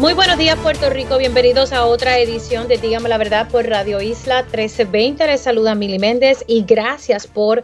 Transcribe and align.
Muy 0.00 0.14
buenos 0.14 0.38
días 0.38 0.58
Puerto 0.60 0.88
Rico, 0.88 1.18
bienvenidos 1.18 1.74
a 1.74 1.84
otra 1.84 2.18
edición 2.18 2.68
de 2.68 2.78
Dígame 2.78 3.10
la 3.10 3.18
Verdad 3.18 3.50
por 3.50 3.66
Radio 3.66 4.00
Isla 4.00 4.44
1320. 4.44 5.26
Les 5.26 5.42
saluda 5.42 5.74
Mili 5.74 5.98
Méndez 5.98 6.42
y 6.46 6.64
gracias 6.64 7.26
por 7.26 7.62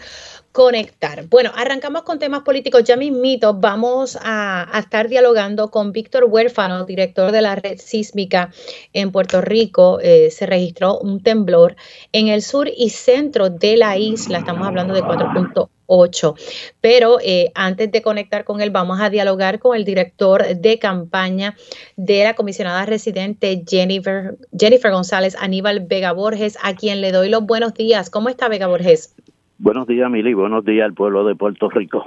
conectar. 0.53 1.27
Bueno, 1.29 1.51
arrancamos 1.57 2.03
con 2.03 2.19
temas 2.19 2.43
políticos. 2.43 2.85
Ya 2.85 2.99
mismito 2.99 3.55
vamos 3.55 4.19
a, 4.21 4.71
estar 4.79 5.09
dialogando 5.09 5.71
con 5.71 5.93
Víctor 5.93 6.25
Huérfano, 6.25 6.85
director 6.85 7.33
de 7.33 7.41
la 7.41 7.55
red 7.55 7.79
sísmica 7.79 8.51
en 8.93 9.13
Puerto 9.13 9.41
Rico. 9.41 9.99
Eh, 10.03 10.31
se 10.31 10.45
registró 10.45 10.99
un 10.99 11.23
temblor 11.23 11.75
en 12.13 12.29
el 12.29 12.43
sur 12.43 12.69
y 12.69 12.91
centro 12.91 13.49
de 13.49 13.79
la 13.79 13.97
isla. 13.97 14.41
Estamos 14.41 14.69
hablando 14.69 14.93
de 14.93 15.01
4.1 15.01 15.71
8. 15.87 16.35
Pero 16.81 17.19
eh, 17.23 17.51
antes 17.55 17.91
de 17.91 18.03
conectar 18.03 18.45
con 18.45 18.61
él, 18.61 18.71
vamos 18.71 19.01
a 19.01 19.11
dialogar 19.11 19.59
con 19.59 19.77
el 19.77 19.85
director 19.85 20.45
de 20.45 20.79
campaña 20.79 21.57
de 21.97 22.25
la 22.25 22.35
comisionada 22.35 22.87
residente 22.87 23.65
Jennifer, 23.67 24.37
Jennifer 24.57 24.91
González, 24.91 25.37
Aníbal 25.41 25.81
Vega 25.81 26.13
Borges, 26.13 26.59
a 26.63 26.75
quien 26.75 27.01
le 27.01 27.13
doy 27.13 27.29
los 27.29 27.45
buenos 27.45 27.75
días. 27.75 28.11
¿Cómo 28.11 28.29
está 28.29 28.49
Vega 28.49 28.67
Borges? 28.67 29.15
Buenos 29.59 29.87
días, 29.87 30.11
Mili. 30.11 30.35
Buenos 30.35 30.65
días 30.65 30.85
al 30.85 30.95
pueblo 30.95 31.25
de 31.25 31.35
Puerto 31.35 31.71
Rico. 31.71 32.07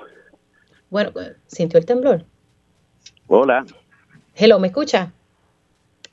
Bueno, 0.89 1.11
¿sintió 1.47 1.80
el 1.80 1.86
temblor? 1.86 2.23
Hola. 3.27 3.66
Hello, 4.36 4.59
¿me 4.59 4.67
escucha? 4.67 5.11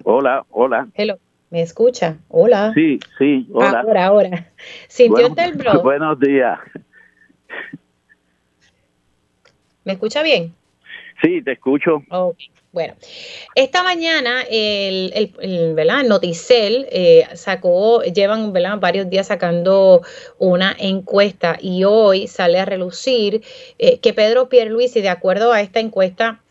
Hola, 0.05 0.45
hola. 0.51 0.89
Hello. 0.95 1.19
¿Me 1.51 1.63
escucha? 1.63 2.19
Hola. 2.29 2.73
Sí, 2.75 2.99
sí, 3.19 3.49
hola. 3.53 3.81
Ahora, 3.81 4.07
ahora. 4.07 4.51
¿Sintió 4.89 5.29
el 5.29 5.35
temblor? 5.35 5.83
Buenos 5.85 6.19
días. 6.19 6.59
¿Me 9.85 9.93
escucha 9.93 10.23
bien? 10.23 10.55
Sí, 11.23 11.43
te 11.43 11.53
escucho. 11.53 12.03
Bueno, 12.73 12.95
esta 13.55 13.83
mañana 13.83 14.43
el, 14.51 15.11
el, 15.41 16.09
Noticel 16.09 16.87
eh, 16.91 17.27
sacó, 17.35 18.03
llevan 18.03 18.53
varios 18.53 19.09
días 19.09 19.29
sacando 19.29 20.03
una 20.39 20.77
encuesta 20.79 21.57
y 21.59 21.85
hoy 21.85 22.27
sale 22.27 22.59
a 22.59 22.67
relucir 22.67 23.43
eh, 23.79 23.99
que 24.01 24.13
Pedro 24.13 24.51
Pierluisi, 24.51 25.01
de 25.01 25.09
acuerdo 25.09 25.53
a 25.53 25.63
esta 25.63 25.81
encuesta, 25.81 26.43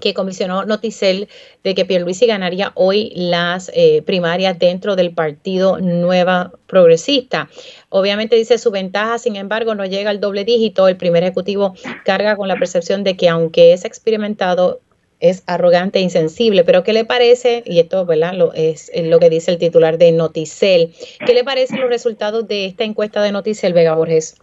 que 0.00 0.14
comisionó 0.14 0.64
Noticel 0.64 1.28
de 1.64 1.74
que 1.74 1.84
Pierluisi 1.84 2.26
ganaría 2.26 2.72
hoy 2.74 3.12
las 3.14 3.70
eh, 3.74 4.02
primarias 4.02 4.58
dentro 4.58 4.96
del 4.96 5.12
partido 5.12 5.78
Nueva 5.78 6.52
Progresista. 6.66 7.48
Obviamente 7.88 8.36
dice 8.36 8.58
su 8.58 8.70
ventaja, 8.70 9.18
sin 9.18 9.36
embargo, 9.36 9.74
no 9.74 9.84
llega 9.84 10.10
al 10.10 10.20
doble 10.20 10.44
dígito. 10.44 10.88
El 10.88 10.96
primer 10.96 11.22
ejecutivo 11.22 11.74
carga 12.04 12.36
con 12.36 12.48
la 12.48 12.56
percepción 12.56 13.04
de 13.04 13.16
que 13.16 13.28
aunque 13.28 13.72
es 13.72 13.84
experimentado, 13.84 14.80
es 15.18 15.44
arrogante 15.46 15.98
e 15.98 16.02
insensible. 16.02 16.64
Pero 16.64 16.82
¿qué 16.82 16.92
le 16.92 17.04
parece? 17.04 17.62
Y 17.64 17.80
esto 17.80 18.04
¿verdad? 18.04 18.34
Lo, 18.34 18.52
es, 18.52 18.90
lo 18.94 19.18
que 19.18 19.30
dice 19.30 19.50
el 19.50 19.58
titular 19.58 19.98
de 19.98 20.12
Noticel. 20.12 20.92
¿Qué 21.24 21.34
le 21.34 21.44
parecen 21.44 21.80
los 21.80 21.88
resultados 21.88 22.46
de 22.48 22.66
esta 22.66 22.84
encuesta 22.84 23.22
de 23.22 23.32
Noticel, 23.32 23.72
Vega 23.72 23.94
Borges? 23.94 24.38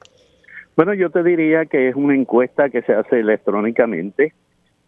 Bueno, 0.76 0.96
yo 0.96 1.12
te 1.12 1.22
diría 1.22 1.68
que 1.68 1.90
es 1.90 1.96
una 1.96 2.16
encuesta 2.16 2.70
que 2.70 2.82
se 2.82 2.94
hace 2.94 3.20
electrónicamente 3.20 4.34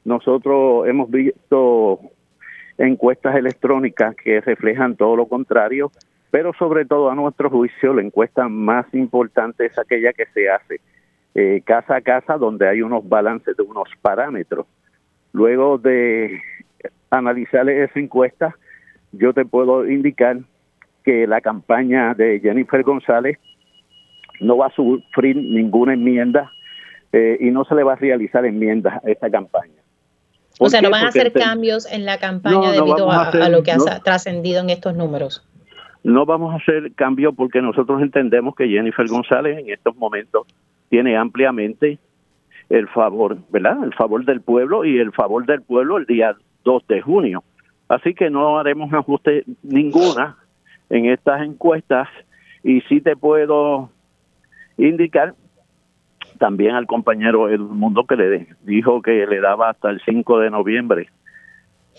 nosotros 0.06 0.88
hemos 0.88 1.10
visto 1.10 2.00
encuestas 2.78 3.36
electrónicas 3.36 4.16
que 4.16 4.40
reflejan 4.42 4.96
todo 4.96 5.16
lo 5.16 5.28
contrario, 5.28 5.92
pero 6.32 6.54
sobre 6.54 6.86
todo 6.86 7.10
a 7.10 7.16
nuestro 7.16 7.50
juicio 7.50 7.94
la 7.94 8.02
encuesta 8.02 8.48
más 8.48 8.86
importante 8.94 9.66
es 9.66 9.78
aquella 9.78 10.14
que 10.14 10.26
se 10.28 10.50
hace 10.50 10.80
eh, 11.34 11.62
casa 11.66 11.98
a 11.98 12.02
casa 12.02 12.38
donde 12.38 12.68
hay 12.68 12.82
unos 12.82 13.08
balances 13.08 13.58
de 13.58 13.64
unos 13.64 13.90
parámetros. 14.02 14.68
Luego 15.34 15.78
de 15.78 16.40
analizar 17.10 17.68
esa 17.70 18.00
encuesta, 18.00 18.56
yo 19.12 19.34
te 19.34 19.44
puedo 19.44 19.90
indicar 19.90 20.38
que 21.04 21.28
la 21.28 21.42
campaña 21.42 22.14
de 22.14 22.40
Jennifer 22.40 22.84
González 22.84 23.38
no 24.40 24.58
va 24.58 24.68
a 24.68 24.72
sufrir 24.72 25.36
ninguna 25.36 25.94
enmienda 25.94 26.52
eh, 27.12 27.38
y 27.40 27.52
no 27.52 27.64
se 27.66 27.76
le 27.76 27.84
va 27.84 27.94
a 27.94 27.98
realizar 27.98 28.46
enmiendas 28.46 29.04
a 29.04 29.10
esta 29.10 29.30
campaña. 29.30 29.75
O 30.60 30.70
sea, 30.70 30.82
no 30.82 30.90
van 30.90 31.06
a 31.06 31.10
hacer 31.10 31.34
cambios 31.34 31.86
en 31.92 32.06
la 32.06 32.18
campaña 32.18 32.72
debido 32.72 33.12
a, 33.12 33.50
lo 33.50 33.64
que 33.64 33.72
ha 33.72 33.78
trascendido 34.04 34.62
en 34.62 34.70
estos 34.70 34.96
números. 34.96 35.46
No 36.04 36.26
vamos 36.26 36.54
a 36.54 36.58
hacer 36.58 36.94
cambios 36.94 37.34
porque 37.36 37.62
nosotros 37.62 38.02
entendemos 38.02 38.56
que 38.56 38.68
Jennifer 38.68 39.08
González 39.08 39.58
en 39.58 39.70
estos 39.70 39.96
momentos 39.96 40.48
tiene 40.90 41.18
ampliamente 41.18 41.98
el 42.70 42.88
favor, 42.88 43.38
¿verdad? 43.50 43.84
El 43.84 43.94
favor 43.94 44.24
del 44.24 44.42
pueblo 44.42 44.86
y 44.86 44.98
el 45.00 45.12
favor 45.12 45.46
del 45.46 45.62
pueblo 45.62 45.98
el 45.98 46.06
día 46.06 46.36
2 46.64 46.88
de 46.88 47.02
junio. 47.02 47.44
Así 47.88 48.14
que 48.14 48.30
no 48.30 48.58
haremos 48.58 48.94
ajuste 48.94 49.44
ninguna 49.62 50.38
en 50.90 51.06
estas 51.08 51.42
encuestas 51.42 52.08
y 52.64 52.82
sí 52.82 53.02
te 53.02 53.16
puedo 53.16 53.90
indicar 54.78 55.36
también 56.38 56.76
al 56.76 56.88
compañero 56.88 57.50
Edmundo 57.50 58.06
que 58.06 58.16
le 58.16 58.48
dijo 58.64 59.02
que 59.02 59.26
le 59.26 59.40
daba 59.40 59.70
hasta 59.70 59.90
el 59.90 60.02
5 60.06 60.40
de 60.40 60.50
noviembre 60.50 61.10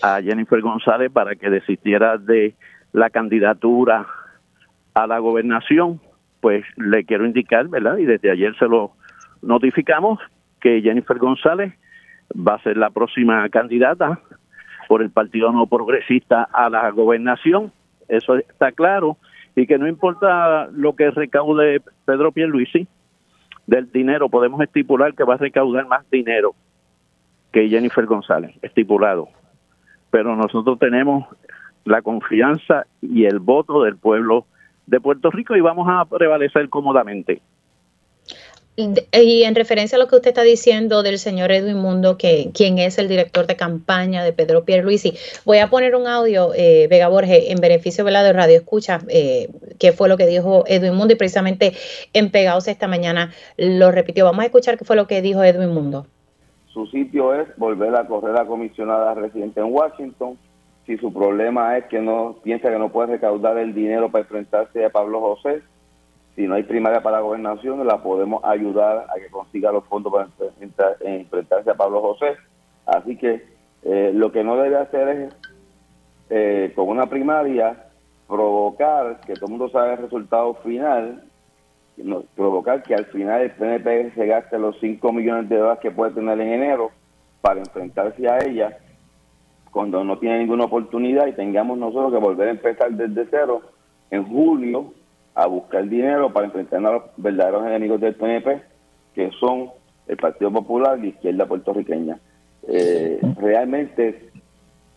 a 0.03 0.21
Jennifer 0.21 0.61
González 0.61 1.11
para 1.11 1.37
que 1.37 1.51
desistiera 1.51 2.19
de 2.19 2.55
la 2.93 3.11
candidatura 3.11 4.07
a 4.95 5.07
la 5.07 5.19
gobernación, 5.19 6.01
pues 6.41 6.65
le 6.77 7.05
quiero 7.05 7.27
indicar, 7.27 7.69
¿verdad? 7.69 7.99
Y 7.99 8.05
desde 8.05 8.31
ayer 8.31 8.57
se 8.59 8.67
lo 8.67 8.93
notificamos 9.43 10.19
que 10.61 10.81
Jennifer 10.81 11.19
González 11.19 11.75
va 12.35 12.55
a 12.55 12.63
ser 12.63 12.77
la 12.77 12.91
próxima 12.91 13.49
candidata 13.49 14.21
por 14.89 15.03
el 15.03 15.11
Partido 15.11 15.53
No 15.53 15.67
Progresista 15.67 16.49
a 16.53 16.71
la 16.71 16.91
gobernación, 16.91 17.73
eso 18.09 18.37
está 18.37 18.73
claro, 18.73 19.17
y 19.55 19.67
que 19.67 19.79
no 19.79 19.89
importa 19.89 20.69
lo 20.73 20.95
que 20.95 21.11
recaude 21.11 21.83
Pedro 22.05 22.33
Pierluisi, 22.33 22.87
del 23.66 23.91
dinero, 23.91 24.28
podemos 24.28 24.60
estipular 24.60 25.15
que 25.15 25.25
va 25.25 25.34
a 25.34 25.38
recaudar 25.38 25.87
más 25.87 26.09
dinero 26.10 26.54
que 27.53 27.69
Jennifer 27.69 28.06
González, 28.06 28.54
estipulado. 28.62 29.28
Pero 30.10 30.37
nosotros 30.37 30.78
tenemos 30.78 31.27
la 31.84 32.03
confianza 32.03 32.87
y 33.00 33.25
el 33.25 33.38
voto 33.38 33.82
del 33.82 33.97
pueblo 33.97 34.47
de 34.87 35.00
Puerto 35.00 35.31
Rico 35.31 35.56
y 35.56 35.60
vamos 35.60 35.88
a 35.88 36.05
prevalecer 36.05 36.69
cómodamente. 36.69 37.41
Y 38.76 39.44
en 39.44 39.54
referencia 39.54 39.97
a 39.97 39.98
lo 39.98 40.06
que 40.06 40.16
usted 40.16 40.28
está 40.28 40.42
diciendo 40.42 41.03
del 41.03 41.19
señor 41.19 41.50
Edwin 41.50 41.78
Mundo, 41.78 42.19
que 42.19 42.50
quien 42.53 42.78
es 42.78 42.98
el 42.98 43.09
director 43.09 43.47
de 43.47 43.56
campaña 43.56 44.22
de 44.22 44.34
Pedro 44.34 44.64
Pierluisi, 44.64 45.14
voy 45.47 45.59
a 45.59 45.70
poner 45.70 45.94
un 45.94 46.06
audio, 46.06 46.53
eh, 46.54 46.87
Vega 46.91 47.09
Borges, 47.09 47.44
en 47.48 47.59
beneficio 47.59 48.04
de 48.04 48.32
Radio 48.34 48.56
Escucha, 48.56 49.00
eh, 49.09 49.48
que 49.78 49.92
fue 49.92 50.10
lo 50.10 50.19
que 50.19 50.26
dijo 50.26 50.64
Edwin 50.66 50.94
Mundo 50.94 51.14
y 51.14 51.16
precisamente 51.16 51.72
en 52.12 52.31
Pegados 52.31 52.69
esta 52.69 52.87
mañana 52.87 53.32
lo 53.56 53.91
repitió. 53.92 54.26
Vamos 54.26 54.42
a 54.42 54.47
escuchar 54.47 54.76
qué 54.76 54.84
fue 54.84 54.97
lo 54.97 55.06
que 55.06 55.22
dijo 55.22 55.43
Edwin 55.43 55.70
Mundo. 55.70 56.06
Su 56.66 56.87
sitio 56.88 57.34
es 57.34 57.48
volver 57.56 57.97
a 57.97 58.06
correr 58.06 58.38
a 58.38 58.44
comisionada 58.44 59.14
residente 59.14 59.60
en 59.60 59.72
Washington. 59.72 60.37
Si 60.84 60.98
su 60.98 61.14
problema 61.14 61.78
es 61.78 61.87
que 61.87 62.00
no 62.00 62.37
piensa 62.43 62.70
que 62.70 62.78
no 62.78 62.93
puede 62.93 63.12
recaudar 63.12 63.56
el 63.56 63.72
dinero 63.72 64.10
para 64.10 64.22
enfrentarse 64.22 64.84
a 64.84 64.91
Pablo 64.91 65.20
José, 65.22 65.62
si 66.37 66.47
no 66.47 66.55
hay 66.55 66.65
primaria 66.65 67.03
para 67.03 67.17
la 67.17 67.23
gobernación, 67.23 67.85
la 67.87 68.03
podemos 68.03 68.44
ayudar 68.44 69.06
a 69.09 69.15
que 69.19 69.31
consiga 69.31 69.73
los 69.73 69.85
fondos 69.87 70.12
para 70.12 70.29
enfrentarse 71.00 71.71
a 71.71 71.75
Pablo 71.75 72.03
José. 72.03 72.37
Así 72.85 73.17
que 73.17 73.43
eh, 73.83 74.12
lo 74.15 74.31
que 74.31 74.44
no 74.44 74.56
debe 74.59 74.77
hacer 74.77 75.09
es, 75.09 75.35
eh, 76.29 76.73
con 76.77 76.88
una 76.88 77.06
primaria, 77.06 77.87
provocar 78.29 79.21
que 79.23 79.33
todo 79.35 79.47
el 79.47 79.50
mundo 79.53 79.71
sabe 79.71 79.94
el 79.94 79.99
resultado 79.99 80.55
final, 80.56 81.25
provocar 82.35 82.82
que 82.82 82.94
al 82.94 83.06
final 83.06 83.41
el 83.41 83.53
PNP 83.53 84.12
se 84.15 84.27
gaste 84.27 84.59
los 84.59 84.79
5 84.81 85.12
millones 85.12 85.49
de 85.49 85.56
dólares 85.56 85.81
que 85.81 85.91
puede 85.91 86.12
tener 86.12 86.39
en 86.39 86.53
enero 86.53 86.91
para 87.41 87.61
enfrentarse 87.61 88.29
a 88.29 88.39
ella 88.44 88.77
cuando 89.71 90.05
no 90.05 90.19
tiene 90.19 90.39
ninguna 90.39 90.65
oportunidad 90.65 91.27
y 91.27 91.32
tengamos 91.32 91.79
nosotros 91.79 92.12
que 92.12 92.19
volver 92.19 92.49
a 92.49 92.53
empezar 92.53 92.91
desde 92.93 93.27
cero 93.31 93.62
en 94.11 94.25
julio 94.25 94.93
a 95.37 95.47
buscar 95.47 95.87
dinero 95.87 96.33
para 96.33 96.47
enfrentar 96.47 96.85
a 96.85 96.93
los 96.93 97.03
verdaderos 97.19 97.67
enemigos 97.67 98.00
del 98.00 98.15
PNP, 98.15 98.62
que 99.15 99.31
son 99.38 99.71
el 100.09 100.17
Partido 100.17 100.50
Popular 100.50 100.99
y 100.99 101.03
la 101.03 101.09
izquierda 101.09 101.47
puertorriqueña. 101.47 102.19
Eh, 102.67 103.21
realmente 103.38 104.31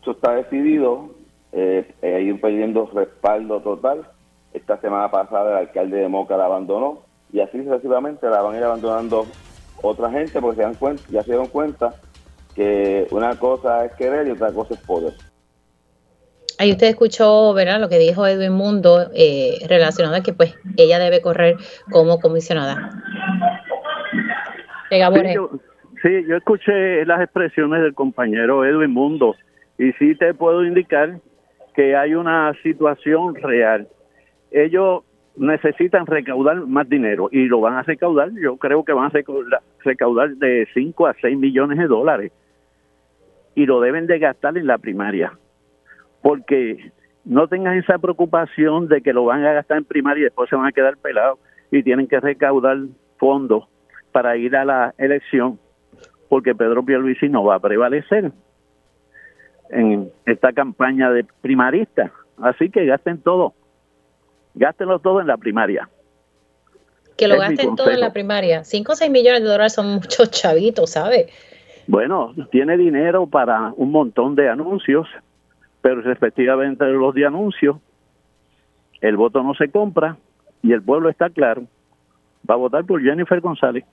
eso 0.01 0.11
está 0.11 0.35
decidido, 0.35 1.09
eh, 1.51 1.85
un 2.31 2.39
pidiendo 2.39 2.89
respaldo 2.93 3.59
total 3.59 4.07
esta 4.53 4.79
semana 4.79 5.11
pasada 5.11 5.51
el 5.51 5.67
alcalde 5.67 5.97
de 5.97 6.07
Moca 6.07 6.37
la 6.37 6.45
abandonó 6.45 6.99
y 7.33 7.41
así 7.41 7.63
sucesivamente 7.63 8.27
la 8.29 8.41
van 8.41 8.55
a 8.55 8.57
ir 8.57 8.63
abandonando 8.63 9.25
otra 9.81 10.09
gente 10.09 10.39
porque 10.39 10.57
se 10.57 10.63
dan 10.63 10.75
cuenta, 10.75 11.03
ya 11.09 11.21
se 11.21 11.31
dieron 11.31 11.47
cuenta 11.47 11.95
que 12.55 13.07
una 13.11 13.37
cosa 13.37 13.85
es 13.85 13.93
querer 13.93 14.27
y 14.27 14.31
otra 14.31 14.51
cosa 14.51 14.73
es 14.73 14.79
poder. 14.81 15.13
Ahí 16.59 16.71
usted 16.71 16.87
escuchó, 16.87 17.53
¿verdad? 17.53 17.79
Lo 17.79 17.87
que 17.87 17.97
dijo 17.97 18.27
Edwin 18.27 18.51
Mundo 18.51 19.09
eh, 19.15 19.59
relacionado 19.69 20.17
a 20.17 20.21
que 20.21 20.33
pues 20.33 20.59
ella 20.75 20.99
debe 20.99 21.21
correr 21.21 21.55
como 21.89 22.19
comisionada. 22.19 22.91
Sí 24.89 24.97
yo, 25.33 25.51
sí, 26.01 26.25
yo 26.27 26.35
escuché 26.35 27.05
las 27.05 27.21
expresiones 27.21 27.81
del 27.81 27.93
compañero 27.93 28.65
Edwin 28.65 28.91
Mundo 28.91 29.35
y 29.77 29.93
sí 29.93 30.15
te 30.15 30.33
puedo 30.33 30.65
indicar 30.65 31.21
que 31.75 31.95
hay 31.95 32.13
una 32.13 32.53
situación 32.61 33.35
real. 33.35 33.87
Ellos 34.51 35.03
necesitan 35.37 36.05
recaudar 36.05 36.57
más 36.65 36.89
dinero 36.89 37.29
y 37.31 37.45
lo 37.45 37.61
van 37.61 37.75
a 37.75 37.83
recaudar, 37.83 38.31
yo 38.33 38.57
creo 38.57 38.83
que 38.83 38.91
van 38.91 39.05
a 39.05 39.53
recaudar, 39.85 40.31
de 40.31 40.67
5 40.73 41.07
a 41.07 41.15
6 41.21 41.37
millones 41.37 41.77
de 41.77 41.87
dólares 41.87 42.33
y 43.55 43.65
lo 43.65 43.79
deben 43.79 44.07
de 44.07 44.19
gastar 44.19 44.57
en 44.57 44.67
la 44.67 44.77
primaria, 44.77 45.31
porque 46.21 46.91
no 47.25 47.47
tengan 47.47 47.77
esa 47.77 47.97
preocupación 47.97 48.87
de 48.87 49.01
que 49.01 49.13
lo 49.13 49.25
van 49.25 49.45
a 49.45 49.53
gastar 49.53 49.77
en 49.77 49.85
primaria 49.85 50.21
y 50.21 50.23
después 50.25 50.49
se 50.49 50.55
van 50.55 50.67
a 50.67 50.71
quedar 50.71 50.97
pelados 50.97 51.39
y 51.71 51.83
tienen 51.83 52.07
que 52.07 52.19
recaudar 52.19 52.77
fondos 53.17 53.65
para 54.11 54.35
ir 54.37 54.55
a 54.55 54.65
la 54.65 54.93
elección, 54.97 55.59
porque 56.27 56.55
Pedro 56.55 56.83
Pierluisi 56.83 57.29
no 57.29 57.43
va 57.43 57.55
a 57.55 57.59
prevalecer 57.59 58.31
en 59.69 60.11
esta 60.25 60.51
campaña 60.53 61.11
de 61.11 61.25
primarista. 61.41 62.11
Así 62.41 62.69
que 62.69 62.85
gasten 62.85 63.21
todo. 63.21 63.53
Gástenlo 64.55 64.99
todo 64.99 65.21
en 65.21 65.27
la 65.27 65.37
primaria. 65.37 65.89
Que 67.17 67.27
lo 67.27 67.37
gasten 67.37 67.75
todo 67.75 67.91
en 67.91 67.99
la 67.99 68.13
primaria. 68.13 68.63
5 68.63 68.91
o 68.91 68.95
6 68.95 69.11
millones 69.11 69.41
de 69.41 69.49
dólares 69.49 69.73
son 69.73 69.93
muchos 69.95 70.31
chavitos, 70.31 70.91
¿sabe? 70.91 71.27
Bueno, 71.85 72.33
tiene 72.51 72.77
dinero 72.77 73.27
para 73.27 73.73
un 73.75 73.91
montón 73.91 74.35
de 74.35 74.49
anuncios, 74.49 75.07
pero 75.81 76.01
respectivamente 76.01 76.85
los 76.85 77.13
de 77.13 77.25
anuncios, 77.25 77.77
el 79.01 79.17
voto 79.17 79.43
no 79.43 79.53
se 79.53 79.69
compra 79.69 80.17
y 80.61 80.73
el 80.73 80.81
pueblo 80.81 81.09
está 81.09 81.29
claro. 81.29 81.63
Va 82.49 82.55
a 82.55 82.57
votar 82.57 82.85
por 82.85 83.01
Jennifer 83.01 83.39
González. 83.39 83.85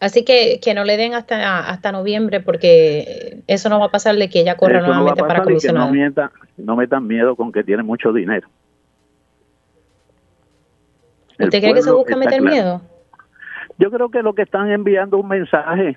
Así 0.00 0.24
que 0.24 0.58
que 0.60 0.74
no 0.74 0.82
le 0.82 0.96
den 0.96 1.14
hasta 1.14 1.60
hasta 1.60 1.92
noviembre 1.92 2.40
porque 2.40 3.42
eso 3.46 3.68
no 3.68 3.78
va 3.78 3.86
a 3.86 3.90
pasar 3.90 4.16
de 4.16 4.28
que 4.28 4.40
ella 4.40 4.56
corra 4.56 4.80
nuevamente 4.80 5.22
para 5.22 5.42
comisionada. 5.42 5.92
No, 5.92 6.30
no 6.56 6.76
metan 6.76 7.06
miedo 7.06 7.36
con 7.36 7.52
que 7.52 7.62
tiene 7.62 7.84
mucho 7.84 8.12
dinero. 8.12 8.48
¿Usted 11.38 11.60
cree 11.60 11.74
que 11.74 11.82
se 11.82 11.92
busca 11.92 12.16
meter 12.16 12.42
miedo? 12.42 12.82
Yo 13.78 13.90
creo 13.90 14.10
que 14.10 14.22
lo 14.22 14.34
que 14.34 14.42
están 14.42 14.70
enviando 14.70 15.18
un 15.18 15.28
mensaje, 15.28 15.96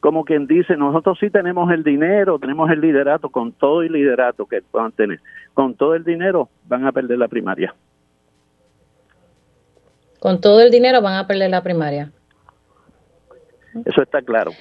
como 0.00 0.24
quien 0.24 0.46
dice, 0.46 0.76
nosotros 0.76 1.18
sí 1.20 1.30
tenemos 1.30 1.70
el 1.70 1.84
dinero, 1.84 2.38
tenemos 2.38 2.70
el 2.70 2.80
liderato, 2.80 3.28
con 3.28 3.52
todo 3.52 3.82
el 3.82 3.92
liderato 3.92 4.46
que 4.46 4.62
puedan 4.62 4.92
tener, 4.92 5.20
con 5.54 5.74
todo 5.74 5.94
el 5.94 6.04
dinero 6.04 6.48
van 6.66 6.86
a 6.86 6.92
perder 6.92 7.18
la 7.18 7.28
primaria. 7.28 7.74
Con 10.18 10.40
todo 10.40 10.60
el 10.60 10.70
dinero 10.70 11.00
van 11.00 11.16
a 11.16 11.26
perder 11.26 11.50
la 11.50 11.62
primaria. 11.62 12.12
Eso 13.84 14.02
está 14.02 14.20
claro. 14.20 14.52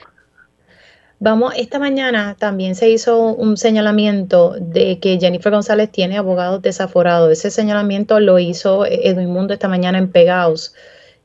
Vamos, 1.21 1.53
esta 1.57 1.80
mañana 1.80 2.38
también 2.39 2.75
se 2.75 2.89
hizo 2.89 3.33
un 3.33 3.57
señalamiento 3.57 4.56
de 4.57 5.00
que 5.00 5.19
Jennifer 5.19 5.51
González 5.51 5.91
tiene 5.91 6.18
abogados 6.18 6.62
desaforados. 6.62 7.30
Ese 7.30 7.51
señalamiento 7.51 8.21
lo 8.21 8.39
hizo 8.39 8.86
Edwin 8.86 9.30
Mundo 9.30 9.53
esta 9.53 9.68
mañana 9.68 9.97
en 9.97 10.12
Pegaos. 10.12 10.74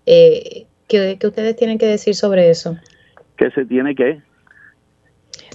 Eh, 0.04 0.66
¿qué, 0.88 1.16
ustedes 1.22 1.54
tienen 1.54 1.78
que 1.78 1.86
decir 1.86 2.16
sobre 2.16 2.50
eso? 2.50 2.76
Que 3.36 3.50
se 3.50 3.64
tiene 3.64 3.94
que... 3.94 4.22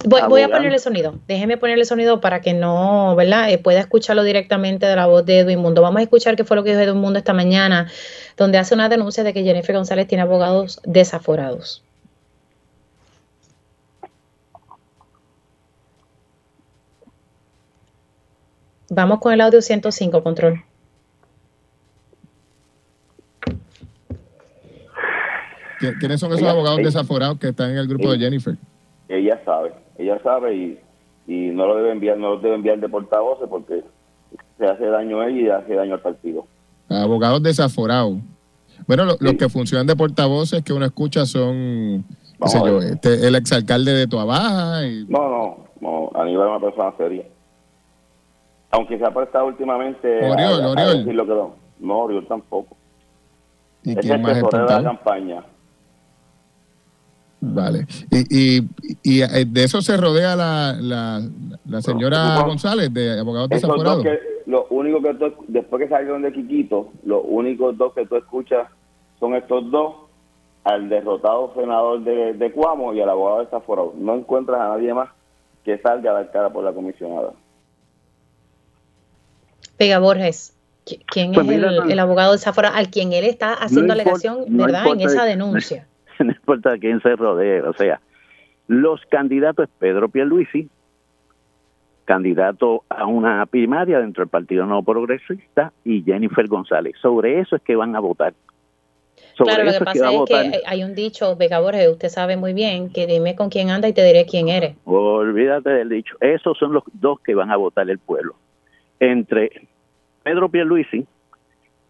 Voy, 0.04 0.22
voy, 0.28 0.42
a 0.42 0.48
ponerle 0.48 0.78
sonido. 0.78 1.18
Déjeme 1.26 1.58
ponerle 1.58 1.84
sonido 1.84 2.20
para 2.20 2.40
que 2.40 2.54
no, 2.54 3.14
¿verdad? 3.16 3.50
Eh, 3.50 3.58
pueda 3.58 3.80
escucharlo 3.80 4.24
directamente 4.24 4.86
de 4.86 4.96
la 4.96 5.06
voz 5.06 5.26
de 5.26 5.40
Edwin 5.40 5.58
Mundo. 5.58 5.82
Vamos 5.82 6.00
a 6.00 6.02
escuchar 6.02 6.36
qué 6.36 6.44
fue 6.44 6.56
lo 6.56 6.64
que 6.64 6.70
dijo 6.70 6.80
Edwin 6.80 7.00
Mundo 7.00 7.18
esta 7.18 7.34
mañana, 7.34 7.90
donde 8.36 8.58
hace 8.58 8.74
una 8.74 8.88
denuncia 8.88 9.24
de 9.24 9.34
que 9.34 9.42
Jennifer 9.42 9.74
González 9.74 10.06
tiene 10.06 10.22
abogados 10.22 10.80
desaforados. 10.84 11.84
Vamos 18.88 19.20
con 19.20 19.32
el 19.32 19.40
audio 19.40 19.62
105, 19.62 20.22
control. 20.22 20.64
¿Quiénes 25.98 26.20
son 26.20 26.32
esos 26.32 26.46
abogados 26.46 26.78
desaforados 26.78 27.38
que 27.38 27.48
están 27.48 27.70
en 27.70 27.78
el 27.78 27.88
grupo 27.88 28.12
de 28.12 28.18
Jennifer? 28.18 28.56
Ella 29.08 29.40
sabe, 29.44 29.72
ella 29.98 30.20
sabe 30.22 30.54
y, 30.54 30.78
y 31.26 31.48
no 31.48 31.66
lo 31.66 31.76
debe 31.76 31.92
enviar, 31.92 32.18
no 32.18 32.34
lo 32.34 32.40
debe 32.40 32.54
enviar 32.54 32.78
de 32.78 32.88
portavoces 32.88 33.48
porque 33.48 33.82
se 34.58 34.66
hace 34.66 34.86
daño 34.86 35.20
a 35.20 35.28
ella 35.28 35.40
y 35.40 35.48
hace 35.48 35.74
daño 35.74 35.94
al 35.94 36.00
partido. 36.00 36.46
Abogados 36.88 37.42
desaforados. 37.42 38.18
Bueno, 38.86 39.04
los 39.04 39.34
que 39.34 39.48
funcionan 39.48 39.86
de 39.86 39.96
portavoces 39.96 40.62
que 40.62 40.72
uno 40.72 40.84
escucha 40.84 41.26
son, 41.26 42.04
yo, 42.52 42.78
este, 42.80 43.26
el 43.26 43.34
exalcalde 43.34 43.92
de 43.92 44.06
Tuabaja. 44.06 44.86
Y... 44.86 45.06
No, 45.08 45.28
no, 45.28 45.64
no, 45.80 46.10
Aníbal 46.14 46.48
es 46.48 46.56
una 46.56 46.60
persona 46.60 46.92
seria. 46.96 47.24
Aunque 48.72 48.98
se 48.98 49.04
ha 49.04 49.12
prestado 49.12 49.46
últimamente 49.46 50.30
Oriol, 50.30 50.62
a, 50.62 50.68
Oriol. 50.70 50.98
decir 50.98 51.14
lo 51.14 51.26
que 51.26 51.32
no. 51.32 51.54
No, 51.80 51.98
Oriol 52.00 52.26
tampoco. 52.26 52.76
¿Y 53.82 53.92
es 53.92 53.98
quién 53.98 54.22
más 54.22 54.36
de 54.36 54.42
la 54.42 54.82
campaña. 54.82 55.44
Vale. 57.40 57.86
Y, 58.10 58.58
y, 58.58 58.68
y, 59.02 59.22
eh, 59.22 59.46
de 59.46 59.64
eso 59.64 59.80
se 59.80 59.96
rodea 59.96 60.36
la, 60.36 60.76
la, 60.78 61.22
la 61.66 61.82
señora 61.82 62.42
González, 62.42 62.92
de 62.92 63.18
abogados 63.18 63.48
desaforados. 63.48 64.04
Lo 64.46 64.66
único 64.68 65.00
que 65.00 65.14
tú, 65.14 65.32
después 65.48 65.82
que 65.82 65.88
salieron 65.88 66.22
de 66.22 66.32
Quiquito, 66.32 66.92
los 67.04 67.22
únicos 67.24 67.76
dos 67.78 67.94
que 67.94 68.04
tú 68.06 68.16
escuchas 68.16 68.68
son 69.18 69.34
estos 69.34 69.70
dos, 69.70 69.94
al 70.64 70.88
derrotado 70.88 71.52
senador 71.54 72.04
de, 72.04 72.34
de 72.34 72.52
Cuamo 72.52 72.92
y 72.92 73.00
al 73.00 73.08
abogado 73.08 73.44
desaforado. 73.44 73.94
No 73.96 74.16
encuentras 74.16 74.60
a 74.60 74.68
nadie 74.68 74.92
más 74.92 75.08
que 75.64 75.78
salga 75.78 76.10
a 76.10 76.14
dar 76.14 76.30
cara 76.30 76.52
por 76.52 76.64
la 76.64 76.72
comisionada. 76.72 77.32
Pega 79.78 79.98
Borges, 79.98 80.54
¿quién 80.84 81.32
pues 81.32 81.48
es 81.48 81.62
el, 81.62 81.98
abogado 81.98 82.36
de 82.36 82.66
al 82.66 82.90
quien 82.90 83.14
él 83.14 83.24
está 83.24 83.54
haciendo 83.54 83.94
alegación, 83.94 84.44
verdad, 84.48 84.86
en 84.88 85.00
esa 85.00 85.24
denuncia? 85.24 85.86
No 86.20 86.32
importa 86.32 86.78
quién 86.78 87.00
se 87.00 87.16
rodee, 87.16 87.62
o 87.62 87.72
sea, 87.72 88.00
los 88.68 89.00
candidatos 89.06 89.68
es 89.68 89.74
Pedro 89.78 90.08
Pierluisi, 90.08 90.68
candidato 92.04 92.84
a 92.88 93.06
una 93.06 93.46
primaria 93.46 94.00
dentro 94.00 94.22
del 94.22 94.30
Partido 94.30 94.66
No 94.66 94.82
Progresista, 94.82 95.72
y 95.84 96.02
Jennifer 96.02 96.46
González. 96.46 96.94
Sobre 97.00 97.40
eso 97.40 97.56
es 97.56 97.62
que 97.62 97.76
van 97.76 97.96
a 97.96 98.00
votar. 98.00 98.34
claro, 99.36 99.64
lo 99.64 99.72
que 99.72 99.84
pasa 99.84 100.12
es 100.12 100.20
que, 100.28 100.60
hay 100.66 100.84
un 100.84 100.94
dicho, 100.94 101.36
Vega 101.36 101.60
Borges, 101.60 101.88
usted 101.88 102.08
sabe 102.08 102.36
muy 102.36 102.52
bien, 102.52 102.92
que 102.92 103.06
dime 103.06 103.34
con 103.34 103.48
quién 103.48 103.70
anda 103.70 103.88
y 103.88 103.92
te 103.92 104.04
diré 104.04 104.26
quién 104.26 104.48
eres. 104.48 104.76
Olvídate 104.84 105.70
del 105.70 105.88
dicho. 105.88 106.16
Esos 106.20 106.58
son 106.58 106.72
los 106.72 106.84
dos 106.92 107.20
que 107.20 107.34
van 107.34 107.50
a 107.50 107.56
votar 107.56 107.88
el 107.88 107.98
pueblo. 107.98 108.34
Entre 108.98 109.68
Pedro 110.22 110.48
Pierluisi 110.48 111.06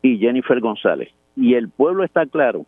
y 0.03 0.19
Jennifer 0.19 0.61
González. 0.61 1.11
Y 1.37 1.55
el 1.55 1.69
pueblo 1.69 2.05
está 2.05 2.27
claro. 2.27 2.67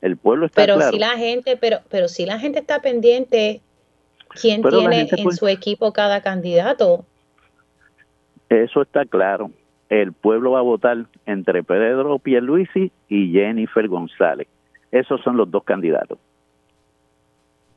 El 0.00 0.16
pueblo 0.16 0.46
está 0.46 0.62
pero 0.62 0.76
claro. 0.76 0.92
si 0.92 0.98
la 0.98 1.16
gente, 1.16 1.56
pero, 1.56 1.78
pero 1.90 2.08
si 2.08 2.26
la 2.26 2.38
gente 2.38 2.60
está 2.60 2.80
pendiente, 2.80 3.60
¿quién 4.40 4.62
tiene 4.62 5.08
en 5.10 5.32
su 5.32 5.48
equipo 5.48 5.92
cada 5.92 6.22
candidato? 6.22 7.04
Eso 8.48 8.82
está 8.82 9.04
claro. 9.04 9.50
El 9.88 10.12
pueblo 10.12 10.52
va 10.52 10.60
a 10.60 10.62
votar 10.62 11.06
entre 11.26 11.62
Pedro 11.62 12.18
Pierluisi 12.18 12.92
y 13.08 13.32
Jennifer 13.32 13.88
González. 13.88 14.48
Esos 14.90 15.20
son 15.22 15.36
los 15.36 15.50
dos 15.50 15.64
candidatos. 15.64 16.18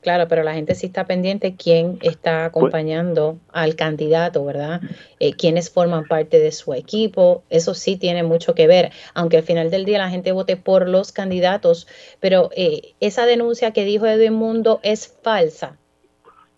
Claro, 0.04 0.28
pero 0.28 0.44
la 0.44 0.54
gente 0.54 0.76
sí 0.76 0.88
está 0.88 1.08
pendiente 1.08 1.56
quién 1.56 1.98
está 2.02 2.50
pues 2.52 2.66
acompañando 2.66 3.38
al 3.54 3.76
candidato, 3.76 4.44
¿verdad? 4.44 4.82
Eh, 5.22 5.32
quiénes 5.34 5.74
forman 5.74 6.04
parte 6.04 6.40
de 6.40 6.52
su 6.52 6.74
equipo. 6.74 7.44
Eso 7.50 7.74
sí 7.74 7.98
tiene 7.98 8.22
mucho 8.22 8.54
que 8.54 8.68
ver, 8.68 8.92
aunque 9.16 9.38
al 9.38 9.44
final 9.44 9.72
del 9.72 9.86
día 9.86 10.00
la 10.00 10.10
gente 10.10 10.34
vote 10.34 10.58
por 10.58 10.90
los 10.90 11.14
candidatos, 11.14 11.88
pero 12.20 12.50
eh, 12.56 12.96
esa 13.00 13.26
denuncia 13.26 13.72
que 13.72 13.86
dijo 13.86 14.06
Edwin 14.06 14.34
Mundo 14.34 14.82
es 14.84 15.08
falsa. 15.24 15.78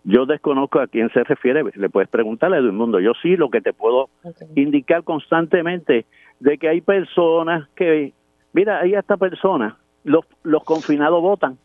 Yo 0.03 0.25
desconozco 0.25 0.79
a 0.79 0.87
quién 0.87 1.11
se 1.13 1.23
refiere, 1.23 1.63
le 1.75 1.89
puedes 1.89 2.09
preguntar 2.09 2.51
a 2.51 2.57
Edwin 2.57 2.75
Mundo. 2.75 2.99
Yo 2.99 3.11
sí 3.21 3.37
lo 3.37 3.51
que 3.51 3.61
te 3.61 3.73
puedo 3.73 4.09
indicar 4.55 5.03
constantemente 5.03 6.07
de 6.39 6.57
que 6.57 6.67
hay 6.67 6.81
personas 6.81 7.69
que, 7.75 8.13
mira, 8.53 8.79
hay 8.79 8.95
esta 8.95 9.17
persona, 9.17 9.77
los, 10.03 10.25
los 10.41 10.63
confinados 10.63 11.21
votan 11.21 11.59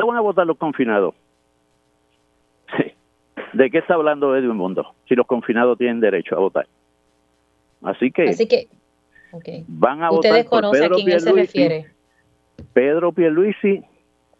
no 0.00 0.06
van 0.06 0.16
a 0.16 0.20
votar 0.20 0.46
los 0.46 0.58
confinados. 0.58 1.14
¿De 3.52 3.70
qué 3.70 3.78
está 3.78 3.94
hablando 3.94 4.36
Edwin 4.36 4.56
Mundo? 4.56 4.94
Si 5.08 5.14
los 5.14 5.26
confinados 5.26 5.78
tienen 5.78 6.00
derecho 6.00 6.34
a 6.34 6.40
votar. 6.40 6.66
Así 7.82 8.10
que, 8.10 8.24
Así 8.24 8.48
que 8.48 8.68
van 9.68 10.02
a 10.02 10.10
Ustedes 10.10 10.44
votar 10.44 10.50
por 10.50 10.60
conocen 10.62 10.82
Pedro 10.82 10.94
a 10.94 10.96
quién 10.96 11.10
él 11.10 11.20
se 11.20 11.32
refiere. 11.32 11.86
Pedro 12.72 13.12
Pierluisi 13.12 13.84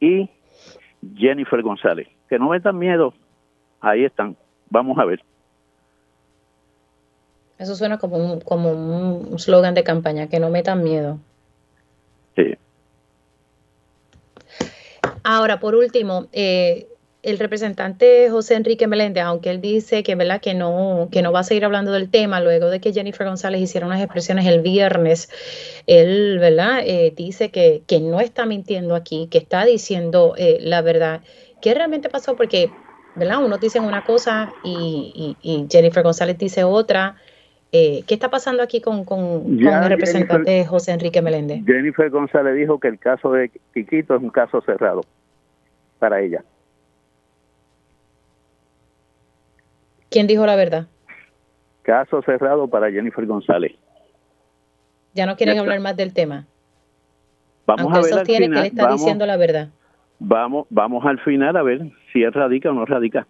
y 0.01 0.29
Jennifer 1.15 1.63
González. 1.63 2.09
Que 2.29 2.39
no 2.39 2.49
metan 2.49 2.77
miedo, 2.77 3.15
ahí 3.81 4.05
están. 4.05 4.37
Vamos 4.71 4.99
a 4.99 5.05
ver. 5.05 5.23
Eso 7.59 7.77
suena 7.77 7.99
como 7.99 8.17
un 8.17 8.41
como 8.41 8.73
un 8.73 9.39
slogan 9.39 9.75
de 9.75 9.85
campaña, 9.85 10.29
que 10.29 10.41
no 10.41 10.51
metan 10.51 10.83
miedo. 10.83 11.19
Ahora, 15.25 15.59
por 15.59 15.75
último, 15.75 16.29
eh, 16.33 16.87
el 17.23 17.39
representante 17.39 18.29
José 18.31 18.55
Enrique 18.55 18.87
Meléndez, 18.87 19.25
aunque 19.25 19.49
él 19.51 19.63
dice 19.63 20.03
que, 20.03 20.17
que 20.43 20.55
no 20.55 21.09
que 21.11 21.23
no 21.23 21.33
va 21.33 21.41
a 21.41 21.45
seguir 21.45 21.65
hablando 21.65 21.93
del 21.93 22.11
tema 22.11 22.41
luego 22.41 22.69
de 22.69 22.81
que 22.81 22.93
Jennifer 22.93 23.27
González 23.27 23.63
hiciera 23.63 23.87
unas 23.87 24.03
expresiones 24.03 24.45
el 24.47 24.61
viernes, 24.61 25.31
él 25.87 26.39
¿verdad? 26.39 26.81
Eh, 26.85 27.15
dice 27.17 27.51
que, 27.51 27.83
que, 27.87 28.01
no 28.01 28.21
está 28.21 28.45
mintiendo 28.45 28.95
aquí, 28.95 29.29
que 29.31 29.39
está 29.39 29.65
diciendo 29.65 30.35
eh, 30.37 30.59
la 30.61 30.83
verdad. 30.83 31.23
¿Qué 31.63 31.73
realmente 31.73 32.11
pasó? 32.11 32.37
Porque 32.37 32.71
¿verdad? 33.17 33.43
unos 33.43 33.61
dicen 33.61 33.85
una 33.85 34.05
cosa 34.05 34.53
y, 34.63 35.37
y, 35.43 35.55
y 35.55 35.67
Jennifer 35.71 36.03
González 36.03 36.37
dice 36.37 36.65
otra. 36.65 37.17
Eh, 37.77 38.05
¿Qué 38.07 38.15
está 38.15 38.31
pasando 38.31 38.63
aquí 38.63 38.81
con, 38.81 39.05
con, 39.05 39.43
con 39.43 39.59
el 39.59 39.89
representante 39.89 40.49
Jennifer, 40.49 40.69
José 40.69 40.93
Enrique 40.93 41.21
Meléndez? 41.21 41.65
Jennifer 41.67 42.09
González 42.09 42.55
dijo 42.55 42.79
que 42.79 42.87
el 42.87 43.01
caso 43.01 43.33
de 43.33 43.51
Quiquito 43.73 44.15
es 44.15 44.23
un 44.23 44.31
caso 44.31 44.61
cerrado 44.61 45.01
para 45.99 46.21
ella. 46.21 46.45
¿Quién 50.09 50.29
dijo 50.29 50.47
la 50.47 50.55
verdad? 50.55 50.87
Caso 51.83 52.23
cerrado 52.23 52.69
para 52.69 52.93
Jennifer 52.93 53.27
González. 53.27 53.73
Ya 55.13 55.27
no 55.27 55.35
quieren 55.35 55.57
ya 55.57 55.63
hablar 55.63 55.81
más 55.81 55.97
del 55.97 56.15
tema. 56.15 56.47
Vamos 57.67 57.87
Aunque 57.87 57.99
a 57.99 58.03
ver 58.03 58.13
sostiene 58.13 58.45
al 58.45 58.51
final, 58.51 58.63
que 58.63 58.69
él 58.69 58.73
está 58.73 58.85
vamos, 58.85 59.01
diciendo 59.01 59.27
la 59.27 59.37
verdad. 59.37 59.69
Vamos, 60.21 60.69
vamos 60.71 61.05
al 61.05 61.19
final 61.25 61.57
a 61.57 61.65
ver 61.65 61.91
si 62.13 62.23
él 62.23 62.33
radica 62.33 62.71
o 62.71 62.73
no 62.73 62.87
radica. 62.87 63.27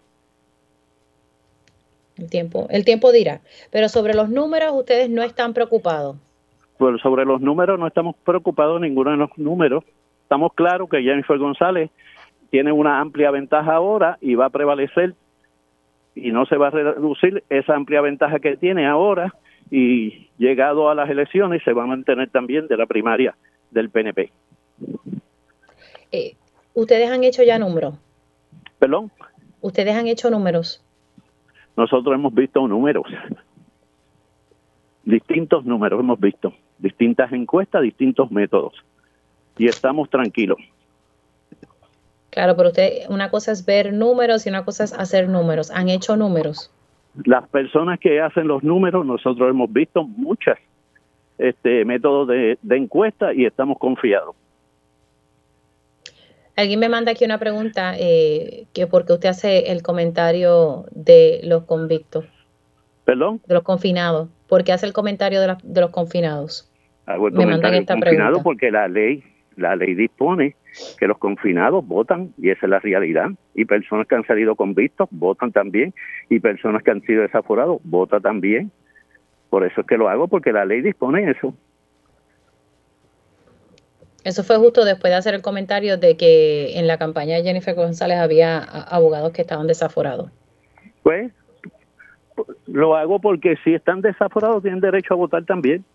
El 2.17 2.29
tiempo, 2.29 2.67
el 2.69 2.85
tiempo 2.85 3.11
dirá. 3.11 3.41
Pero 3.71 3.89
sobre 3.89 4.13
los 4.13 4.29
números, 4.29 4.71
ustedes 4.73 5.09
no 5.09 5.23
están 5.23 5.53
preocupados. 5.53 6.17
Pues 6.77 7.01
sobre 7.01 7.25
los 7.25 7.41
números 7.41 7.79
no 7.79 7.87
estamos 7.87 8.15
preocupados 8.23 8.79
ninguno 8.79 9.11
de 9.11 9.17
los 9.17 9.29
números. 9.37 9.83
Estamos 10.23 10.53
claros 10.53 10.89
que 10.89 11.01
Jennifer 11.01 11.37
González 11.37 11.89
tiene 12.51 12.71
una 12.71 12.99
amplia 12.99 13.31
ventaja 13.31 13.73
ahora 13.73 14.17
y 14.21 14.35
va 14.35 14.45
a 14.45 14.49
prevalecer 14.49 15.13
y 16.15 16.31
no 16.31 16.45
se 16.45 16.55
va 16.55 16.67
a 16.67 16.71
reducir 16.71 17.43
esa 17.49 17.75
amplia 17.75 18.01
ventaja 18.01 18.39
que 18.39 18.55
tiene 18.55 18.87
ahora 18.87 19.33
y 19.69 20.29
llegado 20.37 20.89
a 20.89 20.95
las 20.95 21.09
elecciones 21.09 21.63
se 21.63 21.73
va 21.73 21.83
a 21.83 21.87
mantener 21.87 22.29
también 22.29 22.67
de 22.67 22.77
la 22.77 22.85
primaria 22.85 23.35
del 23.71 23.89
PNP. 23.89 24.31
Eh, 26.11 26.35
¿Ustedes 26.73 27.09
han 27.09 27.23
hecho 27.23 27.43
ya 27.43 27.59
números? 27.59 27.95
¿Perdón? 28.79 29.11
¿Ustedes 29.61 29.95
han 29.95 30.07
hecho 30.07 30.29
números? 30.29 30.84
Nosotros 31.77 32.15
hemos 32.15 32.33
visto 32.33 32.67
números, 32.67 33.05
distintos 35.03 35.65
números 35.65 35.99
hemos 35.99 36.19
visto, 36.19 36.53
distintas 36.77 37.31
encuestas, 37.31 37.81
distintos 37.81 38.31
métodos 38.31 38.73
y 39.57 39.67
estamos 39.67 40.09
tranquilos. 40.09 40.57
Claro, 42.31 42.55
pero 42.57 42.69
usted, 42.69 43.09
una 43.09 43.29
cosa 43.29 43.51
es 43.53 43.65
ver 43.65 43.93
números 43.93 44.45
y 44.45 44.49
una 44.49 44.65
cosa 44.65 44.83
es 44.83 44.93
hacer 44.93 45.29
números. 45.29 45.71
¿Han 45.71 45.87
hecho 45.87 46.17
números? 46.17 46.69
Las 47.23 47.47
personas 47.47 47.97
que 47.97 48.19
hacen 48.19 48.47
los 48.47 48.61
números, 48.61 49.05
nosotros 49.05 49.49
hemos 49.49 49.71
visto 49.71 50.03
muchas 50.03 50.57
este, 51.37 51.85
métodos 51.85 52.27
de, 52.27 52.59
de 52.61 52.77
encuesta 52.77 53.33
y 53.33 53.45
estamos 53.45 53.77
confiados. 53.77 54.35
Alguien 56.55 56.79
me 56.79 56.89
manda 56.89 57.11
aquí 57.11 57.25
una 57.25 57.37
pregunta, 57.37 57.95
eh, 57.97 58.65
que 58.73 58.87
porque 58.87 59.13
usted 59.13 59.29
hace 59.29 59.71
el 59.71 59.81
comentario 59.83 60.85
de 60.91 61.41
los 61.43 61.65
convictos. 61.65 62.25
¿Perdón? 63.03 63.41
De 63.45 63.53
los 63.53 63.63
confinados. 63.63 64.29
¿Por 64.47 64.63
qué 64.63 64.71
hace 64.71 64.85
el 64.85 64.93
comentario 64.93 65.41
de, 65.41 65.47
la, 65.47 65.57
de 65.61 65.81
los 65.81 65.91
confinados? 65.91 66.71
Hago 67.05 67.27
el 67.27 67.33
me 67.33 67.43
comentario 67.43 67.61
mandan 67.61 67.81
esta 67.81 67.93
confinado 67.93 68.29
pregunta. 68.29 68.43
porque 68.43 68.71
la 68.71 68.87
ley, 68.87 69.23
la 69.57 69.75
ley 69.75 69.95
dispone 69.95 70.55
que 70.97 71.07
los 71.07 71.17
confinados 71.17 71.85
votan 71.85 72.33
y 72.37 72.49
esa 72.49 72.65
es 72.65 72.69
la 72.69 72.79
realidad. 72.79 73.31
Y 73.53 73.65
personas 73.65 74.07
que 74.07 74.15
han 74.15 74.25
salido 74.25 74.55
convictos 74.55 75.07
votan 75.11 75.51
también 75.51 75.93
y 76.29 76.39
personas 76.39 76.83
que 76.83 76.91
han 76.91 77.01
sido 77.01 77.21
desaforados 77.21 77.79
votan 77.83 78.21
también. 78.21 78.71
Por 79.49 79.65
eso 79.65 79.81
es 79.81 79.87
que 79.87 79.97
lo 79.97 80.09
hago 80.09 80.27
porque 80.27 80.51
la 80.51 80.65
ley 80.65 80.81
dispone 80.81 81.29
eso. 81.29 81.53
Eso 84.25 84.43
fue 84.43 84.57
justo 84.57 84.83
después 84.85 85.11
de 85.11 85.17
hacer 85.17 85.35
el 85.35 85.43
comentario 85.43 85.97
de 85.97 86.17
que 86.17 86.79
en 86.79 86.87
la 86.87 86.97
campaña 86.97 87.35
de 87.35 87.43
Jennifer 87.43 87.75
González 87.75 88.17
había 88.17 88.57
abogados 88.57 89.31
que 89.31 89.43
estaban 89.43 89.67
desaforados. 89.67 90.31
Pues 91.03 91.31
lo 92.65 92.95
hago 92.95 93.19
porque 93.19 93.55
si 93.63 93.75
están 93.75 94.01
desaforados 94.01 94.63
tienen 94.63 94.81
derecho 94.81 95.13
a 95.13 95.17
votar 95.17 95.45
también. 95.45 95.85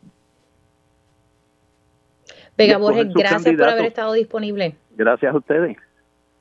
Vega 2.56 2.78
Borges, 2.78 3.12
gracias 3.12 3.56
por 3.56 3.68
haber 3.68 3.86
estado 3.86 4.12
disponible. 4.12 4.76
Gracias 4.96 5.34
a 5.34 5.36
ustedes. 5.36 5.76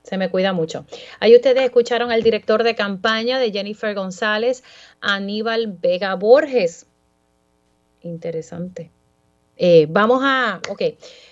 Se 0.04 0.16
me 0.20 0.30
cuida 0.30 0.54
mucho. 0.54 0.86
Ahí 1.20 1.36
ustedes 1.36 1.64
escucharon 1.64 2.12
al 2.12 2.22
director 2.22 2.62
de 2.62 2.76
campaña 2.76 3.40
de 3.40 3.52
Jennifer 3.52 3.96
González, 3.96 4.64
Aníbal 5.02 5.76
Vega 5.82 6.14
Borges. 6.14 6.86
Interesante. 8.04 8.92
Eh, 9.58 9.88
vamos 9.90 10.22
a, 10.24 10.62
ok, 10.70 10.82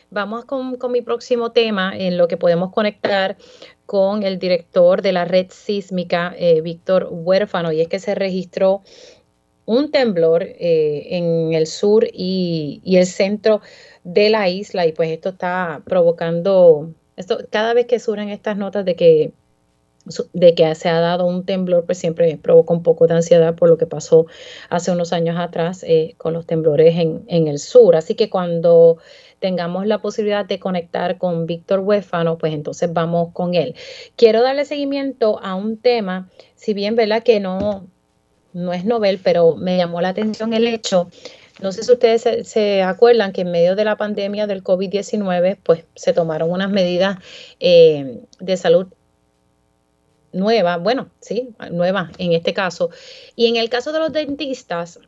vamos 0.10 0.46
con, 0.46 0.78
con, 0.78 0.92
mi 0.92 1.02
próximo 1.02 1.52
tema 1.52 1.96
en 1.96 2.18
lo 2.18 2.28
que 2.28 2.38
podemos 2.38 2.72
conectar 2.72 3.38
con 3.86 4.24
el 4.24 4.40
director 4.40 5.02
de 5.02 5.12
la 5.14 5.26
red 5.26 5.48
sísmica, 5.50 6.34
eh, 6.38 6.62
Víctor 6.62 7.08
Huérfano, 7.10 7.72
y 7.72 7.82
es 7.82 7.88
que 7.88 8.00
se 8.00 8.16
registró 8.16 8.82
un 9.66 9.92
temblor 9.92 10.44
eh, 10.44 11.08
en 11.18 11.54
el 11.54 11.68
sur 11.68 12.06
y, 12.12 12.82
y, 12.84 12.98
el 12.98 13.06
centro 13.06 13.62
de 14.04 14.30
la 14.30 14.50
isla, 14.50 14.86
y 14.86 14.94
pues 14.94 15.10
esto 15.10 15.30
está 15.30 15.82
provocando, 15.86 16.94
esto 17.16 17.40
cada 17.50 17.74
vez 17.74 17.86
que 17.88 18.00
surgen 18.00 18.30
estas 18.30 18.58
notas 18.58 18.86
de 18.86 18.96
que 18.96 19.34
de 20.34 20.56
que 20.56 20.76
se 20.76 20.90
ha 20.90 21.00
dado 21.00 21.26
un 21.26 21.46
temblor, 21.46 21.86
pues 21.86 21.98
siempre 21.98 22.38
provoca 22.38 22.74
un 22.74 22.84
poco 22.84 23.08
de 23.08 23.16
ansiedad 23.16 23.56
por 23.56 23.70
lo 23.70 23.78
que 23.78 23.86
pasó 23.86 24.26
hace 24.70 24.92
unos 24.92 25.14
años 25.14 25.38
atrás 25.38 25.84
eh, 25.84 26.16
con 26.18 26.34
los 26.34 26.46
temblores 26.46 26.98
en, 26.98 27.24
en, 27.28 27.48
el 27.48 27.60
sur. 27.60 27.96
Así 27.96 28.16
que 28.16 28.30
cuando 28.30 28.98
tengamos 29.40 29.86
la 29.86 30.00
posibilidad 30.00 30.46
de 30.46 30.60
conectar 30.60 31.18
con 31.18 31.46
Víctor 31.46 31.80
Huéfano, 31.80 32.38
pues 32.38 32.54
entonces 32.54 32.92
vamos 32.92 33.30
con 33.34 33.54
él. 33.54 33.76
Quiero 34.16 34.42
darle 34.42 34.66
seguimiento 34.66 35.40
a 35.44 35.56
un 35.56 35.78
tema, 35.78 36.30
si 36.56 36.74
bien, 36.74 36.96
¿verdad? 36.96 37.24
Que 37.24 37.40
no, 37.40 37.88
no 38.54 38.74
es 38.74 38.86
novel, 38.86 39.20
pero 39.24 39.56
me 39.56 39.78
llamó 39.78 40.02
la 40.02 40.10
atención 40.10 40.54
el 40.54 40.68
hecho 40.68 41.10
no 41.62 41.72
sé 41.72 41.84
si 41.84 41.92
ustedes 41.92 42.48
se, 42.48 42.84
acuerdan 42.84 43.32
que 43.32 43.42
en 43.42 43.52
medio 43.52 43.76
de 43.76 43.84
la 43.84 43.96
pandemia 43.96 44.46
del 44.48 44.64
COVID-19, 44.64 45.58
pues 45.64 45.86
se 45.96 46.14
tomaron 46.14 46.52
unas 46.52 46.70
medidas 46.70 47.18
eh, 47.60 48.22
de 48.40 48.58
salud 48.58 48.88
nueva, 50.34 50.78
bueno, 50.78 51.10
sí, 51.20 51.50
nueva 51.72 52.12
en 52.18 52.34
este 52.34 52.54
caso. 52.54 52.90
Y 53.36 53.48
en 53.48 53.56
el 53.56 53.70
caso 53.70 53.92
de 53.92 54.00
los 54.00 54.12
dentistas, 54.12 55.00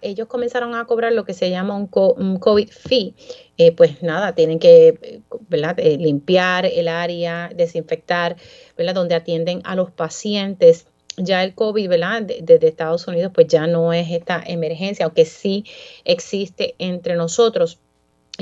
ellos 0.00 0.28
comenzaron 0.28 0.74
a 0.74 0.84
cobrar 0.84 1.12
lo 1.12 1.24
que 1.24 1.34
se 1.34 1.50
llama 1.50 1.76
un, 1.76 1.86
co, 1.86 2.14
un 2.14 2.38
COVID 2.38 2.68
fee. 2.70 3.14
Eh, 3.58 3.72
pues 3.72 4.02
nada, 4.02 4.34
tienen 4.34 4.58
que. 4.58 5.22
Eh, 5.78 5.96
limpiar 5.98 6.66
el 6.66 6.88
área, 6.88 7.50
desinfectar, 7.54 8.36
¿verdad? 8.76 8.94
donde 8.94 9.14
atienden 9.14 9.60
a 9.64 9.74
los 9.74 9.90
pacientes. 9.90 10.86
Ya 11.18 11.44
el 11.44 11.54
COVID, 11.54 11.88
¿verdad? 11.88 12.22
Desde 12.22 12.58
de 12.58 12.68
Estados 12.68 13.06
Unidos, 13.06 13.32
pues 13.34 13.46
ya 13.46 13.66
no 13.66 13.92
es 13.92 14.10
esta 14.10 14.42
emergencia, 14.46 15.04
aunque 15.04 15.26
sí 15.26 15.64
existe 16.04 16.74
entre 16.78 17.16
nosotros 17.16 17.78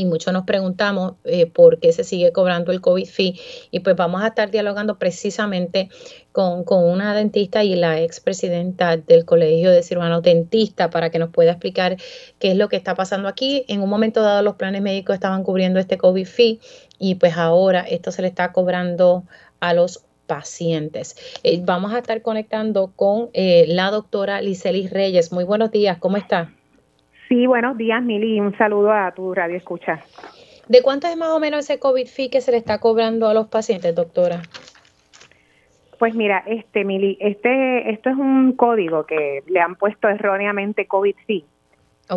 y 0.01 0.07
muchos 0.07 0.33
nos 0.33 0.45
preguntamos 0.45 1.15
eh, 1.25 1.45
por 1.47 1.79
qué 1.79 1.93
se 1.93 2.05
sigue 2.05 2.33
cobrando 2.33 2.73
el 2.73 2.81
COVID 2.81 3.05
fee 3.07 3.39
y 3.71 3.81
pues 3.81 3.97
vamos 3.97 4.23
a 4.23 4.29
estar 4.29 4.51
dialogando 4.51 4.99
precisamente 4.99 5.91
con, 6.33 6.65
con 6.65 6.85
una 6.85 7.15
dentista 7.15 7.63
y 7.63 7.75
la 7.75 8.01
expresidenta 8.01 8.97
del 8.97 9.27
Colegio 9.27 9.71
de 9.71 9.83
Cirujanos 9.83 10.23
Dentista 10.23 10.89
para 10.89 11.11
que 11.11 11.19
nos 11.19 11.31
pueda 11.31 11.53
explicar 11.53 11.99
qué 12.39 12.53
es 12.53 12.57
lo 12.57 12.71
que 12.71 12.77
está 12.77 12.95
pasando 12.95 13.29
aquí. 13.29 13.65
En 13.69 13.83
un 13.83 13.91
momento 13.91 14.23
dado 14.23 14.43
los 14.43 14.55
planes 14.55 14.81
médicos 14.81 15.15
estaban 15.15 15.45
cubriendo 15.45 15.79
este 15.79 15.99
COVID 15.99 16.27
fee 16.27 16.61
y 16.99 17.17
pues 17.17 17.37
ahora 17.37 17.81
esto 17.81 18.11
se 18.11 18.23
le 18.23 18.29
está 18.29 18.53
cobrando 18.53 19.25
a 19.61 19.75
los 19.75 20.05
pacientes. 20.27 21.17
Eh, 21.43 21.61
vamos 21.63 21.93
a 21.93 21.99
estar 21.99 22.23
conectando 22.23 22.93
con 22.97 23.29
eh, 23.35 23.67
la 23.69 23.91
doctora 23.91 24.41
Licelis 24.41 24.91
Reyes. 24.91 25.31
Muy 25.31 25.45
buenos 25.45 25.71
días, 25.71 25.99
¿cómo 25.99 26.17
está? 26.17 26.55
Sí, 27.31 27.47
buenos 27.47 27.79
días, 27.79 28.03
Mili. 28.03 28.41
Un 28.41 28.59
saludo 28.59 28.91
a 28.91 29.13
tu 29.13 29.33
radio 29.33 29.57
escucha. 29.57 30.01
¿De 30.67 30.83
cuánto 30.83 31.07
es 31.07 31.17
más 31.17 31.29
o 31.29 31.39
menos 31.39 31.61
ese 31.61 31.79
COVID 31.79 32.09
fee 32.09 32.29
que 32.29 32.41
se 32.41 32.51
le 32.51 32.57
está 32.57 32.81
cobrando 32.81 33.29
a 33.29 33.35
los 33.35 33.47
pacientes, 33.47 33.95
doctora? 33.95 34.43
Pues 36.01 36.13
mira, 36.17 36.43
este, 36.45 36.85
Mili, 36.85 37.17
este, 37.21 37.89
esto 37.93 38.11
es 38.11 38.17
un 38.17 38.55
código 38.57 39.07
que 39.07 39.45
le 39.47 39.61
han 39.61 39.77
puesto 39.77 40.09
erróneamente 40.09 40.89
COVID 40.89 41.15
fee. 41.29 41.45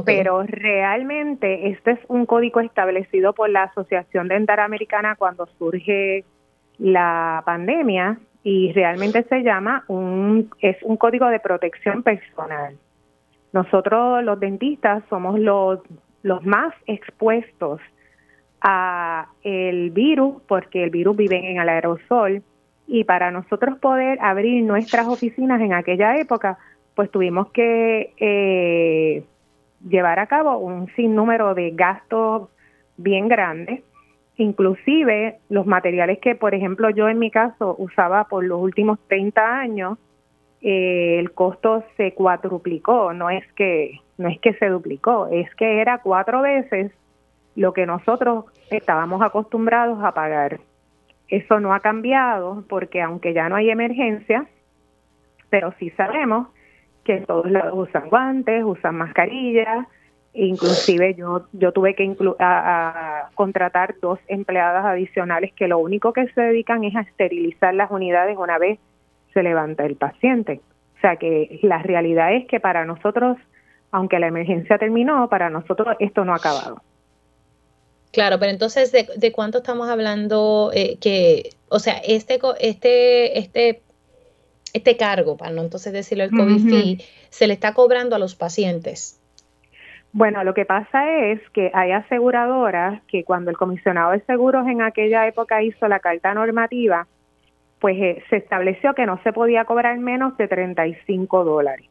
Pero 0.03 0.41
realmente 0.47 1.69
este 1.69 1.91
es 1.91 1.99
un 2.07 2.25
código 2.25 2.59
establecido 2.61 3.33
por 3.33 3.51
la 3.51 3.63
Asociación 3.63 4.27
Dental 4.27 4.61
Americana 4.61 5.15
cuando 5.15 5.45
surge 5.59 6.25
la 6.79 7.43
pandemia 7.45 8.17
y 8.41 8.71
realmente 8.73 9.21
se 9.29 9.43
llama 9.43 9.85
un 9.87 10.49
es 10.59 10.77
un 10.81 10.97
código 10.97 11.27
de 11.27 11.39
protección 11.39 12.01
personal. 12.01 12.75
Nosotros 13.53 14.23
los 14.23 14.39
dentistas 14.39 15.03
somos 15.09 15.39
los 15.39 16.45
más 16.45 16.73
expuestos 16.87 17.79
a 18.61 19.27
el 19.43 19.91
virus 19.91 20.41
porque 20.47 20.83
el 20.83 20.89
virus 20.89 21.15
vive 21.15 21.51
en 21.51 21.59
el 21.59 21.69
aerosol. 21.69 22.43
Y 22.85 23.05
para 23.05 23.31
nosotros 23.31 23.77
poder 23.79 24.19
abrir 24.21 24.63
nuestras 24.63 25.07
oficinas 25.07 25.61
en 25.61 25.73
aquella 25.73 26.17
época 26.17 26.57
pues 26.95 27.09
tuvimos 27.11 27.51
que 27.51 28.13
eh, 28.17 29.23
llevar 29.87 30.19
a 30.19 30.27
cabo 30.27 30.57
un 30.57 30.87
sinnúmero 30.95 31.53
de 31.55 31.71
gastos 31.71 32.49
bien 32.97 33.27
grandes, 33.27 33.81
inclusive 34.37 35.39
los 35.49 35.65
materiales 35.65 36.19
que, 36.19 36.35
por 36.35 36.53
ejemplo, 36.53 36.89
yo 36.89 37.09
en 37.09 37.19
mi 37.19 37.31
caso 37.31 37.75
usaba 37.77 38.25
por 38.25 38.43
los 38.43 38.61
últimos 38.61 38.99
30 39.07 39.59
años, 39.59 39.97
eh, 40.63 41.19
el 41.19 41.33
costo 41.33 41.83
se 41.97 42.13
cuadruplicó, 42.13 43.11
no 43.13 43.29
es 43.29 43.43
que 43.53 43.99
no 44.17 44.29
es 44.29 44.39
que 44.39 44.53
se 44.53 44.69
duplicó, 44.69 45.27
es 45.27 45.53
que 45.55 45.81
era 45.81 45.97
cuatro 45.97 46.41
veces 46.41 46.91
lo 47.55 47.73
que 47.73 47.85
nosotros 47.85 48.45
estábamos 48.69 49.21
acostumbrados 49.21 50.01
a 50.01 50.13
pagar. 50.13 50.61
Eso 51.27 51.59
no 51.59 51.73
ha 51.73 51.81
cambiado 51.81 52.63
porque 52.69 53.01
aunque 53.01 53.33
ya 53.33 53.49
no 53.49 53.57
hay 53.57 53.69
emergencia, 53.71 54.45
pero 55.49 55.73
sí 55.79 55.89
sabemos 55.91 56.47
que 57.03 57.17
todos 57.21 57.45
usan 57.73 58.09
guantes, 58.09 58.63
usan 58.63 58.95
mascarillas, 58.95 59.85
inclusive 60.33 61.13
yo 61.15 61.45
yo 61.51 61.73
tuve 61.73 61.93
que 61.93 62.15
a, 62.39 63.29
contratar 63.35 63.95
dos 64.01 64.17
empleadas 64.27 64.85
adicionales 64.85 65.51
que 65.53 65.67
lo 65.67 65.79
único 65.79 66.13
que 66.13 66.27
se 66.29 66.41
dedican 66.41 66.85
es 66.85 66.95
a 66.95 67.01
esterilizar 67.01 67.73
las 67.73 67.91
unidades 67.91 68.37
una 68.37 68.57
vez 68.57 68.79
se 69.33 69.43
levanta 69.43 69.85
el 69.85 69.95
paciente. 69.95 70.61
O 70.97 71.01
sea 71.01 71.17
que 71.17 71.59
la 71.63 71.81
realidad 71.81 72.33
es 72.33 72.47
que 72.47 72.59
para 72.59 72.85
nosotros, 72.85 73.37
aunque 73.91 74.19
la 74.19 74.27
emergencia 74.27 74.77
terminó, 74.77 75.27
para 75.29 75.49
nosotros 75.49 75.95
esto 75.99 76.23
no 76.25 76.33
ha 76.33 76.37
acabado. 76.37 76.81
Claro, 78.11 78.37
pero 78.39 78.51
entonces, 78.51 78.91
¿de, 78.91 79.07
de 79.17 79.31
cuánto 79.31 79.57
estamos 79.57 79.89
hablando? 79.89 80.71
Eh, 80.73 80.97
que, 81.01 81.49
o 81.69 81.79
sea, 81.79 81.95
este, 82.05 82.39
este, 82.59 83.39
este 83.39 83.81
este 84.73 84.97
cargo, 84.97 85.37
para 85.37 85.51
no 85.51 85.61
entonces 85.61 85.93
decirlo 85.93 86.23
el 86.23 86.31
COVID 86.31 86.69
fee, 86.69 87.05
se 87.29 87.47
le 87.47 87.53
está 87.53 87.73
cobrando 87.73 88.15
a 88.15 88.19
los 88.19 88.35
pacientes? 88.35 89.19
Bueno, 90.11 90.43
lo 90.43 90.53
que 90.53 90.65
pasa 90.65 91.09
es 91.27 91.39
que 91.51 91.71
hay 91.73 91.91
aseguradoras 91.91 93.01
que 93.07 93.23
cuando 93.23 93.51
el 93.51 93.57
comisionado 93.57 94.11
de 94.11 94.21
seguros 94.21 94.67
en 94.67 94.81
aquella 94.81 95.27
época 95.27 95.63
hizo 95.63 95.87
la 95.87 95.99
carta 95.99 96.33
normativa, 96.33 97.07
pues 97.83 97.97
eh, 97.97 98.23
se 98.29 98.37
estableció 98.37 98.93
que 98.93 99.05
no 99.05 99.19
se 99.23 99.33
podía 99.33 99.65
cobrar 99.65 99.97
menos 99.97 100.37
de 100.37 100.47
35 100.47 101.43
dólares. 101.43 101.85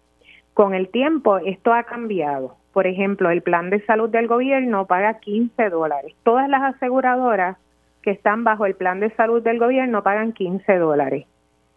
Con 0.54 0.72
el 0.72 0.88
tiempo 0.88 1.36
esto 1.36 1.74
ha 1.74 1.82
cambiado. 1.82 2.56
Por 2.72 2.86
ejemplo, 2.86 3.28
el 3.28 3.42
plan 3.42 3.68
de 3.68 3.84
salud 3.84 4.08
del 4.08 4.26
gobierno 4.26 4.86
paga 4.86 5.20
15 5.20 5.68
dólares. 5.68 6.14
Todas 6.22 6.48
las 6.48 6.62
aseguradoras 6.62 7.58
que 8.00 8.10
están 8.10 8.42
bajo 8.42 8.64
el 8.64 8.74
plan 8.74 9.00
de 9.00 9.10
salud 9.16 9.42
del 9.42 9.58
gobierno 9.58 10.02
pagan 10.02 10.32
15 10.32 10.78
dólares. 10.78 11.26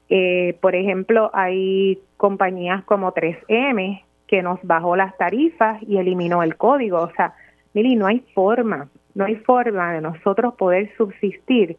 Eh, 0.07 0.57
por 0.61 0.75
ejemplo, 0.75 1.29
hay 1.33 1.99
compañías 2.15 2.85
como 2.85 3.13
3M 3.13 4.01
que 4.27 4.41
nos 4.41 4.61
bajó 4.63 4.95
las 4.95 5.17
tarifas 5.17 5.83
y 5.83 5.97
eliminó 5.97 6.41
el 6.41 6.55
código. 6.55 7.01
O 7.01 7.11
sea, 7.17 7.33
Mili, 7.73 7.97
no 7.97 8.07
hay 8.07 8.21
forma, 8.33 8.87
no 9.13 9.25
hay 9.25 9.35
forma 9.35 9.91
de 9.91 9.99
nosotros 9.99 10.53
poder 10.53 10.89
subsistir 10.95 11.75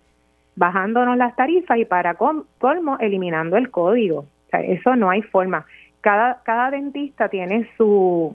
bajándonos 0.57 1.17
las 1.17 1.37
tarifas 1.37 1.79
y 1.79 1.85
para 1.85 2.15
colmo 2.15 2.97
eliminando 2.99 3.57
el 3.57 3.71
código. 3.71 4.21
O 4.21 4.51
sea, 4.51 4.61
eso 4.61 4.97
no 4.97 5.11
hay 5.11 5.23
forma. 5.23 5.67
Cada, 6.01 6.43
cada 6.45 6.71
dentista 6.71 7.29
tiene 7.29 7.69
su, 7.77 8.35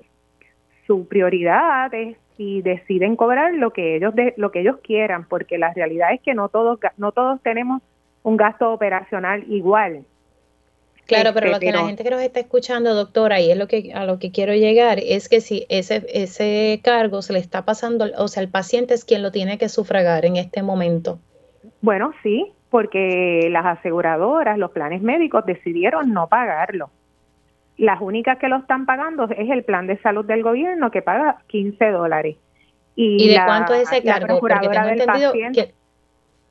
su 0.88 1.08
prioridad 1.08 1.92
y 2.38 2.62
deciden 2.62 3.16
cobrar 3.16 3.54
lo 3.54 3.72
que 3.72 3.96
ellos 3.96 4.16
de, 4.16 4.34
lo 4.38 4.52
que 4.52 4.62
ellos 4.62 4.78
quieran, 4.84 5.28
porque 5.28 5.58
la 5.58 5.74
realidad 5.74 6.14
es 6.14 6.22
que 6.22 6.34
no 6.34 6.50
todos 6.50 6.80
no 6.98 7.12
todos 7.12 7.42
tenemos 7.42 7.82
un 8.24 8.38
gasto 8.38 8.72
operacional 8.72 9.44
igual. 9.50 10.06
Claro, 11.06 11.32
pero 11.34 11.50
lo 11.50 11.60
que 11.60 11.72
la 11.72 11.86
gente 11.86 12.04
que 12.04 12.10
nos 12.10 12.22
está 12.22 12.40
escuchando, 12.40 12.94
doctora, 12.94 13.42
y 13.42 13.52
es 13.52 13.58
lo 13.58 13.68
que 13.68 13.92
a 13.94 14.06
lo 14.06 14.18
que 14.18 14.32
quiero 14.32 14.54
llegar, 14.54 15.00
es 15.00 15.28
que 15.28 15.42
si 15.42 15.66
ese 15.68 16.06
ese 16.14 16.80
cargo 16.84 17.22
se 17.22 17.34
le 17.34 17.40
está 17.40 17.66
pasando, 17.66 18.06
o 18.18 18.28
sea, 18.28 18.44
el 18.44 18.50
paciente 18.50 18.94
es 18.94 19.04
quien 19.04 19.22
lo 19.22 19.32
tiene 19.32 19.58
que 19.58 19.68
sufragar 19.68 20.26
en 20.26 20.38
este 20.38 20.64
momento. 20.64 21.20
Bueno, 21.82 22.14
sí, 22.24 22.52
porque 22.70 23.50
las 23.52 23.66
aseguradoras, 23.66 24.58
los 24.58 24.72
planes 24.72 25.02
médicos 25.02 25.46
decidieron 25.46 26.14
no 26.14 26.28
pagarlo. 26.28 26.90
Las 27.78 28.00
únicas 28.02 28.38
que 28.38 28.48
lo 28.48 28.58
están 28.58 28.86
pagando 28.86 29.26
es 29.26 29.50
el 29.50 29.64
plan 29.64 29.88
de 29.88 29.98
salud 29.98 30.26
del 30.26 30.44
gobierno 30.44 30.92
que 30.92 31.02
paga 31.02 31.40
15 31.48 31.92
dólares. 31.92 32.38
¿Y, 32.96 33.30
de 33.30 33.42
cuánto 33.46 33.74
es 33.74 33.92
ese 33.92 34.04
cargo? 34.04 34.40
Porque 34.40 34.68
tengo 34.68 34.88
entendido 34.88 35.34
que 35.34 35.74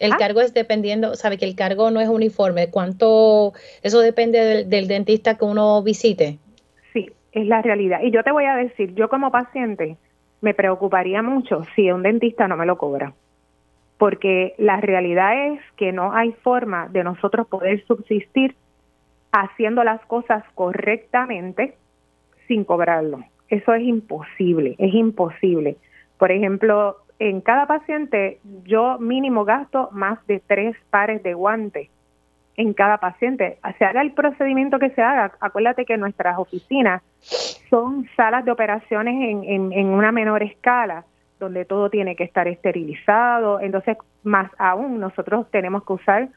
el 0.01 0.13
ah. 0.13 0.17
cargo 0.19 0.41
es 0.41 0.53
dependiendo, 0.55 1.15
sabe 1.15 1.37
que 1.37 1.45
el 1.45 1.55
cargo 1.55 1.91
no 1.91 2.01
es 2.01 2.09
uniforme. 2.09 2.71
¿Cuánto? 2.71 3.53
Eso 3.83 4.01
depende 4.01 4.65
del, 4.65 4.89
dentista 4.89 5.37
que 5.37 5.45
uno 5.45 5.83
visite. 5.83 6.39
Sí, 6.93 7.11
es 7.33 7.47
la 7.47 7.63
realidad. 7.63 8.01
Y 8.03 8.11
yo 8.11 8.25
te 8.25 8.33
voy 8.33 8.47
a 8.47 8.57
decir, 8.57 8.95
yo 8.95 9.09
como 9.09 9.31
paciente 9.31 9.99
me 10.41 10.55
preocuparía 10.55 11.23
mucho 11.23 11.63
si 11.77 11.91
un 11.93 12.03
dentista 12.03 12.49
no 12.49 12.57
me 12.57 12.67
lo 12.67 12.79
cobra. 12.79 13.13
Porque 14.01 14.55
la 14.57 14.81
realidad 14.81 15.53
es 15.53 15.61
que 15.77 15.93
no 15.93 16.15
hay 16.15 16.33
forma 16.43 16.89
de 16.89 17.05
nosotros 17.05 17.47
poder 17.47 17.85
subsistir 17.85 18.57
haciendo 19.31 19.85
las 19.85 20.01
cosas 20.07 20.43
correctamente 20.55 21.77
sin 22.49 22.65
cobrarlo. 22.65 23.23
Eso 23.51 23.75
es 23.75 23.83
imposible, 23.83 24.75
es 24.79 24.95
imposible. 24.95 25.77
Por 26.17 26.33
ejemplo, 26.33 26.97
en 27.19 27.43
cada 27.43 27.67
paciente 27.67 28.41
yo 28.65 28.99
mínimo 28.99 29.45
gasto 29.45 29.91
más 29.93 30.27
de 30.27 30.41
tres 30.47 30.75
pares 30.89 31.23
de 31.23 31.35
guantes 31.35 31.91
en 32.57 32.73
cada 32.73 32.99
paciente. 32.99 33.59
Se 33.79 33.85
haga 33.85 34.01
el 34.01 34.13
procedimiento 34.13 34.79
que 34.79 34.91
se 34.91 35.03
haga. 35.03 35.33
Acuérdate 35.41 35.85
que 35.85 35.99
nuestras 35.99 36.39
oficinas 36.39 37.03
son 37.69 38.09
salas 38.17 38.45
de 38.45 38.51
operaciones 38.51 39.15
en, 39.15 39.73
en, 39.73 39.87
una 39.87 40.13
menor 40.13 40.43
escala, 40.43 41.05
donde 41.41 41.65
todo 41.65 41.91
tiene 41.91 42.15
que 42.15 42.23
estar 42.23 42.47
esterilizado. 42.47 43.59
Entonces, 43.59 43.97
más 44.23 44.53
aún, 44.59 45.01
nosotros 45.01 45.51
tenemos 45.51 45.85
que 45.85 45.95
usar 45.95 46.29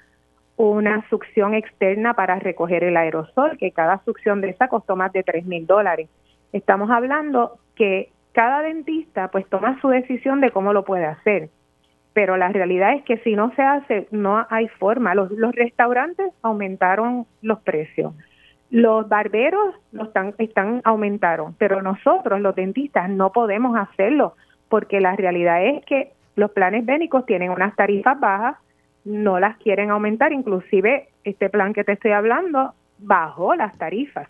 una 0.55 1.07
succión 1.09 1.53
externa 1.53 2.13
para 2.13 2.39
recoger 2.39 2.83
el 2.83 2.97
aerosol, 2.97 3.57
que 3.57 3.71
cada 3.71 4.03
succión 4.05 4.41
de 4.41 4.49
esa 4.49 4.67
costó 4.67 4.95
más 4.95 5.11
de 5.13 5.23
tres 5.23 5.45
mil 5.45 5.67
dólares. 5.67 6.09
Estamos 6.51 6.89
hablando 6.89 7.57
que 7.75 8.09
cada 8.31 8.61
dentista 8.61 9.27
pues 9.29 9.47
toma 9.49 9.79
su 9.81 9.89
decisión 9.89 10.41
de 10.41 10.51
cómo 10.51 10.73
lo 10.73 10.83
puede 10.83 11.05
hacer. 11.05 11.49
Pero 12.13 12.37
la 12.37 12.49
realidad 12.49 12.93
es 12.93 13.03
que 13.03 13.17
si 13.19 13.35
no 13.35 13.51
se 13.55 13.63
hace, 13.63 14.07
no 14.11 14.45
hay 14.49 14.67
forma. 14.67 15.15
Los, 15.15 15.29
restaurantes 15.53 16.31
aumentaron 16.43 17.25
los 17.41 17.59
precios. 17.61 18.13
Los 18.69 19.09
barberos 19.09 19.75
los 19.91 20.09
están 20.37 20.81
aumentaron, 20.83 21.55
pero 21.57 21.81
nosotros 21.81 22.39
los 22.39 22.55
dentistas 22.55 23.09
no 23.09 23.31
podemos 23.31 23.75
hacerlo 23.77 24.35
porque 24.73 24.99
la 24.99 25.15
realidad 25.15 25.63
es 25.63 25.85
que 25.85 26.13
los 26.35 26.49
planes 26.49 26.83
bénicos 26.83 27.27
tienen 27.27 27.51
unas 27.51 27.75
tarifas 27.75 28.19
bajas, 28.19 28.55
no 29.05 29.39
las 29.39 29.55
quieren 29.57 29.91
aumentar, 29.91 30.33
inclusive 30.33 31.09
este 31.23 31.51
plan 31.51 31.73
que 31.73 31.83
te 31.83 31.91
estoy 31.91 32.09
hablando 32.09 32.73
bajó 32.97 33.53
las 33.53 33.77
tarifas 33.77 34.27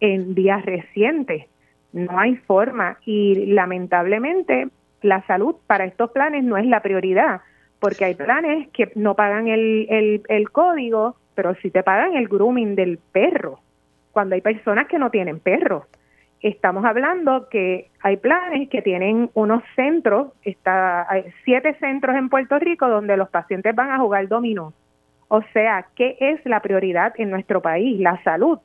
en 0.00 0.34
días 0.34 0.64
recientes. 0.64 1.44
No 1.92 2.18
hay 2.18 2.36
forma 2.36 2.96
y 3.04 3.52
lamentablemente 3.52 4.68
la 5.02 5.20
salud 5.26 5.56
para 5.66 5.84
estos 5.84 6.10
planes 6.10 6.42
no 6.42 6.56
es 6.56 6.64
la 6.64 6.80
prioridad, 6.80 7.42
porque 7.78 8.06
hay 8.06 8.14
planes 8.14 8.68
que 8.68 8.92
no 8.94 9.14
pagan 9.14 9.46
el, 9.46 9.88
el, 9.90 10.22
el 10.28 10.50
código, 10.52 11.16
pero 11.34 11.54
sí 11.56 11.70
te 11.70 11.82
pagan 11.82 12.16
el 12.16 12.28
grooming 12.28 12.76
del 12.76 12.98
perro, 13.12 13.60
cuando 14.12 14.36
hay 14.36 14.40
personas 14.40 14.86
que 14.86 14.98
no 14.98 15.10
tienen 15.10 15.38
perros. 15.38 15.84
Estamos 16.46 16.84
hablando 16.84 17.48
que 17.48 17.90
hay 18.00 18.18
planes 18.18 18.68
que 18.68 18.80
tienen 18.80 19.30
unos 19.34 19.64
centros, 19.74 20.28
está, 20.44 21.04
hay 21.10 21.24
siete 21.44 21.74
centros 21.80 22.14
en 22.14 22.28
Puerto 22.28 22.56
Rico 22.60 22.88
donde 22.88 23.16
los 23.16 23.28
pacientes 23.30 23.74
van 23.74 23.90
a 23.90 23.98
jugar 23.98 24.28
dominó. 24.28 24.72
O 25.26 25.42
sea, 25.52 25.88
¿qué 25.96 26.16
es 26.20 26.38
la 26.46 26.60
prioridad 26.60 27.14
en 27.18 27.30
nuestro 27.30 27.60
país? 27.60 27.98
La 27.98 28.22
salud. 28.22 28.60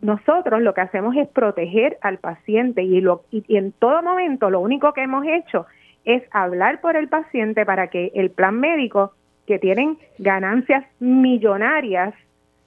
Nosotros 0.00 0.60
lo 0.60 0.74
que 0.74 0.80
hacemos 0.80 1.14
es 1.14 1.28
proteger 1.28 1.98
al 2.00 2.18
paciente 2.18 2.82
y, 2.82 3.00
lo, 3.00 3.22
y, 3.30 3.44
en 3.56 3.70
todo 3.70 4.02
momento 4.02 4.50
lo 4.50 4.58
único 4.58 4.92
que 4.92 5.02
hemos 5.02 5.24
hecho 5.24 5.66
es 6.04 6.24
hablar 6.32 6.80
por 6.80 6.96
el 6.96 7.06
paciente 7.06 7.64
para 7.64 7.90
que 7.90 8.10
el 8.16 8.32
plan 8.32 8.58
médico, 8.58 9.12
que 9.46 9.60
tienen 9.60 9.98
ganancias 10.18 10.84
millonarias, 10.98 12.12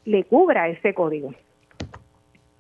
le 0.06 0.24
cubra 0.24 0.70
ese 0.70 0.94
código. 0.94 1.34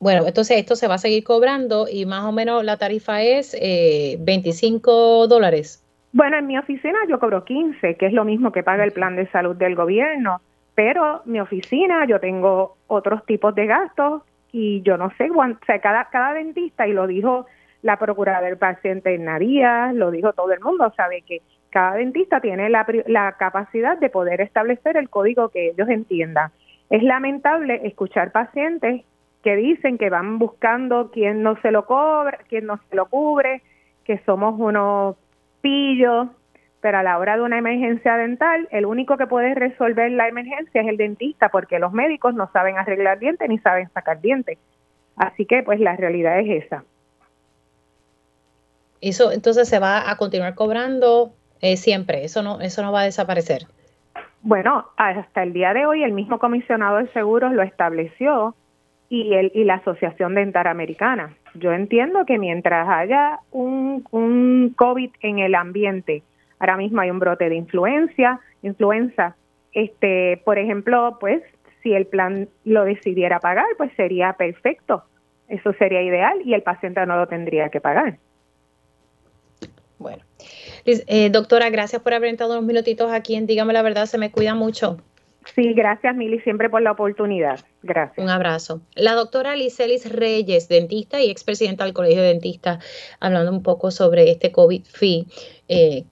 Bueno, 0.04 0.28
entonces 0.28 0.58
esto 0.58 0.76
se 0.76 0.90
va 0.90 0.96
a 0.96 0.98
seguir 0.98 1.24
cobrando 1.24 1.86
y 1.90 2.06
más 2.06 2.26
o 2.26 2.34
menos 2.34 2.62
la 2.66 2.76
tarifa 2.76 3.22
es 3.22 3.56
eh, 3.58 4.18
25 4.20 5.30
dólares. 5.30 5.82
Bueno, 6.12 6.36
en 6.38 6.46
mi 6.46 6.58
oficina 6.58 7.00
yo 7.08 7.20
cobro 7.20 7.46
15, 7.46 7.96
que 7.96 8.08
es 8.08 8.12
lo 8.12 8.26
mismo 8.26 8.52
que 8.52 8.64
paga 8.64 8.84
el 8.84 8.92
plan 8.92 9.16
de 9.16 9.28
salud 9.28 9.56
del 9.56 9.76
gobierno, 9.76 10.42
pero 10.76 11.22
mi 11.24 11.40
oficina 11.40 12.06
yo 12.06 12.20
tengo 12.20 12.76
otros 12.88 13.26
tipos 13.26 13.56
de 13.56 13.66
gastos 13.66 14.24
y 14.52 14.82
yo 14.82 14.98
no 14.98 15.10
sé, 15.18 15.30
o 15.32 15.66
sea, 15.66 15.80
cada, 15.80 16.10
cada 16.10 16.34
dentista, 16.34 16.86
y 16.86 16.92
lo 16.92 17.08
dijo 17.08 17.46
la 17.82 17.98
procuradora 17.98 18.46
del 18.46 18.58
paciente 18.58 19.16
en 19.16 19.98
lo 19.98 20.12
dijo 20.12 20.34
todo 20.34 20.52
el 20.52 20.60
mundo, 20.60 20.92
sabe 20.98 21.22
que 21.22 21.42
cada 21.70 21.94
dentista 21.94 22.42
tiene 22.42 22.70
la, 22.70 22.86
la 23.08 23.38
capacidad 23.40 23.98
de 23.98 24.10
poder 24.10 24.42
establecer 24.42 24.98
el 24.98 25.10
código 25.10 25.48
que 25.48 25.70
ellos 25.70 25.88
entiendan. 25.88 26.52
Es 26.90 27.04
lamentable 27.04 27.80
escuchar 27.88 28.34
pacientes 28.34 29.06
que 29.44 29.56
dicen 29.56 29.98
que 29.98 30.10
van 30.10 30.40
buscando 30.40 31.12
quién 31.12 31.44
no 31.44 31.60
se 31.62 31.72
lo 31.72 31.86
cobra, 31.86 32.40
quién 32.48 32.66
no 32.66 32.80
se 32.90 32.96
lo 32.96 33.08
cubre, 33.08 33.62
que 34.06 34.20
somos 34.26 34.56
unos 34.58 35.18
pillos, 35.62 36.28
pero 36.80 36.98
a 36.98 37.04
la 37.04 37.18
hora 37.18 37.36
de 37.36 37.44
una 37.44 37.58
emergencia 37.58 38.16
dental, 38.18 38.68
el 38.72 38.86
único 38.86 39.18
que 39.18 39.28
puede 39.28 39.54
resolver 39.54 40.12
la 40.12 40.28
emergencia 40.28 40.82
es 40.82 40.88
el 40.88 40.98
dentista, 40.98 41.50
porque 41.50 41.80
los 41.80 41.92
médicos 41.94 42.34
no 42.34 42.50
saben 42.52 42.78
arreglar 42.78 43.20
dientes 43.20 43.48
ni 43.50 43.60
saben 43.60 43.90
sacar 43.94 44.22
dientes. 44.22 44.58
Así 45.16 45.46
que, 45.46 45.62
pues, 45.64 45.80
la 45.80 45.96
realidad 45.96 46.40
es 46.40 46.66
esa. 46.66 46.84
Eso 49.02 49.34
entonces 49.34 49.68
se 49.68 49.80
va 49.80 50.10
a 50.10 50.16
continuar 50.16 50.56
cobrando 50.56 51.34
eh, 51.62 51.76
siempre, 51.76 52.24
eso 52.24 52.42
no, 52.42 52.62
eso 52.62 52.82
no 52.82 52.94
va 52.94 53.02
a 53.02 53.06
desaparecer. 53.06 53.64
Bueno, 54.42 54.88
hasta 54.98 55.44
el 55.44 55.52
día 55.52 55.74
de 55.74 55.86
hoy 55.86 56.04
el 56.04 56.14
mismo 56.14 56.40
comisionado 56.40 56.98
de 56.98 57.08
seguros 57.10 57.54
lo 57.54 57.64
estableció 57.64 58.56
y, 59.14 59.36
el, 59.36 59.52
y 59.54 59.64
la 59.64 59.76
Asociación 59.76 60.34
Dental 60.34 60.66
Americana. 60.66 61.38
Yo 61.54 61.72
entiendo 61.72 62.26
que 62.26 62.40
mientras 62.40 62.90
haya 62.90 63.42
un, 63.52 64.04
un 64.10 64.74
COVID 64.76 65.12
en 65.22 65.38
el 65.38 65.54
ambiente, 65.54 66.24
ahora 66.58 66.78
mismo 66.78 67.00
hay 67.00 67.12
un 67.12 67.20
brote 67.20 67.48
de 67.48 67.56
influencia, 67.56 68.40
influenza, 68.64 69.36
este, 69.72 70.42
por 70.44 70.58
ejemplo, 70.58 71.18
pues 71.20 71.44
si 71.84 71.94
el 71.94 72.08
plan 72.08 72.50
lo 72.66 72.86
decidiera 72.86 73.40
pagar, 73.40 73.68
pues 73.78 73.92
sería 73.96 74.34
perfecto. 74.34 75.04
Eso 75.48 75.74
sería 75.74 76.02
ideal 76.02 76.42
y 76.44 76.56
el 76.56 76.64
paciente 76.64 77.06
no 77.06 77.16
lo 77.16 77.28
tendría 77.28 77.70
que 77.70 77.82
pagar. 77.82 78.18
Bueno, 80.00 80.24
eh, 80.86 81.30
doctora, 81.30 81.70
gracias 81.70 82.02
por 82.02 82.16
haber 82.16 82.30
entrado 82.30 82.54
unos 82.54 82.66
minutitos 82.66 83.12
aquí 83.12 83.36
en 83.36 83.46
Dígame 83.46 83.74
la 83.74 83.84
Verdad, 83.84 84.08
se 84.08 84.18
me 84.18 84.32
cuida 84.32 84.56
mucho. 84.56 84.98
Sí, 85.54 85.74
gracias 85.74 86.16
Mili, 86.16 86.40
siempre 86.40 86.68
por 86.68 86.82
la 86.82 86.94
oportunidad. 86.94 87.60
Gracias. 87.84 88.24
Un 88.24 88.30
abrazo. 88.30 88.82
La 88.96 89.14
doctora 89.14 89.56
Licelis 89.58 90.10
Reyes, 90.10 90.70
dentista 90.70 91.22
y 91.22 91.30
expresidenta 91.30 91.84
del 91.84 91.94
Colegio 91.94 92.22
de 92.22 92.30
Dentistas, 92.30 92.84
hablando 93.20 93.52
un 93.52 93.62
poco 93.62 93.92
sobre 93.92 94.32
este 94.32 94.52
COVID 94.54 94.84
fee, 94.86 95.28
eh, 95.68 96.06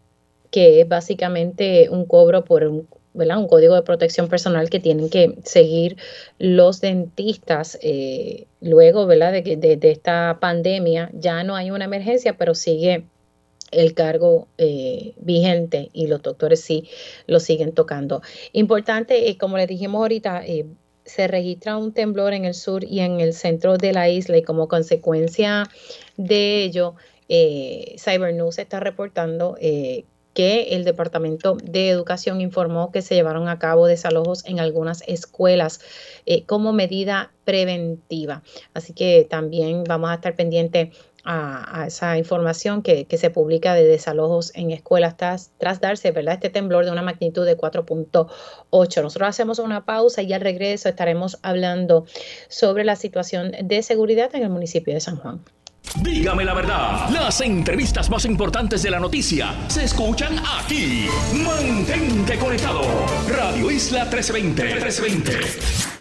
que 0.51 0.81
es 0.81 0.87
básicamente 0.87 1.89
un 1.89 2.05
cobro 2.05 2.43
por 2.43 2.63
un, 2.65 2.87
un 3.13 3.47
código 3.47 3.75
de 3.75 3.83
protección 3.83 4.27
personal 4.27 4.69
que 4.69 4.81
tienen 4.81 5.09
que 5.09 5.37
seguir 5.43 5.95
los 6.39 6.81
dentistas 6.81 7.79
eh, 7.81 8.47
luego 8.59 9.05
¿verdad? 9.05 9.31
De, 9.31 9.41
de, 9.41 9.77
de 9.77 9.91
esta 9.91 10.39
pandemia. 10.41 11.09
Ya 11.13 11.43
no 11.43 11.55
hay 11.55 11.71
una 11.71 11.85
emergencia, 11.85 12.37
pero 12.37 12.53
sigue 12.53 13.05
el 13.71 13.93
cargo 13.93 14.47
eh, 14.57 15.13
vigente 15.17 15.89
y 15.93 16.07
los 16.07 16.21
doctores 16.21 16.61
sí 16.61 16.89
lo 17.25 17.39
siguen 17.39 17.71
tocando. 17.71 18.21
Importante, 18.51 19.29
eh, 19.29 19.37
como 19.37 19.57
les 19.57 19.67
dijimos 19.67 20.01
ahorita, 20.01 20.45
eh, 20.45 20.65
se 21.05 21.27
registra 21.27 21.77
un 21.77 21.93
temblor 21.93 22.33
en 22.33 22.45
el 22.45 22.53
sur 22.53 22.83
y 22.83 22.99
en 22.99 23.19
el 23.19 23.33
centro 23.33 23.77
de 23.77 23.93
la 23.93 24.09
isla 24.09 24.37
y 24.37 24.43
como 24.43 24.67
consecuencia 24.67 25.69
de 26.17 26.63
ello, 26.63 26.95
Cybernews 27.27 28.59
está 28.59 28.79
reportando 28.79 29.55
que 30.33 30.75
el 30.75 30.85
Departamento 30.85 31.57
de 31.61 31.89
Educación 31.89 32.39
informó 32.39 32.91
que 32.91 33.01
se 33.01 33.15
llevaron 33.15 33.49
a 33.49 33.59
cabo 33.59 33.87
desalojos 33.87 34.45
en 34.45 34.59
algunas 34.59 35.03
escuelas 35.07 35.81
como 36.45 36.71
medida 36.71 37.31
preventiva. 37.43 38.43
Así 38.73 38.93
que 38.93 39.27
también 39.29 39.83
vamos 39.83 40.09
a 40.09 40.15
estar 40.15 40.35
pendientes 40.35 40.95
a, 41.23 41.85
esa 41.87 42.17
información 42.17 42.81
que, 42.81 43.05
se 43.11 43.29
publica 43.29 43.73
de 43.73 43.85
desalojos 43.85 44.51
en 44.55 44.71
escuelas 44.71 45.17
tras, 45.17 45.51
tras, 45.57 45.79
darse 45.79 46.11
¿verdad? 46.11 46.35
este 46.35 46.49
temblor 46.49 46.85
de 46.85 46.91
una 46.91 47.01
magnitud 47.01 47.45
de 47.45 47.57
4.8. 47.57 49.01
Nosotros 49.01 49.29
hacemos 49.29 49.59
una 49.59 49.85
pausa 49.85 50.21
y 50.21 50.33
al 50.33 50.41
regreso 50.41 50.89
estaremos 50.89 51.37
hablando 51.41 52.05
sobre 52.49 52.83
la 52.83 52.95
situación 52.95 53.51
de 53.63 53.83
seguridad 53.83 54.33
en 54.35 54.43
el 54.43 54.49
municipio 54.49 54.93
de 54.93 54.99
San 54.99 55.17
Juan. 55.17 55.41
Dígame 55.99 56.45
la 56.45 56.53
verdad, 56.53 57.09
las 57.09 57.41
entrevistas 57.41 58.09
más 58.09 58.23
importantes 58.25 58.81
de 58.81 58.91
la 58.91 58.99
noticia 58.99 59.53
se 59.67 59.83
escuchan 59.83 60.37
aquí. 60.39 61.07
Mantente 61.33 62.37
conectado. 62.37 62.83
Radio 63.27 63.69
Isla 63.69 64.05
1320. 64.05 64.63
1320. 64.63 66.00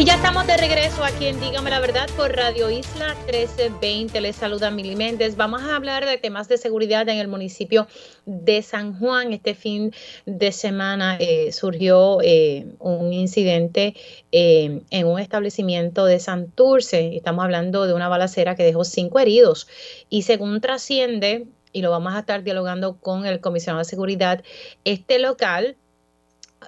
Y 0.00 0.04
ya 0.06 0.14
estamos 0.14 0.46
de 0.46 0.56
regreso 0.56 1.04
aquí 1.04 1.26
en 1.26 1.38
Dígame 1.40 1.68
la 1.68 1.78
Verdad 1.78 2.08
por 2.16 2.34
Radio 2.34 2.70
Isla 2.70 3.14
1320. 3.26 4.22
Les 4.22 4.34
saluda 4.34 4.70
Mili 4.70 4.96
Méndez. 4.96 5.36
Vamos 5.36 5.60
a 5.60 5.76
hablar 5.76 6.06
de 6.06 6.16
temas 6.16 6.48
de 6.48 6.56
seguridad 6.56 7.06
en 7.10 7.18
el 7.18 7.28
municipio 7.28 7.86
de 8.24 8.62
San 8.62 8.98
Juan. 8.98 9.34
Este 9.34 9.54
fin 9.54 9.92
de 10.24 10.52
semana 10.52 11.18
eh, 11.20 11.52
surgió 11.52 12.22
eh, 12.22 12.68
un 12.78 13.12
incidente 13.12 13.94
eh, 14.32 14.80
en 14.88 15.06
un 15.06 15.20
establecimiento 15.20 16.06
de 16.06 16.18
Santurce. 16.18 17.14
Estamos 17.14 17.44
hablando 17.44 17.86
de 17.86 17.92
una 17.92 18.08
balacera 18.08 18.56
que 18.56 18.62
dejó 18.62 18.84
cinco 18.84 19.18
heridos. 19.18 19.68
Y 20.08 20.22
según 20.22 20.62
trasciende, 20.62 21.46
y 21.74 21.82
lo 21.82 21.90
vamos 21.90 22.14
a 22.14 22.20
estar 22.20 22.42
dialogando 22.42 22.96
con 22.96 23.26
el 23.26 23.40
comisionado 23.40 23.80
de 23.80 23.84
seguridad, 23.84 24.42
este 24.86 25.18
local 25.18 25.76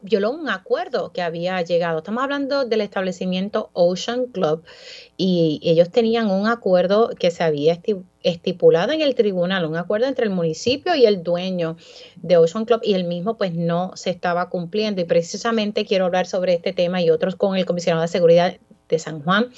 violó 0.00 0.30
un 0.30 0.48
acuerdo 0.48 1.12
que 1.12 1.22
había 1.22 1.60
llegado. 1.62 1.98
Estamos 1.98 2.22
hablando 2.22 2.64
del 2.64 2.80
establecimiento 2.80 3.70
Ocean 3.74 4.26
Club 4.26 4.64
y 5.16 5.60
ellos 5.62 5.90
tenían 5.90 6.30
un 6.30 6.46
acuerdo 6.46 7.10
que 7.18 7.30
se 7.30 7.44
había 7.44 7.78
estipulado 8.22 8.92
en 8.92 9.02
el 9.02 9.14
tribunal, 9.14 9.66
un 9.66 9.76
acuerdo 9.76 10.06
entre 10.06 10.24
el 10.24 10.30
municipio 10.30 10.94
y 10.94 11.04
el 11.04 11.22
dueño 11.22 11.76
de 12.16 12.36
Ocean 12.36 12.64
Club 12.64 12.80
y 12.82 12.94
el 12.94 13.04
mismo 13.04 13.36
pues 13.36 13.54
no 13.54 13.92
se 13.94 14.10
estaba 14.10 14.48
cumpliendo 14.48 15.00
y 15.00 15.04
precisamente 15.04 15.84
quiero 15.84 16.06
hablar 16.06 16.26
sobre 16.26 16.54
este 16.54 16.72
tema 16.72 17.02
y 17.02 17.10
otros 17.10 17.36
con 17.36 17.56
el 17.56 17.66
comisionado 17.66 18.02
de 18.02 18.08
seguridad 18.08 18.56
de 18.88 18.98
San 18.98 19.22
Juan, 19.22 19.48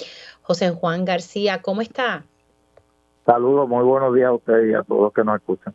José 0.41 0.71
Juan 0.71 1.05
García. 1.05 1.61
¿Cómo 1.61 1.81
está? 1.81 2.25
Saludos, 3.25 3.67
muy 3.67 3.83
buenos 3.83 4.13
días 4.13 4.27
a 4.27 4.33
usted 4.33 4.65
y 4.69 4.73
a 4.73 4.83
todos 4.83 5.03
los 5.03 5.13
que 5.13 5.23
nos 5.23 5.37
escuchan. 5.37 5.73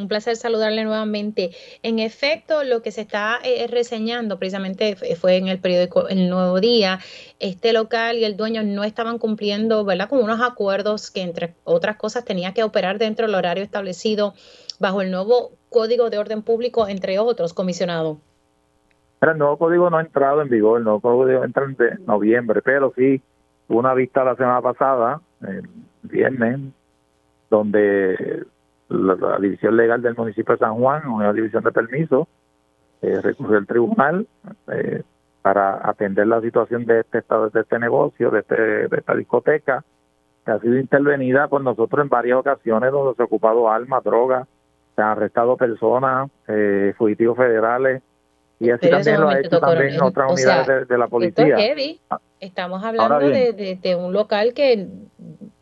Un 0.00 0.08
placer 0.08 0.36
saludarle 0.36 0.84
nuevamente. 0.84 1.50
En 1.82 1.98
efecto, 1.98 2.64
lo 2.64 2.82
que 2.82 2.90
se 2.90 3.02
está 3.02 3.38
eh, 3.44 3.66
reseñando 3.68 4.38
precisamente 4.38 4.96
fue 5.16 5.36
en 5.36 5.48
el 5.48 5.58
periódico 5.58 6.08
El 6.08 6.30
Nuevo 6.30 6.60
Día. 6.60 6.98
Este 7.38 7.72
local 7.72 8.16
y 8.16 8.24
el 8.24 8.36
dueño 8.36 8.62
no 8.62 8.84
estaban 8.84 9.18
cumpliendo, 9.18 9.84
¿verdad?, 9.84 10.08
con 10.08 10.22
unos 10.22 10.40
acuerdos 10.40 11.10
que, 11.10 11.22
entre 11.22 11.54
otras 11.64 11.96
cosas, 11.96 12.24
tenía 12.24 12.54
que 12.54 12.64
operar 12.64 12.98
dentro 12.98 13.26
del 13.26 13.34
horario 13.34 13.62
establecido 13.62 14.34
bajo 14.78 15.02
el 15.02 15.10
nuevo 15.10 15.52
Código 15.68 16.10
de 16.10 16.18
Orden 16.18 16.42
Público, 16.42 16.88
entre 16.88 17.18
otros, 17.18 17.54
comisionado. 17.54 18.18
El 19.20 19.36
nuevo 19.36 19.58
código 19.58 19.90
no 19.90 19.98
ha 19.98 20.00
entrado 20.00 20.40
en 20.40 20.48
vigor, 20.48 20.78
el 20.78 20.84
nuevo 20.84 21.00
código 21.00 21.44
entra 21.44 21.64
en 21.64 22.06
noviembre, 22.06 22.62
pero 22.62 22.92
sí 22.96 23.20
una 23.68 23.94
vista 23.94 24.24
la 24.24 24.34
semana 24.34 24.62
pasada, 24.62 25.20
el 25.42 25.68
viernes, 26.02 26.60
donde 27.50 28.44
la, 28.90 29.38
división 29.38 29.76
legal 29.76 30.02
del 30.02 30.16
municipio 30.16 30.54
de 30.54 30.58
San 30.58 30.74
Juan, 30.74 31.06
una 31.08 31.32
división 31.32 31.62
de 31.62 31.72
permiso, 31.72 32.28
eh, 33.02 33.20
recurrió 33.22 33.58
al 33.58 33.66
tribunal 33.66 34.26
eh, 34.72 35.02
para 35.42 35.88
atender 35.88 36.26
la 36.26 36.40
situación 36.40 36.84
de 36.84 37.00
este 37.00 37.18
estado, 37.18 37.48
de 37.48 37.60
este 37.60 37.78
negocio, 37.78 38.30
de, 38.30 38.40
este, 38.40 38.88
de 38.88 38.96
esta 38.96 39.14
discoteca, 39.14 39.84
que 40.44 40.50
ha 40.50 40.58
sido 40.58 40.76
intervenida 40.76 41.48
por 41.48 41.62
nosotros 41.62 42.02
en 42.02 42.08
varias 42.08 42.38
ocasiones 42.38 42.90
donde 42.90 43.14
se 43.14 43.22
ha 43.22 43.26
ocupado 43.26 43.70
armas, 43.70 44.04
drogas, 44.04 44.46
se 44.96 45.02
han 45.02 45.08
arrestado 45.08 45.56
personas, 45.56 46.28
eh, 46.48 46.92
fugitivos 46.98 47.36
federales, 47.36 48.02
y 48.58 48.70
así 48.70 48.90
también 48.90 49.20
lo 49.20 49.28
ha 49.28 49.38
hecho 49.40 49.58
también 49.58 50.02
otras 50.02 50.32
unidades 50.32 50.86
de, 50.86 50.98
la 50.98 51.08
policía. 51.08 51.56
Ah, 52.10 52.20
Estamos 52.40 52.84
hablando 52.84 53.18
de, 53.20 53.78
de, 53.80 53.96
un 53.96 54.12
local 54.12 54.52
que 54.52 54.86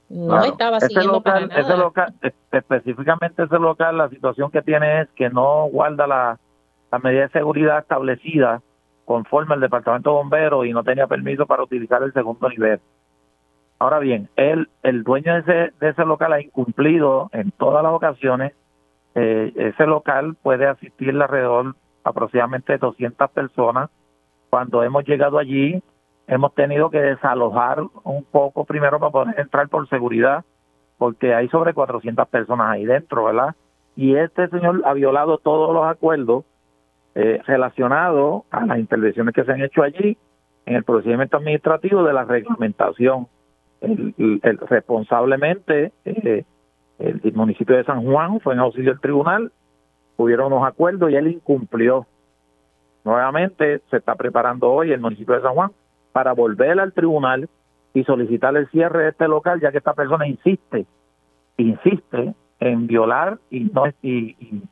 no 0.09 0.42
estaba 0.42 0.81
siguiendo 0.81 1.23
para 1.23 1.47
nada. 1.47 1.61
Ese 1.61 1.77
local, 1.77 2.14
específicamente 2.53 3.42
ese 3.42 3.59
local, 3.59 3.99
la 3.99 4.09
situación 4.09 4.51
que 4.51 4.62
tiene 4.62 5.03
es 5.03 5.09
que 5.11 5.29
no 5.31 5.66
guarda 5.66 6.07
la, 6.07 6.38
la 6.90 6.99
medida 6.99 7.23
de 7.23 7.29
seguridad 7.31 7.79
establecida 7.79 8.62
conforme 9.05 9.55
el 9.55 9.61
departamento 9.61 10.11
de 10.11 10.16
bomberos 10.16 10.66
y 10.66 10.73
no 10.73 10.83
tenía 10.85 11.07
permiso 11.07 11.47
para 11.47 11.62
utilizar 11.62 12.03
el 12.03 12.12
segundo 12.12 12.49
nivel. 12.49 12.81
Ahora 13.79 14.01
bien, 14.01 14.29
él, 14.37 14.68
el 14.83 15.05
dueño 15.05 15.35
de 15.35 15.40
ese, 15.40 15.75
de 15.79 15.90
ese 15.90 16.05
local 16.05 16.33
ha 16.33 16.40
incumplido 16.40 17.31
en 17.33 17.51
todas 17.53 17.83
las 17.83 17.92
ocasiones. 17.92 18.53
Eh, 19.14 19.53
ese 19.57 19.87
local 19.87 20.37
puede 20.42 20.66
asistir 20.66 21.11
alrededor 21.11 21.75
aproximadamente 22.03 22.77
200 22.77 23.31
personas. 23.31 23.90
Cuando 24.51 24.83
hemos 24.83 25.05
llegado 25.05 25.38
allí, 25.38 25.83
hemos 26.28 26.54
tenido 26.54 26.90
que 26.90 27.00
desalojar 27.00 27.82
un 28.04 28.24
poco 28.24 28.64
primero 28.64 29.00
para 29.00 29.10
poder 29.10 29.40
entrar 29.40 29.68
por 29.68 29.88
seguridad, 29.88 30.44
porque 30.98 31.34
hay 31.34 31.48
sobre 31.48 31.74
400 31.74 32.28
personas 32.28 32.70
ahí 32.70 32.84
dentro, 32.84 33.24
¿verdad? 33.24 33.56
Y 33.96 34.14
este 34.14 34.48
señor 34.48 34.82
ha 34.84 34.92
violado 34.92 35.38
todos 35.38 35.74
los 35.74 35.86
acuerdos 35.86 36.44
eh, 37.14 37.40
relacionados 37.46 38.42
a 38.50 38.64
las 38.66 38.78
intervenciones 38.78 39.34
que 39.34 39.44
se 39.44 39.52
han 39.52 39.62
hecho 39.62 39.82
allí 39.82 40.16
en 40.66 40.76
el 40.76 40.84
procedimiento 40.84 41.38
administrativo 41.38 42.04
de 42.04 42.12
la 42.12 42.24
reglamentación 42.24 43.26
el, 43.80 44.40
responsablemente 44.42 45.92
eh, 46.04 46.44
el 46.98 47.32
municipio 47.32 47.76
de 47.76 47.84
San 47.84 48.04
Juan 48.04 48.40
fue 48.40 48.54
en 48.54 48.60
auxilio 48.60 48.90
del 48.90 49.00
tribunal, 49.00 49.52
hubieron 50.16 50.52
unos 50.52 50.66
acuerdos 50.66 51.10
y 51.10 51.14
él 51.14 51.28
incumplió. 51.28 52.06
Nuevamente 53.04 53.80
se 53.90 53.96
está 53.96 54.16
preparando 54.16 54.68
hoy 54.68 54.92
el 54.92 55.00
municipio 55.00 55.34
de 55.34 55.42
San 55.42 55.54
Juan 55.54 55.70
para 56.12 56.33
volver 56.33 56.81
al 56.81 56.92
tribunal 56.92 57.49
y 57.94 58.05
solicitar 58.05 58.57
el 58.57 58.68
cierre 58.71 59.05
de 59.05 59.09
este 59.11 59.29
local, 59.29 59.61
ya 59.61 59.73
que 59.73 59.79
esta 59.79 59.94
persona 59.94 60.27
insiste, 60.27 60.87
insiste 61.57 62.35
en 62.61 62.87
violar 62.87 63.38
y 63.51 63.64
no 63.64 63.87
y, 64.03 64.37
y 64.38 64.62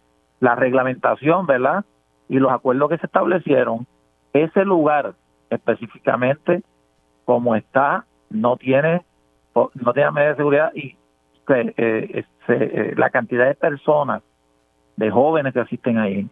la 0.40 0.54
reglamentación, 0.54 1.46
¿verdad? 1.46 1.84
Y 2.28 2.38
los 2.38 2.52
acuerdos 2.52 2.90
que 2.90 2.98
se 2.98 3.06
establecieron, 3.06 3.86
ese 4.32 4.64
lugar 4.64 5.14
específicamente 5.50 6.62
como 7.24 7.54
está 7.54 8.04
no 8.30 8.56
tiene 8.56 9.04
no 9.54 9.92
tiene 9.92 10.10
medidas 10.10 10.36
de 10.36 10.42
seguridad 10.42 10.72
y 10.74 10.96
eh, 11.48 11.74
eh, 11.78 12.24
eh, 12.48 12.94
la 12.96 13.10
cantidad 13.10 13.46
de 13.46 13.54
personas 13.54 14.22
de 14.96 15.10
jóvenes 15.10 15.54
que 15.54 15.60
asisten 15.60 15.98
ahí 15.98 16.28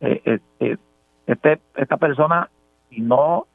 eh, 0.00 0.40
este 1.26 1.60
esta 1.76 1.96
persona 1.96 2.50
si 2.90 3.00
no 3.00 3.46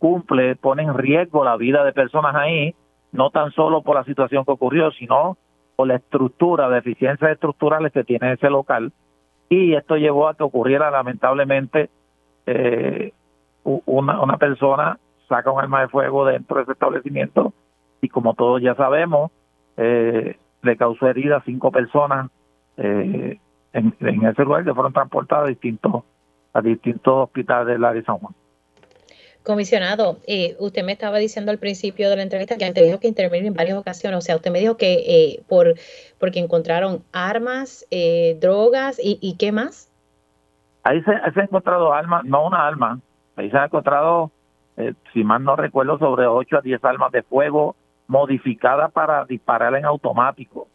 cumple 0.00 0.56
pone 0.56 0.82
en 0.82 0.94
riesgo 0.94 1.44
la 1.44 1.56
vida 1.56 1.84
de 1.84 1.92
personas 1.92 2.34
ahí 2.34 2.74
no 3.12 3.30
tan 3.30 3.52
solo 3.52 3.82
por 3.82 3.94
la 3.94 4.04
situación 4.04 4.44
que 4.44 4.50
ocurrió 4.50 4.90
sino 4.90 5.36
por 5.76 5.86
la 5.86 5.96
estructura 5.96 6.68
deficiencias 6.68 7.30
estructurales 7.30 7.92
que 7.92 8.02
tiene 8.02 8.32
ese 8.32 8.50
local 8.50 8.92
y 9.48 9.74
esto 9.74 9.96
llevó 9.96 10.26
a 10.26 10.34
que 10.34 10.42
ocurriera 10.42 10.90
lamentablemente 10.90 11.90
una, 13.64 14.20
una 14.20 14.36
persona 14.38 14.98
saca 15.28 15.50
un 15.52 15.60
arma 15.60 15.82
de 15.82 15.88
fuego 15.88 16.24
dentro 16.24 16.56
de 16.56 16.64
ese 16.64 16.72
establecimiento 16.72 17.54
y 18.00 18.08
como 18.08 18.34
todos 18.34 18.60
ya 18.60 18.74
sabemos, 18.74 19.30
eh, 19.76 20.36
le 20.62 20.76
causó 20.76 21.06
herida 21.06 21.38
a 21.38 21.42
cinco 21.42 21.70
personas 21.70 22.30
eh, 22.76 23.38
en, 23.72 23.94
ese 24.00 24.44
lugar 24.44 24.64
que 24.64 24.74
fueron 24.74 24.92
transportadas 24.92 25.44
a 25.46 25.48
distintos, 25.48 26.02
a 26.52 26.60
distintos 26.60 27.24
hospitales 27.24 27.68
del 27.68 27.84
área 27.84 28.00
de 28.00 28.06
San 28.06 28.18
Juan. 28.18 28.34
Comisionado, 29.42 30.18
eh, 30.26 30.54
usted 30.58 30.84
me 30.84 30.92
estaba 30.92 31.16
diciendo 31.16 31.50
al 31.50 31.58
principio 31.58 32.10
de 32.10 32.16
la 32.16 32.22
entrevista 32.22 32.58
que 32.58 32.66
han 32.66 32.74
tenido 32.74 33.00
que 33.00 33.08
intervenir 33.08 33.46
en 33.46 33.54
varias 33.54 33.78
ocasiones. 33.78 34.18
O 34.18 34.20
sea, 34.20 34.36
usted 34.36 34.50
me 34.50 34.60
dijo 34.60 34.76
que 34.76 34.92
eh, 35.06 35.42
por 35.48 35.74
porque 36.18 36.40
encontraron 36.40 37.02
armas, 37.12 37.86
eh, 37.90 38.36
drogas 38.38 39.00
y, 39.02 39.36
qué 39.38 39.50
más. 39.50 39.90
Ahí 40.82 41.00
se, 41.02 41.12
se, 41.32 41.40
ha 41.40 41.44
encontrado 41.44 41.94
armas, 41.94 42.22
no 42.24 42.46
una 42.46 42.66
arma, 42.66 43.00
ahí 43.36 43.50
se 43.50 43.56
ha 43.56 43.64
encontrado, 43.64 44.30
si 45.12 45.24
mal 45.24 45.42
no 45.42 45.56
recuerdo, 45.56 45.98
sobre 45.98 46.26
8 46.26 46.58
a 46.58 46.60
10 46.60 46.84
armas 46.84 47.10
de 47.12 47.22
fuego, 47.22 47.76
modificada 48.08 48.88
para 48.88 49.24
disparar 49.24 49.74
en 49.74 49.86
automático. 49.86 50.68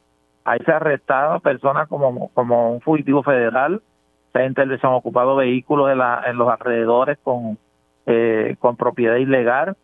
Ahí 0.43 0.59
se 0.65 0.71
ha 0.71 0.77
arrestado 0.77 1.39
personas 1.39 1.87
como, 1.87 2.29
como 2.29 2.73
un 2.73 2.81
fugitivo 2.81 3.21
federal, 3.21 3.81
se, 4.33 4.39
han 4.39 4.93
ocupado 4.93 5.35
vehículos 5.35 5.91
en, 5.91 5.99
la, 5.99 6.23
en 6.25 6.37
los 6.37 6.49
alrededores 6.49 7.17
con, 7.23 7.57
eh, 8.05 8.55
con 8.59 8.75
propiedad 8.75 9.15
ilegal 9.15 9.75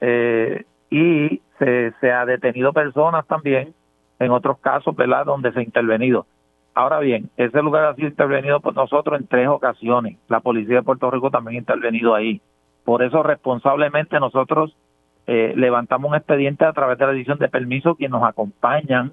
eh, 0.00 0.64
y 0.90 1.40
se, 1.58 1.92
se 2.00 2.12
ha 2.12 2.24
detenido 2.26 2.72
personas 2.72 3.26
también 3.26 3.74
en 4.18 4.30
otros 4.30 4.58
casos, 4.58 4.94
¿verdad?, 4.94 5.24
donde 5.24 5.52
se 5.52 5.60
ha 5.60 5.62
intervenido. 5.62 6.26
Ahora 6.74 6.98
bien, 6.98 7.30
ese 7.36 7.62
lugar 7.62 7.84
ha 7.84 7.94
sido 7.94 8.08
intervenido 8.08 8.60
por 8.60 8.74
nosotros 8.74 9.20
en 9.20 9.26
tres 9.28 9.48
ocasiones. 9.48 10.18
La 10.28 10.40
policía 10.40 10.76
de 10.76 10.82
Puerto 10.82 11.10
Rico 11.10 11.30
también 11.30 11.56
ha 11.56 11.58
intervenido 11.60 12.14
ahí. 12.14 12.40
Por 12.84 13.02
eso, 13.02 13.22
responsablemente, 13.22 14.18
nosotros 14.18 14.76
eh, 15.26 15.54
levantamos 15.56 16.10
un 16.10 16.16
expediente 16.16 16.64
a 16.64 16.72
través 16.72 16.98
de 16.98 17.06
la 17.06 17.12
edición 17.12 17.38
de 17.38 17.48
permiso, 17.48 17.94
quienes 17.94 18.12
nos 18.12 18.28
acompañan, 18.28 19.12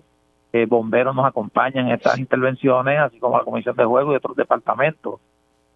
eh, 0.54 0.66
bomberos 0.66 1.16
nos 1.16 1.26
acompañan 1.26 1.88
en 1.88 1.94
estas 1.94 2.20
intervenciones, 2.20 3.00
así 3.00 3.20
como 3.20 3.38
la 3.38 3.44
Comisión 3.44 3.76
de 3.76 3.86
Juego 3.86 4.12
y 4.12 4.16
otros 4.18 4.36
departamentos. 4.36 5.22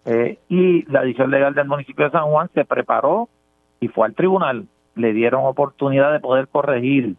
Eh, 0.05 0.37
y 0.49 0.83
la 0.91 1.03
edición 1.03 1.31
legal 1.31 1.53
del 1.53 1.67
municipio 1.67 2.05
de 2.05 2.11
San 2.11 2.25
Juan 2.25 2.49
se 2.53 2.65
preparó 2.65 3.29
y 3.79 3.87
fue 3.87 4.07
al 4.07 4.15
tribunal. 4.15 4.67
Le 4.95 5.13
dieron 5.13 5.45
oportunidad 5.45 6.11
de 6.11 6.19
poder 6.19 6.47
corregir. 6.47 7.15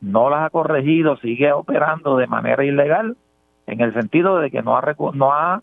No 0.00 0.30
las 0.30 0.46
ha 0.46 0.50
corregido, 0.50 1.16
sigue 1.16 1.52
operando 1.52 2.16
de 2.16 2.26
manera 2.26 2.64
ilegal, 2.64 3.16
en 3.66 3.80
el 3.80 3.92
sentido 3.92 4.38
de 4.38 4.50
que 4.50 4.62
no 4.62 4.76
ha, 4.76 4.94
no 5.14 5.32
ha 5.32 5.62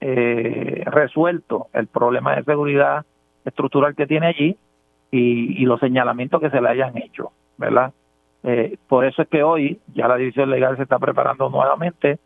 resuelto 0.00 1.68
el 1.72 1.86
problema 1.86 2.36
de 2.36 2.44
seguridad 2.44 3.04
estructural 3.44 3.94
que 3.94 4.06
tiene 4.06 4.26
allí 4.26 4.56
y, 5.10 5.64
los 5.64 5.80
señalamientos 5.80 6.40
que 6.40 6.50
se 6.50 6.60
le 6.60 6.68
hayan 6.68 6.96
hecho, 6.98 7.32
¿verdad? 7.56 7.92
Eh, 8.42 8.76
por 8.88 9.04
eso 9.04 9.22
es 9.22 9.28
que 9.28 9.42
hoy 9.42 9.80
ya 9.94 10.08
la 10.08 10.16
división 10.16 10.50
legal 10.50 10.76
se 10.76 10.82
está 10.82 10.98
preparando 10.98 11.48
nuevamente 11.48 12.18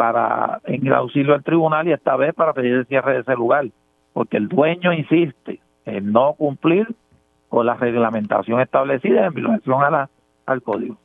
para 0.00 0.62
en 0.64 0.86
el 0.86 0.94
auxilio 0.94 1.34
del 1.34 1.44
tribunal 1.44 1.86
y 1.86 1.92
esta 1.92 2.16
vez 2.16 2.32
para 2.32 2.54
pedir 2.54 2.72
el 2.72 2.86
cierre 2.86 3.12
de 3.12 3.20
ese 3.20 3.34
lugar, 3.34 3.66
porque 4.14 4.38
el 4.38 4.48
dueño 4.48 4.94
insiste 4.94 5.60
en 5.84 6.10
no 6.10 6.32
cumplir 6.38 6.88
con 7.50 7.66
la 7.66 7.74
reglamentación 7.74 8.62
establecida 8.62 9.26
en 9.26 9.34
violación 9.34 9.82
a 9.82 9.90
la, 9.90 10.10
al 10.46 10.62
código. 10.62 10.96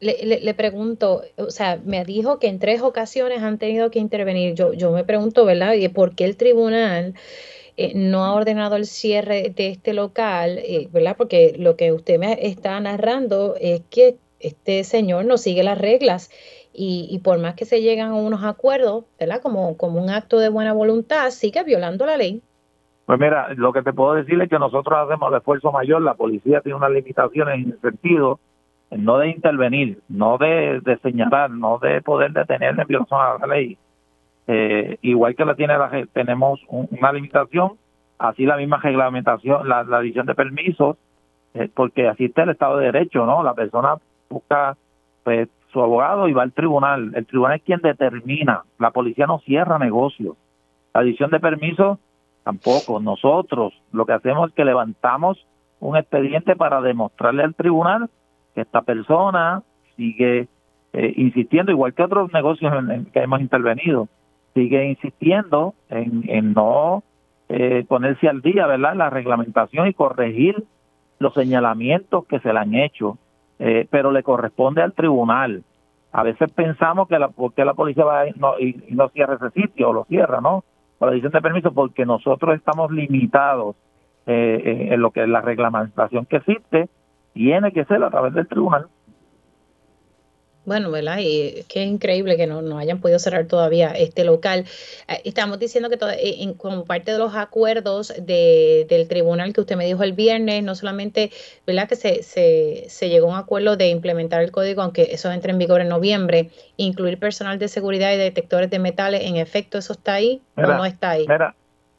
Le, 0.00 0.40
le, 0.42 0.52
pregunto, 0.54 1.22
o 1.38 1.48
sea, 1.48 1.78
me 1.86 2.04
dijo 2.04 2.38
que 2.38 2.48
en 2.48 2.58
tres 2.58 2.82
ocasiones 2.82 3.42
han 3.42 3.56
tenido 3.56 3.90
que 3.90 3.98
intervenir. 3.98 4.54
Yo, 4.56 4.74
yo 4.74 4.92
me 4.92 5.04
pregunto, 5.04 5.46
¿verdad? 5.46 5.72
¿Por 5.94 6.14
qué 6.14 6.26
el 6.26 6.36
tribunal 6.36 7.14
eh, 7.78 7.92
no 7.94 8.26
ha 8.26 8.34
ordenado 8.34 8.76
el 8.76 8.84
cierre 8.84 9.54
de 9.56 9.68
este 9.68 9.94
local, 9.94 10.58
eh, 10.58 10.86
¿verdad? 10.92 11.16
Porque 11.16 11.54
lo 11.56 11.76
que 11.76 11.92
usted 11.92 12.18
me 12.18 12.46
está 12.46 12.78
narrando 12.78 13.54
es 13.58 13.80
que 13.88 14.16
este 14.38 14.84
señor 14.84 15.24
no 15.24 15.38
sigue 15.38 15.62
las 15.62 15.78
reglas 15.78 16.30
y, 16.74 17.20
por 17.22 17.38
más 17.38 17.54
que 17.54 17.64
se 17.64 17.82
llegan 17.82 18.12
a 18.12 18.14
unos 18.14 18.44
acuerdos, 18.44 19.04
¿verdad? 19.18 19.40
Como, 19.42 19.76
como 19.76 20.02
un 20.02 20.10
acto 20.10 20.38
de 20.38 20.48
buena 20.48 20.72
voluntad, 20.72 21.30
sigue 21.30 21.62
violando 21.64 22.06
la 22.06 22.16
ley. 22.16 22.42
Pues 23.06 23.18
mira, 23.18 23.52
lo 23.54 23.72
que 23.72 23.82
te 23.82 23.92
puedo 23.92 24.14
decir 24.14 24.40
es 24.40 24.48
que 24.48 24.58
nosotros 24.58 24.98
hacemos 24.98 25.30
el 25.30 25.38
esfuerzo 25.38 25.72
mayor, 25.72 26.02
la 26.02 26.14
policía 26.14 26.60
tiene 26.60 26.76
unas 26.76 26.92
limitaciones 26.92 27.54
en 27.54 27.72
el 27.72 27.80
sentido 27.80 28.38
no 28.96 29.18
de 29.18 29.30
intervenir, 29.30 30.00
no 30.08 30.38
de, 30.38 30.80
de 30.82 30.98
señalar, 30.98 31.50
no 31.50 31.78
de 31.78 32.02
poder 32.02 32.32
detener 32.32 32.78
en 32.78 32.86
violación 32.86 33.20
a 33.20 33.38
la 33.38 33.54
ley, 33.54 33.78
eh, 34.46 34.98
igual 35.02 35.34
que 35.34 35.44
la 35.44 35.54
tiene 35.54 35.78
la 35.78 35.90
tenemos 36.12 36.60
una 36.68 37.12
limitación, 37.12 37.72
así 38.18 38.44
la 38.44 38.56
misma 38.56 38.78
reglamentación, 38.78 39.68
la, 39.68 39.84
la 39.84 40.00
edición 40.00 40.26
de 40.26 40.34
permisos, 40.34 40.96
eh, 41.54 41.70
porque 41.72 42.08
así 42.08 42.26
está 42.26 42.42
el 42.42 42.50
Estado 42.50 42.78
de 42.78 42.86
Derecho, 42.86 43.24
¿no? 43.24 43.42
La 43.42 43.54
persona 43.54 43.96
busca 44.28 44.76
pues, 45.22 45.48
su 45.72 45.80
abogado 45.80 46.28
y 46.28 46.32
va 46.32 46.42
al 46.42 46.52
tribunal. 46.52 47.12
El 47.14 47.26
tribunal 47.26 47.56
es 47.56 47.62
quien 47.62 47.80
determina, 47.80 48.62
la 48.78 48.90
policía 48.90 49.26
no 49.26 49.38
cierra 49.40 49.78
negocios. 49.78 50.36
La 50.94 51.02
edición 51.02 51.30
de 51.30 51.40
permisos 51.40 51.98
tampoco. 52.44 53.00
Nosotros 53.00 53.72
lo 53.92 54.04
que 54.04 54.12
hacemos 54.12 54.48
es 54.48 54.54
que 54.54 54.64
levantamos 54.64 55.46
un 55.80 55.96
expediente 55.96 56.54
para 56.56 56.80
demostrarle 56.80 57.42
al 57.42 57.54
tribunal 57.54 58.10
que 58.54 58.60
esta 58.60 58.82
persona 58.82 59.62
sigue 59.96 60.48
eh, 60.92 61.14
insistiendo, 61.16 61.72
igual 61.72 61.94
que 61.94 62.02
otros 62.02 62.32
negocios 62.32 62.72
en 62.90 63.06
que 63.06 63.20
hemos 63.20 63.40
intervenido, 63.40 64.08
sigue 64.54 64.84
insistiendo 64.90 65.74
en, 65.88 66.24
en 66.28 66.52
no 66.52 67.02
eh, 67.48 67.84
ponerse 67.88 68.28
al 68.28 68.42
día, 68.42 68.66
¿verdad? 68.66 68.94
La 68.94 69.10
reglamentación 69.10 69.86
y 69.86 69.94
corregir 69.94 70.64
los 71.18 71.34
señalamientos 71.34 72.26
que 72.26 72.40
se 72.40 72.52
le 72.52 72.58
han 72.58 72.74
hecho, 72.74 73.18
eh, 73.64 73.86
pero 73.88 74.10
le 74.10 74.24
corresponde 74.24 74.82
al 74.82 74.92
tribunal. 74.92 75.62
A 76.10 76.24
veces 76.24 76.50
pensamos 76.52 77.06
que 77.06 77.16
la, 77.16 77.28
porque 77.28 77.64
la 77.64 77.74
policía 77.74 78.04
va 78.04 78.24
no, 78.34 78.58
y, 78.58 78.74
no 78.90 79.08
cierra 79.10 79.34
ese 79.34 79.50
sitio 79.50 79.90
o 79.90 79.92
lo 79.92 80.04
cierra, 80.06 80.40
¿no? 80.40 80.64
Por 80.98 81.06
la 81.06 81.12
decisión 81.12 81.30
de 81.30 81.40
permiso, 81.40 81.72
porque 81.72 82.04
nosotros 82.04 82.56
estamos 82.56 82.90
limitados 82.90 83.76
eh, 84.26 84.88
en 84.90 85.00
lo 85.00 85.12
que 85.12 85.22
es 85.22 85.28
la 85.28 85.42
reglamentación 85.42 86.26
que 86.26 86.38
existe, 86.38 86.88
tiene 87.34 87.70
que 87.70 87.84
ser 87.84 88.02
a 88.02 88.10
través 88.10 88.34
del 88.34 88.48
tribunal. 88.48 88.88
Bueno, 90.64 90.92
¿verdad? 90.92 91.18
Y 91.20 91.64
que 91.68 91.82
es 91.82 91.88
increíble 91.88 92.36
que 92.36 92.46
no, 92.46 92.62
no 92.62 92.78
hayan 92.78 93.00
podido 93.00 93.18
cerrar 93.18 93.46
todavía 93.46 93.90
este 93.90 94.24
local. 94.24 94.64
Eh, 95.08 95.20
estamos 95.24 95.58
diciendo 95.58 95.90
que 95.90 95.96
eh, 95.96 96.42
en, 96.42 96.54
como 96.54 96.84
parte 96.84 97.12
de 97.12 97.18
los 97.18 97.34
acuerdos 97.34 98.14
de, 98.16 98.86
del 98.88 99.08
tribunal 99.08 99.52
que 99.52 99.60
usted 99.60 99.76
me 99.76 99.86
dijo 99.86 100.04
el 100.04 100.12
viernes, 100.12 100.62
no 100.62 100.76
solamente, 100.76 101.30
¿verdad? 101.66 101.88
Que 101.88 101.96
se, 101.96 102.22
se, 102.22 102.84
se 102.88 103.08
llegó 103.08 103.26
a 103.26 103.30
un 103.30 103.36
acuerdo 103.36 103.76
de 103.76 103.88
implementar 103.88 104.40
el 104.42 104.52
código, 104.52 104.82
aunque 104.82 105.08
eso 105.10 105.32
entre 105.32 105.50
en 105.50 105.58
vigor 105.58 105.80
en 105.80 105.88
noviembre, 105.88 106.50
incluir 106.76 107.18
personal 107.18 107.58
de 107.58 107.66
seguridad 107.66 108.12
y 108.12 108.16
detectores 108.16 108.70
de 108.70 108.78
metales, 108.78 109.22
¿en 109.24 109.36
efecto 109.36 109.78
eso 109.78 109.94
está 109.94 110.14
ahí 110.14 110.42
o 110.56 110.62
no 110.62 110.84
está 110.84 111.10
ahí? 111.10 111.26
Mira, 111.28 111.56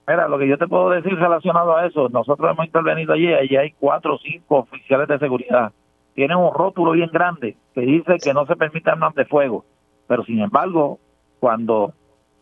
mira, 0.08 0.30
lo 0.30 0.40
que 0.40 0.48
yo 0.48 0.58
te 0.58 0.68
puedo 0.68 0.90
decir 0.90 1.14
relacionado 1.16 1.76
a 1.76 1.86
eso, 1.86 2.08
nosotros 2.08 2.50
hemos 2.50 2.66
intervenido 2.66 3.12
allí, 3.12 3.34
allí 3.34 3.58
hay 3.58 3.72
cuatro 3.78 4.16
o 4.16 4.20
cinco 4.20 4.60
oficiales 4.60 5.10
de 5.10 5.20
seguridad 5.20 5.74
tienen 6.14 6.38
un 6.38 6.54
rótulo 6.54 6.92
bien 6.92 7.10
grande 7.12 7.58
que 7.74 7.82
dice 7.82 8.18
que 8.24 8.34
no 8.34 8.46
se 8.46 8.56
permite 8.56 8.90
armas 8.90 9.16
de 9.16 9.26
fuego. 9.26 9.66
Pero 10.08 10.24
sin 10.24 10.40
embargo, 10.40 11.00
cuando 11.40 11.94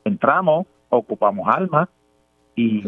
entramos, 0.03 0.67
ocupamos 0.89 1.47
armas 1.47 1.89
y, 2.55 2.83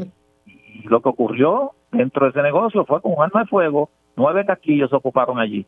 lo 0.86 1.02
que 1.02 1.10
ocurrió 1.10 1.72
dentro 1.92 2.26
de 2.26 2.32
ese 2.32 2.42
negocio 2.42 2.84
fue 2.86 3.00
con 3.02 3.14
un 3.14 3.24
arma 3.24 3.42
de 3.42 3.48
fuego, 3.48 3.92
nueve 4.16 4.44
casquillos 4.44 4.90
se 4.90 4.96
ocuparon 4.96 5.40
allí, 5.40 5.66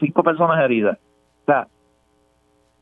cinco 0.00 0.22
personas 0.22 0.64
heridas. 0.64 0.98
O 1.42 1.44
sea, 1.44 1.68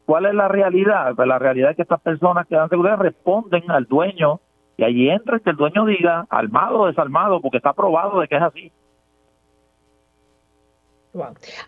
¿cuál 0.07 0.27
es 0.27 0.35
la 0.35 0.47
realidad? 0.47 1.15
Pues 1.17 1.27
la 1.27 1.39
realidad 1.39 1.71
es 1.71 1.77
que 1.77 1.83
estas 1.83 2.01
personas 2.01 2.47
que 2.47 2.55
dan 2.55 2.69
seguridad 2.69 2.99
responden 2.99 3.71
al 3.71 3.87
dueño 3.87 4.41
y 4.77 4.85
allí 4.85 5.11
entra 5.11 5.41
que 5.41 5.51
el 5.51 5.57
dueño 5.57 5.85
diga 5.85 6.27
armado 6.31 6.81
o 6.81 6.87
desarmado, 6.87 7.41
porque 7.41 7.59
está 7.59 7.73
probado 7.73 8.21
de 8.21 8.29
que 8.29 8.37
es 8.37 8.43
así. 8.43 8.73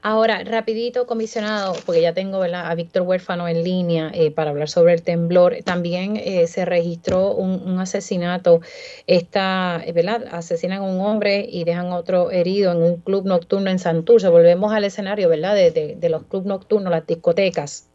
Ahora, 0.03 0.43
rapidito, 0.45 1.07
comisionado, 1.07 1.75
porque 1.85 2.03
ya 2.03 2.13
tengo 2.13 2.43
a 2.43 2.75
Víctor 2.75 3.03
Huérfano 3.03 3.47
en 3.47 3.63
línea 3.63 4.11
eh, 4.13 4.31
para 4.33 4.51
hablar 4.51 4.69
sobre 4.69 4.95
el 4.95 5.03
temblor. 5.03 5.55
También 5.65 6.17
eh, 6.17 6.47
se 6.49 6.65
registró 6.65 7.33
un, 7.33 7.79
asesinato. 7.79 8.61
Esta, 9.07 9.81
eh, 9.85 9.93
¿verdad? 9.93 10.25
Asesinan 10.33 10.79
a 10.79 10.83
un 10.83 11.01
hombre 11.01 11.47
y 11.49 11.65
dejan 11.65 11.93
otro 11.93 12.31
herido 12.31 12.73
en 12.73 12.83
un 12.83 12.97
club 13.01 13.25
nocturno 13.27 13.71
en 13.71 13.79
Santurce. 13.79 14.29
Volvemos 14.29 14.73
al 14.73 14.85
escenario, 14.85 15.29
¿verdad? 15.29 15.55
De, 15.55 16.09
los 16.09 16.25
clubes 16.25 16.47
nocturnos, 16.47 16.91
las 16.91 17.07
discotecas. 17.07 17.91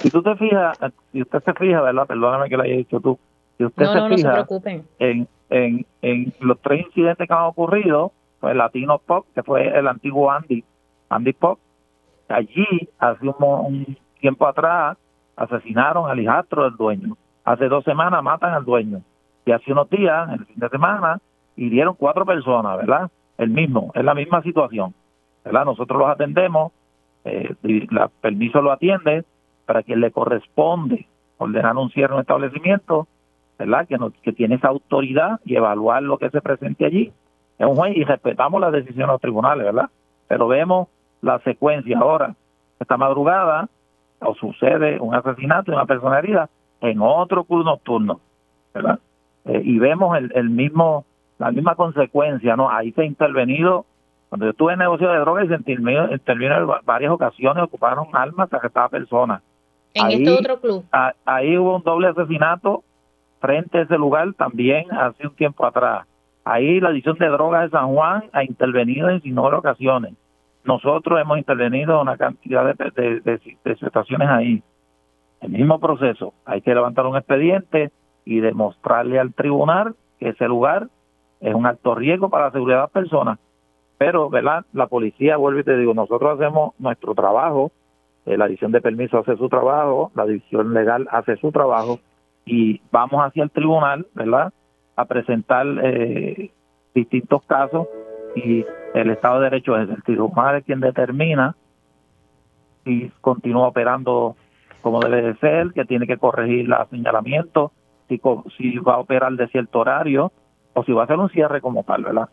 Si 0.00 0.10
tú 0.10 0.22
te 0.22 0.34
fijas, 0.36 0.78
si 1.12 1.22
usted 1.22 1.42
se 1.44 1.52
fija, 1.54 1.80
¿verdad? 1.80 2.06
Perdóname 2.06 2.48
que 2.48 2.56
lo 2.56 2.62
haya 2.62 2.76
dicho 2.76 3.00
tú. 3.00 3.18
Si 3.58 3.64
usted 3.64 3.84
no, 3.84 3.92
se 3.92 3.98
no, 3.98 4.08
fija 4.08 4.28
no 4.28 4.28
se 4.28 4.32
preocupen. 4.34 4.84
En, 4.98 5.28
en, 5.50 5.86
en 6.02 6.32
los 6.40 6.60
tres 6.60 6.86
incidentes 6.86 7.26
que 7.26 7.34
han 7.34 7.44
ocurrido, 7.44 8.12
el 8.50 8.58
Latino 8.58 8.98
Pop, 8.98 9.26
que 9.34 9.42
fue 9.42 9.66
el 9.66 9.86
antiguo 9.86 10.30
Andy, 10.30 10.64
Andy 11.08 11.32
Pop. 11.32 11.58
Allí, 12.28 12.66
hace 12.98 13.26
un, 13.26 13.96
tiempo 14.20 14.46
atrás, 14.46 14.96
asesinaron 15.36 16.10
al 16.10 16.20
hijastro 16.20 16.64
del 16.64 16.76
dueño. 16.76 17.16
Hace 17.44 17.68
dos 17.68 17.84
semanas 17.84 18.22
matan 18.22 18.54
al 18.54 18.64
dueño. 18.64 19.02
Y 19.44 19.52
hace 19.52 19.72
unos 19.72 19.90
días, 19.90 20.28
en 20.28 20.34
el 20.40 20.46
fin 20.46 20.58
de 20.58 20.68
semana, 20.68 21.20
hirieron 21.56 21.94
cuatro 21.94 22.24
personas, 22.24 22.76
¿verdad? 22.78 23.10
El 23.38 23.50
mismo, 23.50 23.90
es 23.94 24.04
la 24.04 24.14
misma 24.14 24.42
situación, 24.42 24.94
¿verdad? 25.44 25.64
Nosotros 25.64 25.98
los 25.98 26.08
atendemos, 26.08 26.72
eh, 27.24 27.54
la 27.90 28.08
permiso 28.08 28.62
lo 28.62 28.70
atiende 28.70 29.24
para 29.66 29.82
quien 29.82 30.00
le 30.00 30.12
corresponde 30.12 31.06
ordenar 31.38 31.76
un 31.76 31.90
cierre 31.90 32.12
en 32.12 32.16
un 32.16 32.20
establecimiento, 32.20 33.08
¿verdad? 33.58 33.86
Que, 33.88 33.98
no, 33.98 34.12
que 34.22 34.32
tiene 34.32 34.54
esa 34.54 34.68
autoridad 34.68 35.40
y 35.44 35.56
evaluar 35.56 36.02
lo 36.02 36.18
que 36.18 36.30
se 36.30 36.40
presente 36.40 36.86
allí 36.86 37.12
es 37.62 37.68
un 37.68 37.76
juez 37.76 37.96
y 37.96 38.04
respetamos 38.04 38.60
las 38.60 38.72
decisiones 38.72 39.06
de 39.06 39.12
los 39.12 39.20
tribunales, 39.20 39.64
¿verdad? 39.64 39.88
Pero 40.26 40.48
vemos 40.48 40.88
la 41.20 41.38
secuencia 41.40 41.98
ahora. 41.98 42.34
Esta 42.80 42.96
madrugada 42.96 43.68
o 44.20 44.34
sucede 44.34 44.98
un 45.00 45.14
asesinato 45.14 45.70
de 45.70 45.76
una 45.76 45.86
persona 45.86 46.18
herida 46.18 46.50
en 46.80 47.00
otro 47.00 47.44
club 47.44 47.64
nocturno, 47.64 48.20
¿verdad? 48.74 48.98
Eh, 49.44 49.62
y 49.64 49.78
vemos 49.78 50.18
el, 50.18 50.32
el 50.34 50.50
mismo 50.50 51.04
la 51.38 51.50
misma 51.50 51.74
consecuencia, 51.74 52.56
¿no? 52.56 52.70
Ahí 52.70 52.92
se 52.92 53.02
ha 53.02 53.04
intervenido, 53.04 53.84
cuando 54.28 54.46
yo 54.46 54.50
estuve 54.50 54.74
en 54.74 54.78
negocio 54.78 55.10
de 55.10 55.18
drogas, 55.18 55.48
se 55.48 55.54
intervino, 55.54 56.08
en 56.08 56.84
varias 56.84 57.12
ocasiones, 57.12 57.64
ocuparon 57.64 58.06
armas, 58.12 58.52
arrestaban 58.52 58.90
personas. 58.90 59.42
¿En 59.94 60.10
este 60.10 60.30
otro 60.30 60.60
club? 60.60 60.84
ahí 61.24 61.58
hubo 61.58 61.76
un 61.76 61.82
doble 61.82 62.08
asesinato 62.08 62.84
frente 63.40 63.78
a 63.78 63.82
ese 63.82 63.98
lugar 63.98 64.32
también 64.34 64.86
hace 64.92 65.26
un 65.26 65.34
tiempo 65.34 65.66
atrás. 65.66 66.06
Ahí 66.44 66.80
la 66.80 66.90
División 66.90 67.16
de 67.18 67.28
Drogas 67.28 67.64
de 67.64 67.78
San 67.78 67.94
Juan 67.94 68.24
ha 68.32 68.44
intervenido 68.44 69.08
en 69.08 69.22
sin 69.22 69.38
ocasiones. 69.38 70.14
Nosotros 70.64 71.20
hemos 71.20 71.38
intervenido 71.38 71.94
en 71.94 72.00
una 72.02 72.16
cantidad 72.16 72.74
de, 72.74 73.20
de, 73.20 73.76
situaciones 73.76 74.28
ahí. 74.28 74.62
El 75.40 75.50
mismo 75.50 75.80
proceso. 75.80 76.34
Hay 76.44 76.60
que 76.62 76.74
levantar 76.74 77.06
un 77.06 77.16
expediente 77.16 77.90
y 78.24 78.40
demostrarle 78.40 79.18
al 79.18 79.34
tribunal 79.34 79.96
que 80.18 80.30
ese 80.30 80.46
lugar 80.46 80.88
es 81.40 81.54
un 81.54 81.66
alto 81.66 81.94
riesgo 81.94 82.30
para 82.30 82.46
la 82.46 82.52
seguridad 82.52 82.76
de 82.76 82.82
las 82.82 82.90
personas. 82.90 83.38
Pero, 83.98 84.30
¿verdad? 84.30 84.64
La 84.72 84.86
policía, 84.86 85.36
vuelve 85.36 85.60
y 85.60 85.64
te 85.64 85.76
digo, 85.76 85.94
nosotros 85.94 86.38
hacemos 86.38 86.74
nuestro 86.78 87.14
trabajo, 87.14 87.72
eh, 88.26 88.36
la 88.36 88.46
división 88.46 88.70
de 88.70 88.80
permiso 88.80 89.18
hace 89.18 89.36
su 89.36 89.48
trabajo, 89.48 90.12
la 90.14 90.26
división 90.26 90.72
legal 90.74 91.08
hace 91.10 91.36
su 91.36 91.50
trabajo 91.50 91.98
y 92.44 92.80
vamos 92.92 93.20
hacia 93.24 93.42
el 93.42 93.50
tribunal, 93.50 94.06
¿verdad? 94.14 94.52
A 94.96 95.04
presentar 95.04 95.66
eh, 95.82 96.50
distintos 96.94 97.42
casos 97.44 97.86
y 98.34 98.64
el 98.94 99.10
Estado 99.10 99.40
de 99.40 99.50
Derecho 99.50 99.76
es 99.78 99.88
el 99.88 100.02
tribunal 100.02 100.62
quien 100.62 100.80
determina 100.80 101.54
si 102.84 103.10
continúa 103.20 103.68
operando 103.68 104.36
como 104.82 105.00
debe 105.00 105.22
de 105.22 105.36
ser, 105.36 105.72
que 105.72 105.84
tiene 105.84 106.06
que 106.06 106.16
corregir 106.16 106.68
los 106.68 106.88
señalamientos, 106.88 107.70
si, 108.08 108.20
si 108.56 108.78
va 108.78 108.94
a 108.94 108.98
operar 108.98 109.32
de 109.34 109.46
cierto 109.48 109.78
horario 109.78 110.32
o 110.74 110.82
si 110.84 110.92
va 110.92 111.02
a 111.02 111.04
hacer 111.04 111.18
un 111.18 111.30
cierre 111.30 111.60
como 111.60 111.84
tal, 111.84 112.02
¿verdad? 112.02 112.28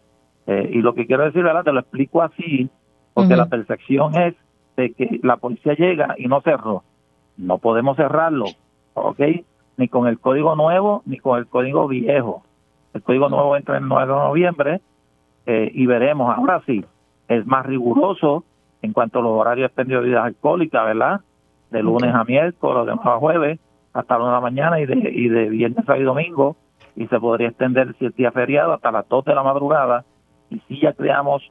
Eh, 0.48 0.72
y 0.74 0.82
lo 0.82 0.96
que 0.96 1.06
quiero 1.06 1.26
decir, 1.26 1.44
¿verdad? 1.44 1.64
Te 1.64 1.72
lo 1.72 1.80
explico 1.80 2.24
así, 2.24 2.70
porque 3.14 3.36
la 3.36 3.46
percepción 3.46 4.16
es 4.16 4.36
de 4.76 4.94
que 4.94 5.20
la 5.22 5.38
policía 5.38 5.74
llega 5.76 6.16
y 6.18 6.28
no 6.28 6.42
cerró. 6.42 6.84
No 7.38 7.60
podemos 7.60 7.98
cerrarlo, 7.98 8.46
¿ok? 8.94 9.20
Ni 9.78 9.88
con 9.88 10.08
el 10.08 10.20
código 10.20 10.56
nuevo 10.56 11.04
ni 11.06 11.20
con 11.20 11.38
el 11.38 11.48
código 11.48 11.88
viejo. 11.88 12.44
El 12.94 13.04
código 13.04 13.30
nuevo 13.30 13.56
entra 13.56 13.78
el 13.78 13.88
9 13.88 14.08
de 14.08 14.20
noviembre 14.20 14.82
eh, 15.46 15.72
y 15.74 15.86
veremos. 15.86 16.36
Ahora 16.36 16.62
sí, 16.66 16.84
es 17.28 17.46
más 17.46 17.66
riguroso 17.66 18.44
en 18.82 18.94
cuanto 18.94 19.20
a 19.20 19.22
los 19.22 19.32
horarios 19.32 19.64
de 19.64 19.68
expendio 19.68 19.98
de 19.98 20.04
bebidas 20.04 20.26
alcohólicas, 20.26 20.86
¿verdad? 20.86 21.22
De 21.70 21.84
lunes 21.84 22.14
a 22.14 22.24
miércoles, 22.24 22.86
de 22.86 22.92
a 22.92 23.18
jueves, 23.18 23.60
hasta 23.94 24.18
la 24.18 24.24
1 24.24 24.28
de 24.28 24.34
la 24.34 24.42
mañana 24.42 24.80
y 24.80 24.86
de, 24.86 24.96
y 25.12 25.30
de 25.30 25.50
viernes 25.50 25.88
a 25.88 25.96
domingo. 25.98 26.56
Y 26.96 27.08
se 27.08 27.20
podría 27.20 27.50
extender 27.50 27.96
si 28.00 28.06
el 28.06 28.12
día 28.14 28.32
feriado 28.32 28.74
hasta 28.74 28.92
las 28.92 29.08
2 29.08 29.26
de 29.26 29.36
la 29.36 29.44
madrugada. 29.44 30.06
Y 30.50 30.60
si 30.68 30.82
ya 30.82 30.94
creamos, 30.94 31.44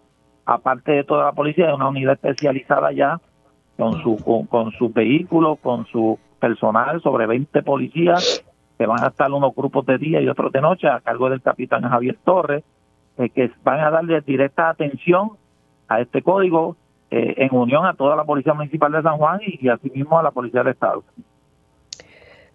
aparte 0.45 0.93
de 0.93 1.05
toda 1.05 1.27
la 1.27 1.33
policía, 1.33 1.75
una 1.75 1.89
unidad 1.89 2.15
especializada 2.15 2.93
ya 2.93 3.21
con 3.77 4.03
su 4.03 4.17
con, 4.25 4.47
con 4.47 4.73
sus 4.73 4.93
vehículos, 4.93 5.59
con 5.61 5.87
su 5.87 6.19
personal, 6.41 7.01
sobre 7.01 7.27
20 7.27 7.63
policías 7.63 8.45
que 8.79 8.87
van 8.87 9.03
a 9.03 9.09
estar 9.09 9.31
unos 9.33 9.55
grupos 9.55 9.85
de 9.87 9.99
día 9.99 10.21
y 10.21 10.29
otros 10.29 10.53
de 10.53 10.61
noche 10.61 10.89
a 10.89 11.01
cargo 11.01 11.29
del 11.29 11.43
capitán 11.43 11.83
Javier 11.83 12.17
Torres, 12.25 12.63
eh, 13.19 13.29
que 13.31 13.51
van 13.65 13.81
a 13.81 13.91
darle 13.91 14.21
directa 14.21 14.69
atención 14.69 15.33
a 15.89 16.01
este 16.01 16.23
código 16.23 16.77
eh, 17.11 17.35
en 17.39 17.55
unión 17.55 17.85
a 17.87 17.95
toda 17.95 18.15
la 18.15 18.25
Policía 18.25 18.55
Municipal 18.55 18.93
de 18.93 19.03
San 19.03 19.17
Juan 19.17 19.41
y, 19.45 19.69
asimismo 19.69 20.19
a 20.19 20.23
la 20.23 20.31
Policía 20.31 20.63
del 20.63 20.73
Estado. 20.75 21.03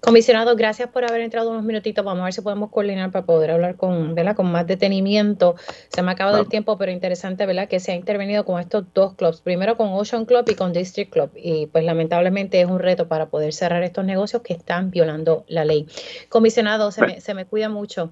Comisionado, 0.03 0.57
gracias 0.57 0.89
por 0.89 1.05
haber 1.05 1.21
entrado 1.21 1.49
unos 1.49 1.63
minutitos. 1.63 2.03
Vamos 2.03 2.23
a 2.23 2.25
ver 2.25 2.33
si 2.33 2.41
podemos 2.41 2.69
coordinar 2.71 3.09
para 3.11 3.25
poder 3.25 3.51
hablar 3.51 3.77
con, 3.77 4.15
¿verdad? 4.15 4.35
con 4.35 4.51
más 4.51 4.67
detenimiento. 4.67 5.55
Se 5.87 6.01
me 6.01 6.09
ha 6.09 6.11
acabado 6.11 6.39
el 6.39 6.49
tiempo, 6.49 6.77
pero 6.77 6.91
interesante 6.91 7.45
¿verdad? 7.45 7.69
que 7.69 7.79
se 7.79 7.93
ha 7.93 7.95
intervenido 7.95 8.43
con 8.43 8.59
estos 8.59 8.93
dos 8.93 9.13
clubs. 9.13 9.39
Primero 9.39 9.77
con 9.77 9.87
Ocean 9.93 10.25
Club 10.25 10.43
y 10.49 10.55
con 10.55 10.73
District 10.73 11.09
Club. 11.09 11.31
Y 11.37 11.67
pues 11.67 11.85
lamentablemente 11.85 12.59
es 12.59 12.67
un 12.67 12.79
reto 12.79 13.07
para 13.07 13.27
poder 13.27 13.53
cerrar 13.53 13.81
estos 13.81 14.03
negocios 14.03 14.41
que 14.41 14.51
están 14.51 14.91
violando 14.91 15.45
la 15.47 15.63
ley. 15.63 15.87
Comisionado, 16.27 16.91
se, 16.91 17.05
me, 17.05 17.21
se 17.21 17.33
me 17.33 17.45
cuida 17.45 17.69
mucho. 17.69 18.11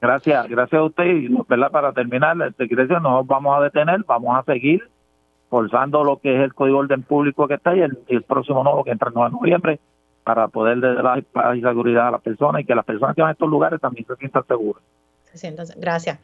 Gracias, 0.00 0.48
gracias 0.48 0.80
a 0.80 0.84
usted. 0.84 1.04
Y 1.04 1.28
¿verdad? 1.48 1.70
para 1.70 1.92
terminar, 1.92 2.36
este, 2.42 2.66
nos 3.00 3.24
vamos 3.24 3.56
a 3.56 3.62
detener, 3.62 4.02
vamos 4.08 4.36
a 4.36 4.42
seguir 4.52 4.82
forzando 5.48 6.02
lo 6.02 6.18
que 6.18 6.34
es 6.34 6.42
el 6.42 6.54
Código 6.54 6.78
de 6.78 6.84
Orden 6.86 7.02
Público 7.02 7.46
que 7.46 7.54
está 7.54 7.70
ahí, 7.70 7.82
el, 7.82 8.00
el 8.08 8.22
próximo 8.22 8.64
nuevo 8.64 8.82
que 8.82 8.90
entra 8.90 9.12
en 9.14 9.32
noviembre 9.32 9.78
para 10.24 10.48
poder 10.48 10.80
dar 10.80 11.22
paz 11.24 11.56
y 11.56 11.60
seguridad 11.60 12.08
a 12.08 12.10
las 12.12 12.22
personas 12.22 12.62
y 12.62 12.64
que 12.64 12.74
las 12.74 12.84
personas 12.84 13.14
que 13.14 13.22
van 13.22 13.30
a 13.30 13.32
estos 13.32 13.48
lugares 13.48 13.80
también 13.80 14.06
se 14.06 14.16
sientan 14.16 14.44
seguras. 14.46 14.82
Gracias. 15.76 16.18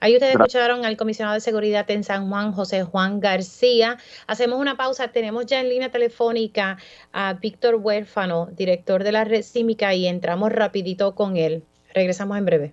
Ahí 0.00 0.14
ustedes 0.14 0.34
escucharon 0.34 0.84
al 0.84 0.96
comisionado 0.96 1.34
de 1.34 1.40
seguridad 1.40 1.88
en 1.90 2.04
San 2.04 2.28
Juan, 2.28 2.52
José 2.52 2.82
Juan 2.82 3.20
García. 3.20 3.98
Hacemos 4.26 4.58
una 4.58 4.76
pausa. 4.76 5.08
Tenemos 5.08 5.46
ya 5.46 5.60
en 5.60 5.68
línea 5.68 5.90
telefónica 5.90 6.78
a 7.12 7.34
Víctor 7.34 7.76
Huérfano, 7.76 8.48
director 8.52 9.04
de 9.04 9.12
la 9.12 9.24
red 9.24 9.42
Címica, 9.42 9.94
y 9.94 10.06
entramos 10.06 10.52
rapidito 10.52 11.14
con 11.14 11.36
él. 11.36 11.62
Regresamos 11.94 12.36
en 12.36 12.44
breve. 12.44 12.72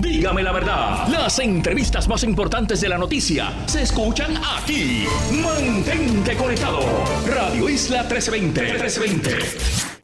Dígame 0.00 0.42
la 0.42 0.52
verdad, 0.52 1.06
las 1.08 1.38
entrevistas 1.38 2.08
más 2.08 2.22
importantes 2.24 2.80
de 2.80 2.88
la 2.88 2.98
noticia 2.98 3.52
se 3.66 3.82
escuchan 3.82 4.34
aquí. 4.58 5.06
Mantente 5.42 6.36
conectado. 6.36 6.80
Radio 7.26 7.68
Isla 7.68 8.02
1320. 8.02 8.60
1320. 8.60 9.97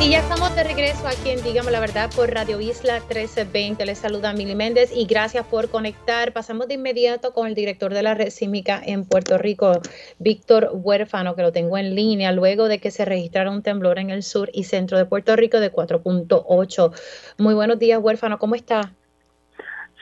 y 0.00 0.10
ya 0.10 0.18
estamos 0.18 0.54
de 0.56 0.64
regreso 0.64 1.06
aquí 1.06 1.30
en 1.30 1.42
Dígame 1.42 1.70
la 1.70 1.80
Verdad 1.80 2.10
por 2.14 2.30
Radio 2.30 2.60
Isla 2.60 3.00
1320. 3.00 3.86
Les 3.86 3.98
saluda 3.98 4.32
Mili 4.32 4.54
Méndez 4.54 4.90
y 4.94 5.06
gracias 5.06 5.46
por 5.46 5.70
conectar. 5.70 6.32
Pasamos 6.32 6.68
de 6.68 6.74
inmediato 6.74 7.32
con 7.32 7.46
el 7.46 7.54
director 7.54 7.92
de 7.92 8.02
la 8.02 8.14
red 8.14 8.30
sísmica 8.30 8.80
en 8.84 9.04
Puerto 9.04 9.38
Rico, 9.38 9.80
Víctor 10.18 10.70
Huérfano, 10.72 11.34
que 11.36 11.42
lo 11.42 11.52
tengo 11.52 11.78
en 11.78 11.94
línea, 11.94 12.32
luego 12.32 12.68
de 12.68 12.78
que 12.78 12.90
se 12.90 13.04
registrara 13.04 13.50
un 13.50 13.62
temblor 13.62 13.98
en 13.98 14.10
el 14.10 14.22
sur 14.22 14.50
y 14.52 14.64
centro 14.64 14.98
de 14.98 15.06
Puerto 15.06 15.36
Rico 15.36 15.60
de 15.60 15.72
4.8. 15.72 17.34
Muy 17.38 17.54
buenos 17.54 17.78
días, 17.78 18.00
Huérfano, 18.02 18.38
¿cómo 18.38 18.54
está? 18.54 18.92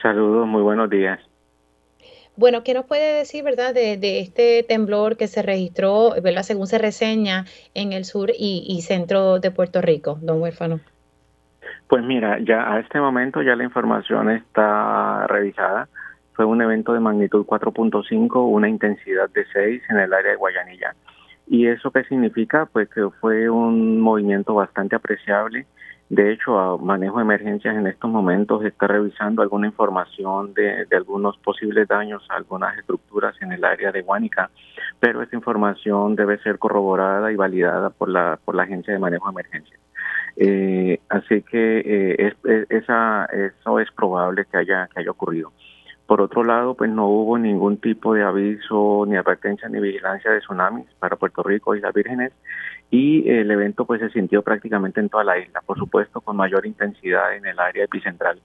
Saludos, 0.01 0.47
muy 0.47 0.61
buenos 0.61 0.89
días. 0.89 1.19
Bueno, 2.35 2.63
¿qué 2.63 2.73
nos 2.73 2.85
puede 2.85 3.19
decir, 3.19 3.43
verdad, 3.43 3.73
de, 3.75 4.19
este 4.19 4.63
temblor 4.63 5.17
que 5.17 5.27
se 5.27 5.43
registró, 5.43 6.13
verdad, 6.21 6.41
según 6.41 6.65
se 6.65 6.79
reseña 6.79 7.45
en 7.75 7.93
el 7.93 8.05
sur 8.05 8.31
y, 8.37 8.81
centro 8.81 9.39
de 9.39 9.51
Puerto 9.51 9.81
Rico, 9.81 10.17
don 10.21 10.41
Huérfano? 10.41 10.79
Pues 11.87 12.03
mira, 12.03 12.39
ya 12.39 12.73
a 12.73 12.79
este 12.79 12.99
momento 12.99 13.43
ya 13.43 13.55
la 13.55 13.63
información 13.63 14.31
está 14.31 15.27
revisada. 15.27 15.87
Fue 16.33 16.45
un 16.45 16.59
evento 16.63 16.93
de 16.93 16.99
magnitud 16.99 17.45
4.5, 17.45 18.49
una 18.49 18.67
intensidad 18.67 19.29
de 19.29 19.45
6 19.53 19.83
en 19.89 19.99
el 19.99 20.11
área 20.11 20.31
de 20.31 20.37
Guayanilla. 20.37 20.95
¿Y 21.45 21.67
eso 21.67 21.91
qué 21.91 22.03
significa? 22.05 22.65
Pues 22.65 22.89
que 22.89 23.09
fue 23.21 23.47
un 23.47 24.01
movimiento 24.01 24.55
bastante 24.55 24.95
apreciable 24.95 25.67
de 26.09 26.31
hecho, 26.31 26.59
a 26.59 26.77
Manejo 26.77 27.17
de 27.17 27.23
Emergencias 27.23 27.75
en 27.75 27.87
estos 27.87 28.09
momentos 28.09 28.63
está 28.63 28.87
revisando 28.87 29.41
alguna 29.41 29.67
información 29.67 30.53
de, 30.53 30.85
algunos 30.91 31.37
posibles 31.37 31.87
daños 31.87 32.23
a 32.29 32.35
algunas 32.35 32.77
estructuras 32.77 33.35
en 33.41 33.51
el 33.51 33.63
área 33.63 33.91
de 33.91 34.01
Guánica, 34.01 34.49
pero 34.99 35.23
esta 35.23 35.35
información 35.35 36.15
debe 36.15 36.37
ser 36.39 36.59
corroborada 36.59 37.31
y 37.31 37.35
validada 37.35 37.89
por 37.89 38.09
la, 38.09 38.37
por 38.43 38.53
la 38.55 38.63
Agencia 38.63 38.93
de 38.93 38.99
Manejo 38.99 39.25
de 39.25 39.31
Emergencias. 39.31 39.79
Eh, 40.35 40.99
así 41.09 41.41
que 41.43 41.79
eh, 41.85 42.65
esa, 42.69 43.25
eso 43.25 43.79
es 43.79 43.91
probable 43.91 44.45
que 44.45 44.57
haya, 44.57 44.87
que 44.93 44.99
haya 44.99 45.11
ocurrido. 45.11 45.51
Por 46.05 46.21
otro 46.21 46.43
lado, 46.43 46.75
pues 46.75 46.89
no 46.89 47.07
hubo 47.07 47.37
ningún 47.37 47.77
tipo 47.77 48.13
de 48.13 48.23
aviso, 48.23 49.05
ni 49.07 49.15
advertencia, 49.15 49.69
ni 49.69 49.79
vigilancia 49.79 50.31
de 50.31 50.39
tsunamis 50.39 50.85
para 50.99 51.15
Puerto 51.15 51.43
Rico 51.43 51.75
y 51.75 51.81
las 51.81 51.93
Vírgenes 51.93 52.33
y 52.93 53.27
el 53.27 53.49
evento 53.49 53.85
pues 53.85 54.01
se 54.01 54.11
sintió 54.11 54.43
prácticamente 54.43 54.99
en 54.99 55.09
toda 55.09 55.23
la 55.23 55.39
isla, 55.39 55.61
por 55.65 55.79
supuesto 55.79 56.21
con 56.21 56.35
mayor 56.37 56.67
intensidad 56.67 57.35
en 57.35 57.43
el 57.47 57.59
área 57.59 57.85
epicentral. 57.85 58.39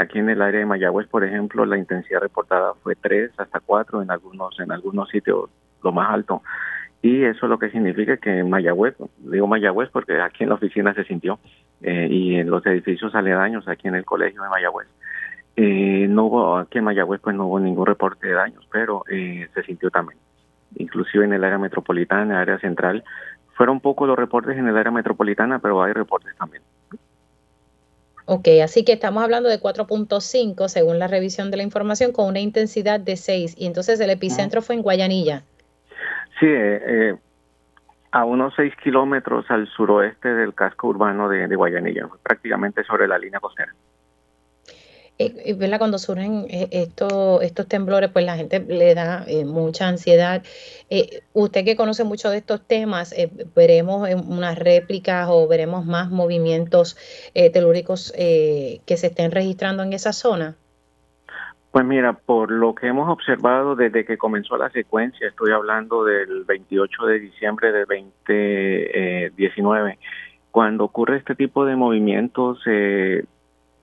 Aquí 0.00 0.20
en 0.20 0.28
el 0.28 0.40
área 0.40 0.60
de 0.60 0.66
Mayagüez, 0.66 1.08
por 1.08 1.24
ejemplo, 1.24 1.66
la 1.66 1.76
intensidad 1.76 2.20
reportada 2.20 2.74
fue 2.84 2.94
3 2.94 3.32
hasta 3.38 3.58
4 3.58 4.02
en 4.02 4.12
algunos 4.12 4.60
en 4.60 4.70
algunos 4.70 5.08
sitios 5.08 5.50
lo 5.82 5.90
más 5.90 6.08
alto. 6.08 6.40
Y 7.02 7.24
eso 7.24 7.48
lo 7.48 7.58
que 7.58 7.70
significa 7.70 8.16
que 8.18 8.38
en 8.38 8.48
Mayagüez, 8.48 8.94
digo 9.18 9.48
Mayagüez 9.48 9.88
porque 9.90 10.20
aquí 10.20 10.44
en 10.44 10.50
la 10.50 10.54
oficina 10.54 10.94
se 10.94 11.02
sintió 11.02 11.40
eh, 11.82 12.06
y 12.08 12.36
en 12.36 12.48
los 12.48 12.64
edificios 12.66 13.12
aledaños 13.16 13.66
aquí 13.66 13.88
en 13.88 13.96
el 13.96 14.04
colegio 14.04 14.40
de 14.44 14.50
Mayagüez. 14.50 14.86
Eh, 15.62 16.06
no 16.08 16.24
hubo, 16.24 16.56
aquí 16.56 16.78
en 16.78 16.84
Mayagüez 16.84 17.20
pues 17.20 17.36
no 17.36 17.46
hubo 17.46 17.60
ningún 17.60 17.84
reporte 17.84 18.26
de 18.26 18.32
daños, 18.32 18.66
pero 18.72 19.04
eh, 19.10 19.46
se 19.52 19.62
sintió 19.64 19.90
también. 19.90 20.18
Inclusive 20.76 21.26
en 21.26 21.34
el 21.34 21.44
área 21.44 21.58
metropolitana, 21.58 22.22
en 22.22 22.30
el 22.30 22.36
área 22.36 22.58
central, 22.60 23.04
fueron 23.52 23.80
pocos 23.80 24.08
los 24.08 24.18
reportes 24.18 24.56
en 24.56 24.66
el 24.68 24.78
área 24.78 24.90
metropolitana, 24.90 25.58
pero 25.58 25.82
hay 25.82 25.92
reportes 25.92 26.34
también. 26.36 26.62
Ok, 28.24 28.48
así 28.64 28.86
que 28.86 28.92
estamos 28.92 29.22
hablando 29.22 29.50
de 29.50 29.60
4.5 29.60 30.66
según 30.68 30.98
la 30.98 31.08
revisión 31.08 31.50
de 31.50 31.58
la 31.58 31.62
información 31.62 32.12
con 32.12 32.28
una 32.28 32.40
intensidad 32.40 32.98
de 32.98 33.16
6 33.18 33.56
y 33.58 33.66
entonces 33.66 34.00
el 34.00 34.08
epicentro 34.08 34.62
fue 34.62 34.76
en 34.76 34.82
Guayanilla. 34.82 35.42
Sí, 36.38 36.46
eh, 36.46 36.82
eh, 36.86 37.16
a 38.12 38.24
unos 38.24 38.54
6 38.56 38.72
kilómetros 38.82 39.44
al 39.50 39.68
suroeste 39.68 40.32
del 40.32 40.54
casco 40.54 40.88
urbano 40.88 41.28
de, 41.28 41.48
de 41.48 41.54
Guayanilla, 41.54 42.08
prácticamente 42.22 42.82
sobre 42.84 43.06
la 43.06 43.18
línea 43.18 43.40
costera. 43.40 43.74
Eh, 45.22 45.52
¿verdad? 45.52 45.76
Cuando 45.76 45.98
surgen 45.98 46.46
eh, 46.48 46.68
estos, 46.70 47.42
estos 47.42 47.68
temblores, 47.68 48.08
pues 48.10 48.24
la 48.24 48.36
gente 48.36 48.58
le 48.60 48.94
da 48.94 49.22
eh, 49.26 49.44
mucha 49.44 49.86
ansiedad. 49.86 50.42
usted 51.34 51.66
que 51.66 51.76
conoce 51.76 52.04
mucho 52.04 52.30
de 52.30 52.38
estos 52.38 52.66
temas, 52.66 53.14
veremos 53.54 54.08
unas 54.14 54.58
réplicas 54.58 55.28
o 55.30 55.46
veremos 55.46 55.84
más 55.84 56.10
movimientos 56.10 56.96
telúricos 57.52 58.14
que 58.16 58.96
se 58.96 59.08
estén 59.08 59.30
registrando 59.30 59.82
en 59.82 59.92
esa 59.92 60.14
zona. 60.14 60.56
Pues 61.70 61.84
mira, 61.84 62.14
por 62.14 62.50
lo 62.50 62.74
que 62.74 62.86
hemos 62.88 63.10
observado 63.10 63.76
desde 63.76 64.06
que 64.06 64.16
comenzó 64.16 64.56
la 64.56 64.70
secuencia, 64.70 65.28
estoy 65.28 65.52
hablando 65.52 66.02
del 66.02 66.44
28 66.44 67.06
de 67.06 67.20
diciembre 67.20 67.72
de 67.72 67.80
2019, 67.80 69.98
cuando 70.50 70.84
ocurre 70.84 71.18
este 71.18 71.34
tipo 71.34 71.64
de 71.64 71.76
movimientos, 71.76 72.60
eh, 72.66 73.24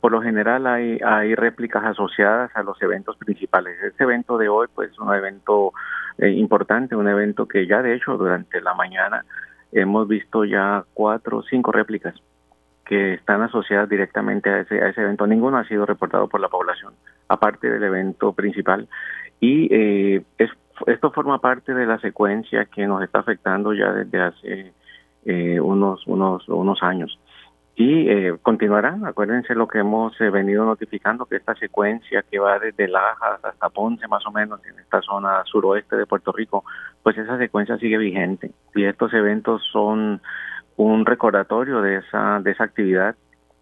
por 0.08 0.14
lo 0.14 0.22
general 0.22 0.66
hay, 0.68 0.98
hay 1.06 1.36
réplicas 1.36 1.84
asociadas 1.84 2.50
a 2.56 2.64
los 2.64 2.82
eventos 2.82 3.18
principales. 3.18 3.78
Este 3.84 4.06
evento 4.06 4.38
de 4.38 4.48
hoy, 4.48 4.68
pues, 4.74 4.90
es 4.90 5.00
un 5.00 5.14
evento 5.14 5.74
eh, 6.18 6.30
importante, 6.30 6.96
un 6.96 7.10
evento 7.10 7.46
que 7.46 7.68
ya 7.68 7.82
de 7.82 7.94
hecho 7.94 8.16
durante 8.16 8.62
la 8.62 8.74
mañana 8.74 9.26
hemos 9.74 10.08
visto 10.08 10.46
ya 10.46 10.86
cuatro 10.94 11.40
o 11.40 11.44
cinco 11.44 11.74
réplicas 11.74 12.16
que 12.86 13.16
están 13.16 13.42
asociadas 13.42 13.90
directamente 13.90 14.50
a 14.50 14.62
ese, 14.62 14.82
a 14.82 14.88
ese 14.88 15.02
evento. 15.02 15.28
Ninguno 15.28 15.58
ha 15.58 15.68
sido 15.68 15.86
reportado 15.86 16.30
por 16.30 16.40
la 16.40 16.48
población, 16.48 16.94
aparte 17.28 17.70
del 17.70 17.84
evento 17.84 18.32
principal. 18.32 18.88
Y 19.42 19.68
eh, 19.76 20.24
es, 20.38 20.52
esto 20.86 21.12
forma 21.12 21.40
parte 21.40 21.74
de 21.74 21.86
la 21.86 22.00
secuencia 22.00 22.64
que 22.64 22.88
nos 22.88 23.04
está 23.04 23.20
afectando 23.20 23.74
ya 23.74 23.92
desde 23.92 24.22
hace 24.22 24.74
eh, 25.26 25.60
unos, 25.60 26.08
unos 26.08 26.82
años 26.82 27.20
y 27.80 28.10
eh, 28.10 28.36
continuarán. 28.42 29.06
Acuérdense 29.06 29.54
lo 29.54 29.68
que 29.68 29.78
hemos 29.78 30.20
eh, 30.20 30.32
venido 30.32 30.66
notificando, 30.66 31.28
que 31.28 31.36
esta 31.36 31.54
secuencia 31.54 32.24
que 32.24 32.40
va 32.40 32.58
desde 32.58 32.88
Lajas 32.88 33.40
hasta 33.46 33.70
Ponce, 33.70 34.08
más 34.08 34.26
o 34.26 34.32
menos, 34.32 34.60
en 34.66 34.80
esta 34.80 35.00
zona 35.02 35.44
suroeste 35.46 35.96
de 35.96 36.08
Puerto 36.08 36.32
Rico, 36.32 36.66
pues 37.04 37.16
esa 37.20 37.38
secuencia 37.38 37.78
sigue 37.78 38.00
vigente. 38.00 38.52
Y 38.74 38.84
estos 38.84 39.14
eventos 39.14 39.62
son 39.72 40.20
un 40.76 41.06
recordatorio 41.06 41.82
de 41.82 41.98
esa, 41.98 42.40
de 42.40 42.52
esa 42.52 42.64
actividad 42.64 43.16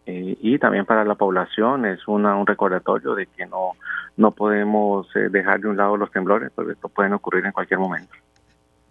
eh, 0.05 0.38
y 0.39 0.59
también 0.59 0.86
para 0.86 1.03
la 1.03 1.16
población 1.16 1.86
es 1.86 2.07
una, 2.07 2.38
un 2.38 2.47
recordatorio 2.47 3.16
de 3.16 3.26
que 3.26 3.45
no, 3.45 3.72
no 4.16 4.32
podemos 4.32 5.09
dejar 5.13 5.59
de 5.59 5.68
un 5.68 5.76
lado 5.76 5.97
los 5.97 6.11
temblores, 6.11 6.51
porque 6.55 6.72
esto 6.72 6.88
pueden 6.88 7.11
ocurrir 7.13 7.45
en 7.45 7.51
cualquier 7.51 7.82
momento. 7.82 8.13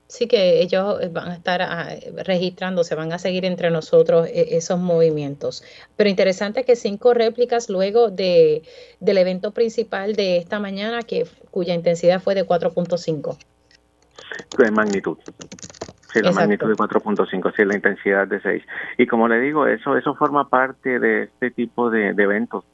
Sí, 0.06 0.28
que 0.28 0.60
ellos 0.60 1.00
van 1.12 1.28
a 1.28 1.34
estar 1.34 1.62
ah, 1.62 1.88
registrando, 2.24 2.84
se 2.84 2.94
van 2.94 3.12
a 3.12 3.18
seguir 3.18 3.44
entre 3.46 3.70
nosotros 3.70 4.28
eh, 4.28 4.48
esos 4.50 4.78
movimientos. 4.78 5.64
Pero 5.96 6.10
interesante 6.10 6.64
que 6.64 6.76
cinco 6.76 7.14
réplicas 7.14 7.70
luego 7.70 8.10
de, 8.10 8.62
del 9.00 9.18
evento 9.18 9.52
principal 9.52 10.14
de 10.14 10.36
esta 10.36 10.60
mañana, 10.60 11.02
que 11.02 11.26
cuya 11.50 11.74
intensidad 11.74 12.20
fue 12.20 12.34
de 12.34 12.46
4.5. 12.46 13.38
De 14.58 14.70
magnitud. 14.70 15.16
Sí, 16.12 16.20
la 16.20 16.32
magnitud 16.32 16.68
de 16.68 16.74
4.5, 16.74 17.52
sí, 17.56 17.64
la 17.64 17.74
intensidad 17.74 18.28
de 18.28 18.40
6. 18.40 18.62
Y 18.98 19.06
como 19.06 19.26
le 19.26 19.40
digo, 19.40 19.66
eso 19.66 19.96
eso 19.96 20.14
forma 20.14 20.48
parte 20.48 21.00
de 21.00 21.24
este 21.24 21.50
tipo 21.50 21.90
de, 21.90 22.12
de 22.12 22.22
eventos. 22.22 22.64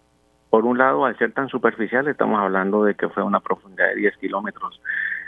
Por 0.50 0.64
un 0.64 0.78
lado, 0.78 1.04
al 1.04 1.16
ser 1.16 1.32
tan 1.32 1.48
superficial, 1.48 2.08
estamos 2.08 2.40
hablando 2.40 2.82
de 2.82 2.96
que 2.96 3.08
fue 3.08 3.22
una 3.22 3.38
profundidad 3.38 3.88
de 3.90 3.94
10 3.94 4.16
kilómetros 4.16 4.80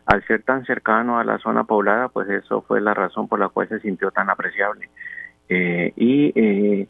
al 0.07 0.25
ser 0.27 0.43
tan 0.43 0.65
cercano 0.65 1.19
a 1.19 1.25
la 1.25 1.39
zona 1.39 1.65
poblada, 1.65 2.09
pues 2.09 2.29
eso 2.29 2.63
fue 2.63 2.81
la 2.81 2.95
razón 2.95 3.29
por 3.29 3.39
la 3.39 3.49
cual 3.49 3.69
se 3.69 3.81
sintió 3.81 4.11
tan 4.11 4.31
apreciable. 4.31 4.89
Eh, 5.49 5.93
y 5.97 6.33
eh, 6.35 6.89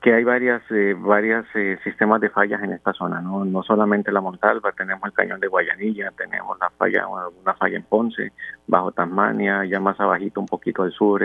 que 0.00 0.14
hay 0.14 0.24
varias 0.24 0.62
eh, 0.70 0.94
varias 0.96 1.44
sistemas 1.84 2.20
de 2.20 2.30
fallas 2.30 2.62
en 2.62 2.72
esta 2.72 2.92
zona, 2.94 3.20
¿no? 3.20 3.44
no 3.44 3.62
solamente 3.62 4.10
la 4.10 4.22
Montalva, 4.22 4.72
tenemos 4.72 5.04
el 5.04 5.12
cañón 5.12 5.40
de 5.40 5.46
Guayanilla, 5.46 6.10
tenemos 6.12 6.58
la 6.58 6.70
falla, 6.70 7.06
una 7.06 7.54
falla 7.54 7.76
en 7.76 7.82
Ponce, 7.82 8.32
bajo 8.66 8.92
Tasmania, 8.92 9.64
ya 9.66 9.78
más 9.78 10.00
abajito 10.00 10.40
un 10.40 10.46
poquito 10.46 10.84
al 10.84 10.92
sur, 10.92 11.22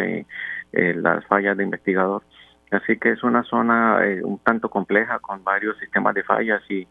las 0.73 1.25
fallas 1.27 1.55
de 1.55 1.63
investigador. 1.63 2.23
Así 2.71 2.97
que 2.97 3.11
es 3.11 3.23
una 3.23 3.43
zona 3.43 3.99
un 4.23 4.39
tanto 4.39 4.69
compleja 4.69 5.19
con 5.19 5.41
varios 5.43 5.77
sistemas 5.77 6.13
de 6.13 6.23
fallas 6.23 6.61
y, 6.69 6.85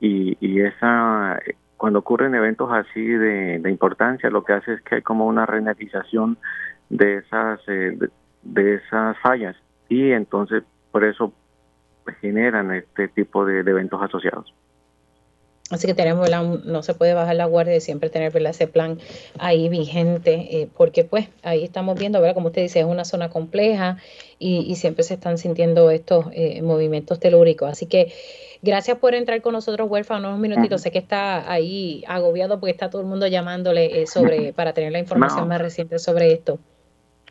y 0.00 0.60
esa 0.62 1.38
cuando 1.80 2.00
ocurren 2.00 2.34
eventos 2.34 2.68
así 2.70 3.00
de, 3.00 3.62
importancia, 3.70 4.28
lo 4.28 4.44
que 4.44 4.52
hace 4.52 4.74
es 4.74 4.82
que 4.82 4.96
hay 4.96 5.02
como 5.02 5.26
una 5.26 5.46
renatización 5.46 6.36
de 6.90 7.16
esas, 7.16 7.58
eh, 7.68 7.96
de, 8.42 8.74
esas 8.74 9.16
fallas 9.22 9.56
y 9.88 10.10
entonces 10.10 10.62
por 10.92 11.04
eso 11.04 11.32
generan 12.20 12.70
este 12.74 13.08
tipo 13.08 13.46
de, 13.46 13.60
eventos 13.60 14.02
asociados. 14.02 14.52
Así 15.70 15.86
que 15.86 15.94
tenemos, 15.94 16.28
no 16.66 16.82
se 16.82 16.92
puede 16.92 17.14
bajar 17.14 17.36
la 17.36 17.46
guardia 17.46 17.76
y 17.76 17.80
siempre 17.80 18.10
tener 18.10 18.36
ese 18.36 18.66
plan 18.66 18.98
ahí 19.38 19.70
vigente, 19.70 20.60
eh, 20.60 20.68
porque 20.76 21.04
pues 21.04 21.30
ahí 21.42 21.64
estamos 21.64 21.98
viendo, 21.98 22.20
¿verdad? 22.20 22.34
como 22.34 22.48
usted 22.48 22.60
dice, 22.60 22.80
es 22.80 22.86
una 22.86 23.06
zona 23.06 23.30
compleja 23.30 23.96
y, 24.38 24.74
siempre 24.74 25.02
se 25.02 25.14
están 25.14 25.38
sintiendo 25.38 25.90
estos 25.90 26.26
eh, 26.32 26.60
movimientos 26.60 27.20
telúricos. 27.20 27.70
Así 27.70 27.86
que 27.86 28.12
gracias 28.62 28.98
por 28.98 29.14
entrar 29.14 29.40
con 29.42 29.52
nosotros, 29.52 29.90
huérfano, 29.90 30.28
unos 30.28 30.40
minutitos. 30.40 30.82
Sé 30.82 30.90
que 30.90 30.98
está 30.98 31.50
ahí 31.50 32.04
agobiado 32.06 32.60
porque 32.60 32.72
está 32.72 32.90
todo 32.90 33.02
el 33.02 33.08
mundo 33.08 33.26
llamándole 33.26 34.02
eh, 34.02 34.06
sobre 34.06 34.52
para 34.52 34.72
tener 34.72 34.92
la 34.92 34.98
información 34.98 35.48
más 35.48 35.60
reciente 35.60 35.98
sobre 35.98 36.32
esto. 36.32 36.58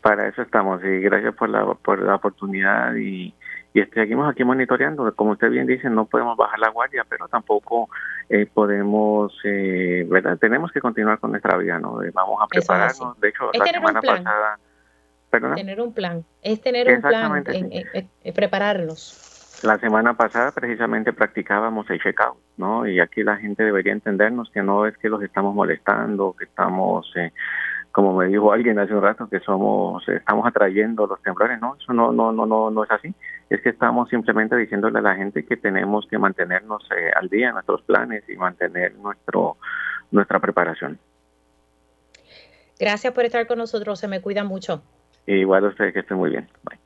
Para 0.02 0.28
eso 0.28 0.42
estamos 0.42 0.82
y 0.82 1.00
gracias 1.00 1.34
por 1.34 1.48
la, 1.50 1.74
por 1.74 2.00
la 2.00 2.14
oportunidad 2.14 2.94
y 2.94 3.34
y 3.72 3.82
seguimos 3.94 4.28
aquí 4.28 4.44
monitoreando. 4.44 5.14
Como 5.14 5.32
usted 5.32 5.50
bien 5.50 5.66
dice, 5.66 5.88
no 5.88 6.06
podemos 6.06 6.36
bajar 6.36 6.58
la 6.58 6.70
guardia, 6.70 7.04
pero 7.08 7.28
tampoco 7.28 7.88
eh, 8.28 8.46
podemos, 8.52 9.32
eh, 9.44 10.04
¿verdad? 10.08 10.38
Tenemos 10.38 10.72
que 10.72 10.80
continuar 10.80 11.20
con 11.20 11.30
nuestra 11.30 11.56
vida, 11.56 11.78
¿no? 11.78 12.02
Eh, 12.02 12.10
vamos 12.12 12.38
a 12.42 12.48
prepararnos. 12.48 13.20
De 13.20 13.28
hecho, 13.28 13.50
la 13.52 13.64
semana 13.66 14.00
pasada. 14.00 14.58
Tener 15.30 15.80
un 15.80 15.92
plan. 15.92 16.24
Es 16.42 16.60
tener 16.60 16.92
un 16.92 17.00
plan, 17.00 17.44
prepararnos. 18.34 19.29
La 19.62 19.78
semana 19.78 20.14
pasada 20.14 20.52
precisamente 20.52 21.12
practicábamos 21.12 21.88
el 21.90 22.00
check-out, 22.00 22.38
¿no? 22.56 22.86
Y 22.86 22.98
aquí 22.98 23.22
la 23.22 23.36
gente 23.36 23.62
debería 23.62 23.92
entendernos 23.92 24.50
que 24.50 24.62
no 24.62 24.86
es 24.86 24.96
que 24.96 25.10
los 25.10 25.22
estamos 25.22 25.54
molestando, 25.54 26.34
que 26.38 26.44
estamos 26.44 27.12
eh, 27.16 27.32
como 27.92 28.16
me 28.16 28.26
dijo 28.26 28.52
alguien 28.52 28.78
hace 28.78 28.94
un 28.94 29.02
rato 29.02 29.28
que 29.28 29.40
somos 29.40 30.06
estamos 30.08 30.46
atrayendo 30.46 31.06
los 31.06 31.20
temblores 31.22 31.60
no 31.60 31.76
eso 31.80 31.92
no 31.92 32.12
no 32.12 32.32
no 32.32 32.46
no 32.46 32.70
no 32.70 32.84
es 32.84 32.90
así. 32.90 33.12
Es 33.50 33.60
que 33.60 33.70
estamos 33.70 34.08
simplemente 34.08 34.56
diciéndole 34.56 34.98
a 35.00 35.02
la 35.02 35.14
gente 35.16 35.44
que 35.44 35.56
tenemos 35.56 36.06
que 36.08 36.16
mantenernos 36.16 36.82
eh, 36.96 37.10
al 37.14 37.28
día 37.28 37.48
en 37.48 37.54
nuestros 37.54 37.82
planes 37.82 38.22
y 38.28 38.36
mantener 38.36 38.94
nuestro 38.96 39.56
nuestra 40.10 40.38
preparación. 40.38 40.98
Gracias 42.78 43.12
por 43.12 43.24
estar 43.24 43.46
con 43.46 43.58
nosotros 43.58 44.00
se 44.00 44.08
me 44.08 44.22
cuida 44.22 44.42
mucho. 44.42 44.82
Igual 45.26 45.64
usted 45.64 45.92
que 45.92 46.00
esté 46.00 46.14
muy 46.14 46.30
bien. 46.30 46.48
Bye. 46.62 46.78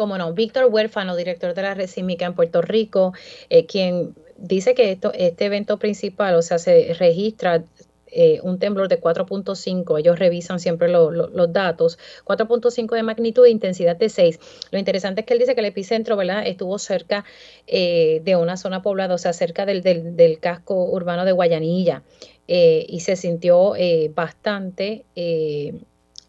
Como 0.00 0.16
no, 0.16 0.32
Víctor 0.32 0.64
Huérfano, 0.70 1.14
director 1.14 1.52
de 1.52 1.60
la 1.60 1.74
Red 1.74 1.90
en 1.94 2.34
Puerto 2.34 2.62
Rico, 2.62 3.12
eh, 3.50 3.66
quien 3.66 4.14
dice 4.38 4.72
que 4.72 4.92
esto, 4.92 5.12
este 5.12 5.44
evento 5.44 5.78
principal, 5.78 6.36
o 6.36 6.40
sea, 6.40 6.56
se 6.56 6.94
registra 6.94 7.64
eh, 8.06 8.40
un 8.42 8.58
temblor 8.58 8.88
de 8.88 8.98
4.5, 8.98 9.98
ellos 9.98 10.18
revisan 10.18 10.58
siempre 10.58 10.88
los 10.88 11.52
datos, 11.52 11.98
4.5 12.24 12.94
de 12.94 13.02
magnitud 13.02 13.44
e 13.44 13.50
intensidad 13.50 13.94
de 13.94 14.08
6. 14.08 14.40
Lo 14.70 14.78
interesante 14.78 15.20
es 15.20 15.26
que 15.26 15.34
él 15.34 15.38
dice 15.38 15.54
que 15.54 15.60
el 15.60 15.66
epicentro 15.66 16.16
¿verdad? 16.16 16.46
estuvo 16.46 16.78
cerca 16.78 17.26
eh, 17.66 18.22
de 18.24 18.36
una 18.36 18.56
zona 18.56 18.80
poblada, 18.80 19.16
o 19.16 19.18
sea, 19.18 19.34
cerca 19.34 19.66
del, 19.66 20.38
casco 20.40 20.82
urbano 20.82 21.26
de 21.26 21.32
Guayanilla, 21.32 22.04
y 22.46 23.00
se 23.00 23.16
sintió 23.16 23.74
bastante 24.14 25.04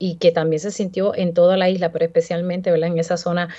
y 0.02 0.16
que 0.16 0.32
también 0.32 0.60
se 0.60 0.72
sintió 0.72 1.16
en 1.16 1.34
toda 1.34 1.58
la 1.58 1.70
isla, 1.70 1.92
pero 1.92 2.06
especialmente 2.06 2.72
¿verdad? 2.72 2.90
en 2.90 2.98
esa 2.98 3.18
zona 3.18 3.50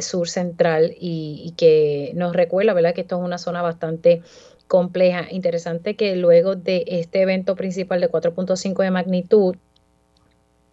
sur 0.00 0.28
central 0.28 0.96
y, 0.98 1.42
y, 1.44 1.52
que 1.52 2.10
nos 2.14 2.34
recuerda 2.34 2.74
¿verdad? 2.74 2.92
que 2.92 3.02
esto 3.02 3.18
es 3.18 3.22
una 3.24 3.38
zona 3.38 3.62
bastante 3.62 4.22
compleja. 4.66 5.26
Interesante 5.30 5.94
que 5.94 6.16
luego 6.16 6.56
de 6.56 6.84
este 6.88 7.22
evento 7.22 7.54
principal 7.54 8.00
de 8.00 8.10
4.5 8.10 8.82
de 8.82 8.90
magnitud, 8.90 9.56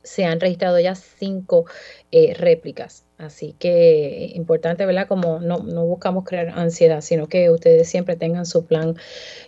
se 0.04 0.26
han 0.26 0.40
registrado 0.40 0.80
ya 0.80 0.96
cinco 0.96 1.66
eh, 2.12 2.34
réplicas. 2.34 3.06
Así 3.24 3.56
que 3.58 4.32
importante, 4.36 4.86
¿verdad? 4.86 5.08
Como 5.08 5.40
no, 5.40 5.60
buscamos 5.60 6.26
crear 6.26 6.50
ansiedad, 6.50 7.02
sino 7.02 7.28
que 7.28 7.50
ustedes 7.50 7.88
siempre 7.88 8.16
tengan 8.16 8.46
su 8.46 8.66
plan 8.66 8.96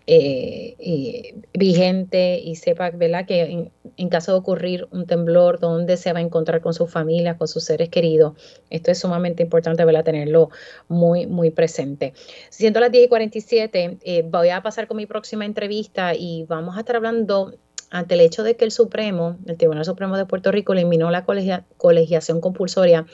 eh, 0.07 1.35
vigente 1.53 2.39
y 2.39 2.55
sepan, 2.55 2.97
¿verdad? 2.97 3.25
Que 3.25 3.69
en, 3.97 4.09
caso 4.09 4.31
de 4.31 4.37
ocurrir 4.37 4.87
un 4.91 5.05
temblor, 5.05 5.59
dónde 5.59 5.97
se 5.97 6.13
va 6.13 6.19
a 6.19 6.21
encontrar 6.21 6.61
con 6.61 6.73
su 6.73 6.87
familia, 6.87 7.37
con 7.37 7.47
sus 7.47 7.63
seres 7.63 7.89
queridos. 7.89 8.33
Esto 8.69 8.91
es 8.91 8.99
sumamente 8.99 9.43
importante, 9.43 9.83
¿verdad? 9.83 10.03
Tenerlo 10.03 10.49
muy, 10.87 11.27
muy 11.27 11.51
presente. 11.51 12.13
Siendo 12.49 12.79
las 12.79 12.91
10 12.91 13.05
y 13.05 13.07
47, 13.09 13.97
eh, 14.01 14.23
voy 14.25 14.49
a 14.49 14.61
pasar 14.61 14.87
con 14.87 14.97
mi 14.97 15.05
próxima 15.05 15.45
entrevista 15.45 16.13
y 16.15 16.45
vamos 16.47 16.77
a 16.77 16.79
estar 16.79 16.95
hablando 16.95 17.53
ante 17.89 18.15
el 18.15 18.21
hecho 18.21 18.43
de 18.43 18.55
que 18.55 18.65
el 18.65 18.71
Supremo, 18.71 19.37
el 19.45 19.57
Tribunal 19.57 19.85
Supremo 19.85 20.17
de 20.17 20.25
Puerto 20.25 20.51
Rico, 20.51 20.73
eliminó 20.73 21.11
la 21.11 21.25
colegiación 21.25 22.41
compulsoria 22.41 23.05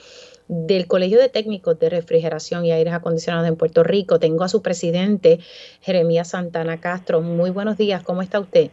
del 0.48 0.86
Colegio 0.86 1.18
de 1.18 1.28
Técnicos 1.28 1.78
de 1.78 1.90
Refrigeración 1.90 2.64
y 2.64 2.72
Aires 2.72 2.94
Acondicionados 2.94 3.48
en 3.48 3.56
Puerto 3.56 3.82
Rico. 3.82 4.18
Tengo 4.18 4.44
a 4.44 4.48
su 4.48 4.62
presidente, 4.62 5.38
Jeremías 5.80 6.30
Santana 6.30 6.80
Castro. 6.80 7.20
Muy 7.20 7.50
buenos 7.50 7.76
días, 7.76 8.02
¿cómo 8.02 8.22
está 8.22 8.40
usted? 8.40 8.70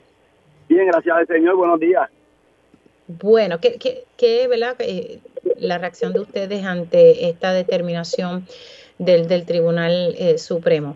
Bien, 0.67 0.87
gracias 0.87 1.15
al 1.15 1.27
Señor, 1.27 1.55
buenos 1.55 1.79
días. 1.79 2.09
Bueno, 3.07 3.59
¿qué, 3.59 3.77
qué, 3.79 4.03
qué 4.17 4.47
verdad, 4.47 4.75
eh, 4.79 5.19
la 5.57 5.79
reacción 5.79 6.13
de 6.13 6.19
ustedes 6.19 6.63
ante 6.63 7.27
esta 7.27 7.53
determinación 7.53 8.45
del, 8.99 9.27
del 9.27 9.45
Tribunal 9.45 10.13
eh, 10.19 10.37
Supremo? 10.37 10.95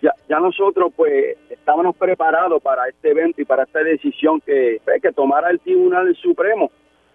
Ya, 0.00 0.12
ya 0.28 0.40
nosotros 0.40 0.92
pues 0.96 1.36
estábamos 1.48 1.96
preparados 1.96 2.60
para 2.60 2.88
este 2.88 3.10
evento 3.10 3.40
y 3.40 3.44
para 3.44 3.62
esta 3.62 3.84
decisión 3.84 4.40
que, 4.40 4.80
pues, 4.84 5.00
que 5.00 5.12
tomara 5.12 5.50
el 5.50 5.60
Tribunal 5.60 6.12
Supremo, 6.16 6.72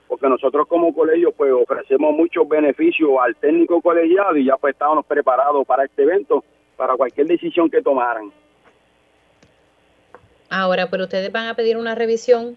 porque 0.08 0.28
nosotros 0.28 0.68
como 0.68 0.94
colegio 0.94 1.32
pues 1.32 1.52
ofrecemos 1.52 2.16
muchos 2.16 2.48
beneficios 2.48 3.12
al 3.22 3.36
técnico 3.36 3.82
colegiado 3.82 4.36
y 4.38 4.46
ya 4.46 4.58
pues 4.58 4.74
estábamos 4.74 5.06
preparados 5.06 5.66
para 5.66 5.86
este 5.86 6.04
evento, 6.04 6.44
para 6.76 6.96
cualquier 6.96 7.28
decisión 7.28 7.70
que 7.70 7.82
tomaran. 7.82 8.32
Ahora, 10.50 10.90
pero 10.90 11.04
ustedes 11.04 11.32
van 11.32 11.48
a 11.48 11.56
pedir 11.56 11.78
una 11.78 11.94
revisión. 11.94 12.56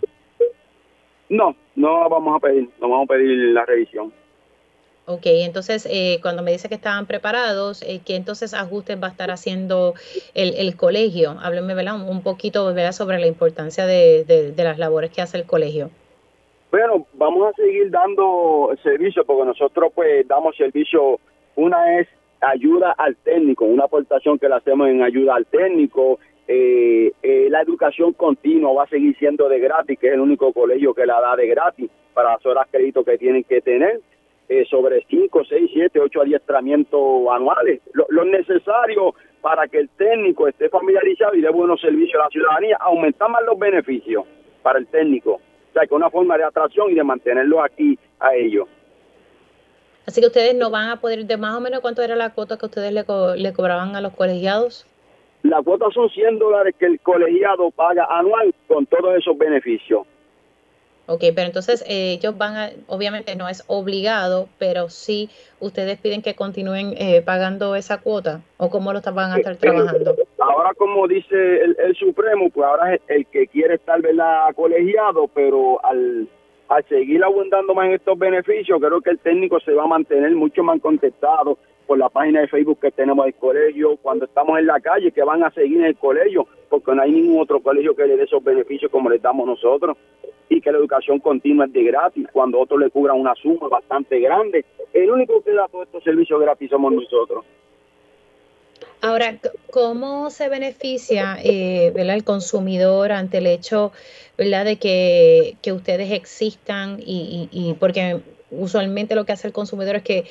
No, 1.29 1.55
no 1.75 2.09
vamos 2.09 2.37
a 2.37 2.41
pedir, 2.41 2.69
no 2.81 2.89
vamos 2.89 3.05
a 3.09 3.13
pedir 3.15 3.53
la 3.53 3.65
revisión. 3.65 4.13
Ok, 5.07 5.23
entonces 5.27 5.89
eh, 5.91 6.21
cuando 6.23 6.43
me 6.43 6.53
dice 6.53 6.69
que 6.69 6.77
estaban 6.77 7.07
preparados, 7.07 7.83
eh, 7.83 8.01
¿qué 8.05 8.15
entonces 8.15 8.55
ajustes 8.55 9.03
va 9.03 9.09
a 9.09 9.11
estar 9.11 9.33
haciendo 9.33 9.95
el, 10.35 10.77
colegio? 10.77 11.37
Hábleme 11.43 11.75
¿verdad? 11.75 11.97
Un, 12.01 12.23
poquito 12.23 12.65
¿verdad? 12.73 12.93
sobre 12.93 13.19
la 13.19 13.27
importancia 13.27 13.87
de, 13.87 14.55
las 14.57 14.79
labores 14.79 15.11
que 15.11 15.21
hace 15.21 15.37
el 15.37 15.47
colegio. 15.47 15.91
Bueno, 16.71 17.07
vamos 17.15 17.49
a 17.49 17.53
seguir 17.55 17.91
dando 17.91 18.71
servicio 18.83 19.25
porque 19.25 19.45
nosotros 19.45 19.93
pues 19.95 20.27
damos 20.29 20.57
servicio, 20.57 21.19
una 21.57 21.99
es 21.99 22.09
ayuda 22.41 22.95
al 22.97 23.17
técnico, 23.17 23.65
una 23.65 23.85
aportación 23.85 24.39
que 24.39 24.49
le 24.49 24.55
hacemos 24.55 24.89
en 24.89 25.03
ayuda 25.03 25.35
al 25.35 25.47
técnico, 25.47 26.21
eh, 26.47 27.13
la 27.51 27.61
educación 27.63 28.13
continua 28.13 28.73
va 28.73 28.85
a 28.85 28.89
seguir 28.89 29.17
siendo 29.19 29.49
de 29.49 29.59
gratis, 29.59 29.99
que 29.99 30.09
es 30.09 30.15
el 30.15 30.21
único 30.21 30.53
colegio 30.53 30.95
que 30.95 31.07
la 31.07 31.21
da 31.21 31.37
de 31.37 31.49
gratis 31.49 31.91
para 32.15 32.33
las 32.33 32.47
horas 32.47 32.69
crédito 32.71 33.05
que 33.05 33.19
tienen 33.19 33.45
que 33.45 33.61
tener. 33.61 34.01
Eh, 34.49 34.65
sobre 34.69 35.05
5, 35.09 35.45
6, 35.49 35.71
7, 35.73 36.01
8 36.01 36.23
adiestramientos 36.23 37.01
anuales, 37.31 37.83
lo, 37.93 38.05
lo, 38.09 38.25
necesario 38.25 39.15
para 39.41 39.69
que 39.69 39.79
el 39.79 39.89
técnico 39.91 40.49
esté 40.49 40.69
familiarizado 40.69 41.37
y 41.37 41.41
dé 41.41 41.51
buenos 41.51 41.81
servicios 41.81 42.21
a 42.21 42.25
la 42.25 42.31
ciudadanía, 42.31 42.77
aumentar 42.81 43.31
más 43.31 43.45
los 43.45 43.57
beneficios 43.57 44.25
para 44.61 44.81
el 44.81 44.89
técnico, 44.89 45.41
o 45.71 45.73
sea, 45.73 45.87
que 45.87 45.95
una 45.95 46.11
forma 46.11 46.37
de 46.37 46.45
atracción 46.45 46.91
y 46.91 46.95
de 46.95 47.05
mantenerlo 47.05 47.63
aquí 47.63 47.99
a 48.19 48.35
ellos. 48.35 48.67
Así 50.07 50.21
que 50.21 50.27
ustedes 50.27 50.55
no 50.55 50.71
van 50.71 50.91
a 50.91 51.01
poder, 51.01 51.25
de 51.25 51.37
más 51.37 51.57
o 51.57 51.61
menos 51.61 51.81
cuánto 51.81 52.03
era 52.03 52.17
la 52.17 52.35
cuota 52.35 52.57
que 52.57 52.67
ustedes 52.67 52.93
le, 52.93 53.05
le 53.37 53.53
cobraban 53.53 53.95
a 53.95 54.01
los 54.01 54.13
colegiados. 54.15 54.87
La 55.43 55.63
cuota 55.63 55.87
son 55.95 56.09
100 56.11 56.39
dólares 56.39 56.75
que 56.79 56.87
el 56.87 57.01
colegiado 57.01 57.71
paga 57.71 58.07
anual 58.11 58.55
con 58.67 58.87
todos 58.87 59.17
esos 59.17 59.39
beneficios. 59.39 60.03
Ok, 61.07 61.25
pero 61.35 61.47
entonces 61.47 61.83
eh, 61.89 62.13
ellos 62.13 62.39
van 62.39 62.57
a, 62.57 62.71
obviamente 62.87 63.35
no 63.35 63.49
es 63.49 63.65
obligado, 63.67 64.49
pero 64.59 64.89
sí 64.89 65.29
ustedes 65.59 65.99
piden 65.99 66.23
que 66.23 66.37
continúen 66.37 66.95
eh, 66.99 67.21
pagando 67.21 67.75
esa 67.75 67.99
cuota 67.99 68.43
o 68.59 68.71
cómo 68.71 68.93
lo 68.93 69.01
van 69.01 69.33
a 69.33 69.39
estar 69.39 69.57
trabajando. 69.57 70.15
Ahora, 70.51 70.75
como 70.75 71.07
dice 71.07 71.63
el, 71.63 71.95
Supremo, 71.95 72.51
pues 72.51 72.67
ahora 72.67 72.95
es 72.95 73.01
el 73.07 73.25
que 73.27 73.47
quiere 73.47 73.75
estar 73.75 74.03
¿verdad? 74.03 74.53
colegiado, 74.57 75.29
pero 75.33 75.79
al, 75.85 76.29
seguir 76.89 77.23
abundando 77.23 77.73
más 77.73 77.87
en 77.87 77.93
estos 77.93 78.19
beneficios, 78.19 78.81
creo 78.81 79.01
que 79.01 79.11
el 79.11 79.21
técnico 79.21 79.61
se 79.61 79.73
va 79.73 79.85
a 79.85 79.87
mantener 79.87 80.35
mucho 80.35 80.65
más 80.65 80.81
contestado 80.81 81.57
por 81.87 81.99
la 81.99 82.09
página 82.09 82.41
de 82.41 82.49
Facebook 82.49 82.81
que 82.81 82.91
tenemos 82.91 83.27
del 83.27 83.35
colegio, 83.35 83.97
cuando 83.99 84.25
estamos 84.25 84.59
en 84.59 84.67
la 84.67 84.81
calle, 84.81 85.13
que 85.13 85.23
van 85.23 85.45
a 85.45 85.53
seguir 85.53 85.79
en 85.79 85.87
el 85.87 85.97
colegio, 85.97 86.49
porque 86.69 86.97
no 86.97 87.03
hay 87.03 87.13
ningún 87.13 87.41
otro 87.41 87.61
colegio 87.61 87.95
que 87.95 88.07
le 88.07 88.17
dé 88.17 88.25
esos 88.25 88.43
beneficios 88.43 88.91
como 88.91 89.09
le 89.09 89.19
damos 89.21 89.47
nosotros 89.47 89.97
y 90.49 90.61
que 90.61 90.73
la 90.73 90.79
educación 90.79 91.21
continua 91.21 91.67
es 91.67 91.73
de 91.73 91.85
gratis, 91.85 92.27
cuando 92.33 92.59
otros 92.59 92.81
le 92.81 92.91
cubran 92.91 93.21
una 93.21 93.37
suma 93.37 93.69
bastante 93.69 94.19
grande. 94.19 94.65
El 94.93 95.13
único 95.13 95.41
que 95.43 95.53
da 95.53 95.69
todos 95.69 95.87
estos 95.87 96.03
servicios 96.03 96.41
gratis 96.41 96.71
somos 96.71 96.93
nosotros. 96.93 97.45
Ahora, 99.03 99.39
¿cómo 99.71 100.29
se 100.31 100.49
beneficia 100.49 101.39
eh, 101.43 101.93
el 101.97 102.25
consumidor 102.25 103.13
ante 103.13 103.39
el 103.39 103.47
hecho 103.47 103.93
¿verdad? 104.37 104.67
de 104.67 104.77
que, 104.77 105.73
ustedes 105.73 106.13
existan? 106.13 106.99
Y, 107.01 107.49
y, 107.51 107.75
porque 107.75 108.21
usualmente 108.51 109.15
lo 109.15 109.25
que 109.25 109.33
hace 109.33 109.47
el 109.47 109.55
consumidor 109.55 109.97
es 109.97 110.03
que 110.03 110.25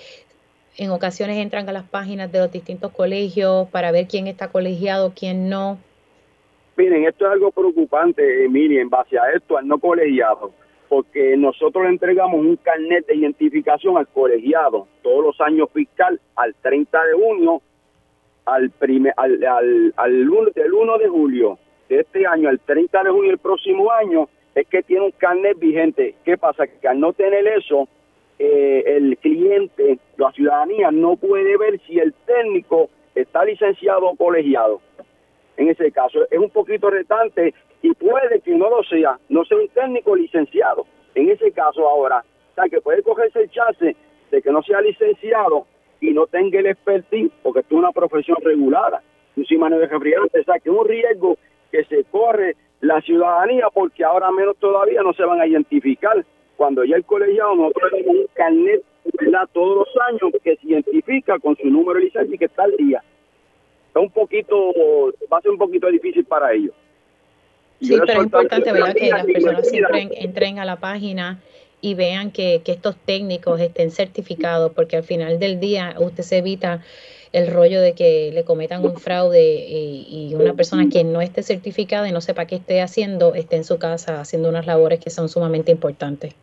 en 0.77 0.91
ocasiones 0.91 1.37
entran 1.37 1.67
a 1.67 1.71
las 1.71 1.83
páginas 1.83 2.31
de 2.31 2.39
los 2.39 2.51
distintos 2.51 2.91
colegios 2.91 3.67
para 3.69 3.91
ver 3.91 4.07
quién 4.07 4.27
está 4.27 4.49
colegiado, 4.49 5.13
quién 5.15 5.49
no. 5.49 5.79
Miren, 6.77 7.05
esto 7.05 7.25
es 7.25 7.31
algo 7.33 7.51
preocupante, 7.51 8.45
Emilia, 8.45 8.81
en 8.81 8.89
base 8.89 9.17
a 9.17 9.31
esto, 9.35 9.57
al 9.57 9.67
no 9.67 9.79
colegiado, 9.79 10.53
porque 10.87 11.35
nosotros 11.35 11.83
le 11.83 11.89
entregamos 11.89 12.39
un 12.39 12.55
carnet 12.55 13.05
de 13.07 13.15
identificación 13.15 13.97
al 13.97 14.07
colegiado 14.07 14.87
todos 15.01 15.25
los 15.25 15.41
años 15.41 15.69
fiscal 15.73 16.21
al 16.35 16.55
30 16.61 17.03
de 17.03 17.13
junio, 17.13 17.61
al, 18.45 18.69
primer, 18.71 19.13
al, 19.17 19.43
al, 19.95 20.29
del 20.53 20.73
1 20.73 20.97
de 20.97 21.07
julio 21.07 21.59
de 21.87 22.01
este 22.01 22.25
año 22.25 22.49
al 22.49 22.59
30 22.59 23.03
de 23.03 23.09
junio 23.09 23.31
del 23.31 23.39
próximo 23.39 23.91
año, 23.91 24.29
es 24.55 24.67
que 24.67 24.83
tiene 24.83 25.05
un 25.05 25.11
carnet 25.11 25.57
vigente. 25.57 26.15
¿Qué 26.23 26.37
pasa? 26.37 26.67
Que 26.67 26.87
al 26.87 26.99
no 26.99 27.13
tener 27.13 27.47
eso, 27.47 27.87
eh, 28.37 28.83
el 28.85 29.17
cliente, 29.17 29.99
la 30.17 30.31
ciudadanía, 30.31 30.91
no 30.91 31.15
puede 31.15 31.57
ver 31.57 31.79
si 31.87 31.99
el 31.99 32.13
técnico 32.25 32.89
está 33.15 33.43
licenciado 33.43 34.07
o 34.07 34.15
colegiado. 34.15 34.81
En 35.57 35.69
ese 35.69 35.91
caso, 35.91 36.19
es 36.29 36.39
un 36.39 36.49
poquito 36.49 36.89
retante 36.89 37.53
y 37.81 37.93
puede 37.93 38.39
que 38.41 38.55
no 38.55 38.69
lo 38.69 38.83
sea, 38.83 39.19
no 39.29 39.43
sea 39.45 39.57
un 39.57 39.67
técnico 39.69 40.15
licenciado. 40.15 40.85
En 41.15 41.29
ese 41.29 41.51
caso, 41.51 41.87
ahora, 41.87 42.23
o 42.51 42.55
sea, 42.55 42.69
que 42.69 42.81
puede 42.81 43.01
cogerse 43.03 43.41
el 43.41 43.49
chance 43.49 43.95
de 44.31 44.41
que 44.41 44.51
no 44.51 44.61
sea 44.61 44.81
licenciado 44.81 45.65
y 46.01 46.11
no 46.11 46.27
tenga 46.27 46.59
el 46.59 46.67
expertise, 46.67 47.31
porque 47.43 47.59
es 47.59 47.71
una 47.71 47.91
profesión 47.91 48.37
regulada, 48.41 49.01
encima 49.35 49.69
de 49.69 49.85
refrigerante, 49.85 50.39
o 50.39 50.43
sea, 50.43 50.59
que 50.59 50.69
es 50.69 50.75
un 50.75 50.87
riesgo 50.87 51.37
que 51.71 51.83
se 51.85 52.03
corre 52.05 52.55
la 52.81 53.01
ciudadanía 53.01 53.67
porque 53.73 54.03
ahora 54.03 54.31
menos 54.31 54.55
todavía 54.57 55.01
no 55.03 55.13
se 55.13 55.23
van 55.23 55.41
a 55.41 55.47
identificar. 55.47 56.25
Cuando 56.55 56.83
ya 56.83 56.95
el 56.95 57.05
colegiado 57.05 57.55
nosotros 57.55 57.91
tenemos 57.91 58.15
un 58.15 58.27
carnet 58.33 58.83
todos 59.53 59.87
los 59.87 60.03
años 60.07 60.33
que 60.43 60.55
se 60.57 60.67
identifica 60.67 61.39
con 61.39 61.55
su 61.57 61.67
número 61.67 61.99
de 61.99 62.05
licencia 62.05 62.35
y 62.35 62.37
que 62.37 62.45
está 62.45 62.63
al 62.63 62.75
día. 62.77 63.03
Es 63.89 64.01
un 64.01 64.11
poquito, 64.11 64.73
va 65.31 65.37
a 65.37 65.41
ser 65.41 65.51
un 65.51 65.57
poquito 65.57 65.87
difícil 65.87 66.25
para 66.25 66.53
ellos. 66.53 66.73
Sí, 67.81 67.95
pero 67.97 68.19
es 68.19 68.25
importante 68.25 68.71
¿verdad? 68.71 68.93
que 68.93 69.09
las 69.09 69.25
personas 69.25 69.69
siempre 69.69 70.09
entren 70.11 70.59
a 70.59 70.65
la 70.65 70.75
página 70.77 71.39
y 71.81 71.93
vean 71.93 72.31
que, 72.31 72.61
que 72.63 72.71
estos 72.71 72.95
técnicos 72.97 73.59
estén 73.59 73.91
certificados, 73.91 74.71
porque 74.73 74.97
al 74.97 75.03
final 75.03 75.39
del 75.39 75.59
día 75.59 75.95
usted 75.99 76.23
se 76.23 76.37
evita 76.37 76.81
el 77.31 77.51
rollo 77.53 77.81
de 77.81 77.93
que 77.93 78.31
le 78.33 78.43
cometan 78.43 78.83
un 78.83 78.97
fraude 78.97 79.65
y, 79.67 80.33
una 80.35 80.53
persona 80.53 80.87
que 80.91 81.03
no 81.03 81.21
esté 81.21 81.43
certificada 81.43 82.07
y 82.07 82.11
no 82.11 82.21
sepa 82.21 82.45
qué 82.45 82.55
esté 82.55 82.81
haciendo, 82.81 83.35
esté 83.35 83.57
en 83.57 83.63
su 83.63 83.77
casa 83.77 84.21
haciendo 84.21 84.49
unas 84.49 84.65
labores 84.65 84.99
que 84.99 85.09
son 85.09 85.29
sumamente 85.29 85.71
importantes. 85.71 86.35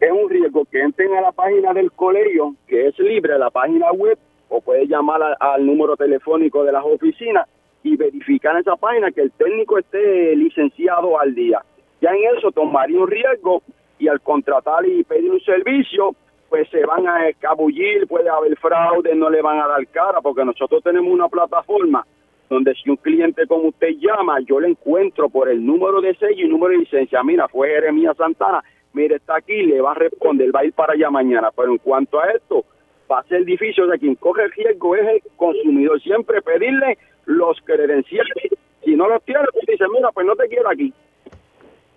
Es 0.00 0.10
un 0.10 0.28
riesgo 0.28 0.64
que 0.66 0.80
entren 0.80 1.14
a 1.14 1.20
la 1.20 1.32
página 1.32 1.72
del 1.72 1.90
colegio, 1.92 2.54
que 2.66 2.88
es 2.88 2.98
libre, 2.98 3.38
la 3.38 3.50
página 3.50 3.90
web, 3.92 4.18
o 4.48 4.60
puede 4.60 4.86
llamar 4.86 5.36
al 5.40 5.64
número 5.64 5.96
telefónico 5.96 6.64
de 6.64 6.72
las 6.72 6.84
oficinas 6.84 7.48
y 7.82 7.96
verificar 7.96 8.54
en 8.54 8.60
esa 8.60 8.76
página 8.76 9.10
que 9.12 9.22
el 9.22 9.30
técnico 9.32 9.78
esté 9.78 10.36
licenciado 10.36 11.18
al 11.18 11.34
día. 11.34 11.64
Ya 12.02 12.10
en 12.10 12.36
eso 12.36 12.50
tomaría 12.50 12.98
un 12.98 13.08
riesgo 13.08 13.62
y 13.98 14.08
al 14.08 14.20
contratar 14.20 14.86
y 14.86 15.04
pedir 15.04 15.30
un 15.30 15.40
servicio, 15.40 16.14
pues 16.48 16.68
se 16.70 16.84
van 16.84 17.06
a 17.08 17.28
escabullir, 17.28 18.06
puede 18.06 18.28
haber 18.28 18.56
fraude, 18.58 19.14
no 19.14 19.30
le 19.30 19.42
van 19.42 19.60
a 19.60 19.66
dar 19.66 19.86
cara, 19.88 20.20
porque 20.20 20.44
nosotros 20.44 20.82
tenemos 20.82 21.12
una 21.12 21.28
plataforma 21.28 22.06
donde 22.48 22.74
si 22.74 22.90
un 22.90 22.96
cliente 22.96 23.46
como 23.46 23.68
usted 23.68 23.94
llama, 23.98 24.38
yo 24.46 24.60
le 24.60 24.68
encuentro 24.68 25.28
por 25.28 25.48
el 25.48 25.64
número 25.64 26.00
de 26.00 26.14
sello 26.14 26.44
y 26.44 26.48
número 26.48 26.72
de 26.72 26.78
licencia, 26.78 27.22
mira, 27.22 27.48
fue 27.48 27.68
Jeremías 27.68 28.16
Santana, 28.16 28.62
mire, 28.92 29.16
está 29.16 29.36
aquí, 29.36 29.62
le 29.62 29.80
va 29.80 29.92
a 29.92 29.94
responder, 29.94 30.54
va 30.54 30.60
a 30.60 30.64
ir 30.64 30.72
para 30.72 30.92
allá 30.92 31.10
mañana, 31.10 31.50
pero 31.56 31.72
en 31.72 31.78
cuanto 31.78 32.20
a 32.20 32.30
esto, 32.30 32.64
va 33.10 33.20
a 33.20 33.24
ser 33.24 33.44
difícil, 33.44 33.84
o 33.84 33.88
sea, 33.88 33.98
quien 33.98 34.14
coge 34.14 34.44
el 34.44 34.52
riesgo 34.52 34.94
es 34.94 35.08
el 35.08 35.22
consumidor, 35.36 36.00
siempre 36.00 36.42
pedirle 36.42 36.98
los 37.26 37.58
credenciales, 37.64 38.52
si 38.84 38.94
no 38.94 39.08
los 39.08 39.22
tiene, 39.24 39.40
pues 39.52 39.66
dice, 39.66 39.84
mira, 39.92 40.10
pues 40.12 40.26
no 40.26 40.36
te 40.36 40.46
quiero 40.48 40.68
aquí. 40.68 40.92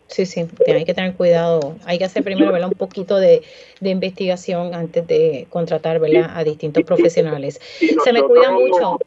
Sí, 0.07 0.25
sí, 0.25 0.47
hay 0.67 0.85
que 0.85 0.93
tener 0.93 1.13
cuidado. 1.15 1.75
Hay 1.85 1.97
que 1.97 2.05
hacer 2.05 2.23
primero 2.23 2.53
un 2.53 2.73
poquito 2.73 3.17
de, 3.17 3.41
investigación 3.81 4.73
antes 4.73 5.05
de 5.05 5.47
contratar 5.49 5.99
¿verdad? 5.99 6.31
a 6.33 6.43
distintos 6.43 6.83
profesionales. 6.83 7.59
Se 8.03 8.13
me 8.13 8.23
cuida 8.23 8.51
mucho. 8.51 8.97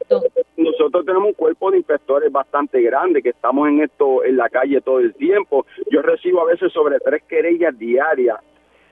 Nosotros 0.57 1.05
tenemos 1.05 1.29
un 1.29 1.33
cuerpo 1.33 1.71
de 1.71 1.77
inspectores 1.77 2.31
bastante 2.31 2.81
grande 2.81 3.21
que 3.21 3.29
estamos 3.29 3.67
en 3.67 3.81
esto 3.81 4.23
en 4.23 4.37
la 4.37 4.49
calle 4.49 4.79
todo 4.81 4.99
el 4.99 5.13
tiempo. 5.15 5.65
Yo 5.91 6.01
recibo 6.01 6.41
a 6.41 6.45
veces 6.45 6.71
sobre 6.71 6.99
tres 6.99 7.23
querellas 7.27 7.77
diarias 7.77 8.37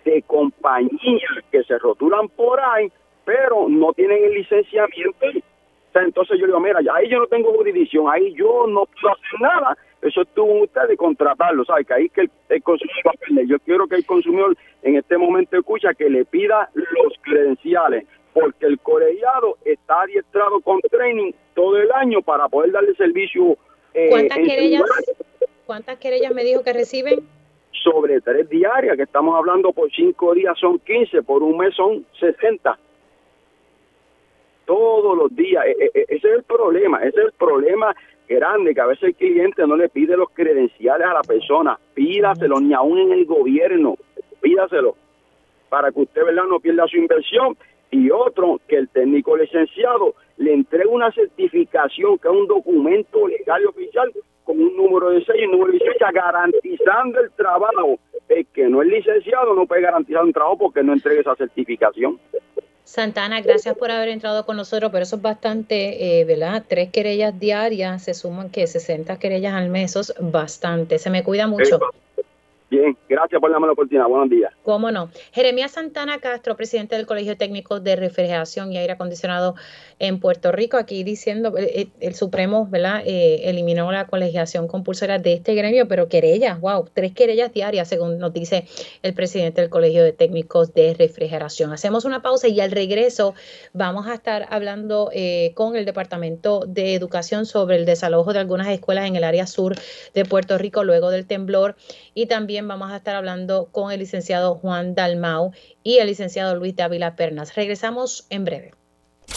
de 0.03 0.21
compañías 0.23 1.43
que 1.51 1.63
se 1.63 1.77
rotulan 1.77 2.27
por 2.29 2.59
ahí, 2.59 2.91
pero 3.23 3.69
no 3.69 3.93
tienen 3.93 4.23
el 4.23 4.33
licenciamiento. 4.33 5.27
Entonces 6.03 6.39
yo 6.39 6.45
digo, 6.45 6.59
mira, 6.59 6.79
ahí 6.93 7.09
yo 7.09 7.19
no 7.19 7.27
tengo 7.27 7.53
jurisdicción, 7.53 8.05
ahí 8.09 8.33
yo 8.33 8.65
no 8.67 8.85
puedo 8.85 9.15
hacer 9.15 9.41
nada 9.41 9.77
eso 10.01 10.21
estuvo 10.21 10.63
usted 10.63 10.87
de 10.87 10.95
contratarlo, 10.95 11.65
¿sabes? 11.65 11.85
Que 11.85 11.93
ahí 11.93 12.09
que 12.09 12.21
el, 12.21 12.63
consumidor, 12.63 13.47
yo 13.47 13.59
quiero 13.59 13.87
que 13.87 13.95
el 13.95 14.05
consumidor 14.05 14.55
en 14.81 14.95
este 14.95 15.17
momento 15.17 15.57
escucha 15.57 15.93
que 15.93 16.09
le 16.09 16.23
pida 16.25 16.69
los 16.73 17.13
credenciales, 17.21 18.05
porque 18.33 18.65
el 18.65 18.79
colegiado 18.79 19.57
está 19.65 20.03
adiestrado 20.03 20.61
con 20.61 20.79
training 20.81 21.33
todo 21.53 21.77
el 21.77 21.91
año 21.91 22.21
para 22.21 22.47
poder 22.47 22.71
darle 22.71 22.95
servicio. 22.95 23.57
Eh, 23.93 24.07
¿Cuántas, 24.09 24.37
querellas, 24.37 24.83
¿Cuántas 25.65 25.97
querellas 25.97 26.33
me 26.33 26.45
dijo 26.45 26.63
que 26.63 26.71
reciben? 26.71 27.19
Sobre 27.83 28.21
tres 28.21 28.49
diarias, 28.49 28.95
que 28.95 29.03
estamos 29.03 29.35
hablando 29.37 29.73
por 29.73 29.91
cinco 29.91 30.33
días 30.33 30.57
son 30.59 30.79
15, 30.79 31.23
por 31.23 31.43
un 31.43 31.57
mes 31.57 31.75
son 31.75 32.05
60 32.19 32.77
todos 34.69 35.17
los 35.17 35.35
días. 35.35 35.65
E, 35.65 35.71
e, 35.71 35.91
e, 35.95 36.05
ese 36.09 36.27
es 36.27 36.35
el 36.35 36.43
problema, 36.43 36.99
ese 36.99 37.19
es 37.19 37.25
el 37.25 37.31
problema 37.31 37.95
grande, 38.27 38.75
que 38.75 38.81
a 38.81 38.85
veces 38.85 39.03
el 39.05 39.15
cliente 39.15 39.65
no 39.65 39.75
le 39.75 39.89
pide 39.89 40.15
los 40.15 40.29
credenciales 40.29 41.07
a 41.07 41.13
la 41.15 41.21
persona, 41.21 41.79
pídaselo, 41.95 42.59
ni 42.59 42.75
aún 42.75 42.99
en 42.99 43.11
el 43.13 43.25
gobierno, 43.25 43.95
pídaselo, 44.41 44.95
para 45.69 45.91
que 45.91 46.01
usted 46.01 46.23
¿verdad? 46.23 46.43
no 46.47 46.59
pierda 46.59 46.85
su 46.87 46.97
inversión. 46.97 47.57
Y 47.89 48.11
otro, 48.11 48.61
que 48.67 48.75
el 48.75 48.89
técnico 48.89 49.35
licenciado 49.35 50.13
le 50.37 50.53
entregue 50.53 50.85
una 50.85 51.11
certificación, 51.11 52.19
que 52.19 52.27
es 52.27 52.33
un 52.35 52.45
documento 52.45 53.27
legal 53.27 53.63
y 53.63 53.65
oficial, 53.65 54.11
con 54.43 54.61
un 54.61 54.77
número 54.77 55.09
de 55.09 55.25
sello 55.25 55.39
y 55.39 55.45
un 55.45 55.51
número 55.53 55.71
de 55.71 55.79
licencia, 55.79 56.11
garantizando 56.11 57.19
el 57.19 57.31
trabajo. 57.31 57.97
El 58.27 58.45
que 58.53 58.69
no 58.69 58.83
es 58.83 58.89
licenciado 58.89 59.55
no 59.55 59.65
puede 59.65 59.81
garantizar 59.81 60.23
un 60.23 60.31
trabajo 60.31 60.59
porque 60.59 60.83
no 60.83 60.93
entregue 60.93 61.21
esa 61.21 61.35
certificación. 61.35 62.19
Santana, 62.89 63.41
gracias 63.41 63.77
por 63.77 63.91
haber 63.91 64.09
entrado 64.09 64.47
con 64.47 64.57
nosotros, 64.57 64.91
pero 64.91 65.03
eso 65.03 65.17
es 65.17 65.21
bastante, 65.21 66.21
eh, 66.21 66.25
¿verdad? 66.25 66.63
Tres 66.67 66.89
querellas 66.89 67.39
diarias, 67.39 68.01
se 68.01 68.15
suman 68.15 68.49
que 68.49 68.65
60 68.65 69.19
querellas 69.19 69.53
al 69.53 69.69
mes, 69.69 69.91
eso 69.91 69.99
es 69.99 70.13
bastante. 70.19 70.97
Se 70.97 71.11
me 71.11 71.23
cuida 71.23 71.45
mucho. 71.45 71.79
Bien, 72.69 72.95
gracias 73.07 73.41
por 73.41 73.49
la 73.49 73.57
mano 73.57 73.73
oportunidad. 73.73 74.07
Buenos 74.07 74.29
días. 74.29 74.53
Cómo 74.63 74.91
no. 74.91 75.09
Jeremías 75.31 75.71
Santana 75.71 76.19
Castro, 76.19 76.55
presidente 76.55 76.95
del 76.95 77.07
Colegio 77.07 77.35
Técnico 77.35 77.79
de 77.79 77.95
Refrigeración 77.95 78.71
y 78.71 78.77
Aire 78.77 78.93
Acondicionado 78.93 79.55
en 79.97 80.19
Puerto 80.19 80.51
Rico, 80.51 80.77
aquí 80.77 81.03
diciendo, 81.03 81.57
el, 81.57 81.65
eh, 81.65 81.71
eh, 81.73 81.87
el 81.99 82.13
Supremo, 82.13 82.67
¿verdad? 82.69 83.01
Eh, 83.05 83.49
eliminó 83.49 83.91
la 83.91 84.05
colegiación 84.05 84.67
compulsoria 84.67 85.17
de 85.17 85.33
este 85.33 85.55
gremio, 85.55 85.87
pero 85.87 86.07
querellas, 86.09 86.61
wow, 86.61 86.87
tres 86.93 87.13
querellas 87.13 87.51
diarias, 87.51 87.87
según 87.87 88.19
nos 88.19 88.33
dice 88.33 88.65
el 89.01 89.15
presidente 89.15 89.61
del 89.61 89.71
Colegio 89.71 90.03
de 90.03 90.13
Técnicos 90.13 90.71
de 90.75 90.93
Refrigeración. 90.93 91.73
Hacemos 91.73 92.05
una 92.05 92.21
pausa 92.21 92.47
y 92.47 92.59
al 92.61 92.69
regreso 92.69 93.33
vamos 93.73 94.05
a 94.05 94.13
estar 94.13 94.45
hablando 94.51 95.09
con 95.55 95.75
el 95.75 95.85
Departamento 95.85 96.63
de 96.67 96.93
Educación 96.93 97.45
sobre 97.45 97.77
el 97.77 97.85
desalojo 97.85 98.31
de 98.31 98.39
algunas 98.39 98.67
escuelas 98.67 99.07
en 99.07 99.15
el 99.15 99.23
área 99.23 99.47
sur 99.47 99.75
de 100.13 100.25
Puerto 100.25 100.57
Rico 100.57 100.83
luego 100.83 101.09
del 101.09 101.25
temblor 101.25 101.75
y 102.13 102.27
también 102.27 102.58
vamos 102.67 102.91
a 102.91 102.97
estar 102.97 103.15
hablando 103.15 103.69
con 103.71 103.91
el 103.91 103.99
licenciado 103.99 104.55
Juan 104.55 104.95
Dalmau 104.95 105.51
y 105.83 105.97
el 105.97 106.07
licenciado 106.07 106.55
Luis 106.55 106.75
Dávila 106.75 107.15
Pernas. 107.15 107.55
Regresamos 107.55 108.25
en 108.29 108.45
breve. 108.45 108.71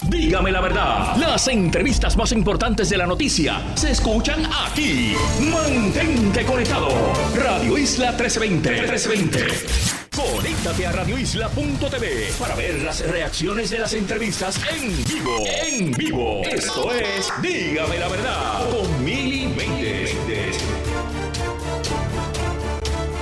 Dígame 0.09 0.51
la 0.51 0.61
verdad, 0.61 1.17
las 1.17 1.47
entrevistas 1.49 2.17
más 2.17 2.33
importantes 2.33 2.89
de 2.89 2.97
la 2.97 3.07
noticia 3.07 3.63
se 3.75 3.91
escuchan 3.91 4.45
aquí. 4.67 5.15
Mantente 5.41 6.45
conectado. 6.45 6.89
Radio 7.37 7.79
Isla 7.79 8.13
1320. 8.13 8.71
1320. 8.71 10.03
Conéctate 10.15 10.87
a 10.87 10.93
radioisla.tv 10.93 12.33
para 12.39 12.55
ver 12.55 12.83
las 12.83 13.01
reacciones 13.09 13.71
de 13.71 13.79
las 13.79 13.95
entrevistas 13.95 14.61
en 14.71 15.05
vivo. 15.05 15.45
En 15.47 15.91
vivo. 15.93 16.43
Esto 16.45 16.93
es 16.93 17.33
Dígame 17.41 17.99
la 17.99 18.09
verdad 18.09 18.71
con 18.71 19.05
Mili 19.05 19.42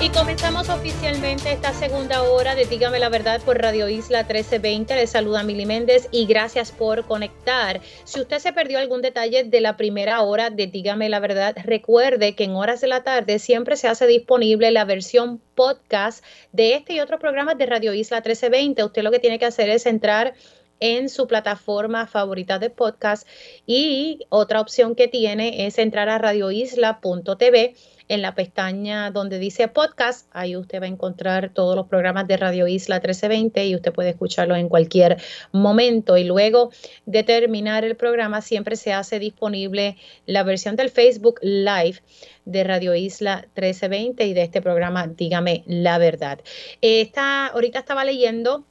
Y 0.02 0.08
comenzamos 0.08 0.70
oficialmente 0.70 1.52
esta 1.52 1.74
segunda 1.74 2.22
hora 2.22 2.54
de 2.54 2.64
Dígame 2.64 2.98
la 2.98 3.10
Verdad 3.10 3.38
por 3.42 3.60
Radio 3.60 3.86
Isla 3.86 4.20
1320. 4.22 4.94
Les 4.94 5.10
saluda 5.10 5.42
Mili 5.42 5.66
Méndez 5.66 6.08
y 6.10 6.24
gracias 6.24 6.72
por 6.72 7.04
conectar. 7.04 7.82
Si 8.04 8.18
usted 8.18 8.38
se 8.38 8.54
perdió 8.54 8.78
algún 8.78 9.02
detalle 9.02 9.44
de 9.44 9.60
la 9.60 9.76
primera 9.76 10.22
hora 10.22 10.48
de 10.48 10.68
Dígame 10.68 11.10
la 11.10 11.20
Verdad, 11.20 11.54
recuerde 11.64 12.34
que 12.34 12.44
en 12.44 12.52
horas 12.52 12.80
de 12.80 12.86
la 12.86 13.02
tarde 13.04 13.38
siempre 13.38 13.76
se 13.76 13.88
hace 13.88 14.06
disponible 14.06 14.70
la 14.70 14.86
versión 14.86 15.38
podcast 15.54 16.24
de 16.52 16.76
este 16.76 16.94
y 16.94 17.00
otros 17.00 17.20
programas 17.20 17.58
de 17.58 17.66
Radio 17.66 17.92
Isla 17.92 18.18
1320. 18.20 18.82
Usted 18.84 19.02
lo 19.02 19.10
que 19.10 19.18
tiene 19.18 19.38
que 19.38 19.44
hacer 19.44 19.68
es 19.68 19.84
entrar 19.84 20.32
en 20.80 21.10
su 21.10 21.26
plataforma 21.26 22.06
favorita 22.06 22.58
de 22.58 22.70
podcast. 22.70 23.28
Y 23.66 24.26
otra 24.30 24.62
opción 24.62 24.94
que 24.94 25.08
tiene 25.08 25.66
es 25.66 25.78
entrar 25.78 26.08
a 26.08 26.16
radioisla.tv 26.16 27.74
en 28.10 28.22
la 28.22 28.34
pestaña 28.34 29.12
donde 29.12 29.38
dice 29.38 29.68
podcast, 29.68 30.28
ahí 30.32 30.56
usted 30.56 30.80
va 30.82 30.86
a 30.86 30.88
encontrar 30.88 31.50
todos 31.54 31.76
los 31.76 31.86
programas 31.86 32.26
de 32.26 32.36
Radio 32.36 32.66
Isla 32.66 32.96
1320 32.96 33.66
y 33.66 33.76
usted 33.76 33.92
puede 33.92 34.10
escucharlo 34.10 34.56
en 34.56 34.68
cualquier 34.68 35.18
momento. 35.52 36.16
Y 36.16 36.24
luego 36.24 36.72
de 37.06 37.22
terminar 37.22 37.84
el 37.84 37.94
programa, 37.94 38.42
siempre 38.42 38.74
se 38.74 38.92
hace 38.92 39.20
disponible 39.20 39.96
la 40.26 40.42
versión 40.42 40.74
del 40.74 40.90
Facebook 40.90 41.38
Live 41.40 42.02
de 42.44 42.64
Radio 42.64 42.96
Isla 42.96 43.42
1320 43.54 44.26
y 44.26 44.34
de 44.34 44.42
este 44.42 44.60
programa 44.60 45.06
Dígame 45.06 45.62
la 45.66 45.98
verdad. 45.98 46.40
Esta, 46.80 47.46
ahorita 47.46 47.78
estaba 47.78 48.04
leyendo 48.04 48.64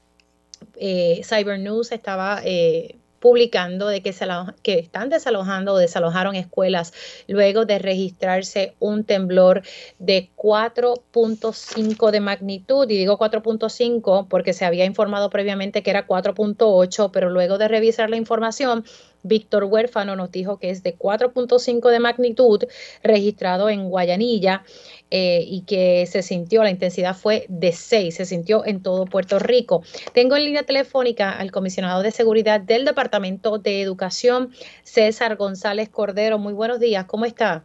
eh, 0.76 1.22
Cyber 1.24 1.60
News, 1.60 1.94
estaba 1.94 2.42
eh, 2.44 2.98
publicando 3.20 3.88
de 3.88 4.02
que, 4.02 4.14
se 4.14 4.26
que 4.64 4.80
están 4.80 5.10
desalojando 5.10 5.74
o 5.74 5.78
desalojaron 5.78 6.36
escuelas 6.36 6.94
luego 7.28 7.66
de 7.66 7.80
registrarse 7.80 8.74
un 8.80 9.04
temblor 9.04 9.64
de 10.00 10.30
4.5 10.36 12.12
de 12.12 12.20
magnitud. 12.20 12.90
Y 12.90 12.98
digo 12.98 13.18
4.5 13.18 14.28
porque 14.28 14.54
se 14.54 14.66
había 14.66 14.86
informado 14.86 15.30
previamente 15.30 15.84
que 15.84 15.90
era 15.90 16.08
4.8, 16.08 17.12
pero 17.12 17.30
luego 17.30 17.58
de 17.58 17.68
revisar 17.68 18.10
la 18.10 18.18
información, 18.18 18.86
Víctor 19.24 19.66
Huérfano 19.66 20.16
nos 20.16 20.32
dijo 20.32 20.58
que 20.58 20.70
es 20.70 20.84
de 20.84 20.98
4.5 20.98 21.90
de 21.90 22.00
magnitud 22.00 22.64
registrado 23.04 23.70
en 23.70 23.90
Guayanilla 23.90 24.64
eh, 25.12 25.44
y 25.46 25.64
que 25.64 26.06
se 26.06 26.22
sintió, 26.22 26.64
la 26.64 26.70
intensidad 26.70 27.16
fue 27.16 27.46
de 27.50 27.72
6, 27.72 28.16
se 28.16 28.26
sintió 28.26 28.66
en 28.66 28.84
todo 28.84 29.06
Puerto 29.06 29.40
Rico. 29.40 29.82
Tengo 30.14 30.36
en 30.36 30.46
línea 30.46 30.64
telefónica 30.64 31.32
al 31.32 31.52
comisionado 31.52 32.04
de 32.04 32.12
seguridad 32.12 32.62
del 32.62 32.86
Departamento 32.86 33.58
de 33.58 33.82
Educación, 33.82 34.52
César 34.84 35.36
González 35.36 35.90
Cordero. 35.90 36.38
Muy 36.38 36.54
buenos 36.54 36.80
días, 36.80 37.06
¿cómo 37.06 37.26
está? 37.26 37.64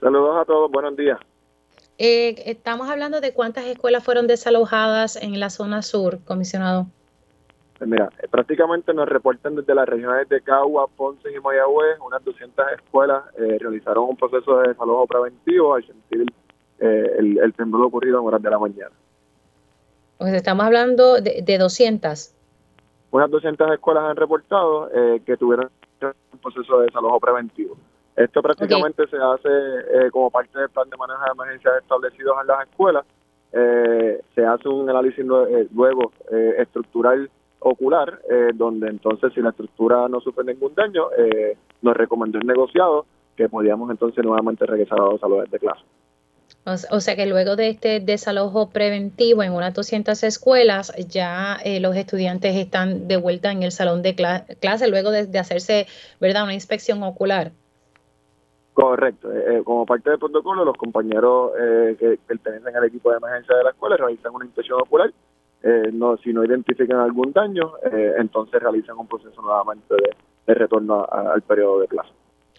Saludos 0.00 0.36
a 0.40 0.44
todos, 0.44 0.70
buenos 0.70 0.96
días. 0.96 1.18
Eh, 1.96 2.34
estamos 2.46 2.90
hablando 2.90 3.20
de 3.20 3.32
cuántas 3.32 3.64
escuelas 3.64 4.04
fueron 4.04 4.26
desalojadas 4.26 5.16
en 5.16 5.38
la 5.40 5.48
zona 5.48 5.80
sur, 5.80 6.22
comisionado. 6.24 6.88
Pues 7.78 7.90
mira, 7.90 8.08
eh, 8.22 8.28
prácticamente 8.30 8.94
nos 8.94 9.08
reportan 9.08 9.56
desde 9.56 9.74
las 9.74 9.88
regiones 9.88 10.28
de 10.28 10.40
Cagua, 10.42 10.86
Ponce 10.86 11.28
y 11.32 11.40
Mayagüez, 11.40 11.98
unas 12.06 12.24
200 12.24 12.64
escuelas 12.76 13.24
eh, 13.36 13.58
realizaron 13.58 14.10
un 14.10 14.16
proceso 14.16 14.58
de 14.58 14.68
desalojo 14.68 15.06
preventivo 15.06 15.74
al 15.74 15.84
sentir 15.84 16.24
eh, 16.78 17.16
el, 17.18 17.52
temblor 17.54 17.86
ocurrido 17.86 18.20
en 18.20 18.26
horas 18.26 18.42
de 18.42 18.50
la 18.50 18.58
mañana. 18.58 18.92
Pues 20.18 20.32
estamos 20.34 20.64
hablando 20.64 21.20
de, 21.20 21.42
de 21.42 21.58
200. 21.58 22.32
Unas 23.10 23.30
200 23.30 23.72
escuelas 23.72 24.04
han 24.04 24.16
reportado 24.16 24.88
que 25.24 25.36
tuvieron 25.36 25.70
un 26.00 26.38
proceso 26.38 26.80
de 26.80 26.86
desalojo 26.86 27.20
preventivo. 27.20 27.76
Esto 28.16 28.42
prácticamente 28.42 29.06
se 29.06 29.16
hace 29.16 30.10
como 30.10 30.30
parte 30.30 30.58
del 30.58 30.68
plan 30.68 30.88
de 30.90 30.96
manejo 30.96 31.20
de 31.20 31.30
emergencias 31.32 31.74
establecidos 31.80 32.36
en 32.40 32.46
las 32.48 32.68
escuelas. 32.68 33.04
se 33.52 34.44
hace 34.44 34.68
un 34.68 34.90
análisis 34.90 35.24
luego 35.72 36.12
estructural 36.58 37.30
ocular, 37.64 38.20
eh, 38.30 38.50
donde 38.54 38.88
entonces 38.88 39.32
si 39.34 39.40
la 39.40 39.50
estructura 39.50 40.06
no 40.08 40.20
sufre 40.20 40.44
ningún 40.44 40.74
daño, 40.74 41.06
eh, 41.16 41.56
nos 41.82 41.96
recomendó 41.96 42.38
el 42.38 42.46
negociado 42.46 43.06
que 43.36 43.48
podíamos 43.48 43.90
entonces 43.90 44.24
nuevamente 44.24 44.66
regresar 44.66 45.00
a 45.00 45.06
los 45.06 45.20
salones 45.20 45.50
de 45.50 45.58
clase. 45.58 45.82
O, 46.66 47.00
sea 47.00 47.14
que 47.14 47.26
luego 47.26 47.56
de 47.56 47.68
este 47.68 48.00
desalojo 48.00 48.70
preventivo 48.70 49.42
en 49.42 49.52
unas 49.52 49.74
200 49.74 50.22
escuelas, 50.24 50.94
ya 51.08 51.58
eh, 51.62 51.78
los 51.80 51.94
estudiantes 51.94 52.56
están 52.56 53.06
de 53.06 53.18
vuelta 53.18 53.50
en 53.50 53.62
el 53.62 53.72
salón 53.72 54.02
de 54.02 54.14
clase 54.14 54.88
luego 54.88 55.10
de, 55.10 55.38
hacerse, 55.38 55.86
¿verdad?, 56.20 56.44
una 56.44 56.54
inspección 56.54 57.02
ocular. 57.02 57.52
Correcto. 58.72 59.28
como 59.64 59.86
parte 59.86 60.10
del 60.10 60.18
protocolo, 60.18 60.64
los 60.64 60.76
compañeros 60.76 61.52
que 61.98 62.18
pertenecen 62.26 62.74
al 62.74 62.84
equipo 62.84 63.10
de 63.10 63.18
emergencia 63.18 63.56
de 63.56 63.62
la 63.62 63.70
escuela 63.70 63.96
realizan 63.96 64.34
una 64.34 64.44
inspección 64.46 64.80
ocular 64.80 65.12
eh, 65.66 65.90
no, 65.94 66.18
si 66.18 66.30
no 66.30 66.44
identifican 66.44 66.98
algún 66.98 67.32
daño, 67.32 67.72
eh, 67.90 68.16
entonces 68.18 68.62
realizan 68.62 68.98
un 68.98 69.08
proceso 69.08 69.40
nuevamente 69.40 69.94
de, 70.46 70.54
retorno 70.54 71.06
al 71.10 71.40
periodo 71.40 71.80
de 71.80 71.88
plazo. 71.88 72.12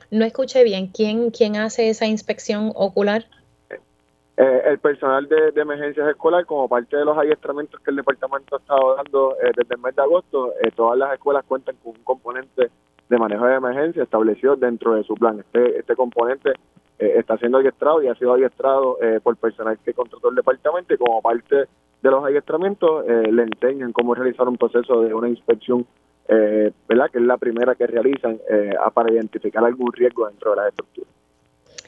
No 0.10 0.26
escuché 0.26 0.64
bien, 0.64 0.88
¿quién, 0.88 1.30
quién 1.30 1.56
hace 1.56 1.90
esa 1.90 2.08
inspección 2.08 2.72
ocular? 2.74 3.26
Eh, 3.70 4.62
el 4.66 4.80
personal 4.80 5.30
de, 5.30 5.62
emergencias 5.62 6.10
escolar, 6.10 6.48
como 6.48 6.68
parte 6.68 6.98
de 6.98 7.06
los 7.06 7.16
adiestramientos 7.16 7.80
que 7.82 7.92
el 7.92 7.98
departamento 7.98 8.56
ha 8.56 8.60
estado 8.60 8.96
dando 8.96 9.36
desde 9.40 9.76
el 9.76 9.82
mes 9.82 9.96
de 9.96 10.02
agosto, 10.02 10.54
todas 10.76 10.98
las 10.98 11.14
escuelas 11.14 11.46
cuentan 11.48 11.76
con 11.84 11.96
un 11.96 12.04
componente 12.04 12.72
de 13.08 13.18
manejo 13.20 13.46
de 13.46 13.54
emergencia 13.54 14.02
establecido 14.02 14.56
dentro 14.56 14.96
de 14.96 15.04
su 15.04 15.14
plan. 15.14 15.40
Este, 15.42 15.78
este 15.78 15.96
componente 15.96 16.54
está 16.98 17.38
siendo 17.38 17.60
adiestrado 17.60 18.02
y 18.02 18.08
ha 18.08 18.16
sido 18.16 18.34
adiestrado 18.34 18.98
por 19.22 19.38
personal 19.38 19.78
que 19.86 19.94
contrató 19.94 20.30
el 20.30 20.36
departamento 20.36 20.92
y 20.92 20.98
como 20.98 21.22
parte 21.22 21.68
de 22.06 22.12
los 22.12 22.24
adiestramientos 22.24 23.04
eh, 23.08 23.32
le 23.32 23.44
enseñan 23.44 23.92
cómo 23.92 24.14
realizar 24.14 24.48
un 24.48 24.58
proceso 24.58 25.02
de 25.02 25.12
una 25.12 25.28
inspección, 25.28 25.88
eh, 26.28 26.72
¿verdad? 26.88 27.10
Que 27.10 27.18
es 27.18 27.24
la 27.24 27.38
primera 27.38 27.74
que 27.74 27.88
realizan 27.88 28.38
eh, 28.48 28.76
para 28.94 29.12
identificar 29.12 29.64
algún 29.64 29.92
riesgo 29.92 30.28
dentro 30.28 30.52
de 30.52 30.58
la 30.58 30.68
estructura. 30.68 31.08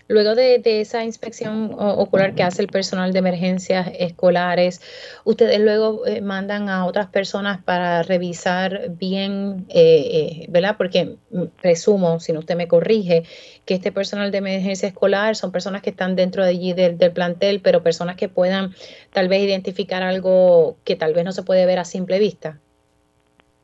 Luego 0.10 0.36
de, 0.36 0.62
esa 0.64 1.04
inspección 1.04 1.76
ocular 1.78 2.34
que 2.34 2.44
hace 2.44 2.62
el 2.62 2.70
personal 2.70 3.12
de 3.12 3.20
emergencias 3.20 3.92
escolares, 4.00 4.82
ustedes 5.26 5.60
luego 5.60 6.06
eh, 6.08 6.22
mandan 6.22 6.70
a 6.70 6.86
otras 6.86 7.08
personas 7.08 7.62
para 7.64 8.04
revisar 8.04 8.90
bien, 8.92 9.66
eh, 9.70 10.44
eh, 10.44 10.46
¿verdad? 10.50 10.76
Porque 10.78 11.18
mm, 11.30 11.44
presumo, 11.62 12.22
si 12.22 12.32
no 12.32 12.40
usted 12.40 12.56
me 12.56 12.70
corrige, 12.70 13.24
que 13.66 13.74
este 13.74 13.92
personal 13.92 14.32
de 14.32 14.38
emergencia 14.38 14.88
escolar 14.88 15.36
son 15.36 15.52
personas 15.52 15.82
que 15.82 15.90
están 15.90 16.16
dentro 16.16 16.44
de 16.44 16.52
allí 16.52 16.72
del, 16.72 16.98
del 16.98 17.12
plantel, 17.12 17.60
pero 17.62 17.84
personas 17.84 18.16
que 18.16 18.30
puedan 18.30 18.74
tal 19.12 19.28
vez 19.28 19.42
identificar 19.42 20.04
algo 20.04 20.78
que 20.86 20.96
tal 20.96 21.14
vez 21.14 21.26
no 21.26 21.34
se 21.34 21.44
puede 21.44 21.66
ver 21.66 21.80
a 21.80 21.86
simple 21.86 22.18
vista. 22.20 22.62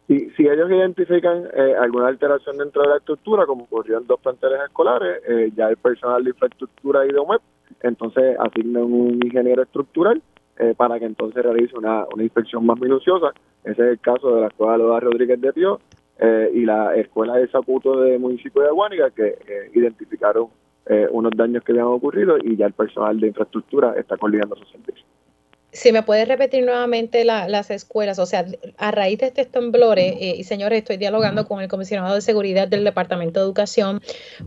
Si, 0.08 0.30
si 0.32 0.48
ellos 0.48 0.70
identifican 0.70 1.46
eh, 1.54 1.76
alguna 1.80 2.08
alteración 2.08 2.58
dentro 2.58 2.82
de 2.82 2.90
la 2.90 2.98
estructura, 2.98 3.46
como 3.46 3.64
ocurrió 3.64 4.00
en 4.00 4.08
dos 4.08 4.20
planteles 4.20 4.60
escolares, 4.66 5.22
eh, 5.28 5.52
ya 5.56 5.70
el 5.70 5.78
personal 5.78 6.24
de 6.24 6.32
infraestructura 6.32 7.06
y 7.06 7.10
de 7.10 7.20
web, 7.20 7.40
entonces 7.82 8.36
asignan 8.38 8.84
un 8.84 9.20
ingeniero 9.24 9.64
estructural 9.64 10.22
eh, 10.60 10.74
para 10.76 11.00
que 11.00 11.06
entonces 11.06 11.42
realice 11.42 11.78
una, 11.78 12.06
una 12.14 12.24
inspección 12.24 12.66
más 12.66 12.80
minuciosa. 12.80 13.32
Ese 13.64 13.82
es 13.82 13.92
el 13.92 14.00
caso 14.00 14.36
de 14.36 14.42
la 14.42 14.48
Escuela 14.48 14.78
Loda 14.78 15.00
Rodríguez 15.00 15.40
de 15.40 15.54
Pío 15.54 15.80
y 16.54 16.64
la 16.64 16.96
Escuela 16.96 17.36
de 17.36 17.50
Sacuto 17.50 18.00
del 18.00 18.20
municipio 18.20 18.62
de 18.62 18.70
Aguánica, 18.70 19.10
que 19.10 19.36
identificaron 19.74 20.48
unos 21.12 21.32
daños 21.36 21.64
que 21.64 21.74
habían 21.74 21.88
ocurrido 21.88 22.38
y 22.42 22.56
ya 22.56 22.68
el 22.68 22.74
personal 22.74 23.20
de 23.20 23.28
infraestructura 23.28 23.96
está 23.98 24.16
coordinando 24.16 24.56
sus 24.56 24.70
servicios. 24.70 25.06
Si 25.74 25.92
me 25.92 26.04
puedes 26.04 26.28
repetir 26.28 26.64
nuevamente 26.64 27.26
las 27.26 27.72
escuelas, 27.72 28.20
o 28.20 28.28
sea, 28.28 28.46
a 28.78 28.92
raíz 28.92 29.18
de 29.18 29.26
este 29.26 29.44
temblores, 29.46 30.14
eh, 30.20 30.36
y 30.38 30.44
señores, 30.44 30.78
estoy 30.78 30.98
dialogando 30.98 31.48
con 31.48 31.62
el 31.62 31.68
comisionado 31.68 32.14
de 32.14 32.22
seguridad 32.22 32.68
del 32.68 32.84
Departamento 32.84 33.40
de 33.40 33.46
Educación 33.46 34.00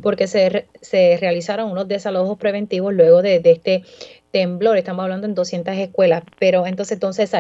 porque 0.02 0.28
se, 0.28 0.68
se 0.80 1.16
realizaron 1.20 1.72
unos 1.72 1.88
desalojos 1.88 2.38
preventivos 2.38 2.94
luego 2.94 3.22
de, 3.22 3.40
este 3.44 3.82
temblor, 4.30 4.76
estamos 4.76 5.02
hablando 5.02 5.26
en 5.26 5.34
200 5.34 5.74
escuelas, 5.74 6.22
pero 6.38 6.64
entonces, 6.64 6.92
entonces, 6.92 7.32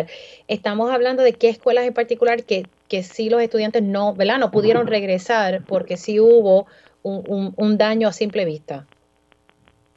estamos 0.48 0.90
hablando 0.90 1.22
de 1.22 1.34
qué 1.34 1.48
escuelas 1.48 1.84
en 1.84 1.94
particular 1.94 2.42
que, 2.42 2.66
que 2.88 3.04
sí 3.04 3.30
los 3.30 3.40
estudiantes 3.40 3.84
no, 3.84 4.14
¿verdad? 4.14 4.38
No 4.38 4.50
pudieron 4.50 4.88
regresar 4.88 5.62
porque 5.64 5.96
sí 5.96 6.18
hubo 6.18 6.66
un, 7.04 7.54
un 7.56 7.78
daño 7.78 8.08
a 8.08 8.12
simple 8.12 8.44
vista. 8.44 8.84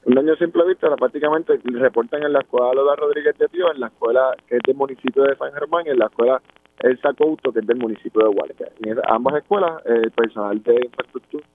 Un 0.05 0.15
daño 0.15 0.35
simple 0.37 0.65
vista, 0.65 0.95
prácticamente 0.95 1.59
reportan 1.63 2.23
en 2.23 2.33
la 2.33 2.39
escuela 2.39 2.73
Lola 2.73 2.95
Rodríguez 2.95 3.37
de 3.37 3.47
Tío, 3.49 3.71
en 3.71 3.81
la 3.81 3.87
escuela 3.87 4.35
que 4.47 4.55
es 4.55 4.61
del 4.65 4.75
municipio 4.75 5.23
de 5.23 5.35
San 5.35 5.51
Germán 5.51 5.85
y 5.85 5.89
en 5.89 5.99
la 5.99 6.05
escuela 6.05 6.41
Elsa 6.79 7.13
Couto, 7.13 7.51
que 7.51 7.59
es 7.59 7.67
del 7.67 7.77
municipio 7.77 8.21
de 8.21 8.29
Hualca. 8.29 8.65
En 8.81 8.97
ambas 9.07 9.35
escuelas, 9.35 9.81
el 9.85 10.11
personal 10.11 10.63
de 10.63 10.75
infraestructura. 10.85 11.45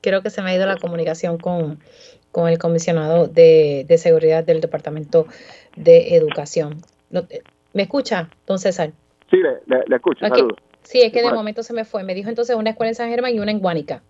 Creo 0.00 0.22
que 0.22 0.30
se 0.30 0.42
me 0.42 0.50
ha 0.50 0.56
ido 0.56 0.66
la 0.66 0.78
comunicación 0.78 1.38
con, 1.38 1.78
con 2.32 2.48
el 2.48 2.58
comisionado 2.58 3.28
de, 3.28 3.86
seguridad 3.98 4.42
del 4.42 4.60
Departamento 4.60 5.26
de 5.76 6.16
Educación. 6.16 6.78
Eh, 7.12 7.42
¿Me 7.74 7.82
escucha, 7.82 8.30
don 8.46 8.58
César? 8.58 8.92
Sí, 9.30 9.36
le, 9.36 9.84
le, 9.86 9.96
escucho. 9.96 10.26
Sí, 10.82 11.02
es 11.02 11.12
que 11.12 11.22
de 11.22 11.32
momento 11.32 11.62
se 11.62 11.72
me 11.72 11.84
fue. 11.84 12.02
Me 12.02 12.14
dijo 12.14 12.28
entonces 12.28 12.56
una 12.56 12.70
escuela 12.70 12.88
en 12.88 12.94
San 12.94 13.10
Germán 13.10 13.34
y 13.34 13.38
una 13.38 13.52
en 13.52 13.60
Guánica. 13.60 14.02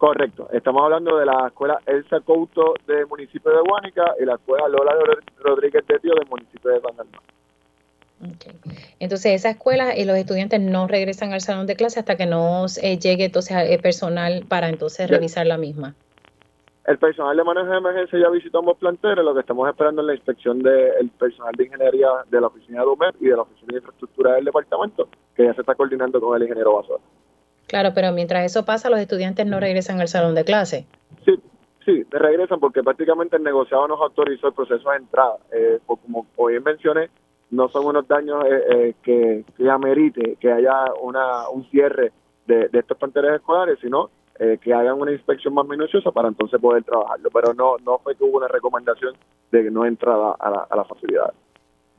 Correcto. 0.00 0.48
Estamos 0.50 0.82
hablando 0.82 1.18
de 1.18 1.26
la 1.26 1.48
escuela 1.48 1.78
Elsa 1.84 2.20
Couto 2.20 2.72
del 2.86 3.06
municipio 3.06 3.50
de 3.50 3.60
Guánica 3.60 4.14
y 4.18 4.24
la 4.24 4.36
escuela 4.36 4.66
Lola 4.66 4.94
Rodríguez 5.40 5.86
de 5.86 5.98
Tío 5.98 6.14
del 6.14 6.26
municipio 6.26 6.70
de 6.70 6.80
San 6.80 7.06
Okay. 8.34 8.52
Entonces, 8.98 9.32
esa 9.32 9.50
escuela 9.50 9.94
y 9.96 10.06
los 10.06 10.16
estudiantes 10.16 10.58
no 10.58 10.86
regresan 10.86 11.34
al 11.34 11.42
salón 11.42 11.66
de 11.66 11.76
clase 11.76 12.00
hasta 12.00 12.16
que 12.16 12.24
no 12.24 12.64
eh, 12.82 12.98
llegue 12.98 13.26
entonces 13.26 13.54
el 13.58 13.80
personal 13.80 14.46
para 14.48 14.70
entonces 14.70 15.10
revisar 15.10 15.46
la 15.46 15.58
misma. 15.58 15.94
el 16.86 16.98
personal 16.98 17.36
de 17.36 17.44
manejo 17.44 17.66
de 17.66 17.76
emergencia 17.76 18.18
ya 18.18 18.30
visitó 18.30 18.60
ambos 18.60 18.78
planteles, 18.78 19.22
lo 19.22 19.34
que 19.34 19.40
estamos 19.40 19.68
esperando 19.68 20.00
es 20.00 20.06
la 20.06 20.14
inspección 20.14 20.62
del 20.62 21.10
personal 21.18 21.52
de 21.56 21.64
ingeniería 21.64 22.08
de 22.30 22.40
la 22.40 22.46
oficina 22.46 22.80
de 22.80 22.86
UMED 22.86 23.14
y 23.20 23.26
de 23.26 23.36
la 23.36 23.42
oficina 23.42 23.68
de 23.72 23.78
infraestructura 23.78 24.34
del 24.34 24.46
departamento, 24.46 25.08
que 25.34 25.44
ya 25.44 25.52
se 25.52 25.60
está 25.60 25.74
coordinando 25.74 26.20
con 26.22 26.36
el 26.36 26.42
ingeniero 26.42 26.74
Basora. 26.74 27.02
Claro, 27.70 27.92
pero 27.94 28.10
mientras 28.10 28.44
eso 28.44 28.64
pasa, 28.64 28.90
los 28.90 28.98
estudiantes 28.98 29.46
no 29.46 29.60
regresan 29.60 30.00
al 30.00 30.08
salón 30.08 30.34
de 30.34 30.42
clase. 30.42 30.86
Sí, 31.24 31.38
sí, 31.84 32.02
regresan 32.10 32.58
porque 32.58 32.82
prácticamente 32.82 33.36
el 33.36 33.44
negociado 33.44 33.86
nos 33.86 34.00
autorizó 34.00 34.48
el 34.48 34.54
proceso 34.54 34.90
de 34.90 34.96
entrada. 34.96 35.36
Eh, 35.52 35.78
pues 35.86 36.00
como 36.00 36.26
hoy 36.34 36.58
mencioné, 36.58 37.10
no 37.50 37.68
son 37.68 37.86
unos 37.86 38.08
daños 38.08 38.44
eh, 38.44 38.62
eh, 38.70 38.94
que, 39.04 39.44
que 39.56 39.70
amerite 39.70 40.36
que 40.40 40.50
haya 40.50 40.86
una, 41.00 41.48
un 41.48 41.64
cierre 41.70 42.10
de, 42.48 42.66
de 42.70 42.78
estos 42.80 42.96
planteles 42.98 43.34
escolares, 43.34 43.78
sino 43.80 44.10
eh, 44.40 44.58
que 44.60 44.74
hagan 44.74 45.00
una 45.00 45.12
inspección 45.12 45.54
más 45.54 45.68
minuciosa 45.68 46.10
para 46.10 46.26
entonces 46.26 46.60
poder 46.60 46.82
trabajarlo. 46.82 47.30
Pero 47.32 47.54
no 47.54 47.76
no 47.86 47.98
fue 47.98 48.16
que 48.16 48.24
hubo 48.24 48.38
una 48.38 48.48
recomendación 48.48 49.14
de 49.52 49.70
no 49.70 49.86
entrada 49.86 50.34
a 50.40 50.50
la, 50.50 50.66
a 50.68 50.76
la 50.76 50.84
facilidad. 50.84 51.32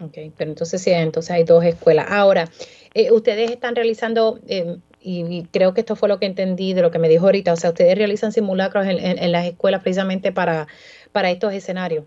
Ok, 0.03 0.17
pero 0.35 0.49
entonces 0.49 0.81
sí, 0.81 0.91
entonces 0.91 1.31
hay 1.31 1.43
dos 1.43 1.63
escuelas. 1.63 2.07
Ahora, 2.09 2.45
eh, 2.93 3.11
ustedes 3.11 3.51
están 3.51 3.75
realizando, 3.75 4.39
eh, 4.47 4.77
y, 5.01 5.47
creo 5.51 5.73
que 5.73 5.81
esto 5.81 5.95
fue 5.95 6.09
lo 6.09 6.19
que 6.19 6.25
entendí 6.25 6.73
de 6.73 6.81
lo 6.81 6.91
que 6.91 6.99
me 6.99 7.09
dijo 7.09 7.25
ahorita, 7.25 7.53
o 7.53 7.55
sea, 7.55 7.71
ustedes 7.71 7.97
realizan 7.97 8.31
simulacros 8.31 8.85
en, 8.87 9.31
las 9.31 9.45
escuelas 9.45 9.81
precisamente 9.81 10.31
para, 10.31 10.67
para 11.11 11.31
estos 11.31 11.53
escenarios. 11.53 12.05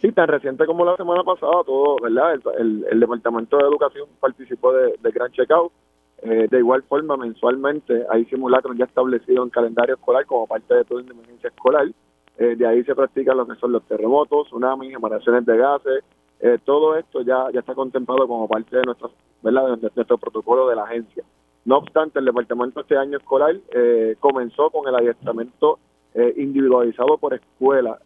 Sí, 0.00 0.12
tan 0.12 0.28
reciente 0.28 0.64
como 0.66 0.84
la 0.84 0.96
semana 0.96 1.24
pasada, 1.24 1.64
todo, 1.64 1.96
¿verdad? 2.02 2.34
El, 2.58 2.86
el, 2.90 3.00
Departamento 3.00 3.56
de 3.56 3.64
Educación 3.64 4.08
participó 4.20 4.72
de, 4.72 4.94
de 5.02 5.10
Gran 5.10 5.32
Checkout 5.32 5.72
eh, 6.22 6.48
de 6.50 6.58
igual 6.58 6.82
forma, 6.82 7.16
mensualmente 7.16 8.04
hay 8.10 8.24
simulacros 8.24 8.76
ya 8.76 8.86
establecidos 8.86 9.46
en 9.46 9.50
calendario 9.50 9.94
escolar 9.94 10.26
como 10.26 10.46
parte 10.46 10.74
de 10.74 10.84
toda 10.84 11.02
emergencia 11.02 11.48
escolar. 11.48 11.86
Eh, 12.38 12.56
de 12.56 12.66
ahí 12.66 12.82
se 12.84 12.94
practican 12.94 13.36
lo 13.36 13.46
que 13.46 13.56
son 13.56 13.72
los 13.72 13.84
terremotos, 13.84 14.48
tsunamis, 14.48 14.94
emanaciones 14.94 15.46
de 15.46 15.56
gases. 15.56 16.04
Eh, 16.40 16.58
todo 16.64 16.96
esto 16.96 17.22
ya, 17.22 17.46
ya 17.52 17.60
está 17.60 17.74
contemplado 17.74 18.26
como 18.26 18.48
parte 18.48 18.76
de 18.76 18.82
nuestro, 18.82 19.12
¿verdad? 19.42 19.76
De 19.76 19.90
nuestro 19.94 20.18
protocolo 20.18 20.68
de 20.68 20.76
la 20.76 20.84
agencia. 20.84 21.24
No 21.64 21.78
obstante, 21.78 22.18
el 22.18 22.24
departamento 22.24 22.80
este 22.80 22.96
año 22.96 23.18
escolar 23.18 23.54
comenzó 24.20 24.70
con 24.70 24.88
el 24.88 24.94
adiestramiento 24.94 25.78
individualizado 26.36 27.18
por 27.18 27.34
escuela 27.34 27.98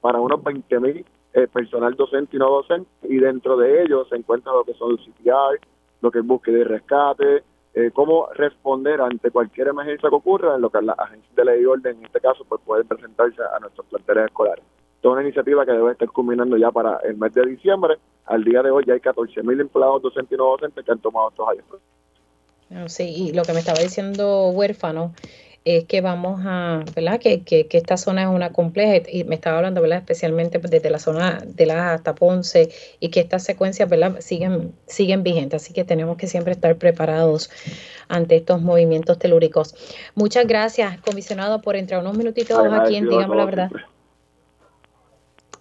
para 0.00 0.20
unos 0.20 0.40
20.000 0.40 1.04
personal 1.52 1.94
docente 1.96 2.36
y 2.36 2.38
no 2.38 2.48
docente, 2.48 2.88
y 3.02 3.16
dentro 3.16 3.56
de 3.56 3.82
ellos 3.82 4.08
se 4.08 4.16
encuentra 4.16 4.52
lo 4.52 4.62
que 4.62 4.74
son 4.74 4.92
los 4.92 5.00
CPR, 5.00 5.58
lo 6.02 6.10
que 6.12 6.20
es 6.20 6.26
búsqueda 6.26 6.58
y 6.58 6.64
rescate, 6.64 7.42
eh, 7.76 7.90
cómo 7.92 8.28
responder 8.34 9.00
ante 9.00 9.32
cualquier 9.32 9.68
emergencia 9.68 10.08
que 10.08 10.14
ocurra, 10.14 10.54
en 10.54 10.60
lo 10.60 10.70
que 10.70 10.80
las 10.80 10.96
agencias 10.96 11.34
de 11.34 11.44
ley 11.44 11.62
y 11.62 11.64
orden, 11.64 11.98
en 11.98 12.04
este 12.04 12.20
caso, 12.20 12.44
pues 12.48 12.60
pueden 12.64 12.86
presentarse 12.86 13.42
a 13.42 13.58
nuestros 13.58 13.84
planteles 13.86 14.26
escolares. 14.26 14.64
Toda 15.00 15.14
una 15.14 15.24
iniciativa 15.24 15.66
que 15.66 15.72
debe 15.72 15.90
estar 15.90 16.08
culminando 16.10 16.56
ya 16.56 16.70
para 16.70 16.98
el 16.98 17.16
mes 17.16 17.34
de 17.34 17.44
diciembre. 17.46 17.96
Al 18.26 18.44
día 18.44 18.62
de 18.62 18.70
hoy 18.70 18.84
ya 18.86 18.94
hay 18.94 19.00
14.000 19.00 19.60
empleados 19.60 20.02
docentes 20.02 20.32
y 20.32 20.38
no 20.38 20.50
docentes 20.50 20.84
que 20.84 20.92
han 20.92 21.00
tomado 21.00 21.30
estos 21.30 21.48
años. 21.48 21.64
Sí, 22.86 23.04
y 23.04 23.32
lo 23.32 23.42
que 23.42 23.52
me 23.52 23.60
estaba 23.60 23.80
diciendo 23.80 24.48
huérfano 24.48 25.14
es 25.64 25.84
que 25.84 26.00
vamos 26.02 26.42
a, 26.44 26.84
¿verdad? 26.94 27.18
Que, 27.18 27.42
que, 27.42 27.66
que, 27.66 27.78
esta 27.78 27.96
zona 27.96 28.22
es 28.22 28.28
una 28.28 28.52
compleja 28.52 29.08
y 29.10 29.24
me 29.24 29.34
estaba 29.34 29.58
hablando, 29.58 29.80
¿verdad? 29.80 29.98
Especialmente 29.98 30.58
desde 30.58 30.90
la 30.90 30.98
zona 30.98 31.42
de 31.46 31.66
la 31.66 31.94
hasta 31.94 32.14
Ponce 32.14 32.68
y 33.00 33.08
que 33.08 33.20
estas 33.20 33.44
secuencias, 33.44 33.88
¿verdad? 33.88 34.16
Siguen, 34.20 34.74
siguen 34.86 35.22
vigentes, 35.22 35.62
así 35.62 35.72
que 35.72 35.84
tenemos 35.84 36.18
que 36.18 36.26
siempre 36.26 36.52
estar 36.52 36.76
preparados 36.76 37.50
ante 38.08 38.36
estos 38.36 38.60
movimientos 38.60 39.18
telúricos. 39.18 39.74
Muchas 40.14 40.46
gracias, 40.46 41.00
comisionado, 41.00 41.62
por 41.62 41.76
entrar 41.76 42.00
unos 42.00 42.16
minutitos 42.16 42.58
aquí 42.70 42.96
en 42.96 43.08
Digamos 43.08 43.36
la 43.36 43.44
Verdad 43.46 43.70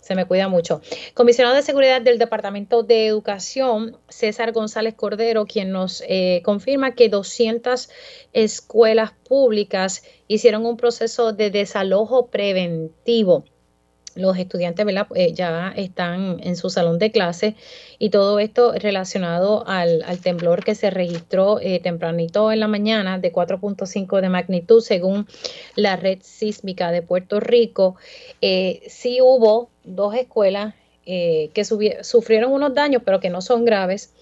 se 0.04 0.16
me 0.16 0.26
cuida 0.26 0.49
mucho. 0.49 0.82
Comisionado 1.14 1.56
de 1.56 1.62
Seguridad 1.62 2.01
del 2.01 2.20
Departamento 2.20 2.84
de 2.84 3.08
Educación, 3.08 3.97
César 4.10 4.51
González 4.51 4.95
Cordero, 4.95 5.45
quien 5.45 5.72
nos 5.72 6.04
eh, 6.08 6.41
confirma 6.43 6.93
que 6.93 7.08
200 7.08 7.89
escuelas 8.34 9.14
públicas 9.28 10.04
hicieron 10.28 10.66
un 10.66 10.76
proceso 10.76 11.32
de 11.32 11.51
desalojo 11.51 12.28
preventivo 12.28 13.45
los 14.16 14.38
estudiantes 14.38 14.86
eh, 15.16 15.34
ya 15.34 15.74
están 15.76 16.39
en 16.41 16.55
su 16.55 16.70
salón 16.70 16.99
de 16.99 17.11
clase 17.11 17.55
y 18.03 18.09
todo 18.09 18.39
esto 18.39 18.74
relacionado 18.74 19.64
al, 19.66 20.03
temblor 20.22 20.64
que 20.64 20.76
se 20.76 20.89
registró 20.89 21.59
eh, 21.61 21.80
tempranito 21.80 22.51
en 22.51 22.59
la 22.59 22.68
mañana 22.68 23.18
de 23.18 23.32
4.5 23.32 24.22
de 24.22 24.30
magnitud 24.30 24.82
según 24.82 25.26
la 25.76 25.95
red 25.95 26.20
sísmica 26.22 26.91
de 26.91 27.01
Puerto 27.01 27.39
Rico. 27.39 27.95
Eh, 28.41 28.82
sí 28.88 29.20
hubo 29.22 29.70
dos 29.84 30.16
escuelas 30.16 30.76
eh, 31.05 31.49
que 31.53 31.64
sufrieron 31.66 32.51
unos 32.51 32.74
daños 32.74 33.01
pero 33.05 33.20
que 33.20 33.30
no 33.30 33.41
son 33.41 33.66
graves. 33.66 34.14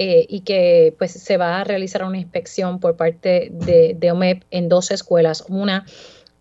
y 0.00 0.42
que 0.42 0.94
pues 0.96 1.10
se 1.10 1.36
va 1.38 1.60
a 1.60 1.64
realizar 1.64 2.04
una 2.04 2.18
inspección 2.18 2.78
por 2.78 2.96
parte 2.96 3.48
de, 3.50 3.96
de 3.98 4.12
OMEP 4.12 4.44
en 4.52 4.68
dos 4.68 4.92
escuelas, 4.92 5.44
una 5.48 5.86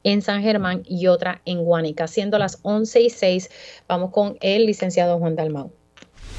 en 0.07 0.21
San 0.21 0.41
Germán 0.41 0.83
y 0.85 1.07
otra 1.07 1.41
en 1.43 1.65
Guánica. 1.65 2.07
Siendo 2.07 2.37
las 2.37 2.59
11 2.61 3.01
y 3.01 3.09
6, 3.09 3.49
vamos 3.89 4.11
con 4.11 4.37
el 4.39 4.65
licenciado 4.65 5.19
Juan 5.19 5.35
Dalmau. 5.35 5.73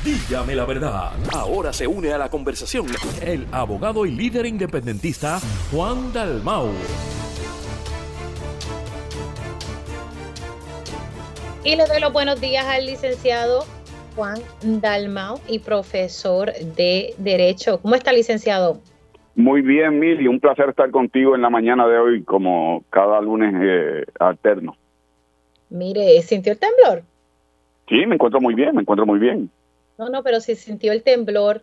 Dígame 0.02 0.54
la 0.54 0.64
verdad. 0.64 1.10
Ahora 1.34 1.74
se 1.74 1.86
une 1.86 2.10
a 2.10 2.16
la 2.16 2.30
conversación 2.30 2.86
el 3.20 3.46
abogado 3.52 4.06
y 4.06 4.12
líder 4.12 4.46
independentista 4.46 5.38
Juan 5.70 6.14
Dalmau. 6.14 6.70
Y 11.62 11.76
le 11.76 11.84
doy 11.84 12.00
los 12.00 12.12
buenos 12.14 12.40
días 12.40 12.64
al 12.64 12.86
licenciado 12.86 13.66
Juan 14.16 14.40
Dalmau 14.62 15.38
y 15.46 15.58
profesor 15.58 16.54
de 16.54 17.14
Derecho. 17.18 17.82
¿Cómo 17.82 17.96
está, 17.96 18.14
licenciado? 18.14 18.80
Muy 19.38 19.62
bien, 19.62 20.00
Mili, 20.00 20.26
un 20.26 20.40
placer 20.40 20.68
estar 20.68 20.90
contigo 20.90 21.36
en 21.36 21.42
la 21.42 21.48
mañana 21.48 21.86
de 21.86 21.96
hoy, 21.96 22.24
como 22.24 22.82
cada 22.90 23.20
lunes 23.20 23.54
eh, 23.56 24.04
alterno. 24.18 24.76
Mire, 25.70 26.20
¿sintió 26.22 26.52
el 26.52 26.58
temblor? 26.58 27.04
Sí, 27.88 28.04
me 28.06 28.16
encuentro 28.16 28.40
muy 28.40 28.54
bien, 28.54 28.74
me 28.74 28.80
encuentro 28.80 29.06
muy 29.06 29.20
bien. 29.20 29.48
No, 29.96 30.08
no, 30.08 30.24
pero 30.24 30.40
si 30.40 30.56
sintió 30.56 30.90
el 30.90 31.04
temblor. 31.04 31.62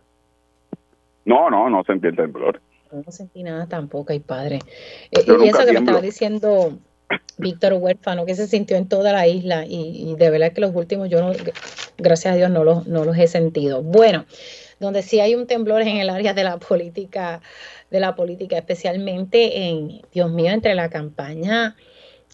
No, 1.26 1.50
no, 1.50 1.68
no 1.68 1.84
sentí 1.84 2.06
el 2.06 2.16
temblor. 2.16 2.62
No, 2.90 3.12
sentí 3.12 3.42
nada 3.42 3.66
tampoco, 3.66 4.10
ay 4.10 4.20
padre. 4.20 4.60
Eh, 5.10 5.26
y 5.26 5.48
eso 5.48 5.66
que 5.66 5.72
me 5.72 5.80
estaba 5.80 6.00
diciendo 6.00 6.78
Víctor 7.36 7.74
Huérfano, 7.74 8.24
que 8.24 8.36
se 8.36 8.46
sintió 8.46 8.78
en 8.78 8.88
toda 8.88 9.12
la 9.12 9.28
isla, 9.28 9.66
y, 9.68 10.14
de 10.16 10.30
verdad 10.30 10.54
que 10.54 10.62
los 10.62 10.74
últimos 10.74 11.10
yo 11.10 11.20
no, 11.20 11.32
gracias 11.98 12.32
a 12.32 12.36
Dios, 12.38 12.50
no 12.50 12.64
los, 12.64 12.86
no 12.86 13.04
los 13.04 13.18
he 13.18 13.26
sentido. 13.26 13.82
Bueno 13.82 14.24
donde 14.78 15.02
sí 15.02 15.20
hay 15.20 15.34
un 15.34 15.46
temblor 15.46 15.82
en 15.82 15.96
el 15.96 16.10
área 16.10 16.34
de 16.34 16.44
la 16.44 16.58
política, 16.58 17.40
de 17.90 18.00
la 18.00 18.14
política, 18.14 18.56
especialmente 18.58 19.68
en, 19.68 20.02
Dios 20.12 20.30
mío, 20.30 20.50
entre 20.50 20.74
la 20.74 20.90
campaña, 20.90 21.76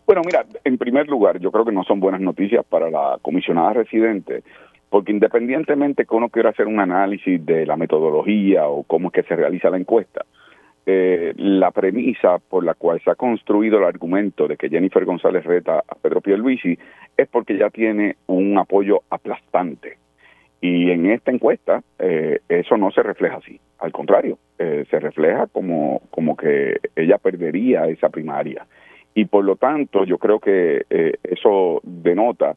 Bueno, 0.06 0.22
mira, 0.26 0.46
en 0.64 0.78
primer 0.78 1.08
lugar, 1.08 1.40
yo 1.40 1.52
creo 1.52 1.66
que 1.66 1.72
no 1.72 1.84
son 1.84 2.00
buenas 2.00 2.22
noticias 2.22 2.64
para 2.66 2.90
la 2.90 3.18
comisionada 3.22 3.74
residente 3.74 4.44
porque 4.92 5.14
independientemente 5.14 6.06
que 6.06 6.16
uno 6.16 6.28
quiera 6.28 6.50
hacer 6.50 6.68
un 6.68 6.82
análisis 6.82 7.44
de 7.46 7.66
la 7.66 7.78
metodología 7.78 8.68
o 8.68 8.84
cómo 8.84 9.08
es 9.08 9.14
que 9.14 9.24
se 9.24 9.38
realiza 9.38 9.70
la 9.70 9.78
encuesta, 9.78 10.26
eh, 10.86 11.34
la 11.38 11.72
premisa 11.72 12.40
por 12.40 12.64
la 12.64 12.74
cual 12.74 13.00
se 13.04 13.12
ha 13.12 13.16
construido 13.16 13.78
el 13.78 13.84
argumento 13.84 14.48
de 14.48 14.58
que 14.58 14.70
Jennifer 14.70 15.06
González 15.06 15.44
reta 15.44 15.80
a 15.80 15.96
Pedro 15.96 16.22
Pierluisi 16.22 16.78
es 17.16 17.28
porque 17.28 17.58
ya 17.58 17.70
tiene 17.70 18.16
un 18.28 18.58
apoyo 18.58 19.04
aplastante. 19.10 19.98
Y 20.60 20.92
en 20.92 21.10
esta 21.12 21.32
encuesta 21.32 21.82
eh, 22.00 22.40
eso 22.50 22.78
no 22.78 22.92
se 22.92 23.04
refleja 23.04 23.38
así, 23.38 23.60
al 23.80 23.92
contrario, 23.92 24.38
eh, 24.60 24.86
se 24.90 25.00
refleja 25.00 25.48
como, 25.48 26.02
como 26.12 26.36
que 26.36 26.78
ella 26.96 27.18
perdería 27.18 27.88
esa 27.88 28.10
primaria. 28.10 28.66
Y 29.14 29.26
por 29.26 29.44
lo 29.44 29.56
tanto 29.58 30.06
yo 30.06 30.18
creo 30.18 30.40
que 30.40 30.86
eso 31.24 31.82
denota 31.84 32.56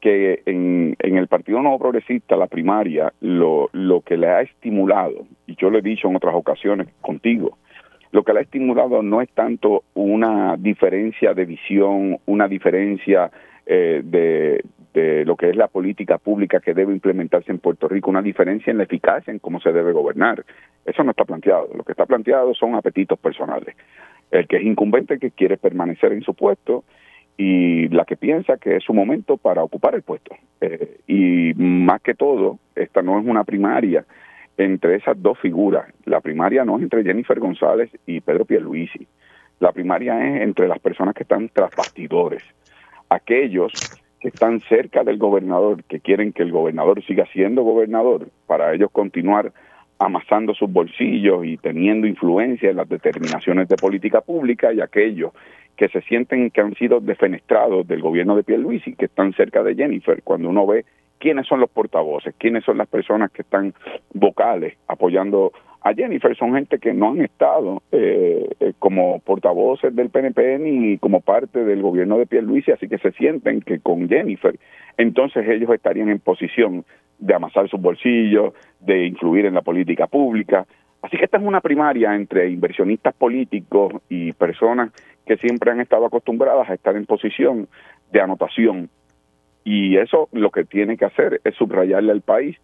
que 0.00 0.42
en, 0.46 0.96
en, 0.98 1.16
el 1.16 1.26
Partido 1.26 1.60
Nuevo 1.62 1.78
Progresista 1.78 2.36
la 2.36 2.46
primaria 2.46 3.12
lo, 3.20 3.70
lo 3.72 4.00
que 4.02 4.16
le 4.16 4.28
ha 4.28 4.42
estimulado, 4.42 5.26
y 5.46 5.56
yo 5.56 5.70
lo 5.70 5.78
he 5.78 5.82
dicho 5.82 6.08
en 6.08 6.16
otras 6.16 6.34
ocasiones 6.34 6.88
contigo, 7.00 7.56
lo 8.12 8.22
que 8.22 8.32
le 8.32 8.40
ha 8.40 8.42
estimulado 8.42 9.02
no 9.02 9.20
es 9.20 9.28
tanto 9.30 9.84
una 9.94 10.56
diferencia 10.56 11.34
de 11.34 11.44
visión, 11.44 12.18
una 12.26 12.48
diferencia 12.48 13.30
eh, 13.66 14.02
de, 14.04 14.62
de 14.94 15.24
lo 15.26 15.36
que 15.36 15.50
es 15.50 15.56
la 15.56 15.68
política 15.68 16.16
pública 16.16 16.60
que 16.60 16.72
debe 16.72 16.92
implementarse 16.92 17.52
en 17.52 17.58
Puerto 17.58 17.86
Rico, 17.86 18.08
una 18.08 18.22
diferencia 18.22 18.70
en 18.70 18.78
la 18.78 18.84
eficacia 18.84 19.30
en 19.30 19.38
cómo 19.38 19.60
se 19.60 19.70
debe 19.70 19.92
gobernar. 19.92 20.42
Eso 20.86 21.04
no 21.04 21.10
está 21.10 21.24
planteado. 21.24 21.68
Lo 21.76 21.84
que 21.84 21.92
está 21.92 22.06
planteado 22.06 22.54
son 22.54 22.74
apetitos 22.74 23.18
personales. 23.18 23.76
El 24.30 24.48
que 24.48 24.56
es 24.56 24.62
incumbente 24.62 25.18
que 25.18 25.30
quiere 25.32 25.58
permanecer 25.58 26.12
en 26.12 26.22
su 26.22 26.32
puesto 26.32 26.84
y 27.36 27.88
la 27.88 28.04
que 28.04 28.16
piensa 28.16 28.56
que 28.56 28.76
es 28.76 28.84
su 28.84 28.94
momento 28.94 29.36
para 29.36 29.62
ocupar 29.62 29.94
el 29.94 30.02
puesto. 30.02 30.34
Eh, 30.60 30.98
y 31.06 31.52
más 31.54 32.00
que 32.00 32.14
todo, 32.14 32.58
esta 32.74 33.02
no 33.02 33.18
es 33.18 33.26
una 33.26 33.44
primaria 33.44 34.04
entre 34.56 34.96
esas 34.96 35.20
dos 35.20 35.38
figuras. 35.38 35.86
La 36.04 36.20
primaria 36.20 36.64
no 36.64 36.76
es 36.76 36.82
entre 36.82 37.04
Jennifer 37.04 37.38
González 37.38 37.90
y 38.06 38.20
Pedro 38.20 38.44
Pierluisi. 38.44 39.06
La 39.60 39.72
primaria 39.72 40.18
es 40.26 40.42
entre 40.42 40.68
las 40.68 40.78
personas 40.78 41.14
que 41.14 41.24
están 41.24 41.50
tras 41.50 41.70
bastidores. 41.76 42.42
Aquellos 43.08 43.72
que 44.20 44.28
están 44.28 44.60
cerca 44.60 45.04
del 45.04 45.18
gobernador, 45.18 45.84
que 45.84 46.00
quieren 46.00 46.32
que 46.32 46.42
el 46.42 46.52
gobernador 46.52 47.04
siga 47.04 47.26
siendo 47.32 47.62
gobernador, 47.62 48.28
para 48.46 48.72
ellos 48.74 48.90
continuar 48.90 49.52
amasando 49.98 50.54
sus 50.54 50.70
bolsillos 50.70 51.44
y 51.44 51.56
teniendo 51.56 52.06
influencia 52.06 52.70
en 52.70 52.76
las 52.76 52.88
determinaciones 52.88 53.68
de 53.68 53.76
política 53.76 54.20
pública 54.20 54.72
y 54.72 54.80
aquellos 54.80 55.32
que 55.76 55.88
se 55.88 56.00
sienten 56.02 56.50
que 56.50 56.60
han 56.60 56.74
sido 56.74 57.00
defenestrados 57.00 57.86
del 57.86 58.00
gobierno 58.00 58.36
de 58.36 58.44
Pierluisi, 58.44 58.94
que 58.94 59.06
están 59.06 59.32
cerca 59.34 59.62
de 59.62 59.74
Jennifer, 59.74 60.22
cuando 60.22 60.48
uno 60.48 60.66
ve 60.66 60.84
quiénes 61.18 61.46
son 61.46 61.60
los 61.60 61.70
portavoces, 61.70 62.34
quiénes 62.38 62.64
son 62.64 62.78
las 62.78 62.88
personas 62.88 63.30
que 63.30 63.42
están 63.42 63.74
vocales 64.12 64.76
apoyando 64.88 65.52
a 65.82 65.94
Jennifer, 65.94 66.36
son 66.36 66.54
gente 66.54 66.78
que 66.78 66.92
no 66.92 67.10
han 67.10 67.20
estado 67.22 67.82
eh, 67.92 68.48
eh, 68.58 68.72
como 68.78 69.20
portavoces 69.20 69.94
del 69.94 70.10
PNP 70.10 70.58
ni 70.58 70.98
como 70.98 71.20
parte 71.20 71.64
del 71.64 71.80
gobierno 71.80 72.18
de 72.18 72.26
Pierluisi, 72.26 72.72
así 72.72 72.88
que 72.88 72.98
se 72.98 73.12
sienten 73.12 73.60
que 73.60 73.78
con 73.78 74.08
Jennifer 74.08 74.58
entonces 74.98 75.46
ellos 75.48 75.70
estarían 75.70 76.08
en 76.08 76.18
posición 76.18 76.84
de 77.18 77.34
amasar 77.34 77.68
sus 77.68 77.80
bolsillos, 77.80 78.54
de 78.80 79.06
influir 79.06 79.46
en 79.46 79.54
la 79.54 79.62
política 79.62 80.06
pública. 80.06 80.66
Así 81.06 81.18
que 81.18 81.24
esta 81.24 81.36
es 81.36 81.44
una 81.44 81.60
primaria 81.60 82.16
entre 82.16 82.50
inversionistas 82.50 83.14
políticos 83.14 83.92
y 84.08 84.32
personas 84.32 84.90
que 85.24 85.36
siempre 85.36 85.70
han 85.70 85.80
estado 85.80 86.04
acostumbradas 86.04 86.68
a 86.68 86.74
estar 86.74 86.96
en 86.96 87.06
posición 87.06 87.68
de 88.10 88.20
anotación. 88.20 88.90
Y 89.62 89.98
eso 89.98 90.28
lo 90.32 90.50
que 90.50 90.64
tiene 90.64 90.96
que 90.96 91.04
hacer 91.04 91.40
es 91.44 91.54
subrayarle 91.54 92.10
al 92.10 92.22
país 92.22 92.56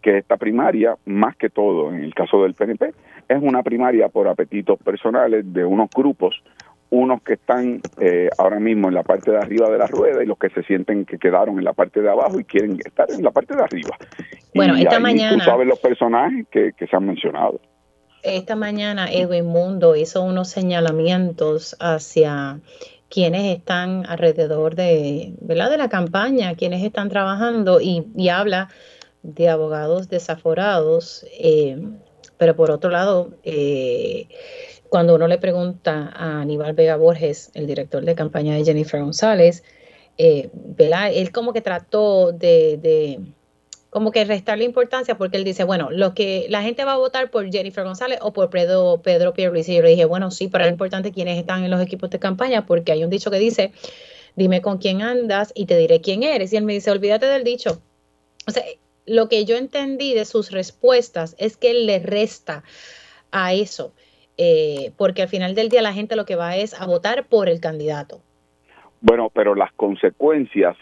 que 0.00 0.16
esta 0.16 0.38
primaria, 0.38 0.96
más 1.04 1.36
que 1.36 1.50
todo 1.50 1.92
en 1.92 2.02
el 2.02 2.14
caso 2.14 2.42
del 2.42 2.54
PNP, 2.54 2.94
es 3.28 3.42
una 3.42 3.62
primaria 3.62 4.08
por 4.08 4.26
apetitos 4.26 4.78
personales 4.78 5.52
de 5.52 5.62
unos 5.66 5.90
grupos, 5.94 6.42
unos 6.88 7.22
que 7.22 7.34
están 7.34 7.82
eh, 8.00 8.30
ahora 8.38 8.58
mismo 8.58 8.88
en 8.88 8.94
la 8.94 9.02
parte 9.02 9.32
de 9.32 9.36
arriba 9.36 9.68
de 9.68 9.76
la 9.76 9.86
rueda 9.86 10.22
y 10.22 10.26
los 10.26 10.38
que 10.38 10.48
se 10.48 10.62
sienten 10.62 11.04
que 11.04 11.18
quedaron 11.18 11.58
en 11.58 11.64
la 11.64 11.74
parte 11.74 12.00
de 12.00 12.08
abajo 12.08 12.40
y 12.40 12.44
quieren 12.44 12.78
estar 12.82 13.10
en 13.10 13.22
la 13.22 13.32
parte 13.32 13.54
de 13.54 13.62
arriba. 13.62 13.98
Bueno, 14.54 14.76
esta 14.76 14.98
mañana... 14.98 15.36
Tú 15.36 15.44
sabes 15.44 15.66
los 15.66 15.78
personajes 15.78 16.46
que, 16.50 16.72
que 16.72 16.86
se 16.86 16.96
han 16.96 17.04
mencionado 17.04 17.60
esta 18.22 18.56
mañana 18.56 19.12
Edwin 19.12 19.46
Mundo 19.46 19.96
hizo 19.96 20.22
unos 20.22 20.48
señalamientos 20.48 21.76
hacia 21.80 22.60
quienes 23.08 23.56
están 23.56 24.06
alrededor 24.06 24.74
de, 24.74 25.34
de 25.40 25.54
la 25.54 25.88
campaña, 25.88 26.54
quienes 26.54 26.82
están 26.82 27.10
trabajando 27.10 27.80
y, 27.80 28.28
habla 28.28 28.70
de 29.22 29.48
abogados 29.48 30.08
desaforados, 30.08 31.26
eh, 31.38 31.80
pero 32.38 32.56
por 32.56 32.70
otro 32.70 32.90
lado, 32.90 33.32
eh, 33.44 34.28
cuando 34.88 35.14
uno 35.14 35.28
le 35.28 35.38
pregunta 35.38 36.10
a 36.14 36.40
Aníbal 36.40 36.72
Vega 36.72 36.96
Borges, 36.96 37.50
el 37.54 37.66
director 37.66 38.04
de 38.04 38.14
campaña 38.14 38.54
de 38.54 38.64
Jennifer 38.64 39.00
González, 39.00 39.62
eh, 40.16 40.50
él 40.78 41.32
como 41.32 41.52
que 41.52 41.60
trató 41.60 42.32
de 42.32 43.20
como 43.92 44.10
que 44.10 44.24
restarle 44.24 44.64
importancia 44.64 45.18
porque 45.18 45.36
él 45.36 45.44
dice, 45.44 45.64
bueno, 45.64 45.90
lo 45.90 46.14
que 46.14 46.46
la 46.48 46.62
gente 46.62 46.82
va 46.86 46.94
a 46.94 46.96
votar 46.96 47.30
por 47.30 47.52
Jennifer 47.52 47.84
González 47.84 48.20
o 48.22 48.32
por 48.32 48.48
Pedro, 48.48 49.02
Pedro 49.04 49.34
Pierluisi. 49.34 49.72
Y 49.72 49.76
yo 49.76 49.82
le 49.82 49.90
dije, 49.90 50.06
bueno, 50.06 50.30
sí, 50.30 50.48
pero 50.48 50.64
es 50.64 50.70
importante 50.70 51.12
quiénes 51.12 51.38
están 51.38 51.62
en 51.62 51.70
los 51.70 51.78
equipos 51.78 52.08
de 52.08 52.18
campaña 52.18 52.64
porque 52.64 52.92
hay 52.92 53.04
un 53.04 53.10
dicho 53.10 53.30
que 53.30 53.38
dice, 53.38 53.72
dime 54.34 54.62
con 54.62 54.78
quién 54.78 55.02
andas 55.02 55.52
y 55.54 55.66
te 55.66 55.76
diré 55.76 56.00
quién 56.00 56.22
eres. 56.22 56.54
Y 56.54 56.56
él 56.56 56.64
me 56.64 56.72
dice, 56.72 56.90
olvídate 56.90 57.26
del 57.26 57.44
dicho. 57.44 57.82
O 58.48 58.50
sea, 58.50 58.62
lo 59.04 59.28
que 59.28 59.44
yo 59.44 59.56
entendí 59.56 60.14
de 60.14 60.24
sus 60.24 60.52
respuestas 60.52 61.36
es 61.38 61.58
que 61.58 61.72
él 61.72 61.84
le 61.84 61.98
resta 61.98 62.64
a 63.30 63.52
eso, 63.52 63.92
eh, 64.38 64.92
porque 64.96 65.20
al 65.20 65.28
final 65.28 65.54
del 65.54 65.68
día 65.68 65.82
la 65.82 65.92
gente 65.92 66.16
lo 66.16 66.24
que 66.24 66.36
va 66.36 66.56
es 66.56 66.72
a 66.80 66.86
votar 66.86 67.26
por 67.26 67.50
el 67.50 67.60
candidato. 67.60 68.22
Bueno, 69.02 69.28
pero 69.28 69.54
las 69.54 69.72
consecuencias 69.74 70.78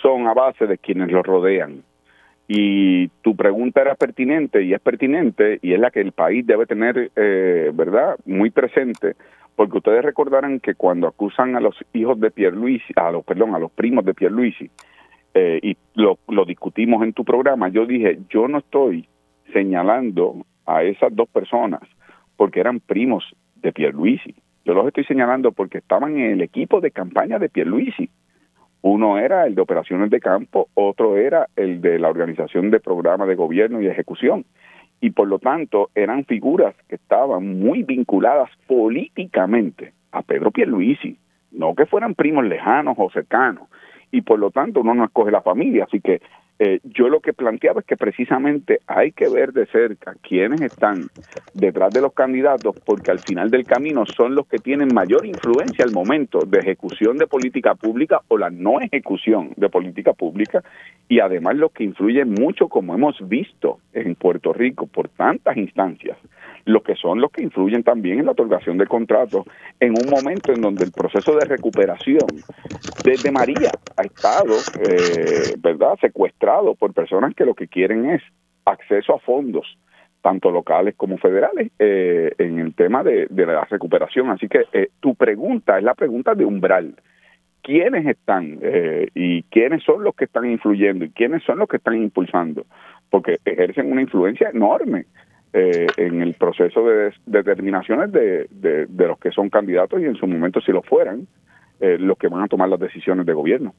son 0.00 0.26
a 0.26 0.32
base 0.32 0.66
de 0.66 0.78
quienes 0.78 1.10
lo 1.10 1.22
rodean 1.22 1.84
y 2.52 3.06
tu 3.22 3.36
pregunta 3.36 3.80
era 3.80 3.94
pertinente 3.94 4.64
y 4.64 4.74
es 4.74 4.80
pertinente 4.80 5.60
y 5.62 5.72
es 5.72 5.78
la 5.78 5.92
que 5.92 6.00
el 6.00 6.10
país 6.10 6.44
debe 6.44 6.66
tener, 6.66 7.12
eh, 7.14 7.70
¿verdad?, 7.72 8.16
muy 8.26 8.50
presente, 8.50 9.14
porque 9.54 9.76
ustedes 9.76 10.04
recordarán 10.04 10.58
que 10.58 10.74
cuando 10.74 11.06
acusan 11.06 11.54
a 11.54 11.60
los 11.60 11.76
hijos 11.92 12.18
de 12.18 12.32
Pierluisi, 12.32 12.92
a 12.96 13.12
los, 13.12 13.24
perdón, 13.24 13.54
a 13.54 13.60
los 13.60 13.70
primos 13.70 14.04
de 14.04 14.14
Pierluisi, 14.14 14.68
eh, 15.32 15.60
y 15.62 15.76
lo, 15.94 16.18
lo 16.26 16.44
discutimos 16.44 17.04
en 17.04 17.12
tu 17.12 17.24
programa, 17.24 17.68
yo 17.68 17.86
dije, 17.86 18.18
yo 18.28 18.48
no 18.48 18.58
estoy 18.58 19.06
señalando 19.52 20.44
a 20.66 20.82
esas 20.82 21.14
dos 21.14 21.28
personas 21.28 21.82
porque 22.36 22.58
eran 22.58 22.80
primos 22.80 23.22
de 23.62 23.72
Pierluisi, 23.72 24.34
yo 24.64 24.74
los 24.74 24.88
estoy 24.88 25.04
señalando 25.04 25.52
porque 25.52 25.78
estaban 25.78 26.18
en 26.18 26.32
el 26.32 26.40
equipo 26.42 26.80
de 26.80 26.90
campaña 26.90 27.38
de 27.38 27.48
Pierluisi 27.48 28.10
uno 28.82 29.18
era 29.18 29.46
el 29.46 29.54
de 29.54 29.62
operaciones 29.62 30.10
de 30.10 30.20
campo, 30.20 30.68
otro 30.74 31.16
era 31.16 31.48
el 31.56 31.80
de 31.80 31.98
la 31.98 32.08
organización 32.08 32.70
de 32.70 32.80
programas 32.80 33.28
de 33.28 33.34
gobierno 33.34 33.80
y 33.80 33.86
ejecución. 33.86 34.44
Y 35.00 35.10
por 35.10 35.28
lo 35.28 35.38
tanto 35.38 35.90
eran 35.94 36.24
figuras 36.24 36.74
que 36.88 36.96
estaban 36.96 37.58
muy 37.58 37.82
vinculadas 37.82 38.50
políticamente 38.66 39.92
a 40.12 40.22
Pedro 40.22 40.50
Pierluisi, 40.50 41.16
no 41.52 41.74
que 41.74 41.86
fueran 41.86 42.14
primos 42.14 42.44
lejanos 42.44 42.96
o 42.98 43.10
cercanos. 43.10 43.68
Y 44.12 44.22
por 44.22 44.38
lo 44.38 44.50
tanto 44.50 44.80
uno 44.80 44.94
no 44.94 45.04
escoge 45.04 45.30
la 45.30 45.42
familia. 45.42 45.84
Así 45.84 46.00
que 46.00 46.20
eh, 46.62 46.78
yo 46.84 47.08
lo 47.08 47.20
que 47.20 47.32
planteaba 47.32 47.80
es 47.80 47.86
que 47.86 47.96
precisamente 47.96 48.80
hay 48.86 49.12
que 49.12 49.30
ver 49.30 49.54
de 49.54 49.64
cerca 49.64 50.14
quiénes 50.20 50.60
están 50.60 51.08
detrás 51.54 51.90
de 51.90 52.02
los 52.02 52.12
candidatos, 52.12 52.78
porque 52.84 53.10
al 53.10 53.18
final 53.18 53.50
del 53.50 53.64
camino 53.64 54.04
son 54.04 54.34
los 54.34 54.46
que 54.46 54.58
tienen 54.58 54.92
mayor 54.92 55.24
influencia 55.24 55.86
al 55.86 55.92
momento 55.92 56.40
de 56.40 56.58
ejecución 56.58 57.16
de 57.16 57.26
política 57.26 57.74
pública 57.74 58.20
o 58.28 58.36
la 58.36 58.50
no 58.50 58.78
ejecución 58.78 59.54
de 59.56 59.70
política 59.70 60.12
pública, 60.12 60.62
y 61.08 61.20
además 61.20 61.56
los 61.56 61.72
que 61.72 61.84
influyen 61.84 62.30
mucho, 62.30 62.68
como 62.68 62.94
hemos 62.94 63.16
visto 63.26 63.78
en 63.94 64.14
Puerto 64.14 64.52
Rico 64.52 64.86
por 64.86 65.08
tantas 65.08 65.56
instancias, 65.56 66.18
los 66.64 66.82
que 66.82 66.94
son 66.94 67.20
los 67.20 67.30
que 67.30 67.42
influyen 67.42 67.82
también 67.82 68.18
en 68.18 68.26
la 68.26 68.32
otorgación 68.32 68.78
de 68.78 68.86
contratos 68.86 69.44
en 69.78 69.90
un 69.90 70.08
momento 70.10 70.52
en 70.52 70.60
donde 70.60 70.84
el 70.84 70.92
proceso 70.92 71.36
de 71.36 71.44
recuperación 71.44 72.26
desde 73.04 73.30
María 73.30 73.72
ha 73.96 74.02
estado, 74.02 74.54
eh, 74.80 75.54
¿verdad?, 75.58 75.96
secuestrado 76.00 76.74
por 76.74 76.92
personas 76.92 77.34
que 77.34 77.44
lo 77.44 77.54
que 77.54 77.68
quieren 77.68 78.10
es 78.10 78.22
acceso 78.64 79.14
a 79.14 79.18
fondos 79.18 79.66
tanto 80.22 80.50
locales 80.50 80.94
como 80.98 81.16
federales, 81.16 81.70
eh, 81.78 82.32
en 82.36 82.58
el 82.58 82.74
tema 82.74 83.02
de, 83.02 83.26
la 83.30 83.64
recuperación. 83.64 84.28
Así 84.28 84.48
que 84.48 84.64
eh, 84.74 84.90
tu 85.00 85.14
pregunta 85.14 85.78
es 85.78 85.82
la 85.82 85.94
pregunta 85.94 86.34
de 86.34 86.44
umbral. 86.44 86.94
¿Quiénes 87.62 88.06
están 88.06 88.58
y 89.14 89.42
quiénes 89.44 89.82
son 89.82 90.02
los 90.02 90.14
que 90.14 90.24
están 90.24 90.50
influyendo 90.50 91.04
y 91.06 91.10
quiénes 91.10 91.42
son 91.42 91.58
los 91.58 91.68
que 91.68 91.76
están 91.76 91.94
impulsando? 91.94 92.66
Porque 93.08 93.38
ejercen 93.44 93.90
una 93.90 94.02
influencia 94.02 94.50
enorme 94.50 95.06
eh, 95.52 95.86
en 95.96 96.22
el 96.22 96.34
proceso 96.34 96.84
de 96.84 97.12
determinaciones 97.26 98.12
de, 98.12 98.46
de, 98.50 99.06
los 99.06 99.18
que 99.18 99.32
son 99.32 99.50
candidatos 99.50 100.00
y 100.00 100.04
en 100.04 100.14
su 100.14 100.26
momento 100.26 100.60
si 100.60 100.70
lo 100.70 100.82
fueran, 100.82 101.26
eh, 101.80 101.96
los 101.98 102.16
que 102.18 102.28
van 102.28 102.44
a 102.44 102.46
tomar 102.46 102.68
las 102.68 102.78
decisiones 102.78 103.26
de 103.26 103.32
gobierno. 103.32 103.74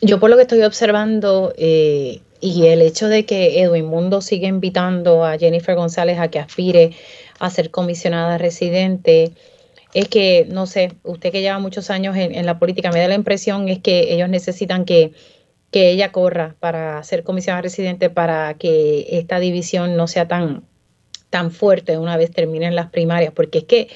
yo 0.00 0.18
por 0.18 0.30
lo 0.30 0.36
que 0.36 0.42
estoy 0.42 0.62
observando 0.62 1.52
eh, 1.58 2.20
y 2.40 2.66
el 2.66 2.80
hecho 2.80 3.08
de 3.08 3.26
que 3.26 3.60
Edwin 3.60 3.86
Mundo 3.86 4.22
sigue 4.22 4.46
invitando 4.46 5.24
a 5.24 5.36
Jennifer 5.36 5.74
González 5.74 6.18
a 6.18 6.28
que 6.28 6.38
aspire 6.38 6.92
a 7.38 7.50
ser 7.50 7.70
comisionada 7.70 8.38
residente, 8.38 9.32
es 9.94 10.08
que, 10.08 10.46
no 10.50 10.66
sé, 10.66 10.92
usted 11.02 11.32
que 11.32 11.40
lleva 11.40 11.58
muchos 11.58 11.90
años 11.90 12.16
en, 12.16 12.46
la 12.46 12.58
política, 12.58 12.90
me 12.92 13.00
da 13.00 13.08
la 13.08 13.14
impresión 13.14 13.68
es 13.68 13.78
que 13.78 14.14
ellos 14.14 14.28
necesitan 14.28 14.84
que, 14.84 15.12
que 15.70 15.90
ella 15.90 16.12
corra 16.12 16.56
para 16.60 17.02
ser 17.04 17.24
comisionada 17.24 17.62
residente 17.62 18.10
para 18.10 18.54
que 18.54 19.06
esta 19.18 19.38
división 19.40 19.96
no 19.96 20.06
sea 20.06 20.28
tan, 20.28 20.64
tan 21.30 21.50
fuerte 21.50 21.98
una 21.98 22.16
vez 22.16 22.30
terminen 22.30 22.74
las 22.74 22.90
primarias, 22.90 23.32
porque 23.34 23.58
es 23.58 23.64
que 23.64 23.88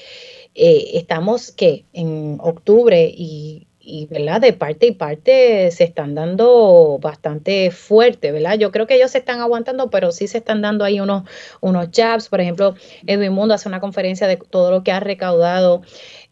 eh, 0.55 0.91
estamos 0.93 1.51
que 1.51 1.85
en 1.93 2.37
octubre 2.41 3.11
y 3.13 3.67
¿verdad? 4.09 4.39
de 4.39 4.53
parte 4.53 4.87
y 4.87 4.91
parte 4.91 5.69
se 5.71 5.83
están 5.83 6.15
dando 6.15 6.99
bastante 7.01 7.69
fuerte, 7.71 8.31
¿verdad? 8.31 8.57
Yo 8.57 8.71
creo 8.71 8.87
que 8.87 8.95
ellos 8.95 9.11
se 9.11 9.17
están 9.17 9.41
aguantando, 9.41 9.89
pero 9.89 10.11
sí 10.11 10.27
se 10.27 10.37
están 10.37 10.61
dando 10.61 10.85
ahí 10.85 11.01
unos, 11.01 11.23
unos 11.59 11.89
jabs. 11.93 12.29
Por 12.29 12.39
ejemplo, 12.39 12.75
Edwin 13.05 13.33
Mundo 13.33 13.53
hace 13.53 13.67
una 13.67 13.81
conferencia 13.81 14.27
de 14.27 14.37
todo 14.37 14.71
lo 14.71 14.83
que 14.83 14.93
ha 14.93 15.01
recaudado 15.01 15.81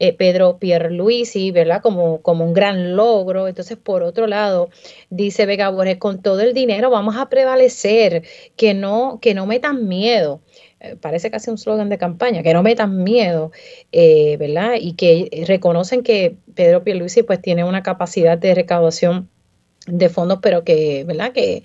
eh, 0.04 0.14
Pedro 0.14 0.58
Pierluisi, 0.58 1.52
¿verdad? 1.52 1.80
Como, 1.84 2.24
como 2.24 2.44
un 2.44 2.54
gran 2.54 2.96
logro. 2.96 3.48
Entonces, 3.48 3.78
por 3.78 4.02
otro 4.02 4.26
lado, 4.26 4.72
dice 5.12 5.46
Vega 5.46 5.70
Borges, 5.70 5.98
con 5.98 6.24
todo 6.24 6.42
el 6.42 6.56
dinero 6.56 6.90
vamos 6.90 7.18
a 7.18 7.30
prevalecer, 7.30 8.24
que 8.56 8.74
no, 8.74 9.20
que 9.22 9.36
no 9.36 9.46
metan 9.46 9.88
miedo. 9.88 10.42
Eh, 10.80 10.96
parece 11.00 11.30
casi 11.30 11.52
un 11.52 11.60
slogan 11.60 11.90
de 11.90 12.00
campaña, 12.00 12.42
que 12.42 12.52
no 12.56 12.64
metan 12.64 13.04
miedo, 13.04 13.52
eh, 13.92 14.38
¿verdad? 14.38 14.74
Y 14.82 14.94
que 14.94 15.46
reconocen 15.48 16.02
que 16.02 16.36
Pedro 16.56 16.84
Pierluisi 16.84 17.22
pues 17.22 17.40
tiene 17.40 17.64
una 17.64 17.84
capacidad 17.84 18.40
de 18.40 18.56
recaudación 18.56 19.30
de 19.86 20.10
fondos, 20.10 20.40
pero 20.42 20.64
que, 20.64 21.04
¿verdad? 21.04 21.32
Que, 21.32 21.62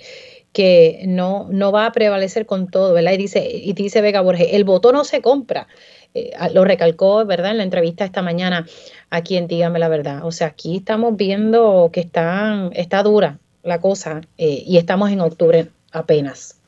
que 0.52 1.04
no, 1.06 1.48
no 1.50 1.72
va 1.72 1.86
a 1.86 1.92
prevalecer 1.92 2.44
con 2.44 2.70
todo, 2.70 2.92
¿verdad? 2.92 3.12
Y 3.12 3.16
dice, 3.16 3.48
y 3.50 3.72
dice 3.72 4.02
Vega 4.02 4.20
Borges, 4.20 4.48
el 4.52 4.64
voto 4.64 4.92
no 4.92 5.04
se 5.04 5.22
compra. 5.22 5.68
Eh, 6.14 6.30
lo 6.54 6.64
recalcó, 6.64 7.24
¿verdad? 7.24 7.52
En 7.52 7.58
la 7.58 7.64
entrevista 7.64 8.04
esta 8.04 8.22
mañana 8.22 8.66
aquí 9.10 9.36
en 9.36 9.46
Dígame 9.46 9.78
la 9.78 9.88
Verdad. 9.88 10.24
O 10.24 10.32
sea, 10.32 10.48
aquí 10.48 10.76
estamos 10.76 11.16
viendo 11.16 11.90
que 11.92 12.00
están, 12.00 12.70
está 12.74 13.02
dura 13.02 13.38
la 13.62 13.80
cosa 13.80 14.20
y 14.36 14.76
estamos 14.76 15.10
en 15.10 15.20
octubre 15.20 15.66
apenas. 15.92 16.60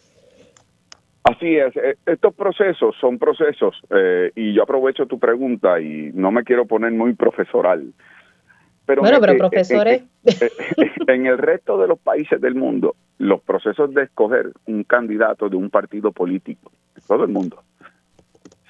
Así 1.29 1.57
es, 1.57 1.77
eh, 1.77 1.97
estos 2.07 2.35
procesos 2.35 2.97
son 2.99 3.19
procesos 3.19 3.77
eh, 3.91 4.33
y 4.35 4.55
yo 4.55 4.63
aprovecho 4.63 5.05
tu 5.05 5.19
pregunta 5.19 5.79
y 5.79 6.11
no 6.15 6.31
me 6.31 6.43
quiero 6.43 6.65
poner 6.65 6.93
muy 6.93 7.13
profesoral. 7.13 7.93
Pero 8.87 9.03
bueno, 9.03 9.19
pero 9.21 9.37
profesores. 9.37 10.05
En, 11.07 11.27
el 11.27 11.37
resto 11.37 11.79
de 11.79 11.89
los 11.89 11.99
países 11.99 12.41
del 12.41 12.55
mundo, 12.55 12.97
los 13.19 13.43
procesos 13.43 13.93
de 13.93 14.05
escoger 14.05 14.53
un 14.67 14.85
candidato 14.85 15.51
de 15.51 15.57
un 15.57 15.69
partido 15.69 16.13
político, 16.13 16.71
todo 17.07 17.25
el 17.25 17.31
mundo, 17.31 17.63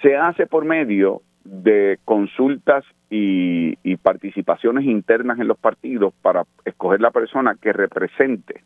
se 0.02 0.16
hace 0.16 0.46
por 0.46 0.64
medio 0.64 1.22
de 1.44 1.98
consultas 2.04 2.84
y 3.10 3.96
participaciones 3.96 4.84
internas 4.84 5.38
en 5.38 5.48
los 5.48 5.58
partidos 5.58 6.12
para 6.20 6.44
escoger 6.64 7.00
la 7.00 7.10
persona 7.10 7.56
que 7.60 7.72
represente 7.72 8.62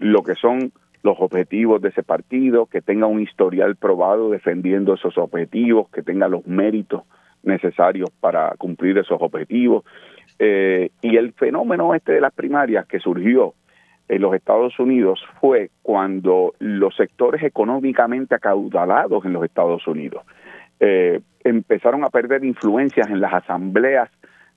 lo 0.00 0.22
que 0.22 0.34
son 0.34 0.72
los 1.02 1.16
objetivos 1.20 1.80
de 1.80 1.90
ese 1.90 2.02
partido, 2.02 2.66
que 2.66 2.82
tenga 2.82 3.06
un 3.06 3.20
historial 3.20 3.76
probado 3.76 4.30
defendiendo 4.30 4.94
esos 4.94 5.16
objetivos, 5.16 5.88
que 5.90 6.02
tenga 6.02 6.28
los 6.28 6.46
méritos 6.46 7.04
necesarios 7.42 8.10
para 8.20 8.54
cumplir 8.58 8.98
esos 8.98 9.20
objetivos. 9.20 9.84
Eh, 10.38 10.90
y 11.02 11.16
el 11.16 11.32
fenómeno 11.32 11.94
este 11.94 12.12
de 12.12 12.20
las 12.20 12.32
primarias 12.32 12.86
que 12.86 12.98
surgió 12.98 13.54
en 14.08 14.22
los 14.22 14.34
Estados 14.34 14.78
Unidos 14.78 15.20
fue 15.40 15.70
cuando 15.82 16.54
los 16.58 16.96
sectores 16.96 17.42
económicamente 17.42 18.34
acaudalados 18.34 19.24
en 19.24 19.32
los 19.32 19.44
Estados 19.44 19.86
Unidos 19.86 20.24
eh, 20.80 21.20
empezaron 21.44 22.04
a 22.04 22.10
perder 22.10 22.44
influencias 22.44 23.08
en 23.08 23.20
las 23.20 23.32
asambleas 23.32 24.10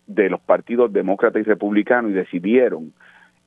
de 0.07 0.29
los 0.29 0.41
partidos 0.41 0.91
demócrata 0.91 1.39
y 1.39 1.43
republicano 1.43 2.09
y 2.09 2.13
decidieron 2.13 2.93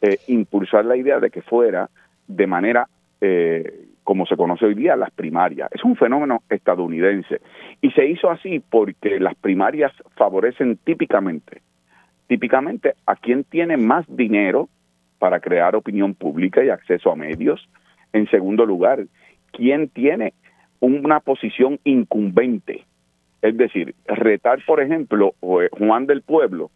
eh, 0.00 0.18
impulsar 0.28 0.84
la 0.84 0.96
idea 0.96 1.20
de 1.20 1.30
que 1.30 1.42
fuera 1.42 1.90
de 2.28 2.46
manera 2.46 2.88
eh, 3.20 3.86
como 4.06 4.24
se 4.24 4.36
conoce 4.36 4.66
hoy 4.66 4.74
día, 4.74 4.94
las 4.94 5.10
primarias. 5.10 5.68
Es 5.72 5.82
un 5.82 5.96
fenómeno 5.96 6.42
estadounidense. 6.48 7.40
Y 7.80 7.90
se 7.90 8.06
hizo 8.06 8.30
así 8.30 8.60
porque 8.60 9.18
las 9.18 9.34
primarias 9.34 9.92
favorecen 10.14 10.76
típicamente, 10.76 11.60
típicamente 12.28 12.94
a 13.04 13.16
quien 13.16 13.42
tiene 13.42 13.76
más 13.76 14.04
dinero 14.08 14.68
para 15.18 15.40
crear 15.40 15.74
opinión 15.74 16.14
pública 16.14 16.62
y 16.62 16.68
acceso 16.68 17.10
a 17.10 17.16
medios. 17.16 17.68
En 18.12 18.30
segundo 18.30 18.64
lugar, 18.64 19.06
quien 19.50 19.88
tiene 19.88 20.34
una 20.80 21.20
posición 21.20 21.78
incumbente. 21.84 22.84
Es 23.42 23.56
decir, 23.56 23.94
retar, 24.06 24.58
por 24.66 24.80
ejemplo, 24.80 25.34
eh, 25.42 25.68
Juan 25.72 26.06
del 26.06 26.22
Pueblo, 26.22 26.70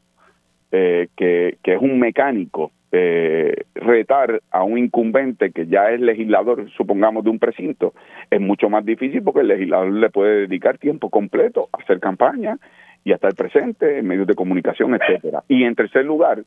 eh, 0.73 1.09
que, 1.17 1.59
que 1.63 1.75
es 1.75 1.81
un 1.81 1.99
mecánico 1.99 2.71
eh, 2.93 3.55
retar 3.75 4.41
a 4.51 4.65
un 4.65 4.77
incumbente 4.77 5.53
que 5.53 5.67
ya 5.67 5.91
es 5.91 6.01
legislador, 6.01 6.69
supongamos, 6.77 7.23
de 7.23 7.31
un 7.31 7.39
precinto, 7.39 7.95
es 8.29 8.41
mucho 8.41 8.69
más 8.69 8.85
difícil 8.85 9.23
porque 9.23 9.41
el 9.41 9.49
legislador 9.49 9.93
le 9.93 10.11
puede 10.11 10.49
dedicar 10.49 10.77
tiempo 10.79 11.09
completo 11.09 11.69
a 11.73 11.83
hacer 11.83 12.01
campaña 12.01 12.59
y 13.05 13.13
a 13.13 13.15
estar 13.15 13.33
presente 13.35 13.99
en 13.99 14.09
medios 14.09 14.27
de 14.27 14.35
comunicación, 14.35 14.95
etcétera. 14.95 15.45
Y 15.47 15.63
en 15.63 15.77
tercer 15.77 16.05
lugar, 16.05 16.43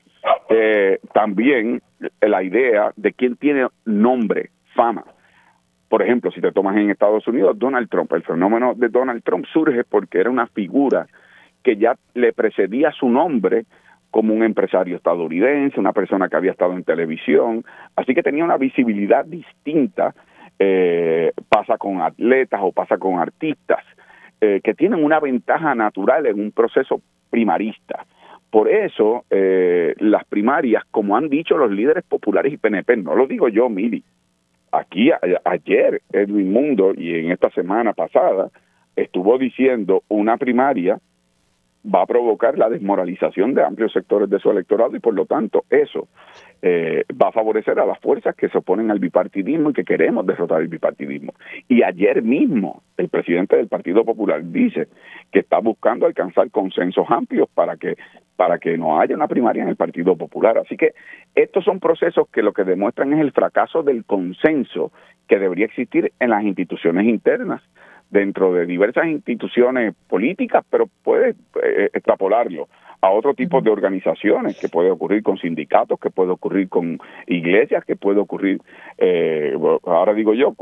eh, 0.50 1.00
también 1.14 1.82
la 2.22 2.44
idea 2.44 2.92
de 2.98 3.14
quién 3.14 3.38
tiene 3.38 3.68
nombre, 3.86 4.50
fama. 4.76 5.06
Por 5.94 6.02
ejemplo, 6.02 6.32
si 6.32 6.42
te 6.42 6.52
tomas 6.52 6.76
en 6.76 6.90
Estados 6.90 7.28
Unidos, 7.28 7.56
Donald 7.60 7.88
Trump, 7.88 8.12
el 8.14 8.24
fenómeno 8.24 8.74
de 8.76 8.90
Donald 8.90 9.22
Trump 9.22 9.46
surge 9.46 9.84
porque 9.84 10.18
era 10.18 10.32
una 10.32 10.48
figura 10.48 11.06
que 11.62 11.78
ya 11.78 11.96
le 12.16 12.34
precedía 12.34 12.92
su 12.92 13.08
nombre 13.08 13.66
como 14.10 14.34
un 14.34 14.42
empresario 14.42 14.96
estadounidense, 14.96 15.80
una 15.80 15.94
persona 15.94 16.30
que 16.30 16.36
había 16.36 16.50
estado 16.50 16.74
en 16.74 16.84
televisión, 16.84 17.64
así 17.96 18.16
que 18.16 18.24
tenía 18.24 18.44
una 18.44 18.58
visibilidad 18.58 19.24
distinta, 19.24 20.16
eh, 20.58 21.32
pasa 21.48 21.78
con 21.78 22.02
atletas 22.02 22.62
o 22.64 22.72
pasa 22.72 22.98
con 22.98 23.20
artistas, 23.20 23.86
eh, 24.42 24.62
que 24.64 24.74
tienen 24.74 25.04
una 25.04 25.20
ventaja 25.20 25.76
natural 25.76 26.26
en 26.26 26.40
un 26.40 26.52
proceso 26.54 27.04
primarista. 27.30 28.04
Por 28.50 28.68
eso, 28.68 29.26
eh, 29.30 29.94
las 30.00 30.26
primarias, 30.26 30.86
como 30.90 31.16
han 31.16 31.30
dicho 31.30 31.56
los 31.56 31.70
líderes 31.70 32.04
populares 32.04 32.52
y 32.52 32.58
PNP, 32.58 32.98
no 32.98 33.16
lo 33.16 33.28
digo 33.28 33.48
yo, 33.48 33.70
Mili, 33.70 34.04
aquí 34.74 35.12
ayer 35.46 36.02
Edwin 36.12 36.52
Mundo 36.52 36.94
y 36.98 37.14
en 37.20 37.32
esta 37.32 37.50
semana 37.52 37.94
pasada 37.94 38.50
estuvo 38.96 39.38
diciendo 39.38 40.04
una 40.10 40.38
primaria 40.38 41.00
va 41.84 42.04
a 42.04 42.06
provocar 42.06 42.58
la 42.58 42.70
desmoralización 42.70 43.54
de 43.54 43.64
amplios 43.64 43.92
sectores 43.92 44.30
de 44.30 44.40
su 44.40 44.50
electorado 44.50 44.96
y 44.96 45.00
por 45.00 45.14
lo 45.14 45.26
tanto 45.26 45.66
eso 45.70 46.08
eh, 46.62 47.04
va 47.22 47.28
a 47.28 47.32
favorecer 47.32 47.78
a 47.80 47.86
las 47.86 48.00
fuerzas 48.00 48.36
que 48.36 48.48
se 48.48 48.58
oponen 48.58 48.90
al 48.90 49.00
bipartidismo 49.00 49.70
y 49.70 49.74
que 49.74 49.84
queremos 49.84 50.26
derrotar 50.26 50.62
el 50.62 50.70
bipartidismo. 50.70 51.34
Y 51.68 51.84
ayer 51.84 52.22
mismo 52.22 52.84
el 52.96 53.10
presidente 53.10 53.58
del 53.58 53.68
Partido 53.68 54.06
Popular 54.06 54.42
dice 54.44 54.88
que 55.32 55.40
está 55.40 55.60
buscando 55.60 56.06
alcanzar 56.06 56.50
consensos 56.52 57.06
amplios 57.10 57.50
para 57.54 57.76
que 57.76 57.98
para 58.36 58.58
que 58.58 58.78
no 58.78 59.00
haya 59.00 59.16
una 59.16 59.28
primaria 59.28 59.62
en 59.62 59.70
el 59.70 59.76
Partido 59.76 60.16
Popular. 60.16 60.58
Así 60.58 60.76
que 60.76 60.94
estos 61.36 61.64
son 61.64 61.80
procesos 61.80 62.28
que 62.30 62.42
lo 62.42 62.52
que 62.52 62.64
demuestran 62.64 63.14
es 63.14 63.20
el 63.20 63.32
fracaso 63.32 63.84
del 63.84 64.06
consenso 64.06 64.92
que 65.28 65.38
debería 65.38 65.66
existir 65.66 66.12
en 66.20 66.32
las 66.32 66.44
instituciones 66.44 67.06
internas 67.06 67.62
dentro 68.14 68.54
de 68.54 68.66
diversas 68.68 69.08
instituciones 69.08 69.96
políticas, 70.08 70.64
pero 70.70 70.88
puede 71.04 71.32
eh, 71.62 71.90
extrapolarlo 71.92 72.70
a 73.02 73.10
otro 73.10 73.34
tipo 73.34 73.60
de 73.60 73.70
organizaciones, 73.70 74.58
que 74.58 74.70
puede 74.70 74.90
ocurrir 74.90 75.24
con 75.24 75.38
sindicatos, 75.38 76.00
que 76.00 76.10
puede 76.10 76.32
ocurrir 76.32 76.70
con 76.70 77.00
iglesias, 77.28 77.84
que 77.84 77.98
puede 77.98 78.20
ocurrir, 78.20 78.62
eh, 78.98 79.58
ahora 79.84 80.14
digo 80.14 80.34
yo, 80.34 80.54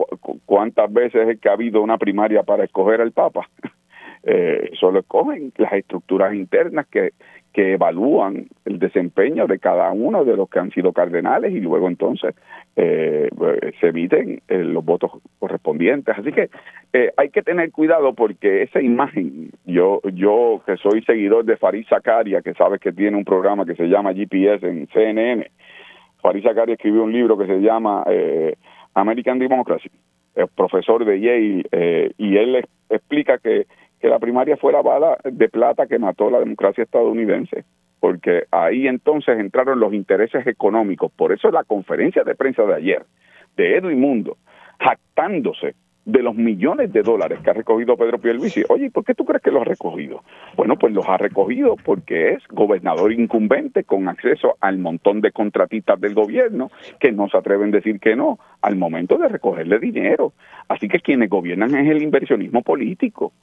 ¿cuántas 0.45 0.91
veces 0.91 1.27
es 1.27 1.39
que 1.39 1.49
ha 1.49 1.53
habido 1.53 1.83
una 1.83 1.99
primaria 1.99 2.41
para 2.41 2.63
escoger 2.63 3.01
al 3.01 3.11
Papa? 3.11 3.47
Eh, 4.23 4.71
solo 4.79 4.99
escogen 4.99 5.51
las 5.57 5.73
estructuras 5.73 6.33
internas 6.33 6.85
que, 6.87 7.11
que 7.53 7.73
evalúan 7.73 8.47
el 8.65 8.79
desempeño 8.79 9.45
de 9.45 9.59
cada 9.59 9.91
uno 9.91 10.23
de 10.23 10.37
los 10.37 10.49
que 10.49 10.59
han 10.59 10.71
sido 10.71 10.93
cardenales 10.93 11.51
y 11.51 11.59
luego 11.59 11.87
entonces 11.87 12.33
eh, 12.75 13.29
se 13.79 13.87
emiten 13.87 14.41
eh, 14.47 14.59
los 14.59 14.85
votos 14.85 15.11
correspondientes. 15.39 16.17
Así 16.17 16.31
que 16.31 16.49
eh, 16.93 17.11
hay 17.17 17.29
que 17.29 17.41
tener 17.41 17.71
cuidado 17.71 18.13
porque 18.13 18.63
esa 18.63 18.81
imagen, 18.81 19.51
yo 19.65 19.99
yo 20.13 20.61
que 20.65 20.77
soy 20.77 21.03
seguidor 21.03 21.43
de 21.43 21.57
Farid 21.57 21.85
Zakaria, 21.87 22.41
que 22.41 22.53
sabes 22.53 22.79
que 22.79 22.93
tiene 22.93 23.17
un 23.17 23.25
programa 23.25 23.65
que 23.65 23.75
se 23.75 23.87
llama 23.87 24.13
GPS 24.13 24.65
en 24.65 24.87
CNN, 24.87 25.51
Farid 26.21 26.43
Zakaria 26.43 26.75
escribió 26.75 27.03
un 27.03 27.11
libro 27.11 27.37
que 27.37 27.47
se 27.47 27.59
llama 27.59 28.05
American 28.93 29.39
Democracy, 29.39 29.89
es 30.35 30.49
profesor 30.51 31.03
de 31.03 31.19
Yale, 31.19 32.11
y 32.17 32.37
él 32.37 32.63
explica 32.89 33.39
que 33.39 33.65
que 34.01 34.09
la 34.09 34.19
primaria 34.19 34.57
fue 34.57 34.73
la 34.73 34.81
bala 34.81 35.17
de 35.23 35.47
plata 35.49 35.87
que 35.87 35.99
mató 35.99 36.29
la 36.29 36.39
democracia 36.39 36.83
estadounidense. 36.83 37.63
porque 37.99 38.45
ahí 38.49 38.87
entonces 38.87 39.37
entraron 39.37 39.79
los 39.79 39.93
intereses 39.93 40.47
económicos. 40.47 41.11
Por 41.11 41.31
eso 41.31 41.51
la 41.51 41.63
conferencia 41.63 42.23
de 42.23 42.33
prensa 42.33 42.63
de 42.63 42.73
ayer 42.73 43.05
de 43.55 43.77
Edwin 43.77 43.99
Mundo, 43.99 44.37
jactándose 44.79 45.75
de 46.05 46.23
los 46.23 46.35
millones 46.35 46.91
de 46.91 47.03
dólares 47.03 47.39
que 47.43 47.51
ha 47.51 47.53
recogido 47.53 47.95
Pedro 47.95 48.17
Pierluisi. 48.17 48.63
Oye, 48.69 48.89
¿por 48.89 49.05
qué 49.05 49.13
tú 49.13 49.23
crees 49.23 49.43
que 49.43 49.51
los 49.51 49.61
ha 49.61 49.65
recogido? 49.65 50.23
Bueno, 50.57 50.75
pues 50.77 50.93
los 50.93 51.07
ha 51.07 51.17
recogido 51.17 51.75
porque 51.75 52.31
es 52.31 52.47
gobernador 52.47 53.13
incumbente 53.13 53.83
con 53.83 54.09
acceso 54.09 54.55
al 54.61 54.79
montón 54.79 55.21
de 55.21 55.31
contratistas 55.31 56.01
del 56.01 56.15
gobierno 56.15 56.71
que 56.99 57.11
no 57.11 57.29
se 57.29 57.37
atreven 57.37 57.69
a 57.69 57.77
decir 57.77 57.99
que 57.99 58.15
no 58.15 58.39
al 58.61 58.77
momento 58.77 59.17
de 59.17 59.27
recogerle 59.27 59.77
dinero. 59.79 60.33
Así 60.67 60.87
que 60.87 60.99
quienes 60.99 61.29
gobiernan 61.29 61.75
es 61.75 61.87
el 61.87 62.01
inversionismo 62.01 62.63
político. 62.63 63.33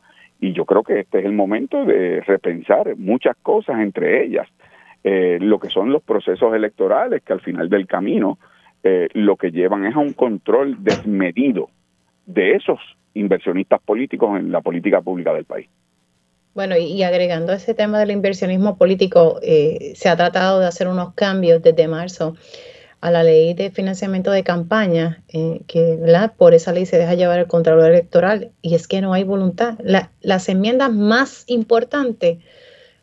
Y 0.40 0.52
yo 0.52 0.64
creo 0.64 0.82
que 0.82 1.00
este 1.00 1.18
es 1.18 1.24
el 1.24 1.32
momento 1.32 1.84
de 1.84 2.20
repensar 2.20 2.96
muchas 2.96 3.36
cosas, 3.42 3.80
entre 3.80 4.24
ellas 4.24 4.46
eh, 5.04 5.38
lo 5.40 5.58
que 5.58 5.68
son 5.68 5.92
los 5.92 6.02
procesos 6.02 6.54
electorales, 6.54 7.22
que 7.22 7.32
al 7.32 7.40
final 7.40 7.68
del 7.68 7.86
camino 7.86 8.38
eh, 8.82 9.08
lo 9.14 9.36
que 9.36 9.50
llevan 9.50 9.84
es 9.84 9.94
a 9.94 9.98
un 9.98 10.12
control 10.12 10.76
desmedido 10.82 11.70
de 12.26 12.56
esos 12.56 12.78
inversionistas 13.14 13.80
políticos 13.80 14.38
en 14.38 14.52
la 14.52 14.60
política 14.60 15.00
pública 15.00 15.32
del 15.32 15.44
país. 15.44 15.68
Bueno, 16.54 16.76
y, 16.76 17.02
agregando 17.02 17.52
ese 17.52 17.74
tema 17.74 18.00
del 18.00 18.10
inversionismo 18.10 18.76
político, 18.76 19.38
eh, 19.42 19.92
se 19.94 20.08
ha 20.08 20.16
tratado 20.16 20.60
de 20.60 20.66
hacer 20.66 20.88
unos 20.88 21.14
cambios 21.14 21.62
desde 21.62 21.86
marzo 21.86 22.34
a 23.00 23.10
la 23.10 23.22
ley 23.22 23.54
de 23.54 23.70
financiamiento 23.70 24.30
de 24.30 24.42
campaña, 24.42 25.22
eh, 25.28 25.60
que 25.66 25.98
por 26.36 26.54
esa 26.54 26.72
ley 26.72 26.86
se 26.86 26.98
deja 26.98 27.14
llevar 27.14 27.38
el 27.38 27.46
control 27.46 27.84
electoral, 27.84 28.50
y 28.62 28.74
es 28.74 28.88
que 28.88 29.00
no 29.00 29.12
hay 29.12 29.24
voluntad. 29.24 29.78
las 30.20 30.48
enmiendas 30.48 30.92
más 30.92 31.44
importantes 31.46 32.38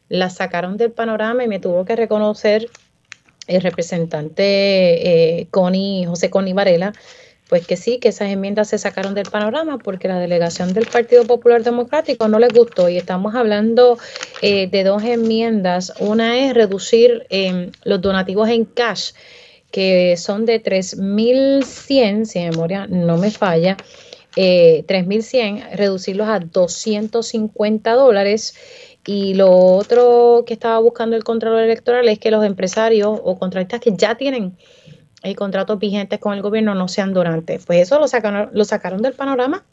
las 0.09 0.35
sacaron 0.35 0.77
del 0.77 0.91
panorama 0.91 1.43
y 1.43 1.47
me 1.47 1.59
tuvo 1.59 1.85
que 1.85 1.95
reconocer 1.95 2.69
el 3.47 3.61
representante 3.61 5.41
eh, 5.41 5.47
José 5.51 6.29
Connie 6.29 6.53
Varela, 6.53 6.93
pues 7.47 7.67
que 7.67 7.77
sí, 7.77 7.99
que 7.99 8.09
esas 8.09 8.29
enmiendas 8.29 8.69
se 8.69 8.77
sacaron 8.77 9.13
del 9.13 9.29
panorama 9.29 9.77
porque 9.77 10.07
la 10.07 10.19
delegación 10.19 10.73
del 10.73 10.87
Partido 10.87 11.25
Popular 11.25 11.63
Democrático 11.63 12.27
no 12.27 12.39
les 12.39 12.51
gustó 12.51 12.89
y 12.89 12.97
estamos 12.97 13.35
hablando 13.35 13.99
eh, 14.41 14.67
de 14.67 14.83
dos 14.83 15.03
enmiendas. 15.03 15.93
Una 15.99 16.39
es 16.39 16.55
reducir 16.55 17.27
eh, 17.29 17.71
los 17.83 18.01
donativos 18.01 18.49
en 18.49 18.65
cash, 18.65 19.11
que 19.75 20.15
son 20.15 20.45
de 20.45 20.63
3.100, 20.63 22.23
si 22.23 22.39
memoria 22.39 22.87
no 22.87 23.17
me 23.17 23.29
falla, 23.29 23.75
eh, 24.37 24.85
3.100, 24.87 25.75
reducirlos 25.75 26.29
a 26.29 26.39
250 26.39 27.91
dólares. 27.91 28.55
Y 29.05 29.33
lo 29.33 29.53
otro 29.53 30.45
que 30.47 30.53
estaba 30.53 30.79
buscando 30.79 31.17
el 31.17 31.25
control 31.25 31.59
electoral 31.59 32.07
es 32.07 32.19
que 32.19 32.31
los 32.31 32.45
empresarios 32.45 33.19
o 33.21 33.37
contratistas 33.37 33.81
que 33.81 33.91
ya 33.97 34.15
tienen 34.15 34.57
y 35.21 35.35
contratos 35.35 35.77
vigentes 35.77 36.19
con 36.19 36.33
el 36.33 36.41
gobierno 36.41 36.73
no 36.73 36.87
sean 36.87 37.13
donantes. 37.13 37.65
Pues 37.65 37.81
eso 37.81 37.99
lo 37.99 38.07
sacaron, 38.07 38.51
lo 38.53 38.63
sacaron 38.63 39.01
del 39.01 39.11
panorama. 39.11 39.65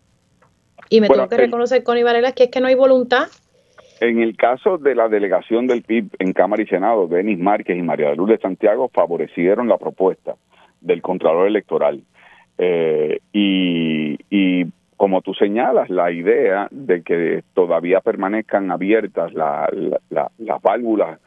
Y 0.89 1.01
me 1.01 1.07
tengo 1.07 1.29
que 1.29 1.37
reconocer 1.37 1.85
con 1.85 1.97
Ibarela 1.97 2.33
que 2.33 2.45
es 2.45 2.51
que 2.51 2.61
no 2.61 2.67
hay 2.67 2.75
voluntad. 2.75 3.29
En 4.03 4.21
el 4.21 4.37
caso 4.37 4.79
de 4.79 4.97
la 4.97 5.09
delegación 5.09 5.69
del 5.69 5.83
PIB 5.83 6.17
en 6.19 6.33
Cámara 6.33 6.61
y 6.61 6.67
Senado, 6.67 7.07
Denis 7.07 7.39
Márquez 7.39 7.79
y 7.79 7.83
María 7.83 8.09
de 8.09 8.17
Luz 8.17 8.31
de 8.31 8.39
Santiago 8.39 8.91
favorecieron 8.93 9.69
la 9.69 9.79
propuesta 9.79 10.35
del 10.81 11.01
Contralor 11.01 11.47
Electoral. 11.47 12.03
Eh, 12.59 13.21
y, 13.33 14.19
y 14.29 14.67
como 14.97 15.23
tú 15.23 15.35
señalas, 15.35 15.89
la 15.89 16.11
idea 16.11 16.67
de 16.73 17.03
que 17.05 17.45
todavía 17.55 18.01
permanezcan 18.01 18.73
abiertas 18.73 19.33
las 19.35 20.63
válvulas 20.63 21.21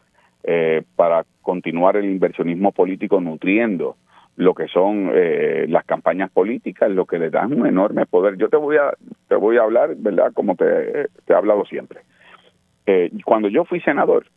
eh, 0.43 0.84
para 0.97 1.23
continuar 1.41 1.95
el 1.95 2.03
inversionismo 2.03 2.73
político 2.73 3.22
nutriendo 3.22 3.95
lo 4.35 4.53
que 4.53 4.68
son 4.68 5.11
eh, 5.14 5.65
las 5.69 5.85
campañas 5.85 6.30
políticas, 6.30 6.91
lo 6.91 7.06
que 7.06 7.19
le 7.19 7.30
dan 7.30 7.53
un 7.53 7.68
enorme 7.68 8.06
poder. 8.06 8.35
Yo 8.35 8.49
te 8.49 8.57
voy 8.57 8.76
a, 8.76 8.91
te 9.30 9.35
voy 9.35 9.56
a 9.56 9.61
hablar, 9.61 9.95
¿verdad? 9.95 10.34
Como 10.34 10.56
te, 10.56 10.65
he 11.03 11.34
hablado 11.34 11.64
siempre. 11.64 12.02
Eh, 12.86 13.12
cuando 13.24 13.49
yo 13.49 13.66
fui 13.66 13.82
senador, 13.82 14.28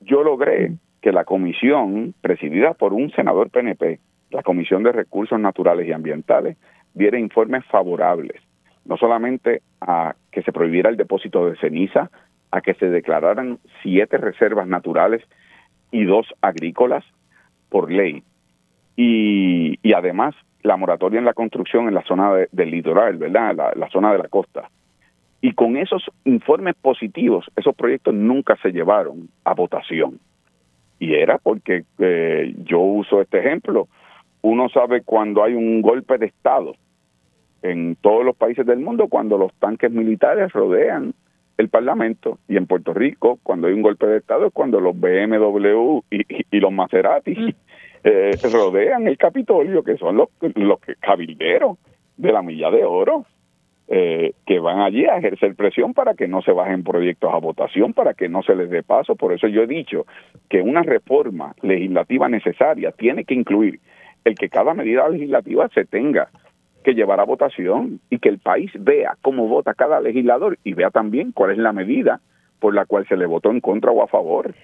yo 0.00 0.22
logré 0.22 0.72
que 1.00 1.12
la 1.12 1.24
comisión, 1.24 2.14
presidida 2.20 2.74
por 2.74 2.92
un 2.92 3.10
senador 3.12 3.50
PNP, 3.50 4.00
la 4.30 4.42
Comisión 4.42 4.82
de 4.82 4.92
Recursos 4.92 5.38
Naturales 5.38 5.86
y 5.86 5.92
Ambientales, 5.92 6.56
diera 6.92 7.18
informes 7.18 7.64
favorables, 7.66 8.40
no 8.84 8.96
solamente 8.96 9.62
a 9.80 10.14
que 10.32 10.42
se 10.42 10.52
prohibiera 10.52 10.90
el 10.90 10.96
depósito 10.96 11.46
de 11.46 11.56
ceniza, 11.56 12.10
a 12.50 12.60
que 12.60 12.74
se 12.74 12.88
declararan 12.88 13.58
siete 13.82 14.16
reservas 14.16 14.66
naturales 14.66 15.22
y 15.90 16.04
dos 16.04 16.26
agrícolas 16.40 17.04
por 17.68 17.90
ley, 17.90 18.22
y, 18.96 19.92
además 19.92 20.34
la 20.62 20.76
moratoria 20.76 21.18
en 21.18 21.24
la 21.24 21.34
construcción 21.34 21.88
en 21.88 21.94
la 21.94 22.04
zona 22.04 22.32
del 22.50 22.70
litoral, 22.70 23.18
¿verdad? 23.18 23.74
La, 23.76 23.88
zona 23.90 24.12
de 24.12 24.18
la 24.18 24.28
costa. 24.28 24.70
Y 25.44 25.52
con 25.52 25.76
esos 25.76 26.02
informes 26.24 26.74
positivos, 26.80 27.44
esos 27.54 27.76
proyectos 27.76 28.14
nunca 28.14 28.56
se 28.62 28.70
llevaron 28.72 29.28
a 29.44 29.52
votación. 29.52 30.18
Y 30.98 31.12
era 31.16 31.36
porque 31.36 31.84
eh, 31.98 32.54
yo 32.64 32.78
uso 32.80 33.20
este 33.20 33.40
ejemplo. 33.40 33.86
Uno 34.40 34.70
sabe 34.70 35.02
cuando 35.02 35.44
hay 35.44 35.52
un 35.52 35.82
golpe 35.82 36.16
de 36.16 36.28
Estado 36.28 36.72
en 37.60 37.94
todos 37.96 38.24
los 38.24 38.34
países 38.34 38.64
del 38.64 38.78
mundo, 38.78 39.08
cuando 39.08 39.36
los 39.36 39.52
tanques 39.56 39.90
militares 39.90 40.50
rodean 40.50 41.12
el 41.58 41.68
Parlamento. 41.68 42.38
Y 42.48 42.56
en 42.56 42.66
Puerto 42.66 42.94
Rico, 42.94 43.38
cuando 43.42 43.66
hay 43.66 43.74
un 43.74 43.82
golpe 43.82 44.06
de 44.06 44.16
Estado, 44.16 44.46
es 44.46 44.52
cuando 44.54 44.80
los 44.80 44.98
BMW 44.98 46.00
y, 46.10 46.58
los 46.58 46.72
Maserati 46.72 47.34
mm 47.34 47.48
eh, 48.04 48.30
rodean 48.50 49.08
el 49.08 49.18
Capitolio, 49.18 49.84
que 49.84 49.98
son 49.98 50.16
los, 50.16 50.30
los 50.54 50.78
cabilderos 51.00 51.76
de 52.16 52.32
la 52.32 52.40
milla 52.40 52.70
de 52.70 52.82
oro, 52.82 53.26
eh, 53.88 54.32
que 54.46 54.60
van 54.60 54.80
allí 54.80 55.04
a 55.04 55.18
ejercer 55.18 55.54
presión 55.54 55.92
para 55.92 56.14
que 56.14 56.26
no 56.26 56.40
se 56.42 56.52
bajen 56.52 56.82
proyectos 56.82 57.32
a 57.32 57.38
votación, 57.38 57.92
para 57.92 58.14
que 58.14 58.28
no 58.28 58.42
se 58.42 58.56
les 58.56 58.70
dé 58.70 58.82
paso. 58.82 59.14
Por 59.14 59.32
eso 59.32 59.46
yo 59.46 59.62
he 59.62 59.66
dicho 59.66 60.06
que 60.48 60.62
una 60.62 60.82
reforma 60.82 61.54
legislativa 61.62 62.28
necesaria 62.28 62.92
tiene 62.92 63.24
que 63.24 63.34
incluir 63.34 63.80
el 64.24 64.34
que 64.36 64.48
cada 64.48 64.72
medida 64.72 65.08
legislativa 65.08 65.68
se 65.68 65.84
tenga 65.84 66.28
que 66.82 66.94
llevar 66.94 67.20
a 67.20 67.24
votación 67.24 68.00
y 68.10 68.18
que 68.18 68.28
el 68.28 68.38
país 68.38 68.70
vea 68.78 69.16
cómo 69.22 69.48
vota 69.48 69.74
cada 69.74 70.00
legislador 70.00 70.58
y 70.64 70.74
vea 70.74 70.90
también 70.90 71.32
cuál 71.32 71.52
es 71.52 71.58
la 71.58 71.72
medida 71.72 72.20
por 72.60 72.74
la 72.74 72.86
cual 72.86 73.06
se 73.06 73.16
le 73.16 73.26
votó 73.26 73.50
en 73.50 73.60
contra 73.60 73.90
o 73.90 74.02
a 74.02 74.06
favor. 74.06 74.54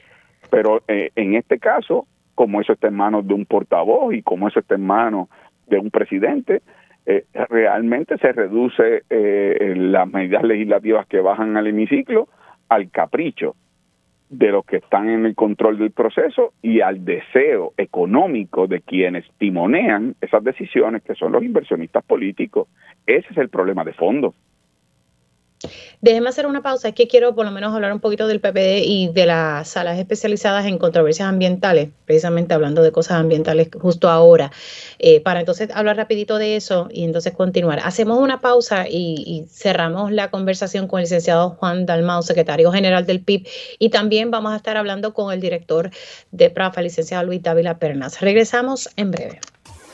Pero 0.51 0.82
eh, 0.88 1.10
en 1.16 1.34
este 1.34 1.59
caso, 1.59 2.06
como 2.34 2.60
eso 2.60 2.72
está 2.72 2.88
en 2.88 2.94
manos 2.94 3.26
de 3.26 3.34
un 3.34 3.44
portavoz 3.44 4.14
y 4.14 4.22
como 4.22 4.48
eso 4.48 4.60
está 4.60 4.76
en 4.76 4.86
manos 4.86 5.28
de 5.66 5.78
un 5.78 5.90
presidente, 5.90 6.62
eh, 7.06 7.24
realmente 7.48 8.18
se 8.18 8.32
reduce 8.32 9.05
eh, 9.09 9.74
las 9.77 10.09
medidas 10.09 10.43
legislativas 10.43 11.06
que 11.06 11.20
bajan 11.20 11.56
al 11.56 11.66
hemiciclo 11.66 12.28
al 12.68 12.90
capricho 12.90 13.56
de 14.31 14.52
los 14.52 14.64
que 14.64 14.77
están 14.77 15.09
en 15.09 15.27
el 15.27 15.35
control 15.35 15.78
del 15.78 15.90
proceso 15.90 16.52
y 16.62 16.81
al 16.81 17.05
deseo 17.05 17.72
económico 17.77 18.68
de 18.68 18.81
quienes 18.81 19.24
timonean 19.39 20.14
esas 20.20 20.44
decisiones, 20.44 21.02
que 21.02 21.16
son 21.16 21.32
los 21.32 21.43
inversionistas 21.43 22.05
políticos. 22.05 22.68
Ese 23.06 23.27
es 23.32 23.39
el 23.39 23.48
problema 23.48 23.82
de 23.85 23.93
fondo. 23.93 24.35
Déjeme 26.01 26.31
hacer 26.31 26.47
una 26.47 26.62
pausa, 26.62 26.89
es 26.89 26.95
que 26.95 27.07
quiero 27.07 27.35
por 27.35 27.45
lo 27.45 27.51
menos 27.51 27.74
hablar 27.74 27.93
un 27.93 28.01
poquito 28.01 28.27
del 28.27 28.41
PPD 28.41 28.82
y 28.87 29.09
de 29.09 29.27
las 29.27 29.69
salas 29.69 29.99
especializadas 29.99 30.65
en 30.65 30.78
controversias 30.78 31.28
ambientales, 31.28 31.91
precisamente 32.07 32.55
hablando 32.55 32.82
de 32.82 32.91
cosas 32.91 33.19
ambientales 33.19 33.69
justo 33.78 34.09
ahora, 34.09 34.51
eh, 34.99 35.20
para 35.20 35.41
entonces 35.41 35.69
hablar 35.74 35.99
rapidito 35.99 36.39
de 36.39 36.57
eso 36.57 36.89
y 36.91 37.05
entonces 37.05 37.35
continuar. 37.35 37.81
Hacemos 37.85 38.19
una 38.19 38.41
pausa 38.41 38.87
y, 38.89 39.47
cerramos 39.51 40.12
la 40.12 40.31
conversación 40.31 40.87
con 40.87 41.01
el 41.01 41.05
licenciado 41.05 41.51
Juan 41.51 41.85
Dalmau, 41.85 42.23
secretario 42.23 42.73
general 42.73 43.05
del 43.05 43.20
PIB, 43.20 43.47
y 43.78 43.91
también 43.91 44.31
vamos 44.31 44.53
a 44.53 44.57
estar 44.57 44.77
hablando 44.77 45.12
con 45.12 45.32
el 45.32 45.41
director 45.41 45.91
de 46.31 46.51
PRAFA, 46.51 46.81
licenciado 46.82 47.24
Luis 47.24 47.43
Dávila 47.43 47.78
Pernas. 47.78 48.20
Regresamos 48.20 48.89
en 48.97 49.11
breve. 49.11 49.41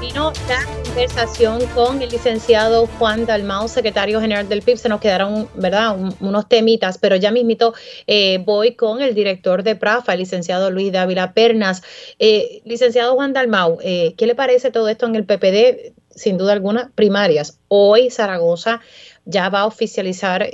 ya 0.00 0.64
conversación 0.84 1.60
con 1.74 2.00
el 2.02 2.08
licenciado 2.08 2.86
Juan 2.98 3.26
Dalmau, 3.26 3.68
secretario 3.68 4.20
general 4.20 4.48
del 4.48 4.62
PIB. 4.62 4.76
Se 4.76 4.88
nos 4.88 5.00
quedaron, 5.00 5.48
¿verdad?, 5.54 5.96
unos 6.20 6.48
temitas, 6.48 6.98
pero 6.98 7.16
ya 7.16 7.30
mismito 7.30 7.74
eh, 8.06 8.38
voy 8.44 8.74
con 8.74 9.02
el 9.02 9.14
director 9.14 9.62
de 9.62 9.74
PRAFA, 9.74 10.12
el 10.12 10.20
licenciado 10.20 10.70
Luis 10.70 10.92
Dávila 10.92 11.32
Pernas. 11.32 11.82
Eh, 12.18 12.62
licenciado 12.64 13.14
Juan 13.14 13.32
Dalmau, 13.32 13.78
eh, 13.82 14.14
¿qué 14.16 14.26
le 14.26 14.34
parece 14.34 14.70
todo 14.70 14.88
esto 14.88 15.06
en 15.06 15.16
el 15.16 15.24
PPD? 15.24 15.92
Sin 16.18 16.36
duda 16.36 16.52
alguna, 16.52 16.90
primarias. 16.94 17.60
Hoy 17.68 18.10
Zaragoza 18.10 18.80
ya 19.24 19.50
va 19.50 19.60
a 19.60 19.66
oficializar 19.66 20.46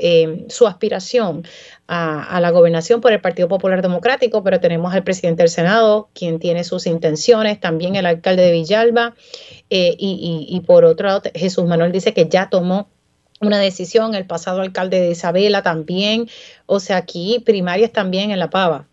su 0.49 0.67
aspiración 0.67 1.45
a, 1.87 2.41
la 2.41 2.51
gobernación 2.51 3.01
por 3.01 3.13
el 3.13 3.21
Partido 3.21 3.47
Popular 3.47 3.83
Democrático, 3.83 4.43
pero 4.43 4.59
tenemos 4.59 4.93
al 4.93 5.05
presidente 5.05 5.43
del 5.43 5.49
Senado, 5.49 6.09
quien 6.13 6.41
tiene 6.41 6.65
sus 6.65 6.87
intenciones, 6.87 7.61
también 7.61 7.95
el 7.95 8.05
alcalde 8.05 8.43
de 8.43 8.53
Villalba, 8.53 9.15
eh, 9.71 9.95
y, 9.97 10.61
por 10.67 10.85
otro 10.85 11.07
lado, 11.07 11.23
Jesús 11.35 11.65
Manuel 11.67 11.93
dice 11.93 12.15
que 12.15 12.29
ya 12.29 12.49
tomó 12.51 12.89
una 13.41 13.59
decisión, 13.59 14.15
el 14.15 14.27
pasado 14.27 14.61
alcalde 14.61 15.01
de 15.01 15.11
Isabela 15.11 15.63
también, 15.63 16.27
o 16.67 16.81
sea, 16.81 16.97
aquí 16.97 17.43
primarias 17.45 17.93
también 17.93 18.33
en 18.33 18.41
La 18.41 18.51
Pava. 18.51 18.87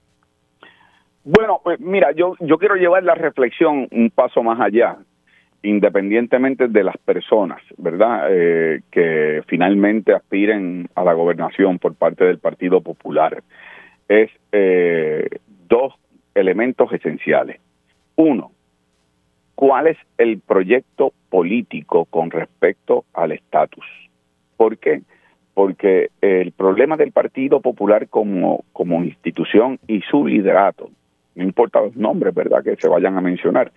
Bueno, 1.23 1.59
pues 1.63 1.79
mira, 1.79 2.11
yo, 2.11 2.35
yo 2.39 2.57
quiero 2.57 2.75
llevar 2.75 3.03
la 3.03 3.15
reflexión 3.15 3.87
un 3.91 4.11
paso 4.11 4.43
más 4.43 4.59
allá 4.59 4.97
independientemente 5.63 6.67
de 6.67 6.83
las 6.83 6.97
personas, 6.97 7.61
¿verdad? 7.77 8.27
Eh, 8.29 8.81
que 8.89 9.43
finalmente 9.47 10.13
aspiren 10.13 10.89
a 10.95 11.03
la 11.03 11.13
gobernación 11.13 11.77
por 11.77 11.95
parte 11.95 12.25
del 12.25 12.39
Partido 12.39 12.81
Popular, 12.81 13.43
es 14.07 14.29
eh, 14.51 15.27
dos 15.67 15.93
elementos 16.33 16.91
esenciales. 16.91 17.59
Uno, 18.15 18.51
¿cuál 19.55 19.87
es 19.87 19.97
el 20.17 20.39
proyecto 20.39 21.13
político 21.29 22.05
con 22.05 22.31
respecto 22.31 23.05
al 23.13 23.31
estatus? 23.31 23.85
¿Por 24.57 24.77
qué? 24.77 25.01
Porque 25.53 26.09
el 26.21 26.51
problema 26.53 26.97
del 26.97 27.11
Partido 27.11 27.61
Popular 27.61 28.07
como, 28.07 28.63
como 28.73 29.03
institución 29.03 29.79
y 29.87 30.01
su 30.01 30.25
liderato, 30.25 30.89
no 31.35 31.43
importa 31.43 31.81
los 31.81 31.95
nombres, 31.95 32.33
¿verdad?, 32.33 32.63
que 32.63 32.75
se 32.75 32.87
vayan 32.87 33.17
a 33.17 33.21
mencionar, 33.21 33.71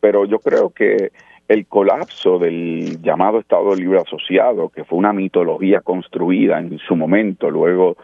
pero 0.00 0.24
yo 0.24 0.38
creo 0.38 0.70
que 0.70 1.10
el 1.48 1.66
colapso 1.66 2.38
del 2.38 3.00
llamado 3.00 3.40
Estado 3.40 3.74
Libre 3.74 4.00
Asociado, 4.00 4.68
que 4.68 4.84
fue 4.84 4.98
una 4.98 5.12
mitología 5.12 5.80
construida 5.80 6.58
en 6.58 6.78
su 6.78 6.94
momento 6.94 7.50
luego 7.50 7.96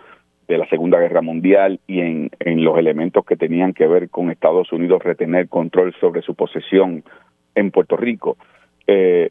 de 0.49 0.59
la 0.59 0.69
Segunda 0.69 0.99
Guerra 0.99 1.23
Mundial 1.23 1.81
y 1.87 2.01
en, 2.01 2.31
los 2.41 2.79
elementos 2.79 3.25
que 3.25 3.37
tenían 3.37 3.73
que 3.73 3.87
ver 3.87 4.11
con 4.11 4.31
Estados 4.31 4.73
Unidos 4.73 5.03
retener 5.03 5.49
control 5.49 5.95
sobre 6.01 6.23
su 6.23 6.35
posesión 6.35 7.05
en 7.55 7.71
Puerto 7.71 7.97
Rico, 7.97 8.37
eh, 8.87 9.31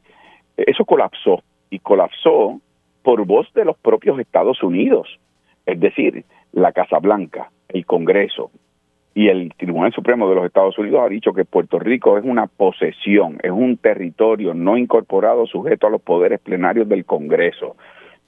eso 0.57 0.85
colapsó 0.85 1.43
y 1.69 1.79
colapsó 1.79 2.59
por 3.01 3.25
voz 3.25 3.51
de 3.53 3.65
los 3.65 3.77
propios 3.77 4.19
Estados 4.19 4.63
Unidos, 4.63 5.19
es 5.65 5.79
decir, 5.79 6.23
la 6.51 6.71
Casa 6.71 6.99
Blanca, 6.99 7.51
el 7.67 7.85
Congreso, 7.85 8.51
y 9.15 9.27
el 9.27 9.53
Tribunal 9.55 9.93
Supremo 9.93 10.27
de 10.27 10.35
los 10.35 10.45
Estados 10.45 10.77
Unidos 10.77 11.01
ha 11.05 11.09
dicho 11.09 11.33
que 11.33 11.45
Puerto 11.45 11.77
Rico 11.77 12.17
es 12.17 12.23
una 12.23 12.47
posesión, 12.47 13.37
es 13.43 13.51
un 13.51 13.77
territorio 13.77 14.53
no 14.53 14.75
incorporado 14.77 15.45
sujeto 15.45 15.87
a 15.87 15.91
los 15.91 16.01
poderes 16.01 16.39
plenarios 16.39 16.89
del 16.89 17.05
Congreso. 17.05 17.75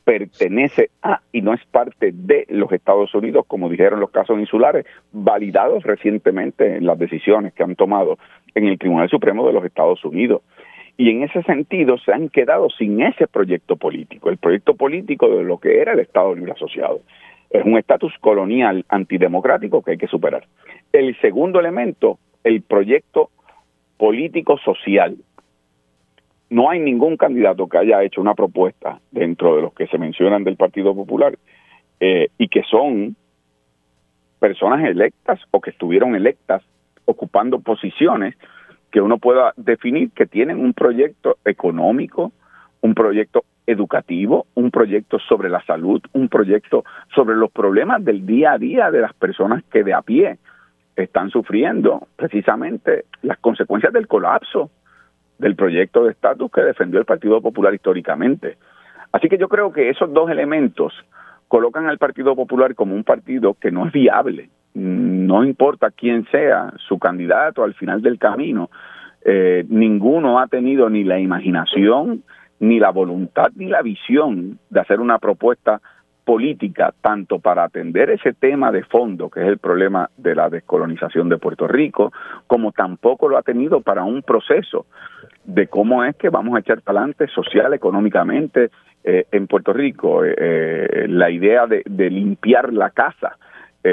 Pertenece 0.03 0.91
a 1.01 1.21
y 1.31 1.41
no 1.41 1.55
es 1.55 1.65
parte 1.65 2.11
de 2.13 2.45
los 2.49 2.71
Estados 2.71 3.15
Unidos, 3.15 3.45
como 3.47 3.69
dijeron 3.69 3.99
los 3.99 4.11
casos 4.11 4.39
insulares, 4.39 4.85
validados 5.11 5.83
recientemente 5.83 6.77
en 6.77 6.85
las 6.85 6.99
decisiones 6.99 7.53
que 7.53 7.63
han 7.63 7.75
tomado 7.75 8.19
en 8.53 8.67
el 8.67 8.77
Tribunal 8.77 9.09
Supremo 9.09 9.47
de 9.47 9.53
los 9.53 9.65
Estados 9.65 10.05
Unidos. 10.05 10.43
Y 10.97 11.09
en 11.09 11.23
ese 11.23 11.41
sentido 11.43 11.97
se 11.97 12.13
han 12.13 12.29
quedado 12.29 12.69
sin 12.69 13.01
ese 13.01 13.27
proyecto 13.27 13.75
político, 13.75 14.29
el 14.29 14.37
proyecto 14.37 14.75
político 14.75 15.27
de 15.27 15.43
lo 15.43 15.57
que 15.57 15.81
era 15.81 15.93
el 15.93 15.99
Estado 15.99 16.35
Libre 16.35 16.51
Asociado. 16.51 17.01
Es 17.55 17.65
un 17.65 17.77
estatus 17.77 18.13
colonial 18.19 18.83
antidemocrático 18.89 19.81
que 19.81 19.91
hay 19.91 19.97
que 19.97 20.07
superar. 20.07 20.45
El 20.91 21.17
segundo 21.21 21.57
elemento, 21.57 22.19
el 22.43 22.61
proyecto 22.61 23.29
político-social. 23.97 25.15
No 26.49 26.69
hay 26.69 26.79
ningún 26.81 27.15
candidato 27.15 27.67
que 27.69 27.77
haya 27.77 28.03
hecho 28.03 28.19
una 28.19 28.33
propuesta 28.33 28.99
dentro 29.09 29.55
de 29.55 29.61
los 29.61 29.73
que 29.73 29.87
se 29.87 29.97
mencionan 29.97 30.43
del 30.43 30.57
Partido 30.57 30.93
Popular 30.93 31.37
eh, 32.01 32.27
y 32.37 32.49
que 32.49 32.63
son 32.63 33.15
personas 34.39 34.83
electas 34.83 35.39
o 35.51 35.61
que 35.61 35.69
estuvieron 35.69 36.13
electas 36.13 36.61
ocupando 37.05 37.59
posiciones 37.59 38.35
que 38.91 38.99
uno 38.99 39.17
pueda 39.17 39.53
definir 39.55 40.11
que 40.11 40.25
tienen 40.25 40.59
un 40.59 40.73
proyecto 40.73 41.37
económico, 41.45 42.33
un 42.85 42.93
proyecto 42.93 43.45
educativo, 43.65 44.45
un 44.53 44.69
proyecto 44.69 45.17
sobre 45.17 45.49
la 45.49 45.59
salud, 45.65 46.01
un 46.13 46.29
proyecto 46.29 46.83
sobre 47.15 47.35
los 47.35 47.51
problemas 47.51 48.05
del 48.05 48.27
día 48.27 48.53
a 48.53 48.57
día 48.59 48.91
de 48.91 49.01
las 49.01 49.13
personas 49.13 49.63
que 49.71 49.83
de 49.83 49.93
a 49.93 50.03
pie 50.03 50.37
están 50.95 51.31
sufriendo 51.31 52.07
precisamente 52.15 53.05
las 53.23 53.39
consecuencias 53.39 53.91
del 53.91 54.07
colapso 54.07 54.69
del 55.39 55.55
proyecto 55.55 56.03
de 56.03 56.11
estatus 56.11 56.51
que 56.51 56.61
defendió 56.61 56.99
el 56.99 57.05
Partido 57.05 57.41
Popular 57.41 57.73
históricamente. 57.73 58.57
Así 59.11 59.29
que 59.29 59.39
yo 59.39 59.49
creo 59.49 59.73
que 59.73 59.89
esos 59.89 60.13
dos 60.13 60.29
elementos 60.29 60.93
colocan 61.47 61.87
al 61.87 61.97
Partido 61.97 62.35
Popular 62.35 62.75
como 62.75 62.93
un 62.93 63.03
partido 63.03 63.55
que 63.55 63.71
no 63.71 63.87
es 63.87 63.93
viable. 63.93 64.49
No 64.75 65.43
importa 65.43 65.89
quién 65.89 66.27
sea 66.29 66.71
su 66.87 66.99
candidato 66.99 67.63
al 67.63 67.73
final 67.73 68.03
del 68.03 68.19
camino, 68.19 68.69
eh, 69.27 69.65
ninguno 69.69 70.39
ha 70.39 70.45
tenido 70.45 70.87
ni 70.87 71.03
la 71.03 71.19
imaginación, 71.19 72.23
ni 72.59 72.79
la 72.79 72.91
voluntad 72.91 73.51
ni 73.55 73.67
la 73.67 73.81
visión 73.81 74.59
de 74.69 74.79
hacer 74.79 74.99
una 74.99 75.19
propuesta 75.19 75.81
política 76.25 76.93
tanto 77.01 77.39
para 77.39 77.63
atender 77.63 78.09
ese 78.09 78.33
tema 78.33 78.71
de 78.71 78.83
fondo, 78.83 79.29
que 79.29 79.41
es 79.41 79.47
el 79.47 79.59
problema 79.59 80.09
de 80.17 80.35
la 80.35 80.49
descolonización 80.49 81.29
de 81.29 81.37
Puerto 81.37 81.67
Rico, 81.67 82.11
como 82.47 82.71
tampoco 82.71 83.29
lo 83.29 83.37
ha 83.37 83.43
tenido 83.43 83.81
para 83.81 84.03
un 84.03 84.23
proceso 84.23 84.87
de 85.45 85.67
cómo 85.67 86.03
es 86.03 86.15
que 86.15 86.29
vamos 86.29 86.55
a 86.55 86.59
echar 86.59 86.81
para 86.81 87.01
adelante 87.01 87.27
social, 87.27 87.73
económicamente 87.73 88.71
eh, 89.03 89.27
en 89.31 89.45
Puerto 89.45 89.71
Rico. 89.71 90.25
Eh, 90.25 90.33
eh, 90.35 91.05
la 91.07 91.29
idea 91.29 91.67
de, 91.67 92.09
limpiar 92.09 92.73
la 92.73 92.89
casa. 92.89 93.37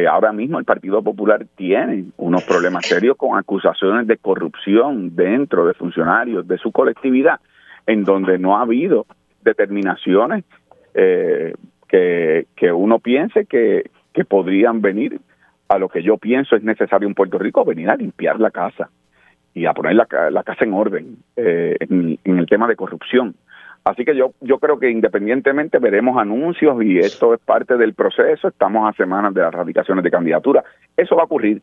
ahora 0.08 0.32
mismo 0.32 0.58
el 0.58 0.64
Partido 0.64 1.02
Popular 1.02 1.44
tiene 1.54 2.06
unos 2.16 2.44
problemas 2.44 2.86
serios 2.86 3.14
con 3.18 3.38
acusaciones 3.38 4.06
de 4.06 4.16
corrupción 4.16 5.14
dentro 5.14 5.66
de 5.66 5.74
funcionarios 5.74 6.48
de 6.48 6.56
su 6.56 6.72
colectividad 6.72 7.38
en 7.86 8.04
donde 8.04 8.38
no 8.38 8.56
ha 8.56 8.62
habido 8.62 9.06
determinaciones 9.42 10.44
eh, 10.94 11.54
que, 11.88 12.46
que, 12.54 12.72
uno 12.72 12.98
piense 12.98 13.46
que, 13.46 13.90
que 14.12 14.24
podrían 14.24 14.80
venir 14.80 15.20
a 15.68 15.78
lo 15.78 15.88
que 15.88 16.02
yo 16.02 16.18
pienso 16.18 16.56
es 16.56 16.62
necesario 16.62 17.08
en 17.08 17.14
Puerto 17.14 17.38
Rico, 17.38 17.64
venir 17.64 17.90
a 17.90 17.96
limpiar 17.96 18.38
la 18.38 18.50
casa 18.50 18.90
y 19.54 19.66
a 19.66 19.72
poner 19.72 19.94
la, 19.94 20.06
la 20.30 20.42
casa 20.42 20.64
en 20.64 20.74
orden 20.74 21.16
eh, 21.36 21.76
en, 21.80 22.18
el 22.24 22.46
tema 22.46 22.66
de 22.66 22.76
corrupción. 22.76 23.34
Así 23.84 24.04
que 24.04 24.14
yo, 24.14 24.32
yo 24.40 24.58
creo 24.58 24.78
que 24.78 24.90
independientemente 24.90 25.78
veremos 25.78 26.16
anuncios 26.16 26.82
y 26.82 26.98
esto 26.98 27.34
es 27.34 27.40
parte 27.40 27.76
del 27.76 27.94
proceso, 27.94 28.48
estamos 28.48 28.88
a 28.88 28.96
semanas 28.96 29.34
de 29.34 29.40
las 29.40 29.52
radicaciones 29.52 30.04
de 30.04 30.10
candidatura, 30.10 30.62
eso 30.96 31.16
va 31.16 31.22
a 31.22 31.26
ocurrir. 31.26 31.62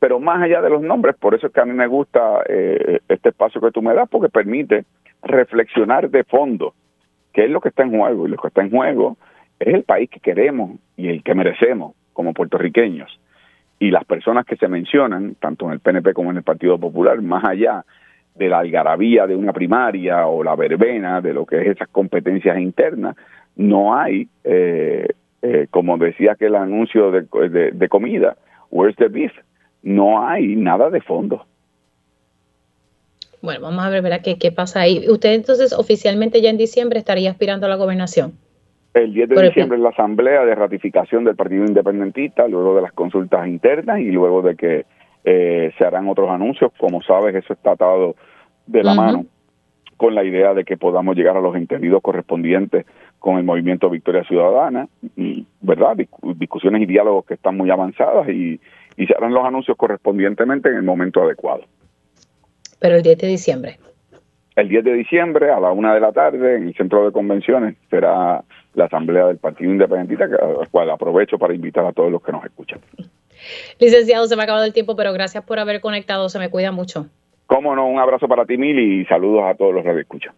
Pero 0.00 0.18
más 0.18 0.42
allá 0.42 0.60
de 0.60 0.70
los 0.70 0.82
nombres, 0.82 1.14
por 1.14 1.34
eso 1.34 1.46
es 1.46 1.52
que 1.52 1.60
a 1.60 1.64
mí 1.64 1.72
me 1.72 1.86
gusta 1.86 2.42
eh, 2.48 2.98
este 3.08 3.28
espacio 3.28 3.60
que 3.60 3.70
tú 3.70 3.80
me 3.80 3.94
das, 3.94 4.08
porque 4.08 4.28
permite 4.28 4.84
reflexionar 5.22 6.10
de 6.10 6.24
fondo 6.24 6.74
qué 7.32 7.44
es 7.44 7.50
lo 7.50 7.60
que 7.60 7.70
está 7.70 7.82
en 7.82 7.96
juego. 7.96 8.26
Y 8.26 8.30
lo 8.30 8.36
que 8.36 8.48
está 8.48 8.62
en 8.62 8.70
juego 8.70 9.16
es 9.58 9.74
el 9.74 9.84
país 9.84 10.10
que 10.10 10.20
queremos 10.20 10.78
y 10.96 11.08
el 11.08 11.22
que 11.22 11.34
merecemos 11.34 11.94
como 12.12 12.34
puertorriqueños. 12.34 13.18
Y 13.78 13.90
las 13.90 14.04
personas 14.04 14.46
que 14.46 14.56
se 14.56 14.68
mencionan, 14.68 15.34
tanto 15.40 15.66
en 15.66 15.72
el 15.72 15.80
PNP 15.80 16.12
como 16.14 16.30
en 16.30 16.36
el 16.36 16.42
Partido 16.42 16.78
Popular, 16.78 17.20
más 17.20 17.44
allá 17.44 17.84
de 18.34 18.48
la 18.48 18.60
algarabía 18.60 19.26
de 19.26 19.36
una 19.36 19.52
primaria 19.52 20.26
o 20.26 20.42
la 20.42 20.54
verbena 20.54 21.20
de 21.20 21.34
lo 21.34 21.44
que 21.44 21.60
es 21.60 21.66
esas 21.68 21.88
competencias 21.88 22.58
internas, 22.58 23.16
no 23.56 23.94
hay, 23.94 24.28
eh, 24.44 25.08
eh, 25.42 25.66
como 25.70 25.98
decía 25.98 26.32
aquel 26.32 26.54
anuncio 26.54 27.10
de, 27.10 27.26
de, 27.48 27.72
de 27.72 27.88
comida, 27.88 28.36
where's 28.70 28.96
the 28.96 29.08
beef? 29.08 29.32
No 29.82 30.26
hay 30.26 30.56
nada 30.56 30.88
de 30.88 31.00
fondo. 31.00 31.44
Bueno, 33.42 33.60
vamos 33.60 33.84
a 33.84 33.90
ver, 33.90 34.02
¿verdad? 34.02 34.20
¿Qué, 34.22 34.38
¿Qué 34.38 34.52
pasa 34.52 34.80
ahí? 34.80 35.04
Usted 35.08 35.34
entonces 35.34 35.72
oficialmente 35.72 36.40
ya 36.40 36.50
en 36.50 36.56
diciembre 36.56 37.00
estaría 37.00 37.30
aspirando 37.30 37.66
a 37.66 37.68
la 37.68 37.76
gobernación. 37.76 38.32
El 38.94 39.12
10 39.14 39.30
de 39.30 39.42
diciembre 39.42 39.78
es 39.78 39.82
la 39.82 39.88
asamblea 39.88 40.44
de 40.44 40.54
ratificación 40.54 41.24
del 41.24 41.34
Partido 41.34 41.64
Independentista, 41.64 42.46
luego 42.46 42.76
de 42.76 42.82
las 42.82 42.92
consultas 42.92 43.46
internas 43.48 44.00
y 44.00 44.10
luego 44.10 44.42
de 44.42 44.54
que 44.54 44.84
eh, 45.24 45.72
se 45.76 45.84
harán 45.84 46.08
otros 46.08 46.30
anuncios. 46.30 46.72
Como 46.78 47.02
sabes, 47.02 47.34
eso 47.34 47.54
está 47.54 47.72
atado 47.72 48.14
de 48.66 48.84
la 48.84 48.94
mano 48.94 49.26
con 49.96 50.14
la 50.14 50.24
idea 50.24 50.52
de 50.52 50.64
que 50.64 50.76
podamos 50.76 51.16
llegar 51.16 51.36
a 51.36 51.40
los 51.40 51.56
entendidos 51.56 52.02
correspondientes 52.02 52.86
con 53.18 53.38
el 53.38 53.44
movimiento 53.44 53.88
Victoria 53.88 54.24
Ciudadana, 54.24 54.88
y, 55.16 55.46
¿verdad? 55.60 55.96
Discusiones 56.36 56.82
y 56.82 56.86
diálogos 56.86 57.24
que 57.24 57.34
están 57.34 57.56
muy 57.56 57.70
avanzadas 57.70 58.28
y, 58.28 58.60
y 58.96 59.06
se 59.06 59.14
harán 59.14 59.32
los 59.32 59.44
anuncios 59.44 59.76
correspondientemente 59.76 60.68
en 60.68 60.76
el 60.76 60.82
momento 60.82 61.22
adecuado 61.22 61.62
pero 62.82 62.96
el 62.96 63.02
10 63.02 63.18
de 63.18 63.26
diciembre. 63.28 63.78
el 64.56 64.68
10 64.68 64.84
de 64.84 64.92
diciembre 64.94 65.50
a 65.50 65.60
la 65.60 65.70
una 65.70 65.94
de 65.94 66.00
la 66.00 66.12
tarde 66.12 66.56
en 66.56 66.68
el 66.68 66.74
centro 66.74 67.06
de 67.06 67.12
convenciones 67.12 67.76
será 67.88 68.42
la 68.74 68.84
asamblea 68.84 69.26
del 69.26 69.38
Partido 69.38 69.70
Independentista, 69.70 70.24
a 70.24 70.66
cual 70.66 70.90
aprovecho 70.90 71.38
para 71.38 71.54
invitar 71.54 71.86
a 71.86 71.92
todos 71.92 72.10
los 72.10 72.22
que 72.22 72.32
nos 72.32 72.44
escuchan. 72.44 72.80
Licenciado, 73.78 74.26
se 74.26 74.36
me 74.36 74.42
ha 74.42 74.44
acabado 74.44 74.64
el 74.64 74.72
tiempo, 74.72 74.96
pero 74.96 75.12
gracias 75.12 75.44
por 75.44 75.58
haber 75.58 75.80
conectado, 75.80 76.28
se 76.28 76.38
me 76.38 76.50
cuida 76.50 76.72
mucho. 76.72 77.06
Cómo 77.46 77.74
no, 77.76 77.86
un 77.86 77.98
abrazo 77.98 78.28
para 78.28 78.44
ti, 78.44 78.56
Mil, 78.56 78.78
y 78.78 79.04
saludos 79.06 79.44
a 79.44 79.54
todos 79.54 79.74
los 79.74 79.84
que 79.84 80.00
escuchan. 80.00 80.34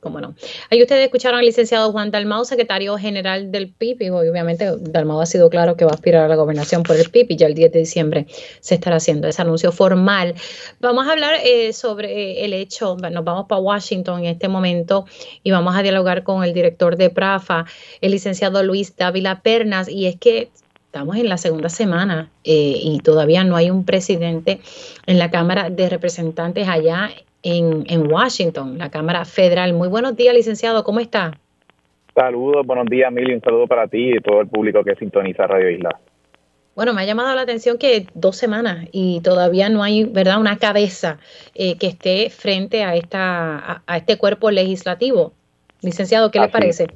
Cómo 0.00 0.20
no. 0.20 0.34
Ahí 0.70 0.80
ustedes 0.80 1.04
escucharon 1.04 1.40
al 1.40 1.44
licenciado 1.44 1.90
Juan 1.90 2.12
Dalmau, 2.12 2.44
secretario 2.44 2.96
general 2.98 3.50
del 3.50 3.68
PIB, 3.68 4.02
y 4.02 4.10
obviamente 4.10 4.76
Dalmau 4.78 5.20
ha 5.20 5.26
sido 5.26 5.50
claro 5.50 5.76
que 5.76 5.84
va 5.84 5.90
a 5.90 5.94
aspirar 5.94 6.24
a 6.24 6.28
la 6.28 6.36
gobernación 6.36 6.84
por 6.84 6.94
el 6.94 7.10
PIB 7.10 7.32
y 7.32 7.36
ya 7.36 7.48
el 7.48 7.54
10 7.54 7.72
de 7.72 7.78
diciembre 7.80 8.26
se 8.60 8.76
estará 8.76 8.96
haciendo 8.96 9.26
ese 9.26 9.42
anuncio 9.42 9.72
formal. 9.72 10.34
Vamos 10.80 11.08
a 11.08 11.12
hablar 11.12 11.34
eh, 11.44 11.72
sobre 11.72 12.12
eh, 12.12 12.44
el 12.44 12.52
hecho, 12.52 12.96
nos 12.96 13.24
vamos 13.24 13.46
para 13.48 13.60
Washington 13.60 14.20
en 14.20 14.26
este 14.26 14.46
momento 14.46 15.04
y 15.42 15.50
vamos 15.50 15.74
a 15.74 15.82
dialogar 15.82 16.22
con 16.22 16.44
el 16.44 16.52
director 16.52 16.96
de 16.96 17.10
PRAFA, 17.10 17.64
el 18.00 18.12
licenciado 18.12 18.62
Luis 18.62 18.94
Dávila 18.96 19.40
Pernas, 19.42 19.88
y 19.88 20.06
es 20.06 20.16
que 20.16 20.50
estamos 20.86 21.16
en 21.16 21.28
la 21.28 21.38
segunda 21.38 21.68
semana 21.68 22.30
eh, 22.44 22.78
y 22.80 23.00
todavía 23.00 23.42
no 23.42 23.56
hay 23.56 23.70
un 23.70 23.84
presidente 23.84 24.60
en 25.06 25.18
la 25.18 25.30
Cámara 25.30 25.70
de 25.70 25.88
Representantes 25.88 26.68
allá 26.68 27.10
en, 27.42 27.84
en 27.88 28.10
Washington, 28.10 28.78
la 28.78 28.90
Cámara 28.90 29.24
Federal. 29.24 29.72
Muy 29.74 29.88
buenos 29.88 30.16
días, 30.16 30.34
licenciado, 30.34 30.84
¿cómo 30.84 31.00
está? 31.00 31.38
Saludos, 32.14 32.66
buenos 32.66 32.86
días, 32.86 33.12
Mili, 33.12 33.34
un 33.34 33.40
saludo 33.40 33.66
para 33.66 33.86
ti 33.86 34.10
y 34.16 34.20
todo 34.20 34.40
el 34.40 34.48
público 34.48 34.82
que 34.82 34.96
sintoniza 34.96 35.46
Radio 35.46 35.70
Isla. 35.70 35.90
Bueno, 36.74 36.94
me 36.94 37.02
ha 37.02 37.04
llamado 37.04 37.34
la 37.34 37.42
atención 37.42 37.76
que 37.76 38.06
dos 38.14 38.36
semanas 38.36 38.86
y 38.92 39.20
todavía 39.20 39.68
no 39.68 39.82
hay, 39.82 40.04
¿verdad?, 40.04 40.40
una 40.40 40.58
cabeza 40.58 41.18
eh, 41.54 41.76
que 41.76 41.88
esté 41.88 42.30
frente 42.30 42.84
a, 42.84 42.94
esta, 42.94 43.82
a, 43.84 43.96
este 43.96 44.16
cuerpo 44.16 44.50
legislativo. 44.50 45.32
Licenciado, 45.82 46.30
¿qué 46.30 46.38
le 46.38 46.48
parece? 46.48 46.86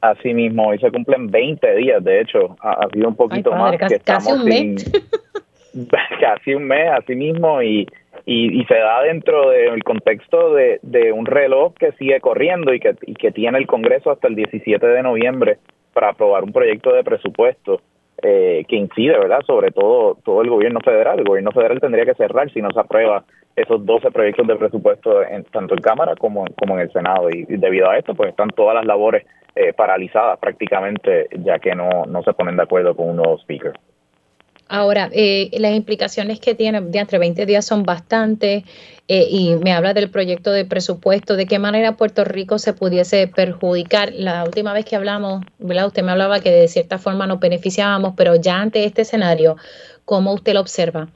Así 0.00 0.32
mismo, 0.32 0.68
hoy 0.68 0.78
se 0.78 0.90
cumplen 0.92 1.28
20 1.28 1.74
días, 1.76 2.02
de 2.04 2.20
hecho, 2.20 2.56
ha, 2.60 2.88
sido 2.92 3.08
un 3.08 3.16
poquito 3.16 3.50
más. 3.50 3.76
Casi, 3.76 3.98
casi 3.98 4.32
un 4.32 4.44
mes. 4.44 4.88
casi 6.20 6.54
un 6.54 6.64
mes, 6.64 6.88
así 6.96 7.16
mismo, 7.16 7.60
y 7.60 7.88
y, 8.30 8.62
se 8.66 8.74
da 8.74 9.02
dentro 9.04 9.48
del 9.48 9.82
contexto 9.82 10.52
de, 10.52 11.12
un 11.14 11.24
reloj 11.24 11.72
que 11.78 11.92
sigue 11.92 12.20
corriendo 12.20 12.74
y 12.74 12.80
que, 12.80 12.94
y 13.06 13.14
que 13.14 13.32
tiene 13.32 13.56
el 13.56 13.66
Congreso 13.66 14.10
hasta 14.10 14.28
el 14.28 14.34
17 14.34 14.86
de 14.86 15.02
noviembre 15.02 15.56
para 15.94 16.10
aprobar 16.10 16.44
un 16.44 16.52
proyecto 16.52 16.92
de 16.92 17.02
presupuesto 17.02 17.80
eh, 18.20 18.66
que 18.68 18.76
incide, 18.76 19.18
¿verdad?, 19.18 19.40
sobre 19.46 19.70
todo 19.70 20.18
todo 20.26 20.42
el 20.42 20.50
gobierno 20.50 20.80
federal. 20.84 21.18
El 21.18 21.24
gobierno 21.24 21.52
federal 21.52 21.80
tendría 21.80 22.04
que 22.04 22.14
cerrar 22.14 22.52
si 22.52 22.60
no 22.60 22.68
se 22.70 22.80
aprueba 22.80 23.24
esos 23.56 23.86
12 23.86 24.10
proyectos 24.10 24.46
de 24.46 24.56
presupuesto 24.56 25.22
en, 25.22 25.44
tanto 25.44 25.74
en 25.74 25.80
Cámara 25.80 26.14
como, 26.14 26.44
como 26.60 26.74
en 26.74 26.80
el 26.80 26.92
Senado. 26.92 27.30
Y, 27.30 27.46
debido 27.48 27.88
a 27.88 27.96
esto, 27.96 28.14
pues 28.14 28.28
están 28.28 28.50
todas 28.50 28.74
las 28.74 28.84
labores 28.84 29.24
eh, 29.56 29.72
paralizadas 29.72 30.38
prácticamente, 30.38 31.28
ya 31.38 31.58
que 31.58 31.74
no, 31.74 32.04
no 32.06 32.22
se 32.22 32.34
ponen 32.34 32.56
de 32.56 32.64
acuerdo 32.64 32.94
con 32.94 33.08
un 33.08 33.16
nuevo 33.16 33.38
speaker. 33.38 33.72
Ahora, 34.68 35.08
eh, 35.12 35.50
las 35.58 35.74
implicaciones 35.74 36.40
que 36.40 36.54
tiene 36.54 36.82
de 36.82 36.98
entre 36.98 37.18
20 37.18 37.46
días 37.46 37.64
son 37.64 37.84
bastantes 37.84 38.64
eh, 39.08 39.26
y 39.30 39.56
me 39.56 39.72
habla 39.72 39.94
del 39.94 40.10
proyecto 40.10 40.52
de 40.52 40.66
presupuesto, 40.66 41.36
de 41.36 41.46
qué 41.46 41.58
manera 41.58 41.96
Puerto 41.96 42.24
Rico 42.24 42.58
se 42.58 42.74
pudiese 42.74 43.28
perjudicar. 43.28 44.10
La 44.12 44.44
última 44.44 44.74
vez 44.74 44.84
que 44.84 44.96
hablamos, 44.96 45.42
¿verdad? 45.58 45.86
usted 45.86 46.02
me 46.02 46.12
hablaba 46.12 46.40
que 46.40 46.50
de 46.50 46.68
cierta 46.68 46.98
forma 46.98 47.26
nos 47.26 47.40
beneficiábamos, 47.40 48.12
pero 48.14 48.36
ya 48.36 48.60
ante 48.60 48.84
este 48.84 49.02
escenario, 49.02 49.56
¿cómo 50.04 50.34
usted 50.34 50.52
lo 50.52 50.60
observa? 50.60 51.08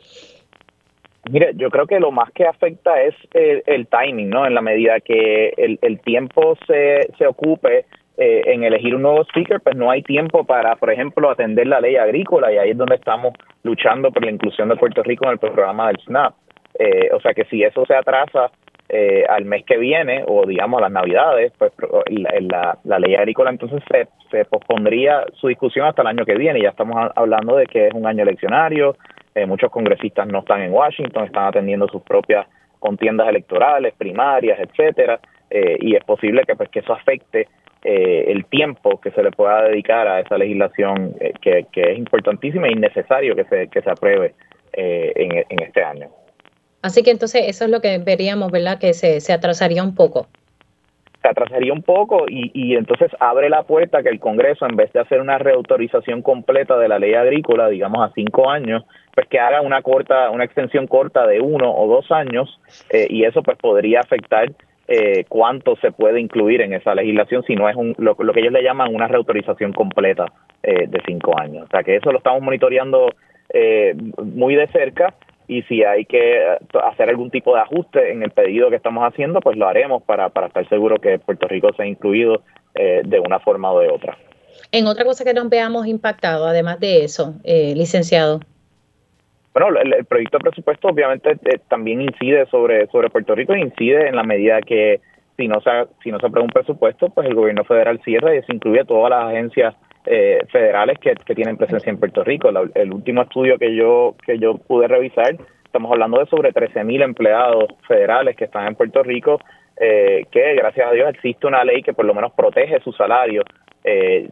Mire, 1.30 1.52
yo 1.54 1.70
creo 1.70 1.86
que 1.86 2.00
lo 2.00 2.10
más 2.10 2.32
que 2.32 2.46
afecta 2.46 3.00
es 3.02 3.14
el, 3.32 3.86
timing, 3.86 4.30
¿no? 4.30 4.46
En 4.46 4.54
la 4.54 4.60
medida 4.62 4.98
que 5.00 5.52
el, 5.56 5.78
el 5.82 6.00
tiempo 6.00 6.56
se, 6.66 7.10
se 7.16 7.26
ocupe 7.26 7.84
eh, 8.18 8.42
en 8.52 8.62
elegir 8.62 8.94
un 8.94 9.02
nuevo 9.02 9.22
speaker, 9.24 9.60
pues 9.60 9.74
no 9.74 9.90
hay 9.90 10.02
tiempo 10.02 10.44
para, 10.44 10.76
por 10.76 10.92
ejemplo, 10.92 11.30
atender 11.30 11.66
la 11.66 11.80
ley 11.80 11.96
agrícola 11.96 12.52
y 12.52 12.58
ahí 12.58 12.70
es 12.70 12.76
donde 12.76 12.96
estamos 12.96 13.32
luchando 13.62 14.12
por 14.12 14.22
la 14.22 14.30
inclusión 14.30 14.68
de 14.68 14.76
Puerto 14.76 15.02
Rico 15.02 15.24
en 15.24 15.32
el 15.32 15.38
programa 15.38 15.86
del 15.88 15.98
SNAP. 16.00 16.34
Eh, 16.78 17.08
o 17.14 17.20
sea 17.20 17.32
que 17.32 17.46
si 17.46 17.62
eso 17.62 17.86
se 17.86 17.94
atrasa 17.94 18.50
eh, 18.90 19.24
al 19.26 19.46
mes 19.46 19.64
que 19.64 19.78
viene 19.78 20.24
o 20.26 20.44
digamos 20.44 20.78
a 20.78 20.82
las 20.82 20.92
navidades, 20.92 21.52
pues 21.56 21.72
la, 22.10 22.78
la, 22.84 22.98
ley 22.98 23.14
agrícola 23.14 23.48
entonces 23.48 23.82
se, 23.90 24.08
se 24.30 24.44
pospondría 24.44 25.24
su 25.40 25.48
discusión 25.48 25.86
hasta 25.86 26.02
el 26.02 26.08
año 26.08 26.26
que 26.26 26.34
viene. 26.34 26.60
Ya 26.60 26.68
estamos 26.68 27.10
hablando 27.16 27.56
de 27.56 27.64
que 27.64 27.86
es 27.86 27.94
un 27.94 28.06
año 28.06 28.24
eleccionario, 28.24 28.94
muchos 29.46 29.70
congresistas 29.70 30.26
no 30.26 30.40
están 30.40 30.60
en 30.60 30.72
Washington, 30.72 31.24
están 31.24 31.46
atendiendo 31.46 31.88
sus 31.88 32.02
propias 32.02 32.46
contiendas 32.78 33.26
electorales, 33.28 33.94
primarias, 33.96 34.60
etcétera, 34.60 35.18
y 35.50 35.96
es 35.96 36.04
posible 36.04 36.42
que 36.46 36.54
pues 36.54 36.68
que 36.68 36.80
eso 36.80 36.92
afecte 36.92 37.48
eh, 37.84 38.30
el 38.30 38.44
tiempo 38.44 39.00
que 39.00 39.10
se 39.10 39.24
le 39.24 39.32
pueda 39.32 39.62
dedicar 39.62 40.06
a 40.06 40.20
esa 40.20 40.38
legislación 40.38 41.16
eh, 41.18 41.32
que, 41.40 41.66
es 41.74 41.98
importantísima 41.98 42.68
y 42.68 42.76
necesario 42.76 43.34
que 43.34 43.44
se, 43.44 43.66
que 43.66 43.82
se 43.82 43.90
apruebe 43.90 44.34
eh, 44.72 45.12
en, 45.16 45.62
este 45.62 45.82
año. 45.82 46.08
Así 46.82 47.02
que 47.02 47.10
entonces 47.10 47.42
eso 47.48 47.64
es 47.64 47.70
lo 47.70 47.80
que 47.80 47.98
veríamos, 47.98 48.52
¿verdad? 48.52 48.78
Que 48.78 48.94
se, 48.94 49.20
se 49.20 49.32
atrasaría 49.32 49.82
un 49.82 49.96
poco. 49.96 50.28
Se 51.22 51.28
atrasaría 51.28 51.72
un 51.72 51.82
poco 51.82 52.26
y, 52.28 52.52
y 52.54 52.76
entonces 52.76 53.10
abre 53.18 53.48
la 53.50 53.64
puerta 53.64 54.00
que 54.04 54.10
el 54.10 54.20
Congreso, 54.20 54.64
en 54.64 54.76
vez 54.76 54.92
de 54.92 55.00
hacer 55.00 55.20
una 55.20 55.38
reautorización 55.38 56.22
completa 56.22 56.78
de 56.78 56.86
la 56.86 57.00
ley 57.00 57.14
agrícola, 57.14 57.68
digamos 57.68 58.08
a 58.08 58.12
cinco 58.14 58.48
años, 58.48 58.84
pues 59.12 59.26
que 59.28 59.40
haga 59.40 59.60
una 59.60 59.82
corta, 59.82 60.30
una 60.30 60.44
extensión 60.44 60.86
corta 60.86 61.26
de 61.26 61.40
uno 61.40 61.74
o 61.74 61.88
dos 61.88 62.12
años 62.12 62.60
y 63.08 63.24
eso 63.24 63.42
pues 63.42 63.58
podría 63.58 64.00
afectar 64.00 64.52
eh, 64.94 65.24
cuánto 65.26 65.74
se 65.76 65.90
puede 65.90 66.20
incluir 66.20 66.60
en 66.60 66.74
esa 66.74 66.94
legislación 66.94 67.42
si 67.44 67.54
no 67.54 67.66
es 67.66 67.76
un, 67.76 67.94
lo, 67.96 68.14
que 68.14 68.40
ellos 68.40 68.52
le 68.52 68.62
llaman 68.62 68.94
una 68.94 69.08
reautorización 69.08 69.72
completa 69.72 70.26
eh, 70.62 70.86
de 70.86 71.00
cinco 71.06 71.32
años. 71.40 71.64
O 71.64 71.70
sea 71.70 71.82
que 71.82 71.96
eso 71.96 72.12
lo 72.12 72.18
estamos 72.18 72.42
monitoreando 72.42 73.08
eh, 73.54 73.96
muy 74.22 74.54
de 74.54 74.66
cerca 74.66 75.14
y 75.48 75.62
si 75.62 75.82
hay 75.82 76.04
que 76.04 76.44
hacer 76.84 77.08
algún 77.08 77.30
tipo 77.30 77.54
de 77.54 77.62
ajuste 77.62 78.12
en 78.12 78.22
el 78.22 78.32
pedido 78.32 78.68
que 78.68 78.76
estamos 78.76 79.02
haciendo, 79.10 79.40
pues 79.40 79.56
lo 79.56 79.66
haremos 79.66 80.02
para, 80.02 80.28
para 80.28 80.48
estar 80.48 80.68
seguro 80.68 80.96
que 80.96 81.18
Puerto 81.18 81.48
Rico 81.48 81.72
sea 81.72 81.86
incluido 81.86 82.42
de 82.74 83.20
una 83.20 83.38
forma 83.38 83.72
o 83.72 83.80
de 83.80 83.88
otra. 83.88 84.18
En 84.72 84.86
otra 84.86 85.06
cosa 85.06 85.24
que 85.24 85.32
nos 85.32 85.48
veamos 85.48 85.86
impactado, 85.86 86.46
además 86.46 86.80
de 86.80 87.04
eso, 87.04 87.34
licenciado. 87.44 88.40
Bueno, 89.54 89.78
el, 89.78 90.04
proyecto 90.06 90.38
de 90.38 90.44
presupuesto 90.44 90.88
obviamente 90.88 91.32
eh, 91.32 91.58
también 91.68 92.00
incide 92.00 92.46
sobre, 92.46 92.86
sobre 92.86 93.10
Puerto 93.10 93.34
Rico, 93.34 93.54
incide 93.54 94.08
en 94.08 94.16
la 94.16 94.22
medida 94.22 94.60
que 94.62 95.00
si 95.36 95.46
no 95.46 95.60
se 95.60 95.70
si 96.02 96.10
no 96.10 96.18
se 96.18 96.26
aprueba 96.26 96.44
un 96.44 96.52
presupuesto, 96.52 97.10
pues 97.10 97.28
el 97.28 97.34
gobierno 97.34 97.64
federal 97.64 98.00
cierra 98.02 98.34
y 98.34 98.42
se 98.42 98.54
incluye 98.54 98.84
todas 98.84 99.10
las 99.10 99.24
agencias 99.24 99.74
eh, 100.06 100.38
federales 100.50 100.98
que, 100.98 101.14
tienen 101.34 101.56
presencia 101.56 101.90
en 101.90 101.98
Puerto 101.98 102.24
Rico. 102.24 102.48
el 102.48 102.92
último 102.92 103.22
estudio 103.22 103.58
que 103.58 103.74
yo 103.74 104.14
que 104.24 104.38
yo 104.38 104.56
pude 104.56 104.88
revisar, 104.88 105.36
estamos 105.64 105.92
hablando 105.92 106.18
de 106.18 106.26
sobre 106.26 106.52
13 106.52 106.84
mil 106.84 107.02
empleados 107.02 107.64
federales 107.86 108.36
que 108.36 108.44
están 108.44 108.68
en 108.68 108.74
Puerto 108.74 109.02
Rico, 109.02 109.38
eh, 109.76 110.24
que 110.30 110.54
gracias 110.54 110.88
a 110.88 110.92
Dios 110.92 111.10
existe 111.10 111.46
una 111.46 111.64
ley 111.64 111.82
que 111.82 111.92
por 111.92 112.06
lo 112.06 112.14
menos 112.14 112.32
protege 112.32 112.80
su 112.80 112.92
salario, 112.92 113.42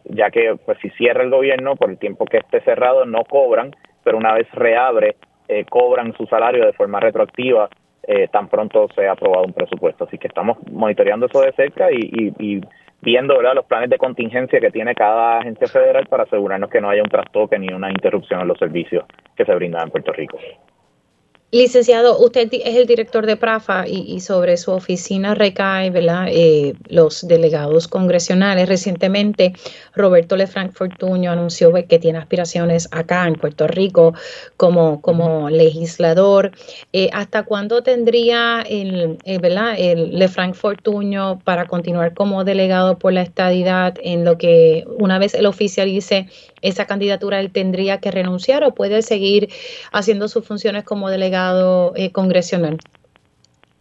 ya 0.05 0.31
que 0.31 0.55
pues 0.65 0.77
si 0.81 0.89
cierra 0.91 1.23
el 1.23 1.29
gobierno 1.29 1.75
por 1.75 1.89
el 1.89 1.97
tiempo 1.97 2.25
que 2.25 2.37
esté 2.37 2.61
cerrado 2.61 3.05
no 3.05 3.23
cobran 3.25 3.71
pero 4.03 4.17
una 4.17 4.33
vez 4.33 4.49
reabre, 4.51 5.15
eh, 5.47 5.65
cobran 5.65 6.13
su 6.13 6.25
salario 6.27 6.65
de 6.65 6.73
forma 6.73 6.99
retroactiva 6.99 7.69
eh, 8.03 8.27
tan 8.29 8.47
pronto 8.47 8.87
se 8.95 9.07
ha 9.07 9.11
aprobado 9.11 9.45
un 9.45 9.53
presupuesto. 9.53 10.05
Así 10.05 10.17
que 10.17 10.27
estamos 10.27 10.57
monitoreando 10.71 11.27
eso 11.27 11.41
de 11.41 11.51
cerca 11.53 11.91
y, 11.91 12.33
y, 12.39 12.61
viendo 13.01 13.37
¿verdad? 13.37 13.55
los 13.55 13.65
planes 13.65 13.89
de 13.89 13.97
contingencia 13.97 14.59
que 14.59 14.71
tiene 14.71 14.95
cada 14.95 15.39
agencia 15.39 15.67
federal 15.67 16.07
para 16.07 16.23
asegurarnos 16.23 16.69
que 16.69 16.81
no 16.81 16.89
haya 16.89 17.03
un 17.03 17.09
trastoque 17.09 17.57
ni 17.59 17.67
una 17.73 17.89
interrupción 17.89 18.41
en 18.41 18.47
los 18.47 18.57
servicios 18.57 19.05
que 19.35 19.45
se 19.45 19.55
brindan 19.55 19.83
en 19.83 19.91
Puerto 19.91 20.11
Rico. 20.13 20.37
Licenciado, 21.53 22.17
usted 22.17 22.47
es 22.53 22.77
el 22.77 22.87
director 22.87 23.25
de 23.25 23.35
PRAFA 23.35 23.85
y, 23.85 24.21
sobre 24.21 24.55
su 24.55 24.71
oficina 24.71 25.35
recae 25.35 25.89
¿verdad? 25.89 26.27
Eh, 26.29 26.75
los 26.87 27.27
delegados 27.27 27.89
congresionales. 27.89 28.69
Recientemente, 28.69 29.51
Roberto 29.93 30.37
Lefranc 30.37 30.71
Fortuño 30.71 31.29
anunció 31.29 31.73
que 31.73 31.99
tiene 31.99 32.19
aspiraciones 32.19 32.87
acá 32.91 33.27
en 33.27 33.33
Puerto 33.33 33.67
Rico 33.67 34.13
como, 34.55 35.01
como 35.01 35.49
legislador. 35.49 36.51
Eh, 36.93 37.09
¿Hasta 37.11 37.43
cuándo 37.43 37.83
tendría 37.83 38.61
el, 38.61 39.17
eh, 39.25 39.37
¿verdad? 39.39 39.75
el 39.77 40.17
Lefranc 40.17 40.55
Fortuño 40.55 41.39
para 41.39 41.65
continuar 41.65 42.13
como 42.13 42.45
delegado 42.45 42.97
por 42.97 43.11
la 43.11 43.23
estadidad 43.23 43.95
en 44.01 44.23
lo 44.23 44.37
que 44.37 44.85
una 44.99 45.19
vez 45.19 45.33
el 45.33 45.45
oficialice 45.45 46.29
esa 46.61 46.85
candidatura 46.85 47.39
él 47.39 47.51
tendría 47.51 47.99
que 47.99 48.11
renunciar 48.11 48.63
o 48.63 48.75
puede 48.75 49.01
seguir 49.01 49.49
haciendo 49.91 50.27
sus 50.27 50.45
funciones 50.45 50.83
como 50.83 51.09
delegado 51.09 51.40
eh, 51.95 52.11
congresional? 52.11 52.77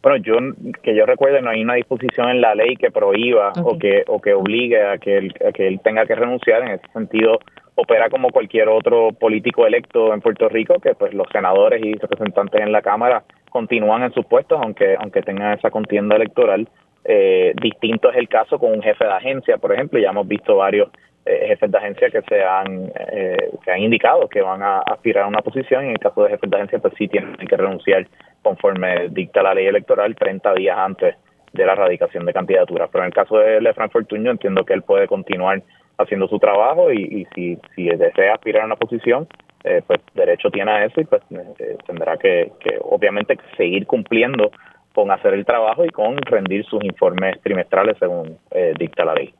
Bueno, 0.02 0.16
yo 0.16 0.34
que 0.82 0.96
yo 0.96 1.04
recuerde 1.04 1.42
no 1.42 1.50
hay 1.50 1.62
una 1.62 1.74
disposición 1.74 2.30
en 2.30 2.40
la 2.40 2.54
ley 2.54 2.76
que 2.76 2.90
prohíba 2.90 3.52
o 3.62 3.78
que 3.78 4.02
o 4.06 4.18
que 4.18 4.32
obligue 4.32 4.82
a 4.82 4.96
que 4.96 5.18
él, 5.18 5.34
que 5.54 5.68
él 5.68 5.80
tenga 5.84 6.06
que 6.06 6.14
renunciar. 6.14 6.62
En 6.62 6.68
ese 6.68 6.86
sentido, 6.92 7.38
opera 7.74 8.08
como 8.08 8.30
cualquier 8.30 8.68
otro 8.68 9.12
político 9.12 9.66
electo 9.66 10.14
en 10.14 10.22
Puerto 10.22 10.48
Rico, 10.48 10.76
que 10.80 10.94
pues 10.94 11.12
los 11.12 11.26
senadores 11.30 11.84
y 11.84 11.92
representantes 11.92 12.60
en 12.62 12.72
la 12.72 12.80
Cámara 12.80 13.24
continúan 13.50 14.02
en 14.02 14.12
sus 14.12 14.24
puestos 14.24 14.58
aunque 14.62 14.96
aunque 14.98 15.22
tengan 15.22 15.58
esa 15.58 15.70
contienda 15.70 16.16
electoral. 16.16 16.66
Eh, 17.04 17.54
distinto 17.60 18.10
es 18.10 18.16
el 18.16 18.28
caso 18.28 18.58
con 18.58 18.72
un 18.72 18.82
jefe 18.82 19.04
de 19.04 19.12
agencia, 19.12 19.56
por 19.58 19.72
ejemplo, 19.72 19.98
ya 19.98 20.10
hemos 20.10 20.28
visto 20.28 20.56
varios 20.56 20.90
eh, 21.26 21.48
jefes 21.48 21.70
de 21.70 21.78
agencia 21.78 22.10
que 22.10 22.22
se 22.22 22.42
han 22.42 22.90
eh, 22.94 23.50
que 23.64 23.70
han 23.70 23.80
indicado 23.80 24.28
que 24.28 24.40
van 24.40 24.62
a 24.62 24.78
aspirar 24.80 25.24
a 25.24 25.28
una 25.28 25.42
posición 25.42 25.84
y 25.84 25.86
en 25.88 25.92
el 25.92 25.98
caso 25.98 26.24
de 26.24 26.30
jefes 26.30 26.50
de 26.50 26.56
agencia 26.56 26.78
pues 26.78 26.94
sí 26.96 27.08
tienen 27.08 27.36
que 27.36 27.56
renunciar 27.56 28.06
conforme 28.42 29.08
dicta 29.10 29.42
la 29.42 29.54
ley 29.54 29.66
electoral 29.66 30.16
30 30.16 30.54
días 30.54 30.78
antes 30.78 31.16
de 31.52 31.66
la 31.66 31.72
erradicación 31.72 32.24
de 32.26 32.32
candidaturas. 32.32 32.88
Pero 32.90 33.04
en 33.04 33.08
el 33.08 33.14
caso 33.14 33.38
de 33.38 33.60
Lefran 33.60 33.90
Fortuño 33.90 34.30
entiendo 34.30 34.64
que 34.64 34.72
él 34.72 34.82
puede 34.82 35.06
continuar 35.06 35.62
haciendo 35.98 36.28
su 36.28 36.38
trabajo 36.38 36.92
y, 36.92 37.26
si, 37.34 37.58
si 37.74 37.88
desea 37.88 38.34
aspirar 38.34 38.62
a 38.62 38.66
una 38.66 38.76
posición, 38.76 39.28
eh, 39.64 39.82
pues 39.86 40.00
derecho 40.14 40.50
tiene 40.50 40.70
a 40.70 40.84
eso 40.86 41.00
y 41.00 41.04
pues 41.04 41.22
eh, 41.30 41.76
tendrá 41.86 42.16
que, 42.16 42.50
obviamente 42.80 43.36
seguir 43.56 43.86
cumpliendo 43.86 44.50
con 44.94 45.10
hacer 45.10 45.34
el 45.34 45.44
trabajo 45.44 45.84
y 45.84 45.90
con 45.90 46.16
rendir 46.16 46.64
sus 46.64 46.82
informes 46.82 47.40
trimestrales 47.42 47.96
según 47.98 48.38
eh, 48.50 48.72
dicta 48.78 49.04
la 49.04 49.14
ley. 49.14 49.34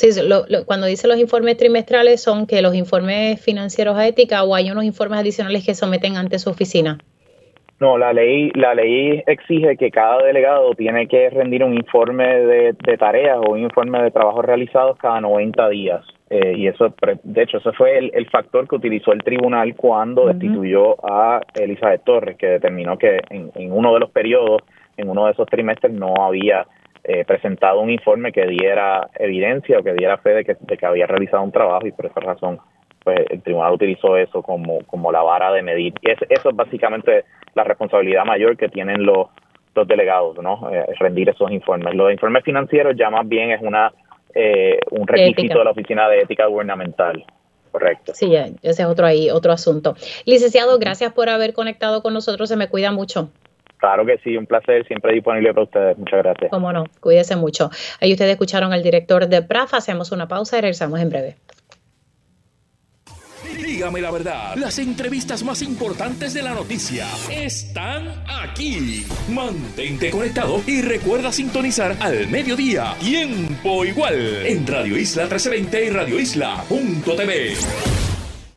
Sí, 0.00 0.08
cuando 0.64 0.86
dice 0.86 1.06
los 1.08 1.18
informes 1.18 1.58
trimestrales 1.58 2.22
son 2.22 2.46
que 2.46 2.62
los 2.62 2.74
informes 2.74 3.38
financieros 3.38 3.98
a 3.98 4.06
ética 4.06 4.44
o 4.44 4.54
hay 4.54 4.70
unos 4.70 4.84
informes 4.84 5.20
adicionales 5.20 5.66
que 5.66 5.74
someten 5.74 6.16
ante 6.16 6.38
su 6.38 6.48
oficina. 6.48 6.96
No, 7.80 7.98
la 7.98 8.14
ley, 8.14 8.50
la 8.54 8.74
ley 8.74 9.22
exige 9.26 9.76
que 9.76 9.90
cada 9.90 10.22
delegado 10.22 10.72
tiene 10.72 11.06
que 11.06 11.28
rendir 11.28 11.62
un 11.64 11.74
informe 11.74 12.24
de, 12.26 12.96
tareas 12.98 13.40
o 13.46 13.52
un 13.52 13.58
informe 13.58 14.02
de 14.02 14.10
trabajos 14.10 14.42
realizados 14.42 14.96
cada 14.96 15.20
90 15.20 15.68
días. 15.68 16.02
Eh, 16.30 16.54
y 16.56 16.66
eso, 16.68 16.94
de 17.22 17.42
hecho, 17.42 17.58
ese 17.58 17.72
fue 17.72 17.98
el, 17.98 18.26
factor 18.30 18.66
que 18.66 18.76
utilizó 18.76 19.12
el 19.12 19.22
tribunal 19.22 19.74
cuando 19.76 20.28
destituyó 20.28 20.96
a 21.04 21.42
Elizabeth 21.54 22.04
Torres, 22.04 22.38
que 22.38 22.46
determinó 22.46 22.96
que 22.96 23.20
en, 23.28 23.70
uno 23.70 23.92
de 23.92 24.00
los 24.00 24.10
periodos, 24.10 24.62
en 24.96 25.10
uno 25.10 25.26
de 25.26 25.32
esos 25.32 25.46
trimestres, 25.46 25.92
no 25.92 26.14
había 26.18 26.66
eh, 27.04 27.24
presentado 27.24 27.80
un 27.80 27.90
informe 27.90 28.32
que 28.32 28.46
diera 28.46 29.08
evidencia 29.18 29.78
o 29.78 29.82
que 29.82 29.94
diera 29.94 30.18
fe 30.18 30.30
de 30.30 30.44
que, 30.44 30.56
de 30.58 30.76
que 30.76 30.86
había 30.86 31.06
realizado 31.06 31.42
un 31.42 31.52
trabajo 31.52 31.86
y 31.86 31.92
por 31.92 32.06
esa 32.06 32.20
razón 32.20 32.60
pues 33.02 33.18
el 33.30 33.42
tribunal 33.42 33.72
utilizó 33.72 34.16
eso 34.16 34.42
como, 34.42 34.80
como 34.86 35.10
la 35.10 35.22
vara 35.22 35.50
de 35.52 35.62
medir. 35.62 35.94
Y 36.02 36.10
eso 36.10 36.26
es 36.28 36.56
básicamente 36.56 37.24
la 37.54 37.64
responsabilidad 37.64 38.24
mayor 38.24 38.56
que 38.56 38.68
tienen 38.68 39.04
los, 39.04 39.28
los 39.74 39.88
delegados, 39.88 40.36
¿no? 40.42 40.70
Eh, 40.70 40.84
rendir 40.98 41.28
esos 41.28 41.50
informes. 41.50 41.94
Los 41.94 42.12
informes 42.12 42.44
financieros 42.44 42.94
ya 42.98 43.10
más 43.10 43.26
bien 43.26 43.52
es 43.52 43.62
una 43.62 43.92
eh, 44.34 44.78
un 44.90 45.06
requisito 45.06 45.58
de 45.58 45.64
la 45.64 45.70
Oficina 45.70 46.08
de 46.08 46.20
Ética 46.20 46.46
Gubernamental. 46.46 47.24
Correcto. 47.72 48.12
Sí, 48.14 48.34
ese 48.34 48.82
es 48.82 48.88
otro 48.88 49.06
ahí, 49.06 49.30
otro 49.30 49.52
asunto. 49.52 49.94
Licenciado, 50.26 50.78
gracias 50.78 51.12
por 51.12 51.28
haber 51.28 51.52
conectado 51.52 52.02
con 52.02 52.12
nosotros, 52.12 52.48
se 52.48 52.56
me 52.56 52.68
cuida 52.68 52.90
mucho. 52.90 53.30
Claro 53.80 54.04
que 54.04 54.18
sí, 54.18 54.36
un 54.36 54.46
placer, 54.46 54.86
siempre 54.86 55.14
disponible 55.14 55.52
para 55.54 55.64
ustedes. 55.64 55.98
Muchas 55.98 56.22
gracias. 56.22 56.50
Cómo 56.50 56.72
no, 56.72 56.84
cuídese 57.00 57.34
mucho. 57.34 57.70
Ahí 58.00 58.12
ustedes 58.12 58.32
escucharon 58.32 58.72
al 58.72 58.82
director 58.82 59.26
de 59.26 59.42
PRAF, 59.42 59.74
hacemos 59.74 60.12
una 60.12 60.28
pausa 60.28 60.58
y 60.58 60.60
regresamos 60.60 61.00
en 61.00 61.08
breve. 61.08 61.36
Dígame 63.56 64.00
la 64.02 64.10
verdad, 64.10 64.56
las 64.56 64.78
entrevistas 64.78 65.42
más 65.42 65.62
importantes 65.62 66.34
de 66.34 66.42
la 66.42 66.54
noticia 66.54 67.06
están 67.30 68.08
aquí. 68.28 69.06
Mantente 69.30 70.10
conectado 70.10 70.60
y 70.66 70.82
recuerda 70.82 71.32
sintonizar 71.32 71.96
al 72.00 72.28
mediodía, 72.28 72.94
tiempo 73.00 73.84
igual, 73.86 74.44
en 74.44 74.66
Radio 74.66 74.98
Isla 74.98 75.22
1320 75.22 75.84
y 75.84 75.90
Radio 75.90 76.20
Isla.tv. 76.20 78.09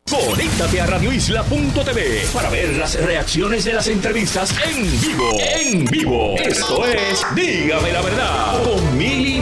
Conéctate 0.09 0.81
a 0.81 0.85
radioisla.tv 0.85 2.25
para 2.34 2.49
ver 2.49 2.75
las 2.75 3.01
reacciones 3.03 3.63
de 3.63 3.73
las 3.73 3.88
entrevistas 3.88 4.53
en 4.67 4.84
vivo. 5.01 5.30
En 5.39 5.85
vivo. 5.85 6.35
Esto 6.38 6.85
es 6.85 7.25
Dígame 7.35 7.91
la 7.91 8.01
verdad 8.01 8.63
con 8.63 8.97
Mili 8.97 9.41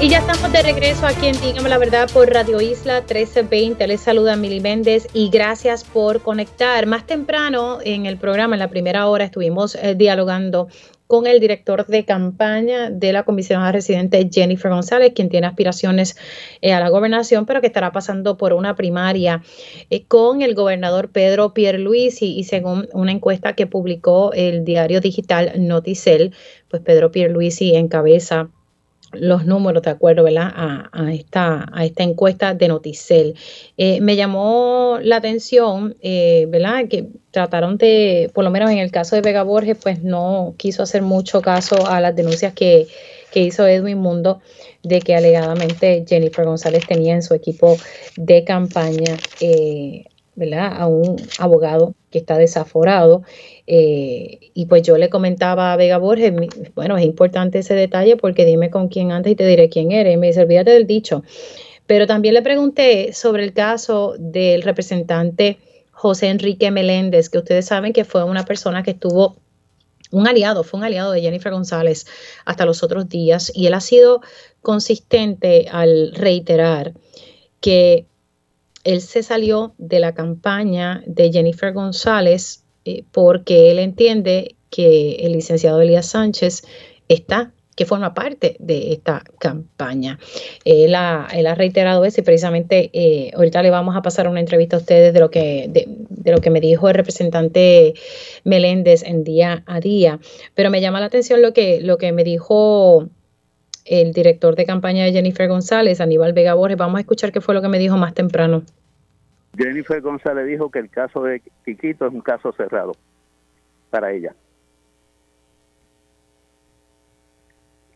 Y 0.00 0.08
ya 0.08 0.18
estamos 0.18 0.52
de 0.52 0.62
regreso 0.62 1.06
aquí 1.06 1.26
en 1.26 1.40
Dígame 1.40 1.68
la 1.68 1.78
Verdad 1.78 2.10
por 2.12 2.30
Radio 2.30 2.60
Isla 2.60 3.00
1320. 3.00 3.86
Les 3.86 4.00
saluda 4.00 4.36
Mili 4.36 4.60
Méndez 4.60 5.08
y 5.14 5.30
gracias 5.30 5.84
por 5.84 6.20
conectar. 6.20 6.86
Más 6.86 7.06
temprano 7.06 7.78
en 7.82 8.06
el 8.06 8.18
programa, 8.18 8.54
en 8.54 8.60
la 8.60 8.68
primera 8.68 9.06
hora, 9.08 9.24
estuvimos 9.24 9.74
eh, 9.74 9.94
dialogando 9.96 10.68
con 11.06 11.26
el 11.26 11.40
director 11.40 11.86
de 11.86 12.04
campaña 12.04 12.90
de 12.90 13.12
la 13.12 13.24
comisionada 13.24 13.72
residente 13.72 14.28
Jennifer 14.32 14.70
González, 14.70 15.12
quien 15.14 15.28
tiene 15.28 15.46
aspiraciones 15.46 16.16
eh, 16.62 16.72
a 16.72 16.80
la 16.80 16.88
gobernación, 16.88 17.46
pero 17.46 17.60
que 17.60 17.66
estará 17.66 17.92
pasando 17.92 18.36
por 18.36 18.52
una 18.52 18.74
primaria 18.74 19.42
eh, 19.90 20.04
con 20.04 20.42
el 20.42 20.54
gobernador 20.54 21.10
Pedro 21.10 21.52
Pierluisi. 21.52 22.36
Y 22.36 22.44
según 22.44 22.88
una 22.92 23.12
encuesta 23.12 23.54
que 23.54 23.66
publicó 23.66 24.32
el 24.32 24.64
diario 24.64 25.00
digital 25.00 25.52
Noticel, 25.58 26.34
pues 26.68 26.82
Pedro 26.82 27.10
Pierluisi 27.10 27.74
encabeza 27.74 28.50
los 29.16 29.46
números, 29.46 29.82
de 29.82 29.90
acuerdo, 29.90 30.24
¿verdad? 30.24 30.50
A, 30.54 31.12
esta, 31.12 31.66
a 31.72 31.84
esta 31.84 32.02
encuesta 32.02 32.54
de 32.54 32.68
Noticel. 32.68 33.34
Eh, 33.76 34.00
me 34.00 34.16
llamó 34.16 34.98
la 35.02 35.16
atención, 35.16 35.96
eh, 36.00 36.46
¿verdad? 36.48 36.88
Que 36.88 37.08
trataron 37.30 37.78
de, 37.78 38.30
por 38.34 38.44
lo 38.44 38.50
menos 38.50 38.70
en 38.70 38.78
el 38.78 38.90
caso 38.90 39.16
de 39.16 39.22
Vega 39.22 39.42
Borges, 39.42 39.76
pues 39.82 40.02
no 40.02 40.54
quiso 40.56 40.82
hacer 40.82 41.02
mucho 41.02 41.42
caso 41.42 41.86
a 41.86 42.00
las 42.00 42.14
denuncias 42.14 42.52
que, 42.52 42.86
que 43.32 43.40
hizo 43.40 43.66
Edwin 43.66 43.98
Mundo 43.98 44.40
de 44.84 45.00
que 45.00 45.14
alegadamente 45.14 46.04
Jennifer 46.06 46.44
González 46.44 46.86
tenía 46.86 47.14
en 47.14 47.22
su 47.22 47.34
equipo 47.34 47.76
de 48.16 48.44
campaña 48.44 49.16
eh, 49.40 50.04
¿verdad? 50.36 50.72
a 50.76 50.86
un 50.86 51.16
abogado 51.38 51.94
que 52.10 52.18
está 52.18 52.38
desaforado. 52.38 53.22
Eh, 53.66 54.50
y 54.54 54.66
pues 54.66 54.82
yo 54.82 54.96
le 54.98 55.08
comentaba 55.08 55.72
a 55.72 55.76
Vega 55.76 55.98
Borges, 55.98 56.32
bueno, 56.74 56.96
es 56.96 57.04
importante 57.04 57.60
ese 57.60 57.74
detalle 57.74 58.16
porque 58.16 58.44
dime 58.44 58.70
con 58.70 58.88
quién 58.88 59.12
andas 59.12 59.32
y 59.32 59.36
te 59.36 59.46
diré 59.46 59.68
quién 59.68 59.92
eres. 59.92 60.14
Y 60.14 60.16
me 60.16 60.28
dice, 60.28 60.42
olvídate 60.42 60.70
del 60.70 60.86
dicho. 60.86 61.22
Pero 61.86 62.06
también 62.06 62.34
le 62.34 62.42
pregunté 62.42 63.12
sobre 63.12 63.44
el 63.44 63.52
caso 63.52 64.14
del 64.18 64.62
representante 64.62 65.58
José 65.90 66.28
Enrique 66.28 66.70
Meléndez, 66.70 67.28
que 67.28 67.38
ustedes 67.38 67.66
saben 67.66 67.92
que 67.92 68.04
fue 68.04 68.24
una 68.24 68.44
persona 68.44 68.82
que 68.82 68.92
estuvo 68.92 69.36
un 70.10 70.28
aliado, 70.28 70.64
fue 70.64 70.78
un 70.78 70.84
aliado 70.84 71.12
de 71.12 71.20
Jennifer 71.20 71.52
González 71.52 72.06
hasta 72.44 72.64
los 72.64 72.82
otros 72.82 73.08
días 73.08 73.50
y 73.54 73.66
él 73.66 73.74
ha 73.74 73.80
sido 73.80 74.20
consistente 74.62 75.66
al 75.70 76.12
reiterar 76.14 76.94
que 77.60 78.06
él 78.84 79.00
se 79.00 79.22
salió 79.22 79.74
de 79.78 79.98
la 79.98 80.14
campaña 80.14 81.02
de 81.06 81.32
Jennifer 81.32 81.72
González 81.72 82.64
eh, 82.84 83.04
porque 83.10 83.70
él 83.70 83.78
entiende 83.78 84.56
que 84.70 85.16
el 85.20 85.32
licenciado 85.32 85.80
Elías 85.80 86.06
Sánchez 86.06 86.64
está 87.08 87.52
que 87.76 87.86
forma 87.86 88.14
parte 88.14 88.56
de 88.60 88.92
esta 88.92 89.24
campaña. 89.38 90.18
Él 90.64 90.94
ha, 90.94 91.26
reiterado 91.56 92.04
eso 92.04 92.20
y 92.20 92.24
precisamente 92.24 92.90
eh, 92.92 93.32
ahorita 93.34 93.62
le 93.62 93.70
vamos 93.70 93.96
a 93.96 94.02
pasar 94.02 94.28
una 94.28 94.40
entrevista 94.40 94.76
a 94.76 94.78
ustedes 94.78 95.12
de 95.12 95.20
lo 95.20 95.30
que, 95.30 95.66
de, 95.68 96.30
lo 96.30 96.40
que 96.40 96.50
me 96.50 96.60
dijo 96.60 96.88
el 96.88 96.94
representante 96.94 97.94
Meléndez 98.44 99.02
en 99.02 99.24
día 99.24 99.64
a 99.66 99.80
día. 99.80 100.20
Pero 100.54 100.70
me 100.70 100.80
llama 100.80 101.00
la 101.00 101.06
atención 101.06 101.42
lo 101.42 101.52
que, 101.52 101.80
lo 101.80 101.98
que 101.98 102.12
me 102.12 102.22
dijo 102.22 103.08
el 103.84 104.12
director 104.12 104.56
de 104.56 104.64
campaña 104.64 105.04
de 105.04 105.12
Jennifer 105.12 105.48
González, 105.48 106.00
Aníbal 106.00 106.32
Vega 106.32 106.54
Borges. 106.54 106.78
Vamos 106.78 106.98
a 106.98 107.00
escuchar 107.00 107.32
qué 107.32 107.40
fue 107.40 107.54
lo 107.54 107.62
que 107.62 107.68
me 107.68 107.78
dijo 107.78 107.96
más 107.96 108.14
temprano. 108.14 108.62
Jennifer 109.56 110.00
González 110.00 110.46
dijo 110.46 110.70
que 110.70 110.80
el 110.80 110.90
caso 110.90 111.22
de 111.22 111.40
Quiquito 111.64 112.06
es 112.06 112.12
un 112.12 112.20
caso 112.20 112.52
cerrado 112.52 112.92
para 113.90 114.12
ella. 114.12 114.34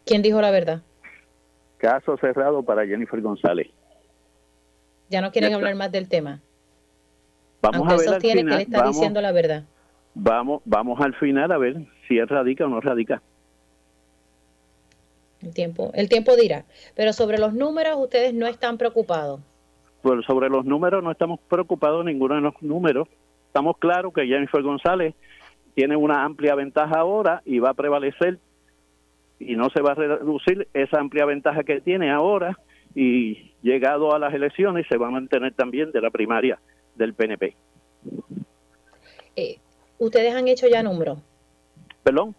¿Quién 0.04 0.22
dijo 0.22 0.40
la 0.40 0.50
verdad? 0.50 0.82
Caso 1.78 2.16
cerrado 2.16 2.62
para 2.62 2.86
JenniferGonzález. 2.86 3.68
Ya 5.10 5.20
no 5.20 5.30
quieren 5.32 5.54
hablar 5.54 5.74
más 5.74 5.92
del 5.92 6.08
tema. 6.08 6.40
Vamos 7.60 7.92
a 7.92 7.96
ver 7.96 8.08
al 8.08 8.20
final, 8.20 8.20
que 8.20 8.54
él 8.54 8.60
está 8.60 8.86
diciendo 8.86 9.20
la 9.20 9.32
verdad. 9.32 9.64
Vamos, 10.14 10.62
vamos 10.64 11.00
al 11.00 11.14
final 11.16 11.52
a 11.52 11.58
ver 11.58 11.76
si 12.06 12.18
él 12.18 12.28
radica 12.28 12.64
o 12.64 12.68
no 12.68 12.80
radica. 12.80 13.22
El 15.42 15.54
tiempo, 15.54 15.90
el 15.94 16.08
tiempo 16.08 16.36
dirá. 16.36 16.64
Pero 16.94 17.12
sobre 17.12 17.38
los 17.38 17.54
números, 17.54 17.96
ustedes 17.98 18.34
no 18.34 18.46
están 18.46 18.78
preocupados. 18.78 19.40
Pues 20.02 20.24
sobre 20.26 20.48
los 20.48 20.64
números 20.64 21.02
no 21.02 21.10
estamos 21.10 21.40
preocupados 21.48 22.04
ninguno 22.04 22.34
de 22.34 22.40
los 22.40 22.54
números. 22.60 23.08
Estamos 23.46 23.76
claros 23.78 24.12
que 24.12 24.26
Jennifer 24.26 24.62
González 24.62 25.14
tiene 25.74 25.96
una 25.96 26.24
amplia 26.24 26.54
ventaja 26.54 26.98
ahora 26.98 27.42
y 27.44 27.58
va 27.60 27.70
a 27.70 27.74
prevalecer 27.74 28.38
y 29.38 29.54
no 29.54 29.70
se 29.70 29.80
va 29.80 29.92
a 29.92 29.94
reducir 29.94 30.66
esa 30.74 30.98
amplia 30.98 31.24
ventaja 31.24 31.62
que 31.62 31.80
tiene 31.80 32.10
ahora 32.10 32.58
y 32.94 33.52
llegado 33.62 34.12
a 34.12 34.18
las 34.18 34.34
elecciones 34.34 34.86
se 34.88 34.96
va 34.96 35.08
a 35.08 35.10
mantener 35.10 35.54
también 35.54 35.92
de 35.92 36.00
la 36.00 36.10
primaria 36.10 36.58
del 36.96 37.14
PNP. 37.14 37.54
Eh, 39.36 39.58
¿Ustedes 39.98 40.34
han 40.34 40.48
hecho 40.48 40.66
ya 40.68 40.82
números? 40.82 41.18
¿Perdón? 42.02 42.34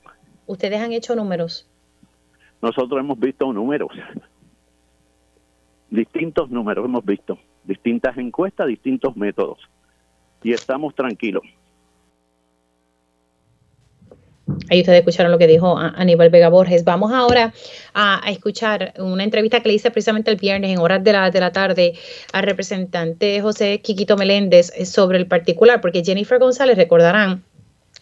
¿Ustedes 0.45 0.81
han 0.81 0.91
hecho 0.91 1.15
números? 1.15 1.68
Nosotros 2.61 2.99
hemos 2.99 3.19
visto 3.19 3.51
números, 3.53 3.91
distintos 5.89 6.49
números 6.49 6.85
hemos 6.85 7.05
visto, 7.05 7.37
distintas 7.63 8.17
encuestas, 8.17 8.67
distintos 8.67 9.15
métodos. 9.15 9.59
y 10.41 10.53
estamos 10.53 10.95
tranquilos. 10.95 11.43
Ahí 14.69 14.79
ustedes 14.81 14.99
escucharon 14.99 15.31
lo 15.31 15.37
que 15.37 15.47
dijo 15.47 15.77
Aníbal 15.77 16.29
Vega 16.29 16.49
Borges. 16.49 16.83
Vamos 16.83 17.11
ahora 17.11 17.53
a, 17.93 18.21
escuchar 18.29 18.93
una 18.97 19.23
entrevista 19.23 19.61
que 19.61 19.69
le 19.69 19.75
hice 19.75 19.91
precisamente 19.91 20.31
el 20.31 20.37
viernes 20.37 20.71
en 20.71 20.79
horas 20.79 21.03
de 21.03 21.13
la, 21.13 21.29
de 21.29 21.39
la 21.39 21.51
tarde 21.51 21.93
al 22.33 22.43
representante 22.43 23.41
José 23.41 23.81
Quiquito 23.81 24.17
Meléndez 24.17 24.71
sobre 24.89 25.17
el 25.17 25.27
particular, 25.27 25.81
porque 25.81 26.03
Jennifer 26.03 26.39
González, 26.39 26.77
recordarán, 26.77 27.43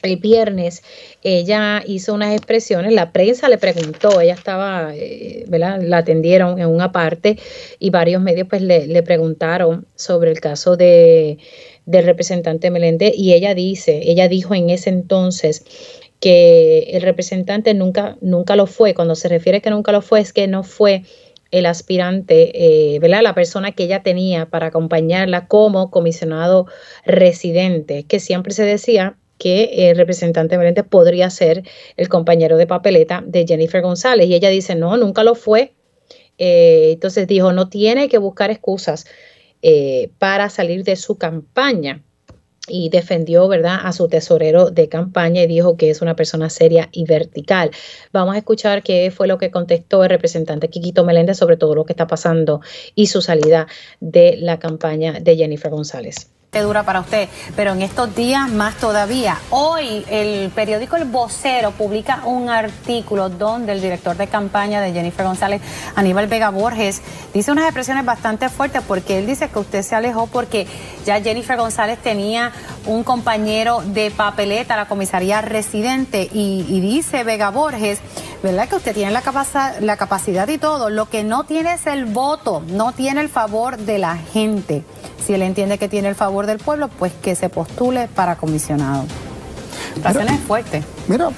el 0.02 0.18
viernes 0.18 0.84
ella 1.24 1.84
hizo 1.86 2.14
unas 2.14 2.34
expresiones, 2.34 2.94
la 2.94 3.12
prensa 3.12 3.50
le 3.50 3.58
preguntó, 3.58 4.22
ella 4.22 4.34
estaba, 4.34 4.92
eh, 4.96 5.46
¿verdad? 5.48 5.82
La 5.82 5.98
atendieron 5.98 6.60
en 6.60 6.68
una 6.68 6.92
parte 6.92 7.38
y 7.80 7.90
varios 7.90 8.22
medios 8.22 8.48
pues 8.50 8.62
le, 8.62 8.88
le 8.88 9.04
preguntaron 9.04 9.86
sobre 9.96 10.32
el 10.32 10.40
caso 10.40 10.78
de, 10.78 11.38
del 11.86 12.06
representante 12.06 12.70
Meléndez 12.70 13.14
y 13.16 13.34
ella 13.34 13.56
dice, 13.56 14.02
ella 14.04 14.28
dijo 14.28 14.54
en 14.54 14.70
ese 14.70 14.90
entonces 14.90 15.66
que 16.20 16.90
el 16.92 17.02
representante 17.02 17.74
nunca, 17.74 18.18
nunca 18.22 18.56
lo 18.56 18.68
fue. 18.68 18.94
Cuando 18.94 19.16
se 19.16 19.28
refiere 19.30 19.62
que 19.62 19.70
nunca 19.70 19.92
lo 19.92 20.02
fue, 20.02 20.20
es 20.20 20.34
que 20.34 20.48
no 20.48 20.64
fue 20.64 21.04
el 21.52 21.66
aspirante, 21.66 22.96
eh, 22.96 23.00
¿verdad? 23.00 23.22
La 23.22 23.34
persona 23.34 23.72
que 23.72 23.84
ella 23.84 24.04
tenía 24.04 24.48
para 24.48 24.68
acompañarla 24.68 25.48
como 25.48 25.92
comisionado 25.92 26.68
residente, 27.06 28.04
que 28.04 28.20
siempre 28.20 28.54
se 28.54 28.64
decía 28.64 29.16
que 29.38 29.90
el 29.90 29.98
representante 29.98 30.58
Meléndez 30.58 30.86
podría 30.88 31.30
ser 31.30 31.64
el 31.96 32.10
compañero 32.10 32.58
de 32.58 32.68
papeleta 32.68 33.24
de 33.26 33.46
Jennifer 33.48 33.82
González. 33.82 34.28
Y 34.28 34.36
ella 34.36 34.50
dice, 34.50 34.76
no, 34.76 34.98
nunca 34.98 35.24
lo 35.24 35.36
fue. 35.36 35.74
Eh, 36.38 36.92
entonces 36.94 37.28
dijo, 37.28 37.54
no 37.54 37.70
tiene 37.70 38.10
que 38.10 38.18
buscar 38.18 38.52
excusas 38.52 39.06
eh, 39.62 40.12
para 40.20 40.50
salir 40.50 40.84
de 40.84 40.96
su 40.96 41.18
campaña 41.18 42.04
y 42.68 42.90
defendió, 42.90 43.48
¿verdad?, 43.48 43.80
a 43.82 43.94
su 43.94 44.08
tesorero 44.08 44.70
de 44.70 44.90
campaña 44.90 45.42
y 45.42 45.48
dijo 45.48 45.78
que 45.78 45.90
es 45.90 46.02
una 46.02 46.16
persona 46.16 46.50
seria 46.50 46.90
y 46.92 47.06
vertical. 47.06 47.72
Vamos 48.12 48.36
a 48.36 48.40
escuchar 48.40 48.84
qué 48.84 49.10
fue 49.10 49.28
lo 49.28 49.38
que 49.38 49.52
contestó 49.52 50.04
el 50.04 50.10
representante 50.10 50.68
Quiquito 50.68 51.06
Meléndez 51.06 51.38
sobre 51.38 51.58
todo 51.58 51.76
lo 51.76 51.86
que 51.86 51.94
está 51.94 52.08
pasando 52.08 52.62
y 52.94 53.08
su 53.08 53.22
salida 53.22 53.68
de 54.02 54.38
la 54.38 54.60
campaña 54.60 55.14
de 55.22 55.38
Jennifer 55.38 55.72
González 55.72 56.37
dura 56.54 56.84
para 56.84 57.02
usted, 57.02 57.30
pero 57.56 57.74
en 57.74 57.82
estos 57.82 58.16
días 58.16 58.50
más 58.50 58.76
todavía. 58.78 59.38
Hoy 59.50 60.06
el 60.10 60.50
periódico 60.52 60.96
El 60.96 61.04
Vocero 61.06 61.72
publica 61.72 62.22
un 62.26 62.50
artículo 62.50 63.30
donde 63.30 63.74
el 63.74 63.82
director 63.82 64.16
de 64.16 64.28
campaña 64.28 64.82
de 64.82 64.94
Jennifer 64.94 65.26
González, 65.26 65.62
Aníbal 65.96 66.28
Vega 66.28 66.50
Borges, 66.50 67.02
dice 67.34 67.52
unas 67.52 67.66
expresiones 67.66 68.06
bastante 68.06 68.50
fuertes 68.50 68.82
porque 68.88 69.20
él 69.20 69.28
dice 69.28 69.50
que 69.50 69.60
usted 69.60 69.84
se 69.84 69.94
alejó 69.94 70.28
porque 70.28 70.66
ya 71.06 71.22
Jennifer 71.22 71.58
González 71.58 72.00
tenía 72.00 72.52
un 72.86 73.04
compañero 73.04 73.84
de 73.86 74.10
papeleta, 74.10 74.78
la 74.78 74.88
comisaría 74.88 75.42
residente, 75.42 76.30
y, 76.32 76.80
dice 76.80 77.24
Vega 77.24 77.50
Borges, 77.50 78.00
¿verdad? 78.44 78.70
Que 78.70 78.76
usted 78.76 78.94
tiene 78.94 79.12
la, 79.12 79.22
la 79.82 79.98
capacidad 79.98 80.48
y 80.48 80.58
todo, 80.58 80.90
lo 80.90 81.10
que 81.10 81.24
no 81.24 81.44
tiene 81.44 81.74
es 81.74 81.88
el 81.88 82.06
voto, 82.06 82.64
no 82.68 82.92
tiene 82.92 83.22
el 83.22 83.30
favor 83.30 83.78
de 83.78 83.98
la 83.98 84.16
gente. 84.18 84.84
Si 85.26 85.34
él 85.34 85.42
entiende 85.42 85.78
que 85.78 85.90
tiene 85.90 86.10
el 86.10 86.16
favor 86.16 86.46
del 86.46 86.60
pueblo, 86.60 86.88
pues 86.88 87.14
que 87.22 87.36
se 87.36 87.50
postule 87.50 88.08
para 88.08 88.36
comisionado. 88.36 89.06
La 90.04 90.14
cena 90.14 90.36
es 90.36 90.42
fuerte. 90.42 90.84
Mira, 91.08 91.30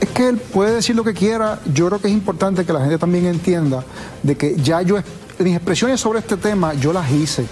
es 0.00 0.08
que 0.10 0.28
él 0.28 0.36
puede 0.36 0.74
decir 0.74 0.94
lo 0.94 1.04
que 1.04 1.14
quiera. 1.14 1.58
Yo 1.72 1.88
creo 1.88 2.00
que 2.00 2.08
es 2.08 2.14
importante 2.14 2.64
que 2.64 2.72
la 2.72 2.80
gente 2.80 2.98
también 2.98 3.26
entienda 3.26 3.82
de 4.22 4.36
que 4.36 4.56
ya 4.56 4.82
yo, 4.82 4.96
mis 5.38 5.56
expresiones 5.56 6.00
sobre 6.00 6.18
este 6.18 6.36
tema, 6.36 6.74
yo 6.74 6.92
las 6.92 7.10
hice. 7.10 7.46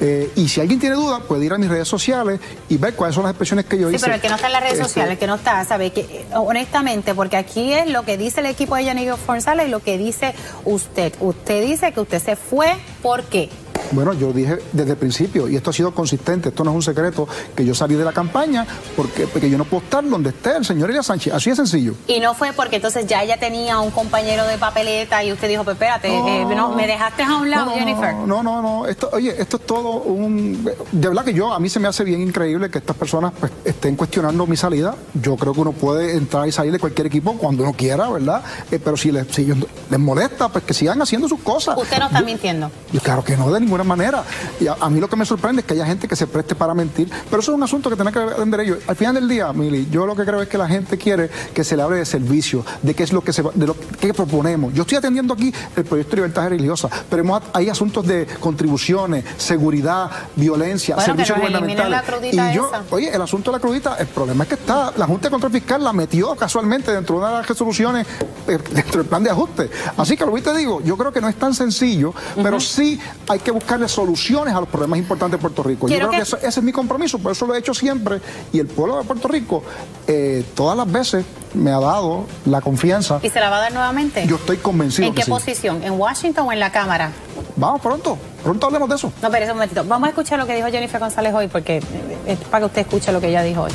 Eh, 0.00 0.30
y 0.34 0.48
si 0.48 0.60
alguien 0.60 0.80
tiene 0.80 0.96
dudas, 0.96 1.20
puede 1.28 1.44
ir 1.44 1.52
a 1.52 1.58
mis 1.58 1.68
redes 1.68 1.86
sociales 1.86 2.40
y 2.68 2.78
ver 2.78 2.94
cuáles 2.94 3.14
son 3.14 3.24
las 3.24 3.32
expresiones 3.32 3.66
que 3.66 3.78
yo 3.78 3.90
hice. 3.90 3.98
Sí, 3.98 4.04
pero 4.04 4.14
el 4.14 4.20
que 4.20 4.28
no 4.28 4.36
está 4.36 4.46
en 4.46 4.52
las 4.54 4.62
redes 4.62 4.74
este, 4.74 4.84
sociales, 4.84 5.12
el 5.12 5.18
que 5.18 5.26
no 5.26 5.34
está, 5.34 5.64
sabe 5.64 5.90
que 5.90 6.24
honestamente, 6.34 7.14
porque 7.14 7.36
aquí 7.36 7.72
es 7.72 7.88
lo 7.88 8.04
que 8.04 8.16
dice 8.16 8.40
el 8.40 8.46
equipo 8.46 8.76
de 8.76 8.84
Yannick 8.84 9.14
González 9.26 9.68
y 9.68 9.70
lo 9.70 9.80
que 9.80 9.98
dice 9.98 10.34
usted. 10.64 11.12
Usted 11.20 11.64
dice 11.66 11.92
que 11.92 12.00
usted 12.00 12.22
se 12.22 12.36
fue, 12.36 12.76
¿por 13.02 13.24
qué? 13.24 13.50
Bueno, 13.92 14.12
yo 14.14 14.32
dije 14.32 14.58
desde 14.72 14.92
el 14.92 14.96
principio, 14.96 15.48
y 15.48 15.56
esto 15.56 15.70
ha 15.70 15.72
sido 15.72 15.92
consistente, 15.92 16.50
esto 16.50 16.64
no 16.64 16.70
es 16.70 16.76
un 16.76 16.82
secreto, 16.82 17.26
que 17.54 17.64
yo 17.64 17.74
salí 17.74 17.94
de 17.94 18.04
la 18.04 18.12
campaña 18.12 18.66
porque, 18.96 19.26
porque 19.26 19.50
yo 19.50 19.58
no 19.58 19.64
puedo 19.64 19.82
estar 19.82 20.08
donde 20.08 20.30
esté 20.30 20.56
el 20.56 20.64
señor 20.64 20.90
Elia 20.90 21.02
Sánchez. 21.02 21.34
Así 21.34 21.50
de 21.50 21.56
sencillo. 21.56 21.94
Y 22.06 22.20
no 22.20 22.34
fue 22.34 22.52
porque 22.52 22.76
entonces 22.76 23.06
ya 23.06 23.22
ella 23.22 23.38
tenía 23.38 23.78
un 23.80 23.90
compañero 23.90 24.46
de 24.46 24.58
papeleta 24.58 25.22
y 25.24 25.32
usted 25.32 25.48
dijo, 25.48 25.64
pues 25.64 25.74
espérate, 25.74 26.08
eh, 26.08 26.46
me 26.76 26.86
dejaste 26.86 27.22
a 27.22 27.36
un 27.36 27.50
lado, 27.50 27.72
Jennifer. 27.72 28.14
No, 28.14 28.42
no, 28.42 28.62
no. 28.62 28.86
Esto, 28.86 29.10
oye, 29.12 29.34
esto 29.38 29.56
es 29.56 29.66
todo 29.66 30.02
un. 30.02 30.64
De 30.92 31.08
verdad 31.08 31.24
que 31.24 31.34
yo, 31.34 31.52
a 31.52 31.58
mí 31.58 31.68
se 31.68 31.80
me 31.80 31.88
hace 31.88 32.04
bien 32.04 32.20
increíble 32.20 32.70
que 32.70 32.78
estas 32.78 32.96
personas 32.96 33.32
pues, 33.38 33.52
estén 33.64 33.96
cuestionando 33.96 34.46
mi 34.46 34.56
salida. 34.56 34.94
Yo 35.14 35.36
creo 35.36 35.52
que 35.52 35.60
uno 35.60 35.72
puede 35.72 36.16
entrar 36.16 36.46
y 36.46 36.52
salir 36.52 36.72
de 36.72 36.78
cualquier 36.78 37.06
equipo 37.06 37.34
cuando 37.34 37.62
uno 37.62 37.72
quiera, 37.72 38.08
¿verdad? 38.08 38.42
Eh, 38.70 38.78
pero 38.82 38.96
si 38.96 39.10
les, 39.10 39.26
si 39.28 39.46
les 39.46 39.98
molesta, 39.98 40.48
pues 40.48 40.64
que 40.64 40.74
sigan 40.74 41.00
haciendo 41.02 41.28
sus 41.28 41.40
cosas. 41.40 41.76
Usted 41.76 41.98
no 41.98 42.06
está 42.06 42.20
mintiendo. 42.20 42.70
Yo, 42.92 43.00
claro 43.00 43.24
que 43.24 43.36
no, 43.36 43.50
de 43.50 43.60
ninguna 43.60 43.79
manera. 43.84 44.24
Y 44.60 44.66
a, 44.66 44.88
mí 44.88 45.00
lo 45.00 45.08
que 45.08 45.16
me 45.16 45.24
sorprende 45.24 45.60
es 45.60 45.66
que 45.66 45.74
haya 45.74 45.86
gente 45.86 46.08
que 46.08 46.16
se 46.16 46.26
preste 46.26 46.54
para 46.54 46.74
mentir, 46.74 47.10
pero 47.28 47.40
eso 47.40 47.52
es 47.52 47.56
un 47.56 47.62
asunto 47.62 47.90
que 47.90 47.96
tiene 47.96 48.12
que 48.12 48.18
atender 48.18 48.60
ellos. 48.60 48.78
Al 48.86 48.96
final 48.96 49.14
del 49.14 49.28
día, 49.28 49.52
Mili, 49.52 49.88
yo 49.90 50.06
lo 50.06 50.16
que 50.16 50.24
creo 50.24 50.42
es 50.42 50.48
que 50.48 50.58
la 50.58 50.68
gente 50.68 50.98
quiere 50.98 51.30
que 51.54 51.64
se 51.64 51.76
le 51.76 51.82
hable 51.82 51.98
de 51.98 52.06
servicio, 52.06 52.64
de 52.82 52.94
qué 52.94 53.02
es 53.02 53.12
lo 53.12 53.22
que 53.22 53.32
se 53.32 53.42
de 53.42 53.66
lo 53.66 53.76
que 54.00 54.14
proponemos. 54.14 54.72
Yo 54.74 54.82
estoy 54.82 54.98
atendiendo 54.98 55.34
aquí 55.34 55.52
el 55.76 55.84
proyecto 55.84 56.10
de 56.10 56.16
libertad 56.16 56.48
religiosa, 56.48 56.88
pero 57.08 57.40
hay 57.52 57.68
asuntos 57.68 58.06
de 58.06 58.26
contribuciones, 58.40 59.24
seguridad, 59.36 60.10
violencia, 60.36 60.98
servicios 61.00 61.38
gubernamentales. 61.38 62.02
y 62.32 62.54
yo, 62.54 62.70
oye, 62.90 63.14
el 63.14 63.22
asunto 63.22 63.50
de 63.50 63.56
la 63.56 63.60
crudita, 63.60 63.96
el 63.98 64.06
problema 64.08 64.44
es 64.44 64.48
que 64.48 64.54
está, 64.56 64.92
la 64.96 65.06
Junta 65.06 65.28
de 65.28 65.30
Control 65.30 65.52
Fiscal 65.52 65.84
la 65.84 65.92
metió 65.92 66.34
casualmente 66.34 66.92
dentro 66.92 67.16
de 67.16 67.20
una 67.20 67.30
de 67.30 67.36
las 67.38 67.48
resoluciones 67.48 68.06
eh, 68.46 68.58
dentro 68.70 69.00
del 69.00 69.06
plan 69.06 69.22
de 69.22 69.30
ajuste. 69.30 69.70
Así 69.96 70.16
que 70.16 70.24
lo 70.26 70.34
que 70.34 70.42
te 70.42 70.56
digo, 70.56 70.80
yo 70.82 70.96
creo 70.96 71.12
que 71.12 71.20
no 71.20 71.28
es 71.28 71.36
tan 71.36 71.54
sencillo, 71.54 72.14
pero 72.42 72.60
sí 72.60 72.98
hay 73.28 73.38
que 73.38 73.50
buscarle 73.70 73.88
soluciones 73.88 74.52
a 74.52 74.60
los 74.60 74.68
problemas 74.68 74.98
importantes 74.98 75.38
de 75.38 75.40
Puerto 75.40 75.62
Rico. 75.62 75.86
yo 75.86 75.96
creo 75.96 76.10
que, 76.10 76.18
ese 76.18 76.46
es 76.46 76.62
mi 76.62 76.72
compromiso, 76.72 77.20
por 77.20 77.30
eso 77.30 77.46
lo 77.46 77.54
he 77.54 77.58
hecho 77.58 77.72
siempre. 77.72 78.20
Y 78.52 78.58
el 78.58 78.66
pueblo 78.66 78.98
de 78.98 79.04
Puerto 79.04 79.28
Rico, 79.28 79.62
eh, 80.08 80.44
todas 80.54 80.76
las 80.76 80.90
veces 80.90 81.24
me 81.54 81.70
ha 81.70 81.78
dado 81.78 82.26
la 82.46 82.60
confianza. 82.60 83.20
¿Y 83.22 83.30
se 83.30 83.38
la 83.38 83.48
va 83.48 83.58
a 83.58 83.60
dar 83.60 83.72
nuevamente? 83.72 84.26
Yo 84.26 84.36
estoy 84.36 84.56
convencido. 84.56 85.06
¿En 85.06 85.14
qué 85.14 85.24
posición? 85.24 85.84
¿En 85.84 85.92
Washington 85.92 86.48
o 86.48 86.52
en 86.52 86.58
la 86.58 86.72
Cámara? 86.72 87.12
Vamos 87.54 87.80
pronto, 87.80 88.18
pronto 88.42 88.66
hablemos 88.66 88.88
de 88.88 88.96
eso. 88.96 89.12
No, 89.22 89.30
pero 89.30 89.46
un 89.46 89.52
momentito. 89.52 89.84
Vamos 89.84 90.08
a 90.08 90.10
escuchar 90.10 90.38
lo 90.40 90.46
que 90.46 90.56
dijo 90.56 90.68
Jennifer 90.68 90.98
González 90.98 91.32
hoy, 91.32 91.46
porque 91.46 91.80
es 92.26 92.38
para 92.50 92.62
que 92.62 92.66
usted 92.66 92.80
escuche 92.82 93.12
lo 93.12 93.20
que 93.20 93.28
ella 93.28 93.42
dijo 93.42 93.62
hoy. 93.62 93.72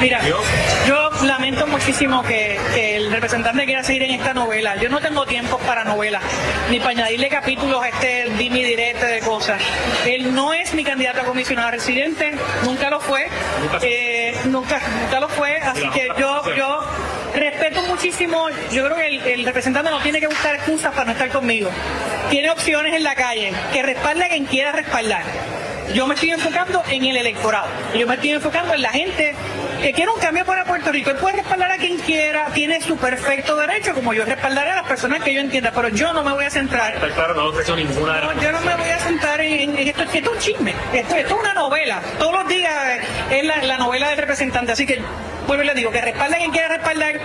Mira, 0.00 0.20
yo 0.86 1.10
lamento 1.24 1.66
muchísimo 1.66 2.22
que, 2.22 2.58
el 2.96 3.10
representante 3.10 3.64
quiera 3.64 3.82
seguir 3.82 4.02
en 4.02 4.10
esta 4.10 4.34
novela. 4.34 4.76
Yo 4.76 4.90
no 4.90 5.00
tengo 5.00 5.24
tiempo 5.24 5.56
para 5.58 5.84
novelas, 5.84 6.22
ni 6.70 6.78
para 6.78 6.90
añadirle 6.90 7.28
capítulos 7.28 7.82
a 7.82 7.88
este 7.88 8.30
dimi 8.36 8.62
directo 8.62 9.06
de 9.06 9.20
cosas. 9.20 9.60
Él 10.06 10.34
no 10.34 10.52
es 10.52 10.74
mi 10.74 10.84
candidato 10.84 11.22
a 11.22 11.24
comisionado 11.24 11.70
residente, 11.70 12.32
nunca 12.64 12.90
lo 12.90 13.00
fue, 13.00 13.26
eh, 13.82 14.36
nunca, 14.44 14.80
nunca 15.02 15.20
lo 15.20 15.28
fue, 15.28 15.56
así 15.56 15.88
que 15.90 16.08
yo, 16.18 16.42
yo 16.54 16.80
respeto 17.34 17.82
muchísimo, 17.84 18.48
yo 18.70 18.84
creo 18.84 18.96
que 18.96 19.32
el, 19.32 19.44
representante 19.44 19.90
no 19.90 20.00
tiene 20.00 20.20
que 20.20 20.26
buscar 20.26 20.56
excusas 20.56 20.92
para 20.92 21.06
no 21.06 21.12
estar 21.12 21.30
conmigo. 21.30 21.70
Tiene 22.28 22.50
opciones 22.50 22.94
en 22.94 23.02
la 23.02 23.14
calle, 23.14 23.52
que 23.72 23.82
respalde 23.82 24.24
a 24.24 24.28
quien 24.28 24.44
quiera 24.44 24.72
respaldar. 24.72 25.22
Yo 25.94 26.06
me 26.06 26.14
estoy 26.14 26.30
enfocando 26.30 26.82
en 26.88 27.04
el 27.04 27.16
electorado. 27.16 27.66
Yo 27.94 28.06
me 28.06 28.14
estoy 28.14 28.30
enfocando 28.30 28.74
en 28.74 28.82
la 28.82 28.90
gente 28.90 29.34
que 29.80 29.92
quiere 29.92 30.10
un 30.10 30.20
cambio 30.20 30.44
para 30.44 30.64
Puerto 30.64 30.92
Rico. 30.92 31.10
Él 31.10 31.16
puede 31.16 31.36
respaldar 31.36 31.72
a 31.72 31.76
quien 31.76 31.96
quiera, 31.98 32.46
tiene 32.52 32.80
su 32.80 32.96
perfecto 32.96 33.56
derecho, 33.56 33.94
como 33.94 34.12
yo 34.12 34.24
respaldaré 34.24 34.72
a 34.72 34.76
las 34.76 34.86
personas 34.86 35.22
que 35.22 35.32
yo 35.32 35.40
entienda, 35.40 35.72
pero 35.74 35.88
yo 35.88 36.12
no 36.12 36.22
me 36.22 36.32
voy 36.32 36.44
a 36.44 36.50
centrar. 36.50 36.94
claro, 37.14 37.34
no 37.34 37.46
ofreció 37.46 37.74
ninguna 37.74 38.20
Yo 38.40 38.52
no 38.52 38.60
me 38.60 38.74
voy 38.74 38.90
a 38.90 38.98
centrar 38.98 39.40
en, 39.40 39.78
esto, 39.78 40.02
esto 40.02 40.18
es 40.18 40.28
un 40.28 40.38
chisme, 40.38 40.74
esto, 40.92 41.14
es 41.14 41.30
una 41.32 41.54
novela. 41.54 42.00
Todos 42.18 42.32
los 42.32 42.48
días 42.48 43.00
es 43.30 43.44
la, 43.44 43.62
la 43.62 43.78
novela 43.78 44.10
del 44.10 44.18
representante, 44.18 44.72
así 44.72 44.86
que 44.86 45.02
vuelvo 45.48 45.64
y 45.64 45.66
le 45.66 45.74
digo, 45.74 45.90
que 45.90 46.00
respalde 46.00 46.36
a 46.36 46.38
quien 46.38 46.50
quiera 46.52 46.68
respaldar, 46.68 47.18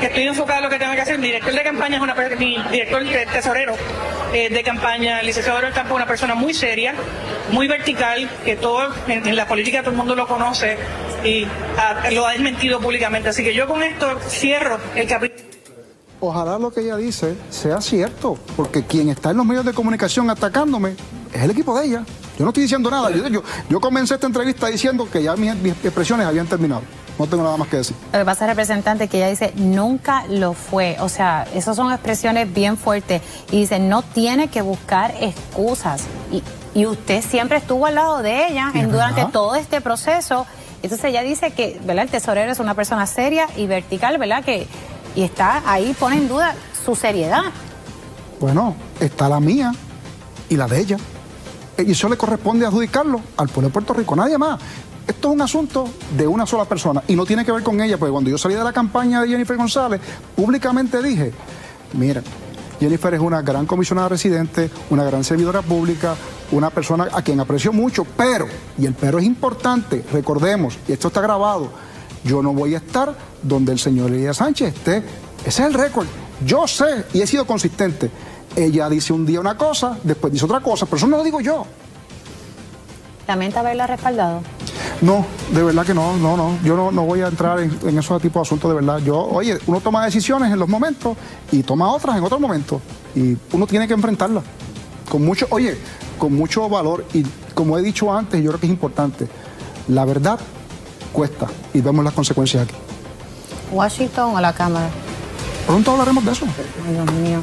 que 0.00 0.06
estoy 0.06 0.24
enfocado 0.24 0.58
en 0.58 0.64
lo 0.64 0.70
que 0.70 0.78
tengo 0.78 0.92
que 0.92 1.00
hacer. 1.00 1.18
Mi 1.18 1.28
director 1.28 1.54
de 1.54 1.62
campaña 1.62 1.96
es 1.96 2.02
una 2.02 2.14
mi 2.36 2.58
director 2.70 3.02
tesorero 3.32 3.74
eh, 4.34 4.50
de 4.50 4.62
campaña, 4.62 5.20
el 5.20 5.26
licenciado 5.26 5.60
del 5.60 5.72
Campo, 5.72 5.94
una 5.94 6.06
persona 6.06 6.34
muy 6.34 6.52
seria, 6.52 6.94
muy 7.52 7.68
vertical, 7.68 8.28
que 8.44 8.56
todo 8.56 8.92
en, 9.06 9.36
la 9.36 9.46
política 9.46 9.80
todo 9.80 9.92
el 9.92 9.96
mundo 9.96 10.14
lo 10.16 10.26
conoce 10.26 10.76
y 11.24 11.46
lo 12.12 12.26
ha 12.26 12.32
desmentido 12.32 12.80
públicamente. 12.80 13.28
Así 13.28 13.44
que 13.44 13.54
yo 13.54 13.66
con 13.68 13.82
esto 13.82 14.18
cierro 14.28 14.78
el 14.96 15.06
capítulo. 15.06 15.48
Ojalá 16.18 16.58
lo 16.58 16.70
que 16.72 16.80
ella 16.80 16.96
dice 16.96 17.36
sea 17.48 17.80
cierto, 17.80 18.36
porque 18.56 18.84
quien 18.84 19.08
está 19.08 19.30
en 19.30 19.38
los 19.38 19.46
medios 19.46 19.64
de 19.64 19.72
comunicación 19.72 20.28
atacándome 20.28 20.96
es 21.32 21.42
el 21.42 21.50
equipo 21.50 21.78
de 21.78 21.86
ella. 21.86 22.04
Yo 22.38 22.44
no 22.44 22.50
estoy 22.50 22.62
diciendo 22.62 22.90
nada. 22.90 23.10
Yo, 23.10 23.42
yo, 23.68 23.80
comencé 23.80 24.14
esta 24.14 24.26
entrevista 24.26 24.68
diciendo 24.68 25.08
que 25.10 25.22
ya 25.22 25.36
mis, 25.36 25.52
expresiones 25.84 26.26
habían 26.26 26.46
terminado. 26.46 26.82
No 27.18 27.26
tengo 27.26 27.42
nada 27.42 27.58
más 27.58 27.68
que 27.68 27.76
decir. 27.76 27.94
Lo 28.12 28.18
que 28.18 28.24
pasa, 28.24 28.46
representante, 28.46 29.08
que 29.08 29.18
ella 29.18 29.28
dice, 29.28 29.52
nunca 29.56 30.24
lo 30.26 30.54
fue. 30.54 30.96
O 31.00 31.10
sea, 31.10 31.46
esas 31.54 31.76
son 31.76 31.92
expresiones 31.92 32.52
bien 32.52 32.78
fuertes. 32.78 33.20
Y 33.50 33.60
dice, 33.60 33.78
no 33.78 34.00
tiene 34.00 34.48
que 34.48 34.62
buscar 34.62 35.14
excusas. 35.20 36.04
Y 36.32 36.42
Y 36.72 36.86
usted 36.86 37.22
siempre 37.22 37.58
estuvo 37.58 37.84
al 37.84 37.96
lado 37.96 38.22
de 38.22 38.48
ella 38.48 38.70
en, 38.74 38.90
durante 38.90 39.26
todo 39.26 39.54
este 39.54 39.82
proceso. 39.82 40.46
Entonces 40.82 41.04
ella 41.04 41.20
dice 41.20 41.50
que, 41.50 41.78
¿verdad? 41.84 42.04
El 42.04 42.10
tesorero 42.10 42.50
es 42.50 42.58
una 42.58 42.74
persona 42.74 43.06
seria 43.06 43.48
y 43.54 43.66
vertical, 43.66 44.16
¿verdad? 44.16 44.42
Que, 44.42 44.66
y 45.14 45.22
está 45.22 45.62
ahí, 45.66 45.94
pone 45.98 46.16
en 46.16 46.28
duda 46.28 46.54
su 46.86 46.94
seriedad. 46.94 47.42
Bueno, 48.40 48.74
está 48.98 49.28
la 49.28 49.40
mía 49.40 49.74
y 50.48 50.56
la 50.56 50.66
de 50.66 50.80
ella. 50.80 50.96
Eh, 51.80 51.84
Y 51.88 51.92
eso 51.92 52.08
le 52.08 52.16
corresponde 52.16 52.66
adjudicarlo 52.66 53.20
al 53.36 53.48
pueblo 53.48 53.68
de 53.68 53.72
Puerto 53.72 53.94
Rico, 53.94 54.14
nadie 54.14 54.38
más. 54.38 54.60
Esto 55.06 55.28
es 55.28 55.34
un 55.34 55.42
asunto 55.42 55.88
de 56.16 56.26
una 56.26 56.46
sola 56.46 56.64
persona 56.66 57.02
y 57.08 57.16
no 57.16 57.26
tiene 57.26 57.44
que 57.44 57.50
ver 57.50 57.62
con 57.62 57.80
ella, 57.80 57.98
porque 57.98 58.12
cuando 58.12 58.30
yo 58.30 58.38
salí 58.38 58.54
de 58.54 58.62
la 58.62 58.72
campaña 58.72 59.22
de 59.22 59.28
Jennifer 59.28 59.56
González, 59.56 60.00
públicamente 60.36 61.02
dije, 61.02 61.32
mira, 61.94 62.22
Jennifer 62.78 63.14
es 63.14 63.20
una 63.20 63.42
gran 63.42 63.66
comisionada 63.66 64.10
residente, 64.10 64.70
una 64.90 65.02
gran 65.04 65.24
servidora 65.24 65.62
pública, 65.62 66.14
una 66.52 66.70
persona 66.70 67.08
a 67.12 67.22
quien 67.22 67.40
aprecio 67.40 67.72
mucho, 67.72 68.04
pero, 68.16 68.46
y 68.78 68.86
el 68.86 68.94
pero 68.94 69.18
es 69.18 69.24
importante, 69.24 70.04
recordemos, 70.12 70.78
y 70.86 70.92
esto 70.92 71.08
está 71.08 71.20
grabado, 71.20 71.70
yo 72.22 72.42
no 72.42 72.52
voy 72.52 72.74
a 72.74 72.78
estar 72.78 73.16
donde 73.42 73.72
el 73.72 73.78
señor 73.78 74.10
Elías 74.10 74.36
Sánchez 74.36 74.74
esté. 74.74 74.98
Ese 75.44 75.62
es 75.62 75.68
el 75.68 75.74
récord. 75.74 76.06
Yo 76.46 76.66
sé 76.68 77.06
y 77.14 77.22
he 77.22 77.26
sido 77.26 77.46
consistente. 77.46 78.10
Ella 78.56 78.88
dice 78.88 79.12
un 79.12 79.24
día 79.24 79.40
una 79.40 79.56
cosa, 79.56 79.98
después 80.02 80.32
dice 80.32 80.44
otra 80.44 80.60
cosa, 80.60 80.86
pero 80.86 80.96
eso 80.96 81.06
no 81.06 81.18
lo 81.18 81.24
digo 81.24 81.40
yo. 81.40 81.64
¿Lamenta 83.28 83.60
haberla 83.60 83.86
respaldado? 83.86 84.42
No, 85.02 85.24
de 85.52 85.62
verdad 85.62 85.86
que 85.86 85.94
no, 85.94 86.16
no, 86.16 86.36
no. 86.36 86.58
Yo 86.64 86.76
no, 86.76 86.90
no 86.90 87.02
voy 87.04 87.22
a 87.22 87.28
entrar 87.28 87.60
en, 87.60 87.78
en 87.82 87.98
esos 87.98 88.20
tipos 88.20 88.42
de 88.42 88.48
asuntos 88.48 88.70
de 88.70 88.74
verdad. 88.74 88.98
Yo, 88.98 89.18
oye, 89.18 89.58
uno 89.66 89.80
toma 89.80 90.04
decisiones 90.04 90.52
en 90.52 90.58
los 90.58 90.68
momentos 90.68 91.16
y 91.52 91.62
toma 91.62 91.90
otras 91.92 92.16
en 92.16 92.24
otros 92.24 92.40
momentos. 92.40 92.82
Y 93.14 93.36
uno 93.52 93.66
tiene 93.66 93.86
que 93.86 93.94
enfrentarlas. 93.94 94.44
Con 95.08 95.24
mucho, 95.24 95.46
oye, 95.50 95.78
con 96.18 96.34
mucho 96.34 96.68
valor. 96.68 97.04
Y 97.14 97.24
como 97.54 97.78
he 97.78 97.82
dicho 97.82 98.12
antes, 98.12 98.42
yo 98.42 98.50
creo 98.50 98.60
que 98.60 98.66
es 98.66 98.72
importante. 98.72 99.28
La 99.88 100.04
verdad 100.04 100.38
cuesta 101.12 101.46
y 101.72 101.80
vemos 101.80 102.04
las 102.04 102.14
consecuencias 102.14 102.64
aquí. 102.64 102.74
Washington 103.72 104.34
o 104.34 104.40
la 104.40 104.52
Cámara. 104.52 104.88
Pronto 105.66 105.92
hablaremos 105.92 106.24
de 106.24 106.32
eso. 106.32 106.46
Ay, 106.86 106.94
Dios 106.94 107.12
mío. 107.12 107.40